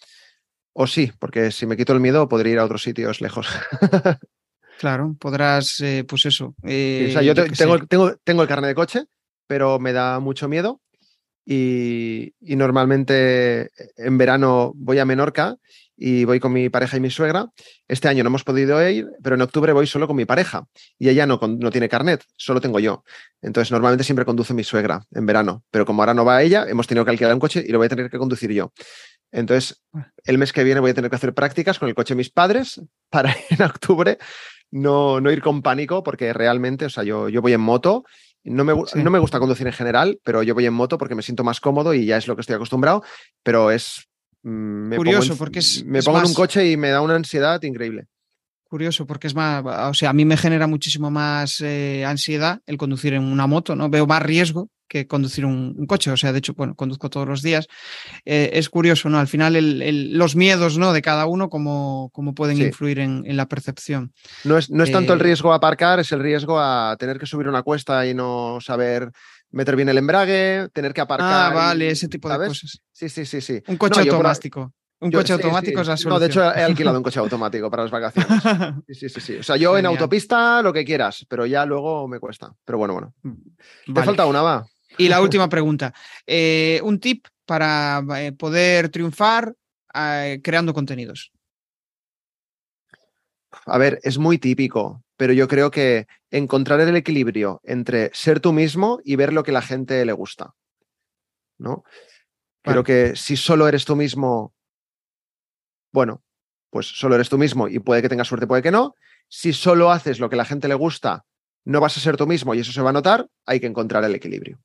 O 0.72 0.86
sí, 0.86 1.12
porque 1.18 1.50
si 1.50 1.66
me 1.66 1.76
quito 1.76 1.92
el 1.92 2.00
miedo 2.00 2.26
podría 2.26 2.54
ir 2.54 2.58
a 2.60 2.64
otros 2.64 2.82
sitios 2.82 3.20
lejos. 3.20 3.48
claro, 4.78 5.14
podrás, 5.20 5.84
pues 6.08 6.24
eso. 6.24 6.54
o 6.62 6.66
sea, 6.66 7.20
yo, 7.20 7.34
tengo, 7.34 7.86
tengo, 7.86 8.16
tengo, 8.24 8.40
el 8.40 8.48
carnet 8.48 8.68
de 8.68 8.74
coche, 8.74 9.04
pero 9.46 9.78
me 9.78 9.92
da 9.92 10.18
mucho 10.18 10.48
miedo. 10.48 10.80
Y, 11.48 12.34
normalmente 12.40 13.70
en 13.96 14.18
verano 14.18 14.72
voy 14.74 14.98
a 14.98 15.04
Menorca 15.04 15.56
y 15.96 16.24
voy 16.24 16.40
con 16.40 16.52
mi 16.52 16.68
pareja 16.68 16.96
y 16.96 17.00
mi 17.00 17.08
suegra. 17.08 17.46
Este 17.86 18.08
año 18.08 18.24
no 18.24 18.28
hemos 18.28 18.42
podido 18.42 18.86
ir, 18.88 19.06
pero 19.22 19.36
en 19.36 19.42
octubre 19.42 19.72
voy 19.72 19.86
solo 19.86 20.08
con 20.08 20.16
mi 20.16 20.24
pareja 20.24 20.66
y 20.98 21.08
ella 21.08 21.24
no, 21.24 21.38
no 21.40 21.70
tiene 21.70 21.88
carnet, 21.88 22.24
solo 22.36 22.60
tengo 22.60 22.80
yo. 22.80 23.04
Entonces 23.40 23.70
normalmente 23.70 24.02
siempre 24.02 24.24
conduce 24.24 24.54
mi 24.54 24.64
suegra 24.64 25.04
en 25.12 25.24
verano, 25.24 25.62
pero 25.70 25.86
como 25.86 26.02
ahora 26.02 26.14
no 26.14 26.24
va 26.24 26.42
ella, 26.42 26.66
hemos 26.68 26.88
tenido 26.88 27.04
que 27.04 27.12
alquilar 27.12 27.32
un 27.32 27.40
coche 27.40 27.64
y 27.66 27.70
lo 27.70 27.78
voy 27.78 27.86
a 27.86 27.90
tener 27.90 28.10
que 28.10 28.18
conducir 28.18 28.50
yo. 28.50 28.72
Entonces, 29.30 29.82
el 30.24 30.38
mes 30.38 30.52
que 30.52 30.64
viene 30.64 30.80
voy 30.80 30.90
a 30.90 30.94
tener 30.94 31.10
que 31.10 31.16
hacer 31.16 31.34
prácticas 31.34 31.78
con 31.78 31.88
el 31.88 31.94
coche 31.94 32.14
de 32.14 32.18
mis 32.18 32.30
padres 32.30 32.80
para 33.10 33.34
en 33.50 33.62
octubre 33.62 34.18
no, 34.70 35.20
no 35.20 35.30
ir 35.30 35.42
con 35.42 35.62
pánico, 35.62 36.02
porque 36.02 36.32
realmente, 36.32 36.86
o 36.86 36.90
sea, 36.90 37.04
yo, 37.04 37.28
yo 37.28 37.40
voy 37.40 37.52
en 37.52 37.60
moto 37.60 38.04
no 38.46 38.64
me, 38.64 38.74
no 38.74 39.10
me, 39.10 39.18
gusta 39.18 39.38
conducir 39.38 39.66
en 39.66 39.72
general, 39.72 40.20
pero 40.24 40.42
yo 40.42 40.54
voy 40.54 40.66
en 40.66 40.72
moto 40.72 40.98
porque 40.98 41.14
me 41.14 41.22
siento 41.22 41.44
más 41.44 41.60
cómodo 41.60 41.92
y 41.92 42.06
ya 42.06 42.16
es 42.16 42.26
lo 42.26 42.36
que 42.36 42.40
estoy 42.40 42.56
acostumbrado, 42.56 43.02
pero 43.42 43.70
es... 43.70 44.08
Mm, 44.42 44.94
Curioso, 44.94 45.36
porque 45.36 45.58
es... 45.58 45.84
Me 45.84 46.02
pongo 46.02 46.20
en 46.20 46.26
un 46.26 46.34
coche 46.34 46.70
y 46.70 46.76
me 46.76 46.90
da 46.90 47.00
una 47.00 47.16
ansiedad 47.16 47.62
increíble. 47.62 48.06
Curioso, 48.68 49.06
porque 49.06 49.28
es 49.28 49.34
más, 49.34 49.64
o 49.64 49.94
sea, 49.94 50.10
a 50.10 50.12
mí 50.12 50.24
me 50.24 50.36
genera 50.36 50.66
muchísimo 50.66 51.08
más 51.10 51.60
eh, 51.60 52.04
ansiedad 52.04 52.60
el 52.66 52.76
conducir 52.76 53.14
en 53.14 53.22
una 53.22 53.46
moto, 53.46 53.76
¿no? 53.76 53.88
Veo 53.88 54.06
más 54.06 54.20
riesgo 54.22 54.70
que 54.88 55.06
conducir 55.06 55.44
un, 55.44 55.86
coche. 55.86 56.10
O 56.10 56.16
sea, 56.16 56.32
de 56.32 56.38
hecho, 56.38 56.54
bueno, 56.54 56.74
conduzco 56.74 57.10
todos 57.10 57.28
los 57.28 57.42
días. 57.42 57.68
Eh, 58.24 58.50
es 58.54 58.68
curioso, 58.68 59.08
¿no? 59.08 59.18
Al 59.18 59.28
final, 59.28 59.54
los 60.16 60.36
miedos, 60.36 60.78
¿no? 60.78 60.92
De 60.92 61.02
cada 61.02 61.26
uno, 61.26 61.48
cómo, 61.48 62.10
pueden 62.34 62.60
influir 62.60 62.98
en, 62.98 63.36
la 63.36 63.46
percepción. 63.46 64.12
No 64.44 64.58
es, 64.58 64.70
no 64.70 64.82
es 64.82 64.90
tanto 64.90 65.12
el 65.12 65.20
eh, 65.20 65.22
riesgo 65.22 65.52
a 65.52 65.56
aparcar, 65.56 66.00
es 66.00 66.10
el 66.12 66.20
riesgo 66.20 66.58
a 66.58 66.96
tener 66.98 67.18
que 67.18 67.26
subir 67.26 67.48
una 67.48 67.62
cuesta 67.62 68.06
y 68.06 68.14
no 68.14 68.58
saber 68.60 69.10
meter 69.50 69.76
bien 69.76 69.88
el 69.88 69.98
embrague, 69.98 70.68
tener 70.72 70.92
que 70.92 71.00
aparcar. 71.00 71.52
Ah, 71.52 71.54
vale, 71.54 71.90
ese 71.90 72.08
tipo 72.08 72.28
de 72.28 72.48
cosas. 72.48 72.80
Sí, 72.92 73.08
sí, 73.08 73.24
sí, 73.26 73.40
sí. 73.40 73.62
Un 73.68 73.76
coche 73.76 74.00
automático. 74.00 74.72
Un 74.98 75.12
coche 75.12 75.34
automático 75.34 75.80
es 75.80 75.88
la 75.88 75.96
solución. 75.96 76.14
No, 76.14 76.20
de 76.20 76.26
hecho 76.26 76.42
he 76.42 76.62
alquilado 76.62 76.96
un 76.96 77.02
coche 77.02 77.20
automático 77.20 77.70
para 77.70 77.82
las 77.82 77.92
vacaciones. 77.92 78.42
Sí, 78.88 79.08
sí, 79.08 79.20
sí. 79.20 79.36
O 79.36 79.42
sea, 79.42 79.56
yo 79.56 79.76
en 79.76 79.86
autopista 79.86 80.62
lo 80.62 80.72
que 80.72 80.84
quieras, 80.84 81.26
pero 81.28 81.44
ya 81.44 81.66
luego 81.66 82.08
me 82.08 82.18
cuesta. 82.18 82.54
Pero 82.64 82.78
bueno, 82.78 82.94
bueno. 82.94 83.14
Mm, 83.22 83.92
Te 83.92 84.02
falta 84.02 84.24
una, 84.24 84.40
va. 84.40 84.66
Y 84.96 85.08
la 85.08 85.20
última 85.20 85.48
pregunta. 85.48 85.92
Eh, 86.26 86.80
un 86.82 86.98
tip 86.98 87.26
para 87.44 88.02
eh, 88.18 88.32
poder 88.32 88.88
triunfar 88.88 89.54
eh, 89.94 90.40
creando 90.42 90.72
contenidos. 90.72 91.32
A 93.66 93.78
ver, 93.78 94.00
es 94.02 94.16
muy 94.16 94.38
típico, 94.38 95.02
pero 95.16 95.32
yo 95.32 95.48
creo 95.48 95.70
que 95.70 96.06
encontrar 96.30 96.80
el 96.80 96.96
equilibrio 96.96 97.60
entre 97.64 98.10
ser 98.14 98.40
tú 98.40 98.52
mismo 98.52 99.00
y 99.04 99.16
ver 99.16 99.32
lo 99.32 99.42
que 99.42 99.52
la 99.52 99.62
gente 99.62 100.04
le 100.04 100.12
gusta. 100.12 100.54
¿No? 101.58 101.84
Creo 102.62 102.82
que 102.82 103.14
si 103.14 103.36
solo 103.36 103.68
eres 103.68 103.84
tú 103.84 103.94
mismo, 103.94 104.52
bueno, 105.92 106.22
pues 106.70 106.86
solo 106.86 107.14
eres 107.14 107.28
tú 107.28 107.38
mismo 107.38 107.68
y 107.68 107.78
puede 107.78 108.02
que 108.02 108.08
tengas 108.08 108.28
suerte, 108.28 108.46
puede 108.46 108.62
que 108.62 108.70
no. 108.70 108.94
Si 109.28 109.52
solo 109.52 109.90
haces 109.90 110.20
lo 110.20 110.28
que 110.28 110.36
la 110.36 110.44
gente 110.44 110.68
le 110.68 110.74
gusta, 110.74 111.24
no 111.64 111.80
vas 111.80 111.96
a 111.96 112.00
ser 112.00 112.16
tú 112.16 112.26
mismo 112.26 112.54
y 112.54 112.60
eso 112.60 112.72
se 112.72 112.82
va 112.82 112.90
a 112.90 112.92
notar, 112.92 113.28
hay 113.44 113.60
que 113.60 113.66
encontrar 113.66 114.04
el 114.04 114.14
equilibrio. 114.14 114.58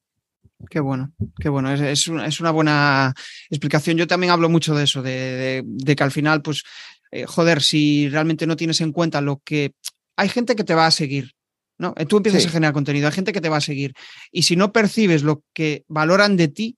Qué 0.69 0.79
bueno, 0.79 1.11
qué 1.39 1.49
bueno. 1.49 1.71
Es, 1.71 2.07
una, 2.07 2.51
buena 2.51 3.13
explicación. 3.49 3.97
Yo 3.97 4.07
también 4.07 4.31
hablo 4.31 4.49
mucho 4.49 4.75
de 4.75 4.83
eso, 4.83 5.01
de, 5.01 5.63
que 5.97 6.03
al 6.03 6.11
final, 6.11 6.41
pues, 6.41 6.63
eh, 7.11 7.25
joder, 7.25 7.61
si 7.61 8.09
realmente 8.09 8.45
no 8.45 8.55
tienes 8.55 8.81
en 8.81 8.91
cuenta 8.91 9.21
lo 9.21 9.41
que... 9.43 9.73
Hay 10.17 10.29
gente 10.29 10.55
que 10.55 10.63
te 10.63 10.75
va 10.75 10.85
a 10.85 10.91
seguir, 10.91 11.31
¿no? 11.77 11.95
Tú 12.07 12.17
empiezas 12.17 12.45
a 12.45 12.49
generar 12.49 12.73
contenido, 12.73 13.07
hay 13.07 13.13
gente 13.13 13.33
que 13.33 13.41
te 13.41 13.49
va 13.49 13.57
a 13.57 13.61
seguir. 13.61 13.93
Y 14.31 14.43
si 14.43 14.55
no 14.55 14.71
percibes 14.71 15.23
lo 15.23 15.43
que 15.53 15.83
valoran 15.87 16.37
de 16.37 16.49
ti 16.49 16.77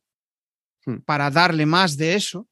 hmm. 0.86 0.98
para 1.06 1.30
darle 1.30 1.66
más 1.66 1.98
de 1.98 2.14
eso, 2.14 2.48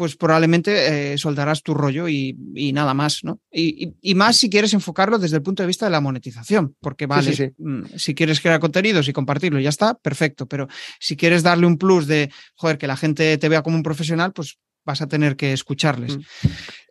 pues 0.00 0.16
probablemente 0.16 1.12
eh, 1.12 1.18
soltarás 1.18 1.62
tu 1.62 1.74
rollo 1.74 2.08
y, 2.08 2.34
nada 2.72 2.94
más, 2.94 3.22
¿no? 3.22 3.38
Y, 3.52 4.14
más 4.14 4.38
si 4.38 4.48
quieres 4.48 4.72
enfocarlo 4.72 5.18
desde 5.18 5.36
el 5.36 5.42
punto 5.42 5.62
de 5.62 5.66
vista 5.66 5.84
de 5.84 5.90
la 5.90 6.00
monetización, 6.00 6.74
porque 6.80 7.04
vale, 7.04 7.52
mm, 7.58 7.82
si 7.96 8.14
quieres 8.14 8.40
crear 8.40 8.60
contenidos 8.60 9.08
y 9.08 9.12
compartirlo, 9.12 9.60
ya 9.60 9.68
está, 9.68 9.92
perfecto, 9.92 10.46
pero 10.46 10.68
si 10.98 11.18
quieres 11.18 11.42
darle 11.42 11.66
un 11.66 11.76
plus 11.76 12.06
de, 12.06 12.32
joder, 12.54 12.78
que 12.78 12.86
la 12.86 12.96
gente 12.96 13.36
te 13.36 13.48
vea 13.50 13.60
como 13.60 13.76
un 13.76 13.82
profesional, 13.82 14.32
pues 14.32 14.56
vas 14.86 15.02
a 15.02 15.06
tener 15.06 15.36
que 15.36 15.52
escucharles. 15.52 16.16
Mm. 16.16 16.22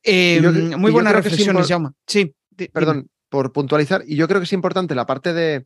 Em, 0.03 0.79
muy 0.79 0.91
buenas 0.91 1.13
reflexiones, 1.13 1.67
Jaume. 1.67 1.89
Sí. 2.05 2.31
Perdón, 2.71 3.09
por 3.27 3.51
puntualizar, 3.51 4.03
y 4.05 4.17
yo 4.17 4.27
creo 4.27 4.39
que 4.39 4.45
es 4.45 4.53
importante 4.53 4.93
la 4.93 5.07
parte 5.07 5.33
de 5.33 5.65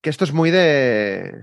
que 0.00 0.10
esto 0.10 0.22
es 0.22 0.32
muy 0.32 0.52
de 0.52 1.42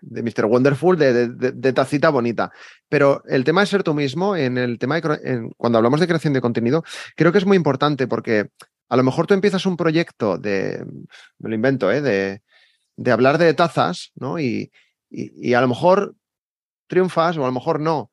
de 0.00 0.22
Mr. 0.22 0.46
Wonderful, 0.46 0.98
de, 0.98 1.72
tacita 1.72 2.10
bonita. 2.10 2.52
Pero 2.88 3.22
el 3.26 3.44
tema 3.44 3.62
de 3.62 3.66
ser 3.66 3.82
tú 3.82 3.94
mismo, 3.94 4.36
en 4.36 4.58
el 4.58 4.78
tema 4.78 5.00
de, 5.00 5.50
cuando 5.56 5.78
hablamos 5.78 6.00
de 6.00 6.06
creación 6.06 6.32
de 6.32 6.40
contenido, 6.40 6.84
creo 7.16 7.32
que 7.32 7.38
es 7.38 7.46
muy 7.46 7.56
importante 7.56 8.06
porque 8.06 8.50
a 8.88 8.96
lo 8.96 9.02
mejor 9.02 9.26
tú 9.26 9.34
empiezas 9.34 9.64
un 9.66 9.76
proyecto 9.76 10.38
de, 10.38 10.84
me 11.38 11.48
lo 11.48 11.54
invento, 11.54 11.90
¿eh? 11.90 12.02
de, 12.02 13.10
hablar 13.10 13.38
de 13.38 13.54
tazas, 13.54 14.12
¿no? 14.14 14.38
Y, 14.38 14.70
a 15.54 15.60
lo 15.60 15.68
mejor 15.68 16.14
triunfas 16.86 17.36
o 17.36 17.42
a 17.42 17.46
lo 17.46 17.52
mejor 17.52 17.80
no, 17.80 18.10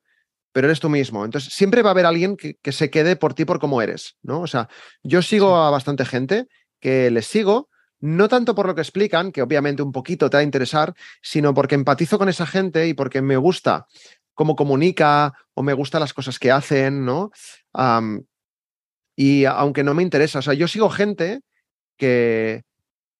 pero 0.51 0.67
eres 0.67 0.81
tú 0.81 0.89
mismo. 0.89 1.23
Entonces, 1.23 1.53
siempre 1.53 1.81
va 1.81 1.89
a 1.89 1.91
haber 1.91 2.05
alguien 2.05 2.35
que, 2.35 2.55
que 2.61 2.73
se 2.73 2.89
quede 2.89 3.15
por 3.15 3.33
ti 3.33 3.45
por 3.45 3.59
cómo 3.59 3.81
eres, 3.81 4.17
¿no? 4.21 4.41
O 4.41 4.47
sea, 4.47 4.67
yo 5.01 5.21
sigo 5.21 5.55
a 5.55 5.69
bastante 5.69 6.05
gente 6.05 6.47
que 6.81 7.09
les 7.11 7.25
sigo 7.25 7.68
no 7.99 8.27
tanto 8.27 8.55
por 8.55 8.67
lo 8.67 8.75
que 8.75 8.81
explican, 8.81 9.31
que 9.31 9.41
obviamente 9.41 9.81
un 9.83 9.91
poquito 9.91 10.29
te 10.29 10.37
va 10.37 10.41
a 10.41 10.43
interesar, 10.43 10.93
sino 11.21 11.53
porque 11.53 11.75
empatizo 11.75 12.17
con 12.17 12.29
esa 12.29 12.45
gente 12.45 12.87
y 12.87 12.93
porque 12.93 13.21
me 13.21 13.37
gusta 13.37 13.87
cómo 14.33 14.55
comunica 14.55 15.33
o 15.53 15.63
me 15.63 15.73
gustan 15.73 15.99
las 15.99 16.13
cosas 16.13 16.39
que 16.39 16.51
hacen, 16.51 17.03
¿no? 17.05 17.31
y 19.15 19.43
aunque 19.43 19.83
no 19.83 19.93
me 19.93 20.01
interesa, 20.01 20.39
o 20.39 20.41
sea, 20.41 20.53
yo 20.53 20.65
sigo 20.69 20.89
gente 20.89 21.41
que, 21.97 22.63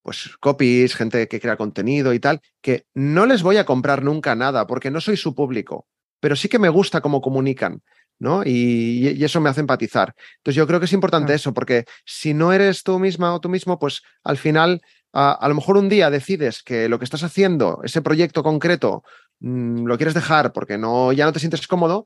pues, 0.01 0.38
copies, 0.39 0.95
gente 0.95 1.27
que 1.27 1.41
crea 1.41 1.57
contenido 1.57 2.13
y 2.13 2.21
tal, 2.21 2.39
que 2.61 2.86
no 2.93 3.25
les 3.25 3.43
voy 3.43 3.57
a 3.57 3.65
comprar 3.65 4.01
nunca 4.01 4.34
nada 4.34 4.65
porque 4.65 4.91
no 4.91 5.01
soy 5.01 5.17
su 5.17 5.36
público, 5.36 5.88
pero 6.21 6.38
sí 6.38 6.47
que 6.47 6.57
me 6.57 6.69
gusta 6.69 7.01
cómo 7.01 7.19
comunican. 7.19 7.84
¿No? 8.20 8.43
Y, 8.45 9.24
eso 9.24 9.41
me 9.41 9.49
hace 9.49 9.61
empatizar. 9.61 10.13
Entonces 10.38 10.55
yo 10.55 10.67
creo 10.67 10.80
que 10.80 10.86
es 10.86 10.93
importante 10.93 11.34
eso, 11.34 11.53
porque 11.53 11.86
si 12.05 12.34
no 12.34 12.53
eres 12.53 12.84
tú 12.84 12.99
misma 12.99 13.34
o 13.34 13.39
tú 13.39 13.49
mismo, 13.49 13.80
pues 13.80 14.01
al 14.24 14.38
final, 14.38 14.82
a, 15.13 15.47
lo 15.47 15.55
mejor 15.55 15.78
un 15.78 15.89
día 15.89 16.09
decides 16.09 16.61
que 16.61 16.89
lo 16.89 16.99
que 16.99 17.05
estás 17.05 17.24
haciendo, 17.24 17.80
ese 17.84 18.01
proyecto 18.01 18.43
concreto, 18.43 19.03
mm, 19.39 19.86
lo 19.86 19.97
quieres 19.97 20.13
dejar 20.13 20.51
porque 20.53 20.78
no, 20.78 21.11
ya 21.13 21.26
no 21.26 21.34
te 21.34 21.39
sientes 21.39 21.65
cómodo, 21.67 22.05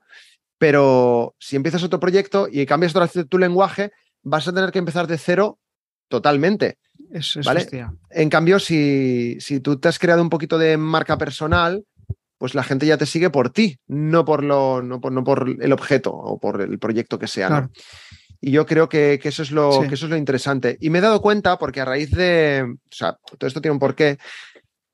pero 0.57 1.36
si 1.39 1.55
empiezas 1.55 1.84
otro 1.84 1.99
proyecto 1.99 2.47
y 2.49 2.66
cambias 2.66 2.93
tu 3.28 3.38
lenguaje, 3.38 3.91
vas 4.22 4.47
a 4.47 4.53
tener 4.53 4.72
que 4.72 4.80
empezar 4.80 5.07
de 5.07 5.18
cero 5.18 5.59
totalmente. 6.07 6.78
Eso, 7.11 7.41
¿vale? 7.43 7.68
En 8.11 8.30
cambio, 8.30 8.59
si, 8.59 9.38
si 9.39 9.59
tú 9.59 9.80
te 9.80 9.88
has 9.88 9.99
creado 9.99 10.22
un 10.22 10.30
poquito 10.30 10.57
de 10.57 10.78
marca 10.78 11.18
personal, 11.18 11.84
pues 12.43 12.55
la 12.55 12.63
gente 12.63 12.85
ya 12.85 12.97
te 12.97 13.05
sigue 13.05 13.29
por 13.29 13.51
ti, 13.51 13.77
no 13.87 14.25
por, 14.25 14.43
lo, 14.43 14.81
no 14.81 14.99
por, 14.99 15.55
el 15.61 15.71
objeto 15.71 16.11
o 16.11 16.37
por 16.41 16.59
el 16.61 16.77
proyecto 16.77 17.17
que 17.17 17.29
sea. 17.29 17.69
Y 18.41 18.51
yo 18.51 18.65
creo 18.65 18.89
que, 18.89 19.17
eso 19.23 19.43
es 19.43 19.51
lo, 19.51 19.87
que 19.87 19.95
eso 19.95 20.07
es 20.07 20.09
lo 20.09 20.17
interesante. 20.17 20.77
Y 20.81 20.89
me 20.89 20.97
he 20.97 21.01
dado 21.01 21.21
cuenta, 21.21 21.57
porque 21.57 21.79
a 21.79 21.85
raíz 21.85 22.11
de, 22.11 22.65
o 22.65 22.93
sea, 22.93 23.17
todo 23.39 23.47
esto 23.47 23.61
tiene 23.61 23.71
un 23.71 23.79
porqué, 23.79 24.17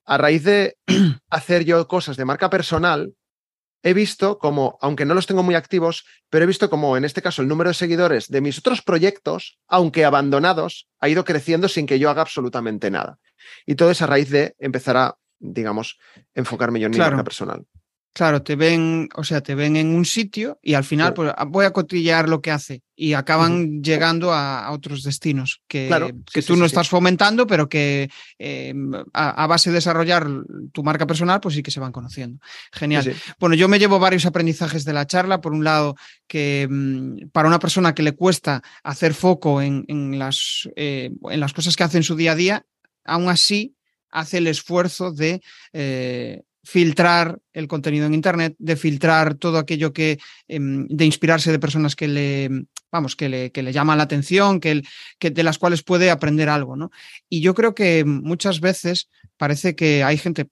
a 0.06 0.20
raíz 0.20 0.44
de 0.44 0.78
hacer 1.32 1.66
yo 1.66 1.88
cosas 1.88 2.18
de 2.18 2.26
marca 2.26 2.52
personal, 2.52 3.16
he 3.82 3.96
visto 3.96 4.38
como, 4.38 4.78
aunque 4.80 5.06
no 5.06 5.16
los 5.16 5.26
tengo 5.26 5.42
muy 5.42 5.56
activos, 5.56 6.06
pero 6.30 6.44
he 6.44 6.48
visto 6.48 6.70
como 6.70 6.98
en 6.98 7.04
este 7.04 7.24
caso 7.24 7.42
el 7.42 7.48
número 7.48 7.72
de 7.72 7.74
seguidores 7.74 8.28
de 8.28 8.42
mis 8.42 8.60
otros 8.60 8.84
proyectos, 8.84 9.58
aunque 9.68 10.06
abandonados, 10.06 10.88
ha 11.00 11.10
ido 11.10 11.26
creciendo 11.26 11.68
sin 11.68 11.88
que 11.88 11.98
yo 11.98 12.12
haga 12.12 12.22
absolutamente 12.22 12.92
nada. 12.92 13.18
Y 13.66 13.74
todo 13.74 13.90
es 13.90 14.04
a 14.04 14.06
raíz 14.06 14.30
de 14.30 14.54
empezar 14.60 14.98
a, 14.98 15.16
digamos, 15.40 15.98
enfocarme 16.34 16.80
yo 16.80 16.88
en 16.88 16.92
mi 16.92 16.98
marca 16.98 17.24
personal. 17.24 17.66
Claro, 18.12 18.42
te 18.42 18.56
ven, 18.56 19.08
o 19.16 19.24
sea, 19.24 19.42
te 19.42 19.54
ven 19.54 19.78
en 19.78 19.96
un 19.96 20.04
sitio 20.04 20.60
y 20.64 20.74
al 20.74 20.84
final 20.84 21.14
pues, 21.14 21.32
ah, 21.38 21.46
voy 21.46 21.66
a 21.66 21.72
cotillear 21.72 22.28
lo 22.28 22.42
que 22.42 22.50
hace 22.52 22.82
y 22.96 23.14
acaban 23.14 23.82
llegando 23.84 24.34
a, 24.34 24.72
otros 24.72 25.04
destinos 25.04 25.62
que, 25.68 26.14
que 26.34 26.42
tú 26.42 26.56
no 26.56 26.66
estás 26.66 26.90
fomentando, 26.90 27.46
pero 27.48 27.70
que 27.70 28.10
em, 28.38 28.92
a, 29.14 29.48
base 29.48 29.70
de 29.70 29.76
desarrollar 29.76 30.28
tu 30.74 30.84
marca 30.84 31.08
personal, 31.08 31.40
pues 31.40 31.56
sí 31.56 31.64
que 31.64 31.72
se 31.72 31.80
van 31.80 31.94
conociendo. 31.94 32.40
Genial. 32.74 33.16
Bueno, 33.40 33.56
yo 33.56 33.70
me 33.70 33.80
llevo 33.80 34.00
varios 34.00 34.26
aprendizajes 34.26 34.84
de 34.84 34.94
la 34.94 35.08
charla. 35.08 35.40
Por 35.40 35.54
un 35.54 35.64
lado, 35.64 35.96
que 36.28 36.68
mm, 36.70 37.30
para 37.32 37.48
una 37.48 37.60
persona 37.60 37.96
que 37.96 38.04
le 38.04 38.14
cuesta 38.14 38.62
hacer 38.84 39.14
foco 39.14 39.62
en, 39.62 39.86
las, 40.20 40.68
eh, 40.76 41.12
en 41.30 41.40
las 41.40 41.54
cosas 41.54 41.76
que 41.78 41.84
hace 41.84 41.98
en 41.98 42.04
su 42.04 42.18
día 42.18 42.34
a 42.34 42.36
día, 42.36 42.66
aún 43.06 43.30
así 43.30 43.78
hace 44.12 44.38
el 44.38 44.48
esfuerzo 44.48 45.12
de 45.12 45.42
eh, 45.74 46.42
filtrar 46.64 47.40
el 47.54 47.68
contenido 47.68 48.06
en 48.06 48.14
Internet, 48.14 48.56
de 48.60 48.76
filtrar 48.76 49.36
todo 49.36 49.58
aquello 49.58 49.92
que, 49.94 50.20
em, 50.48 50.88
de 50.88 51.06
inspirarse 51.06 51.52
de 51.52 51.60
personas 51.60 51.96
que 51.96 52.08
le, 52.08 52.50
vamos, 52.92 53.16
que 53.16 53.30
le, 53.30 53.52
que 53.52 53.64
le 53.64 53.74
llaman 53.74 53.98
la 53.98 54.04
atención, 54.04 54.60
que, 54.60 54.84
que, 55.18 55.32
de 55.32 55.44
las 55.44 55.58
cuales 55.58 55.84
puede 55.84 56.12
aprender 56.12 56.50
algo, 56.50 56.76
¿no? 56.76 56.92
Y 57.30 57.42
yo 57.42 57.54
creo 57.54 57.74
que 57.74 58.04
muchas 58.06 58.60
veces 58.60 59.10
parece 59.38 59.76
que 59.76 60.04
hay 60.04 60.18
gente, 60.18 60.50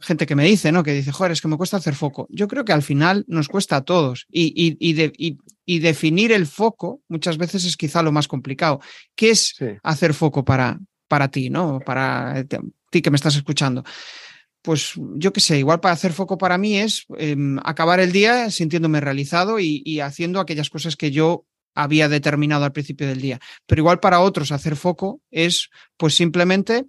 gente 0.00 0.26
que 0.26 0.36
me 0.36 0.44
dice, 0.44 0.72
¿no? 0.72 0.82
Que 0.82 0.92
dice, 0.92 1.12
joder, 1.12 1.32
es 1.32 1.40
que 1.40 1.48
me 1.48 1.56
cuesta 1.56 1.76
hacer 1.76 1.94
foco. 1.94 2.26
Yo 2.30 2.48
creo 2.48 2.64
que 2.64 2.72
al 2.72 2.82
final 2.82 3.24
nos 3.28 3.48
cuesta 3.48 3.76
a 3.76 3.84
todos 3.84 4.26
y, 4.30 4.52
y, 4.56 4.76
y, 4.80 5.38
y 5.66 5.78
definir 5.80 6.32
el 6.32 6.46
foco 6.46 7.02
muchas 7.08 7.36
veces 7.36 7.64
es 7.64 7.76
quizá 7.76 8.02
lo 8.02 8.12
más 8.12 8.28
complicado. 8.28 8.80
¿Qué 9.14 9.30
es 9.30 9.56
hacer 9.82 10.14
foco 10.14 10.44
para, 10.44 10.78
para 11.08 11.28
ti, 11.28 11.50
¿no? 11.50 11.80
Para 11.80 12.44
ti 12.90 13.02
que 13.02 13.10
me 13.10 13.16
estás 13.16 13.36
escuchando 13.36 13.84
pues 14.66 14.94
yo 15.14 15.32
qué 15.32 15.40
sé, 15.40 15.60
igual 15.60 15.78
para 15.78 15.94
hacer 15.94 16.12
foco 16.12 16.38
para 16.38 16.58
mí 16.58 16.76
es 16.76 17.06
em, 17.18 17.56
acabar 17.62 18.00
el 18.00 18.10
día 18.10 18.50
sintiéndome 18.50 19.00
realizado 19.00 19.60
y, 19.60 20.00
haciendo 20.00 20.40
aquellas 20.40 20.70
cosas 20.70 20.96
que 20.96 21.12
yo 21.12 21.46
había 21.72 22.08
determinado 22.08 22.64
al 22.64 22.72
principio 22.72 23.06
del 23.06 23.20
día. 23.20 23.38
Pero 23.66 23.82
igual 23.82 24.00
para 24.00 24.18
otros 24.18 24.50
hacer 24.50 24.74
foco 24.74 25.20
es 25.30 25.70
pues 25.96 26.16
simplemente 26.16 26.86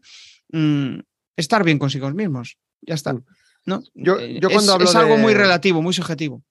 mm, 0.52 1.02
estar 1.36 1.64
bien 1.64 1.78
consigo 1.78 2.10
mismos. 2.10 2.58
Ya 2.82 2.96
está. 2.96 3.14
Mm. 3.14 3.24
¿no? 3.66 3.84
Yo, 3.94 4.20
eh, 4.20 4.40
yo 4.42 4.50
cuando 4.50 4.80
es, 4.80 4.96
algo 4.96 5.18
muy 5.18 5.36
relativo, 5.36 5.84
muy 5.84 5.94
subjetivo. 5.94 6.42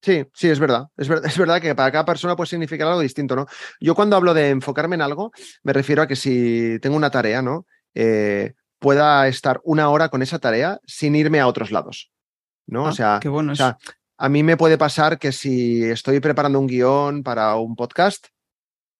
Sí, 0.00 0.24
sí, 0.32 0.48
es 0.48 0.58
verdad. 0.58 0.88
Es, 0.96 1.08
verdad. 1.08 1.24
es 1.30 1.38
verdad 1.38 1.60
que 1.60 1.74
para 1.74 1.90
cada 1.90 2.04
persona 2.04 2.36
puede 2.36 2.48
significar 2.48 2.88
algo 2.88 3.00
distinto, 3.00 3.36
¿no? 3.36 3.46
Yo 3.80 3.94
cuando 3.94 4.16
hablo 4.16 4.34
de 4.34 4.50
enfocarme 4.50 4.94
en 4.94 5.02
algo, 5.02 5.32
me 5.62 5.72
refiero 5.72 6.02
a 6.02 6.06
que 6.06 6.16
si 6.16 6.78
tengo 6.80 6.96
una 6.96 7.10
tarea, 7.10 7.42
¿no? 7.42 7.66
Eh, 7.94 8.54
pueda 8.78 9.26
estar 9.26 9.60
una 9.64 9.90
hora 9.90 10.08
con 10.08 10.22
esa 10.22 10.38
tarea 10.38 10.80
sin 10.86 11.16
irme 11.16 11.40
a 11.40 11.46
otros 11.46 11.70
lados. 11.70 12.10
¿no? 12.66 12.84
o, 12.84 12.88
ah, 12.88 12.92
sea, 12.92 13.20
bueno 13.24 13.54
a 14.18 14.28
mí 14.28 14.42
me 14.42 14.56
puede 14.56 14.76
pasar 14.76 15.18
que 15.18 15.30
si 15.30 15.84
estoy 15.84 16.18
preparando 16.20 16.58
un 16.58 16.66
guion 16.66 17.22
para 17.22 17.54
un 17.54 17.76
podcast, 17.76 18.26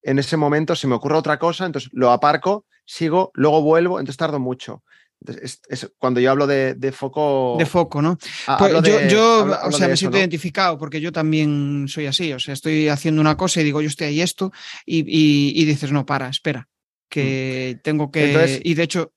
en 0.01 0.17
ese 0.17 0.37
momento 0.37 0.75
se 0.75 0.87
me 0.87 0.95
ocurre 0.95 1.17
otra 1.17 1.37
cosa, 1.37 1.65
entonces 1.65 1.89
lo 1.93 2.11
aparco, 2.11 2.65
sigo, 2.85 3.31
luego 3.33 3.61
vuelvo, 3.61 3.99
entonces 3.99 4.17
tardo 4.17 4.39
mucho. 4.39 4.81
Es, 5.25 5.91
cuando 5.97 6.19
yo 6.19 6.31
hablo 6.31 6.47
de, 6.47 6.91
foco. 6.91 7.55
De 7.57 7.65
foco, 7.65 8.01
¿no? 8.01 8.17
Pues 8.57 9.11
yo, 9.11 9.47
o 9.63 9.71
sea, 9.71 9.87
me 9.87 9.97
siento 9.97 10.17
identificado 10.17 10.77
porque 10.77 11.01
yo 11.01 11.11
también 11.11 11.87
soy 11.87 12.05
así. 12.05 12.31
O 12.33 12.39
sea, 12.39 12.53
estoy 12.53 12.87
haciendo 12.87 13.21
una 13.21 13.37
cosa 13.37 13.61
y 13.61 13.63
digo, 13.63 13.81
yo 13.81 13.87
estoy 13.87 14.07
ahí 14.07 14.21
esto, 14.21 14.51
y, 14.85 15.65
dices, 15.65 15.91
no, 15.91 16.05
para, 16.05 16.29
espera, 16.29 16.67
que 17.09 17.75
mm. 17.77 17.81
tengo 17.81 18.11
que. 18.11 18.61
y 18.63 18.73
de 18.73 18.83
hecho, 18.83 19.13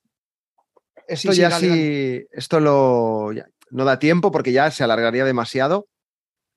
esto 1.07 1.33
ya 1.33 1.51
sí, 1.59 2.25
esto 2.33 2.61
lo, 2.61 3.31
no 3.71 3.85
da 3.85 3.99
tiempo 3.99 4.31
porque 4.31 4.53
ya 4.53 4.71
se 4.71 4.85
alargaría 4.85 5.25
demasiado, 5.25 5.89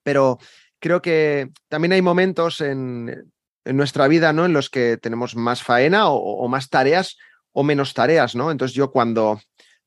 pero 0.03 0.37
creo 0.79 1.01
que 1.01 1.49
también 1.67 1.93
hay 1.93 2.01
momentos 2.01 2.61
en, 2.61 3.31
nuestra 3.65 4.07
vida, 4.07 4.31
¿no? 4.31 4.45
En 4.45 4.53
los 4.53 4.69
que 4.69 4.97
tenemos 4.97 5.35
más 5.35 5.63
faena 5.63 6.09
o, 6.09 6.47
más 6.47 6.69
tareas 6.69 7.17
o 7.55 7.63
menos 7.63 7.93
tareas, 7.93 8.35
¿no? 8.35 8.51
Entonces 8.51 8.75
yo 8.75 8.91
cuando 8.91 9.39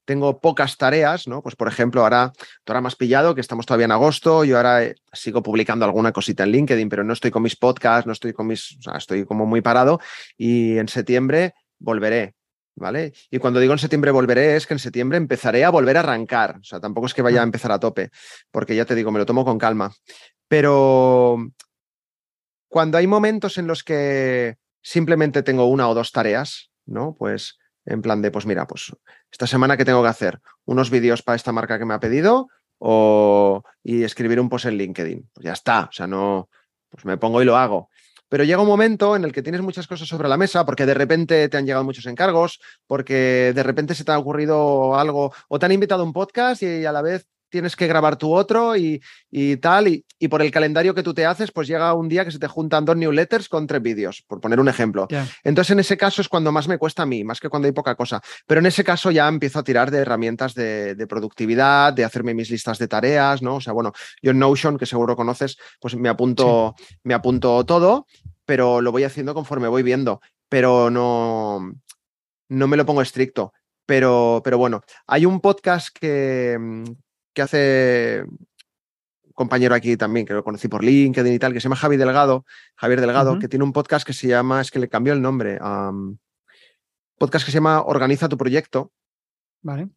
tengo 0.05 0.41
pocas 0.41 0.79
tareas, 0.79 1.29
¿no? 1.29 1.43
Pues 1.43 1.55
por 1.55 1.69
ejemplo, 1.69 2.01
ahora, 2.01 2.33
tú 2.65 2.73
ahora 2.73 2.81
más 2.81 2.97
pillado, 2.97 3.35
que 3.35 3.43
estamos 3.43 3.67
todavía 3.67 3.85
en 3.85 3.93
agosto, 3.93 4.43
yo 4.43 4.57
ahora 4.57 4.83
eh, 4.83 4.95
sigo 5.13 5.43
publicando 5.43 5.85
alguna 5.85 6.13
cosita 6.13 6.45
en 6.45 6.53
LinkedIn, 6.53 6.89
pero 6.89 7.05
no 7.05 7.13
estoy 7.13 7.31
con 7.31 7.43
mis 7.43 7.57
podcasts, 7.57 8.07
no 8.07 8.15
estoy 8.15 8.33
con 8.33 8.47
mis, 8.47 8.79
o 8.79 8.83
sea, 8.83 8.97
estoy 8.97 9.27
como 9.27 9.45
muy 9.45 9.61
parado 9.61 10.01
y 10.39 10.79
en 10.79 10.89
septiembre 10.89 11.55
volveré. 11.79 12.35
¿vale? 12.75 13.13
Y 13.31 13.39
cuando 13.39 13.61
digo 13.61 13.75
en 13.75 13.79
septiembre 13.79 14.11
volveré, 14.11 14.57
es 14.57 14.67
que 14.67 14.75
en 14.75 14.79
septiembre 14.79 15.19
empezaré 15.19 15.65
a 15.65 15.71
volver 15.71 15.97
a 15.97 16.01
arrancar. 16.01 16.57
O 16.59 16.65
sea, 16.65 16.81
tampoco 16.81 17.07
es 17.07 17.15
que 17.15 17.23
vaya 17.23 17.41
a 17.41 17.45
empezar 17.45 17.73
a 17.73 17.81
tope, 17.81 18.11
porque 18.51 18.75
ya 18.75 18.85
te 18.85 18.95
digo, 18.95 19.11
me 19.11 19.19
lo 19.19 19.27
tomo 19.27 19.45
con 19.45 19.59
calma. 19.59 19.93
Pero 20.47 21.37
cuando 22.69 22.97
hay 22.97 23.07
momentos 23.07 23.59
en 23.59 23.67
los 23.67 23.85
que 23.85 24.57
simplemente 24.81 25.43
tengo 25.43 25.67
una 25.67 25.89
o 25.89 25.95
dos 25.95 26.13
tareas, 26.13 26.71
¿no? 26.87 27.15
Pues 27.19 27.58
en 27.89 28.03
plan 28.03 28.21
de, 28.21 28.31
pues 28.31 28.47
mira, 28.47 28.67
pues 28.67 28.93
esta 29.31 29.47
semana 29.47 29.77
que 29.77 29.85
tengo 29.85 30.03
que 30.03 30.09
hacer 30.09 30.41
unos 30.67 30.91
vídeos 30.91 31.23
para 31.23 31.37
esta 31.37 31.53
marca 31.53 31.79
que 31.79 31.87
me 31.87 31.95
ha 31.95 32.01
pedido 32.01 32.49
o 32.79 33.63
y 33.83 34.05
escribir 34.05 34.39
un 34.41 34.49
post 34.49 34.67
en 34.67 34.77
LinkedIn. 34.77 35.31
Pues 35.33 35.45
ya 35.45 35.53
está, 35.53 35.85
o 35.85 35.93
sea, 35.93 36.07
no, 36.07 36.49
pues 36.91 37.05
me 37.05 37.17
pongo 37.17 37.41
y 37.41 37.47
lo 37.47 37.57
hago. 37.57 37.89
Pero 38.29 38.45
llega 38.45 38.61
un 38.61 38.69
momento 38.69 39.17
en 39.17 39.25
el 39.25 39.33
que 39.33 39.43
tienes 39.43 39.63
muchas 39.63 39.87
cosas 39.87 40.07
sobre 40.07 40.29
la 40.29 40.37
mesa 40.37 40.67
porque 40.67 40.85
de 40.85 40.93
repente 40.93 41.49
te 41.49 41.57
han 41.57 41.65
llegado 41.65 41.83
muchos 41.83 42.05
encargos, 42.05 42.61
porque 42.87 43.53
de 43.55 43.63
repente 43.63 43.95
se 43.95 44.05
te 44.05 44.13
ha 44.13 44.19
ocurrido 44.19 44.97
algo 44.97 45.33
o 45.49 45.59
te 45.59 45.65
han 45.65 45.73
invitado 45.73 46.03
a 46.03 46.07
un 46.07 46.13
podcast 46.13 46.63
y 46.63 46.85
a 46.85 46.93
la 46.93 47.01
vez 47.01 47.27
tienes 47.49 47.77
que 47.77 47.87
grabar 47.87 48.17
tu 48.17 48.33
otro 48.33 48.77
y, 48.77 49.01
tal, 49.61 49.89
y, 49.89 50.29
por 50.29 50.43
el 50.43 50.51
calendario 50.51 50.95
que 50.95 51.03
tú 51.03 51.15
te 51.15 51.27
haces, 51.27 51.51
pues 51.53 51.69
llega 51.69 51.93
un 51.95 52.09
día 52.09 52.25
que 52.25 52.31
se 52.31 52.39
te 52.39 52.49
juntan 52.49 52.85
dos 52.85 52.97
newsletters 52.97 53.49
con 53.49 53.67
tres 53.67 53.83
vídeos, 53.83 54.25
por 54.27 54.41
poner 54.41 54.61
un 54.61 54.69
ejemplo. 54.69 55.09
Entonces, 55.45 55.73
en 55.73 55.81
ese 55.81 55.97
caso 55.97 56.23
es 56.23 56.29
cuando 56.29 56.53
más 56.53 56.69
me 56.69 56.79
cuesta 56.79 57.03
a 57.03 57.07
mí, 57.07 57.25
más 57.25 57.41
que 57.41 57.49
cuando 57.49 57.67
hay 57.67 57.73
poca 57.73 57.95
cosa. 57.95 58.21
Pero 58.47 58.61
en 58.61 58.67
ese 58.67 58.85
caso 58.85 59.11
ya 59.11 59.29
empiezo 59.29 59.59
a 59.59 59.65
tirar 59.65 59.91
de 59.91 59.99
herramientas 59.99 60.55
de, 60.55 61.07
productividad, 61.09 61.93
de 61.93 62.05
hacerme 62.05 62.35
mis 62.35 62.51
listas 62.51 62.79
de 62.79 62.89
tareas, 62.89 63.43
¿no? 63.43 63.57
O 63.57 63.61
sea, 63.61 63.73
bueno, 63.73 63.93
yo 64.23 64.33
en 64.33 64.39
Notion, 64.39 64.79
que 64.79 64.87
seguro 64.87 65.17
conoces, 65.17 65.57
pues 65.81 65.97
me 65.97 66.09
apunto, 66.09 66.75
me 67.03 67.15
apunto 67.15 67.65
todo, 67.65 68.07
pero 68.45 68.81
lo 68.81 68.93
voy 68.93 69.05
haciendo 69.05 69.35
conforme 69.35 69.69
voy 69.69 69.83
viendo, 69.83 70.21
pero 70.49 70.91
no, 70.91 71.73
no 72.49 72.67
me 72.67 72.77
lo 72.77 72.87
pongo 72.87 73.03
estricto. 73.03 73.53
Pero, 73.87 74.43
pero 74.45 74.59
bueno, 74.59 74.83
hay 75.07 75.25
un 75.25 75.41
podcast 75.41 75.97
que, 75.99 76.59
que 77.33 77.43
hace 77.43 78.25
un 78.25 79.33
compañero 79.33 79.75
aquí 79.75 79.97
también, 79.97 80.27
que 80.27 80.35
lo 80.35 80.45
conocí 80.45 80.69
por 80.69 80.85
LinkedIn 80.85 81.33
y 81.33 81.39
tal, 81.39 81.53
que 81.53 81.61
se 81.61 81.65
llama 81.65 81.77
Javi 81.77 81.97
Delgado, 81.97 82.45
Javier 82.77 83.01
Delgado, 83.01 83.39
que 83.39 83.49
tiene 83.49 83.65
un 83.65 83.73
podcast 83.73 84.07
que 84.07 84.13
se 84.13 84.29
llama, 84.29 84.61
es 84.61 84.71
que 84.71 84.79
le 84.79 84.89
cambió 84.89 85.13
el 85.13 85.23
nombre, 85.23 85.59
podcast 87.19 87.45
que 87.45 87.53
se 87.53 87.57
llama 87.57 87.83
Organiza 87.83 88.29
tu 88.29 88.37
proyecto. 88.37 88.93
Vale. 89.63 89.89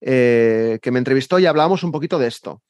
Eh, 0.00 0.80
que 0.82 0.90
me 0.90 0.98
entrevistó 0.98 1.38
y 1.38 1.46
hablábamos 1.46 1.84
un 1.84 1.92
poquito 1.92 2.18
de 2.18 2.26
esto. 2.26 2.62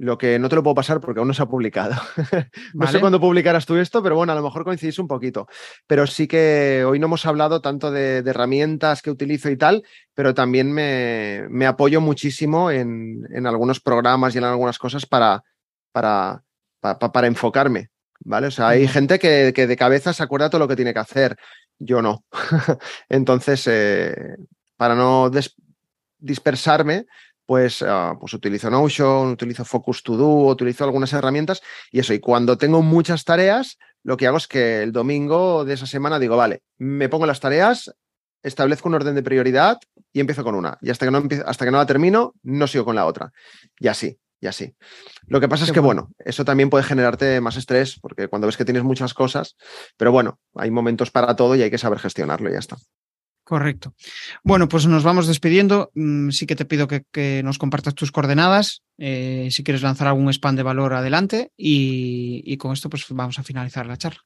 Lo 0.00 0.16
que 0.16 0.38
no 0.38 0.48
te 0.48 0.56
lo 0.56 0.62
puedo 0.62 0.76
pasar 0.76 0.98
porque 0.98 1.18
aún 1.18 1.28
no 1.28 1.34
se 1.34 1.42
ha 1.42 1.46
publicado. 1.46 1.94
no 2.72 2.86
sé 2.86 3.00
cuándo 3.00 3.20
publicarás 3.20 3.66
tú 3.66 3.76
esto, 3.76 4.02
pero 4.02 4.16
bueno, 4.16 4.32
a 4.32 4.34
lo 4.34 4.42
mejor 4.42 4.64
coincidís 4.64 4.98
un 4.98 5.06
poquito. 5.06 5.46
Pero 5.86 6.06
sí 6.06 6.26
que 6.26 6.86
hoy 6.88 6.98
no 6.98 7.04
hemos 7.04 7.26
hablado 7.26 7.60
tanto 7.60 7.90
de, 7.90 8.20
herramientas 8.20 9.02
que 9.02 9.10
utilizo 9.10 9.50
y 9.50 9.58
tal, 9.58 9.84
pero 10.14 10.32
también 10.32 10.72
me, 10.72 11.66
apoyo 11.66 12.00
muchísimo 12.00 12.70
en, 12.70 13.46
algunos 13.46 13.80
programas 13.80 14.34
y 14.34 14.38
en 14.38 14.44
algunas 14.44 14.78
cosas 14.78 15.04
para, 15.04 15.44
para, 15.92 16.44
para, 16.80 17.26
enfocarme. 17.26 17.90
¿Vale? 18.20 18.46
O 18.46 18.50
sea, 18.50 18.68
hay 18.68 18.88
gente 18.88 19.18
que, 19.18 19.52
de 19.52 19.76
cabeza 19.76 20.14
se 20.14 20.22
acuerda 20.22 20.48
todo 20.48 20.60
lo 20.60 20.68
que 20.68 20.76
tiene 20.76 20.94
que 20.94 21.00
hacer. 21.00 21.36
Yo 21.78 22.00
no. 22.00 22.24
Entonces, 23.10 23.66
eh, 23.66 24.14
para 24.78 24.94
no 24.94 25.30
dispersarme, 26.18 27.04
pues, 27.50 27.84
pues 28.20 28.32
utilizo 28.32 28.70
Notion, 28.70 29.30
utilizo 29.30 29.64
Focus 29.64 30.04
To 30.04 30.16
Do, 30.16 30.46
utilizo 30.52 30.84
algunas 30.84 31.12
herramientas 31.12 31.62
y 31.90 31.98
eso. 31.98 32.14
Y 32.14 32.20
cuando 32.20 32.56
tengo 32.56 32.80
muchas 32.80 33.24
tareas, 33.24 33.76
lo 34.04 34.16
que 34.16 34.28
hago 34.28 34.36
es 34.36 34.46
que 34.46 34.84
el 34.84 34.92
domingo 34.92 35.64
de 35.64 35.74
esa 35.74 35.86
semana 35.86 36.20
digo, 36.20 36.36
vale, 36.36 36.62
me 36.78 37.08
pongo 37.08 37.26
las 37.26 37.40
tareas, 37.40 37.92
establezco 38.44 38.88
un 38.88 38.94
orden 38.94 39.16
de 39.16 39.24
prioridad 39.24 39.78
y 40.12 40.20
empiezo 40.20 40.44
con 40.44 40.54
una. 40.54 40.78
Y 40.80 40.90
hasta 40.90 41.06
que 41.06 41.10
no, 41.10 41.24
hasta 41.44 41.64
que 41.64 41.72
no 41.72 41.78
la 41.78 41.86
termino, 41.86 42.34
no 42.44 42.68
sigo 42.68 42.84
con 42.84 42.94
la 42.94 43.04
otra. 43.04 43.32
Y 43.80 43.88
así, 43.88 44.16
y 44.40 44.46
así. 44.46 44.76
Lo 45.26 45.40
que 45.40 45.48
pasa 45.48 45.64
es 45.64 45.72
que, 45.72 45.80
bueno, 45.80 46.12
eso 46.20 46.44
también 46.44 46.70
puede 46.70 46.84
generarte 46.84 47.40
más 47.40 47.56
estrés, 47.56 47.98
porque 48.00 48.28
cuando 48.28 48.46
ves 48.46 48.56
que 48.56 48.64
tienes 48.64 48.84
muchas 48.84 49.12
cosas, 49.12 49.56
pero 49.96 50.12
bueno, 50.12 50.38
hay 50.54 50.70
momentos 50.70 51.10
para 51.10 51.34
todo 51.34 51.56
y 51.56 51.62
hay 51.62 51.70
que 51.72 51.78
saber 51.78 51.98
gestionarlo 51.98 52.48
y 52.48 52.52
ya 52.52 52.60
está. 52.60 52.76
Correcto. 53.50 53.94
Bueno, 54.44 54.68
pues 54.68 54.86
nos 54.86 55.02
vamos 55.02 55.26
despidiendo. 55.26 55.90
Mm, 55.96 56.30
sí 56.30 56.46
que 56.46 56.54
te 56.54 56.64
pido 56.64 56.86
que, 56.86 57.42
nos 57.42 57.58
compartas 57.58 57.96
tus 57.96 58.12
coordenadas, 58.12 58.84
eh, 58.96 59.48
si 59.50 59.64
quieres 59.64 59.82
lanzar 59.82 60.06
algún 60.06 60.28
spam 60.32 60.54
de 60.54 60.62
valor 60.62 60.94
adelante 60.94 61.50
y, 61.56 62.56
con 62.58 62.72
esto 62.72 62.88
pues 62.88 63.06
vamos 63.08 63.40
a 63.40 63.42
finalizar 63.42 63.86
la 63.86 63.96
charla. 63.96 64.20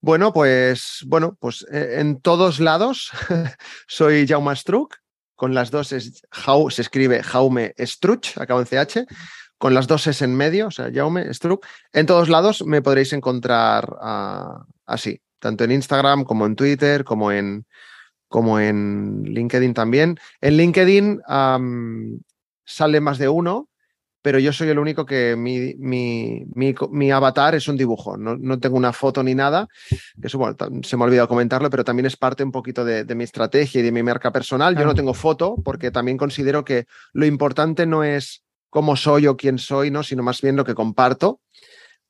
Bueno, 0.00 0.32
pues 0.32 1.00
bueno, 1.08 1.36
pues 1.40 1.66
eh, 1.72 1.96
en 1.98 2.20
todos 2.20 2.60
lados 2.60 3.10
soy 3.88 4.28
Jaume 4.28 4.54
Struck, 4.54 4.94
con 5.34 5.54
las 5.54 5.72
dos 5.72 5.90
es, 5.90 6.22
se 6.70 6.82
escribe 6.82 7.20
Jaume 7.24 7.74
Struch, 7.80 8.38
acabo 8.38 8.60
en 8.60 8.66
CH, 8.66 9.06
con 9.58 9.74
las 9.74 9.88
dos 9.88 10.06
es 10.06 10.22
en 10.22 10.36
medio, 10.36 10.68
o 10.68 10.70
sea, 10.70 10.88
Jaume 10.94 11.34
Struck. 11.34 11.66
En 11.92 12.06
todos 12.06 12.28
lados 12.28 12.64
me 12.64 12.80
podréis 12.80 13.12
encontrar 13.12 13.96
ah, 14.00 14.66
así, 14.86 15.20
tanto 15.40 15.64
en 15.64 15.72
Instagram 15.72 16.22
como 16.22 16.46
en 16.46 16.54
Twitter, 16.54 17.02
como 17.02 17.32
en, 17.32 17.66
como 18.32 18.58
en 18.58 19.22
LinkedIn 19.22 19.74
también. 19.74 20.18
En 20.40 20.56
LinkedIn 20.56 21.20
sale 22.64 23.00
más 23.00 23.18
de 23.18 23.28
uno, 23.28 23.68
pero 24.22 24.38
yo 24.38 24.52
soy 24.52 24.68
el 24.70 24.78
único 24.78 25.04
que 25.04 25.36
mi, 25.36 25.74
mi, 25.76 27.10
avatar 27.12 27.54
es 27.54 27.68
un 27.68 27.76
dibujo, 27.76 28.16
no, 28.16 28.58
tengo 28.58 28.76
una 28.76 28.92
foto 28.92 29.22
ni 29.22 29.34
nada. 29.34 29.68
Eso 30.20 30.56
se 30.82 30.96
me 30.96 31.02
ha 31.02 31.06
olvidado 31.06 31.28
comentarlo, 31.28 31.70
pero 31.70 31.84
también 31.84 32.06
es 32.06 32.16
parte 32.16 32.42
un 32.42 32.52
poquito 32.52 32.84
de, 32.84 33.14
mi 33.14 33.24
estrategia 33.24 33.80
y 33.80 33.84
de 33.84 33.92
mi 33.92 34.02
marca 34.02 34.32
personal. 34.32 34.76
Yo 34.76 34.84
no 34.84 34.94
tengo 34.94 35.14
foto 35.14 35.56
porque 35.62 35.92
también 35.92 36.16
considero 36.16 36.64
que 36.64 36.86
lo 37.12 37.26
importante 37.26 37.86
no 37.86 38.02
es 38.02 38.42
cómo 38.70 38.96
soy 38.96 39.26
o 39.26 39.36
quién 39.36 39.58
soy, 39.58 39.90
¿no? 39.90 40.02
sino 40.02 40.22
más 40.22 40.40
bien 40.40 40.56
lo 40.56 40.64
que 40.64 40.74
comparto. 40.74 41.40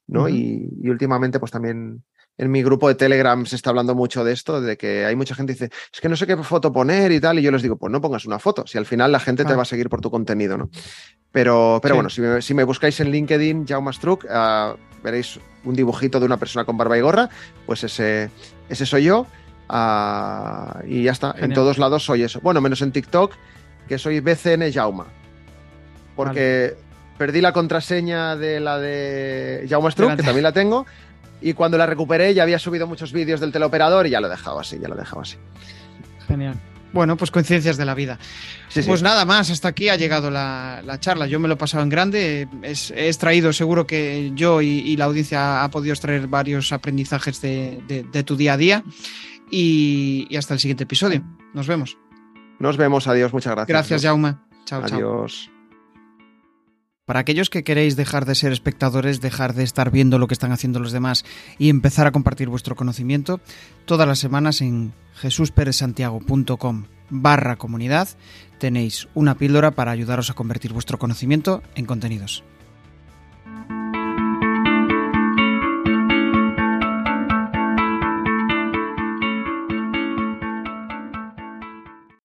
¿no? 0.07 0.29
y, 0.29 0.69
y, 0.83 0.91
últimamente, 0.91 1.41
pues 1.41 1.51
también 1.51 2.05
en 2.39 2.51
mi 2.51 2.63
grupo 2.63 2.89
de 2.89 2.95
Telegram 2.95 3.45
se 3.47 3.57
está 3.57 3.71
hablando 3.71 3.95
mucho 3.95 4.25
de 4.25 4.33
esto, 4.33 4.61
de 4.61 4.77
que 4.77 5.05
hay 5.05 5.15
mucha 5.17 5.35
gente 5.35 5.55
que 5.55 5.65
dice, 5.65 5.77
es 5.93 6.01
que 6.01 6.09
no 6.09 6.17
sé 6.17 6.27
qué 6.27 6.37
foto 6.39 6.73
poner 6.73 7.13
y 7.13 7.21
tal, 7.21 7.39
y 7.39 7.43
yo 7.43 7.51
les 7.51 7.63
digo, 7.63 7.77
pues 7.77 7.93
no 7.93 8.01
pongas 8.01 8.25
una 8.25 8.39
foto, 8.39 8.67
si 8.67 8.79
al 8.79 8.87
final 8.87 9.13
la 9.13 9.21
gente 9.21 9.45
te 9.45 9.55
va 9.55 9.63
a 9.63 9.67
seguir 9.67 9.89
por 9.89 10.01
tu 10.01 10.11
contenido, 10.11 10.57
¿no? 10.57 10.71
Pero, 11.31 11.81
pero 11.83 11.95
bueno, 11.95 12.11
si 12.11 12.55
me, 12.55 12.65
buscáis 12.65 13.01
en 13.01 13.11
LinkedIn, 13.11 13.67
Jaume 13.67 13.93
Struck, 13.93 14.25
uh, 14.25 14.77
veréis 15.03 15.41
un 15.65 15.75
dibujito 15.75 16.21
de 16.21 16.27
una 16.27 16.37
persona 16.37 16.65
con 16.65 16.77
barba 16.77 16.99
y 16.99 17.01
gorra, 17.01 17.31
pues 17.65 17.85
ese, 17.85 18.31
ese 18.69 18.87
soy 18.87 19.05
yo. 19.05 19.27
Uh, 19.71 20.87
y 20.87 21.05
ya 21.05 21.13
está, 21.13 21.35
en 21.39 21.55
todos 21.55 21.79
lados 21.79 22.05
soy 22.05 22.23
eso. 22.23 22.41
Bueno, 22.43 22.61
menos 22.61 22.83
en 22.83 22.93
TikTok, 22.93 23.33
que 23.89 23.97
soy 23.97 24.21
BCN 24.21 24.71
Jauma. 24.71 25.07
Porque 26.15 26.77
perdí 27.17 27.41
la 27.41 27.55
contraseña 27.55 28.37
de 28.37 28.61
la 28.61 28.79
de 28.79 29.67
Jaume 29.71 29.91
Struck, 29.91 30.17
que 30.17 30.23
también 30.23 30.43
la 30.43 30.53
tengo, 30.53 30.85
y 31.43 31.53
cuando 31.55 31.77
la 31.77 31.87
recuperé 31.87 32.33
ya 32.35 32.43
había 32.43 32.59
subido 32.59 32.87
muchos 32.87 33.13
vídeos 33.13 33.41
del 33.41 33.53
teleoperador 33.53 34.07
y 34.07 34.11
ya 34.11 34.21
lo 34.21 34.29
he 34.29 34.31
dejado 34.31 34.61
así, 34.61 34.79
ya 34.81 34.89
lo 34.89 34.95
he 34.95 34.99
dejado 34.99 35.23
así. 35.23 35.37
Genial. 36.27 36.55
Bueno, 36.93 37.17
pues 37.17 37.31
coincidencias 37.31 37.77
de 37.77 37.85
la 37.85 37.95
vida. 37.95 38.19
pues 38.87 39.03
nada 39.03 39.25
más, 39.25 39.51
hasta 39.51 39.69
aquí 39.69 39.89
ha 39.89 39.97
llegado 39.97 40.31
la, 40.31 40.83
charla. 41.01 41.27
Yo 41.27 41.41
me 41.41 41.49
lo 41.49 41.55
he 41.55 41.57
pasado 41.57 41.83
en 41.83 41.89
grande. 41.89 42.49
he 42.63 43.07
extraído, 43.07 43.53
seguro 43.53 43.87
que 43.87 44.31
yo 44.35 44.61
y, 44.61 44.97
la 44.97 45.07
audiencia 45.07 45.65
ha 45.65 45.71
podido 45.71 45.95
extraer 45.95 46.27
varios 46.27 46.73
aprendizajes 46.73 47.41
de, 47.41 48.25
tu 48.27 48.37
día 48.37 48.55
a 48.55 48.57
día. 48.57 48.85
Y, 49.51 50.27
y, 50.31 50.37
hasta 50.37 50.55
el 50.55 50.61
siguiente 50.61 50.85
episodio. 50.85 51.25
Nos 51.55 51.67
vemos. 51.67 51.99
Nos 52.59 52.77
vemos, 52.77 53.09
adiós, 53.09 53.33
muchas 53.33 53.55
gracias. 53.55 53.69
Gracias, 53.69 54.03
Jaume. 54.03 54.37
Chao, 54.65 54.87
chao. 54.87 54.99
Adiós. 54.99 55.52
Para 57.13 57.21
aquellos 57.21 57.51
que 57.51 57.63
queréis 57.63 57.95
dejar 57.95 58.25
de 58.25 58.35
ser 58.35 58.53
espectadores, 58.53 59.21
dejar 59.21 59.53
de 59.53 59.65
estar 59.65 59.91
viendo 59.91 60.19
lo 60.19 60.29
que 60.29 60.33
están 60.33 60.51
haciendo 60.51 60.81
los 60.81 60.93
demás 60.93 61.27
y 61.59 61.69
empezar 61.69 62.07
a 62.07 62.11
compartir 62.11 62.49
vuestro 62.49 62.75
conocimiento, 62.75 63.39
todas 63.85 64.09
las 64.09 64.19
semanas 64.19 64.63
en 64.63 64.95
jesusperezsantiago.com 65.17 66.85
barra 67.11 67.57
comunidad 67.57 68.09
tenéis 68.57 69.09
una 69.13 69.35
píldora 69.35 69.73
para 69.73 69.91
ayudaros 69.91 70.31
a 70.31 70.33
convertir 70.33 70.73
vuestro 70.73 70.99
conocimiento 70.99 71.63
en 71.75 71.85
contenidos. 71.85 72.45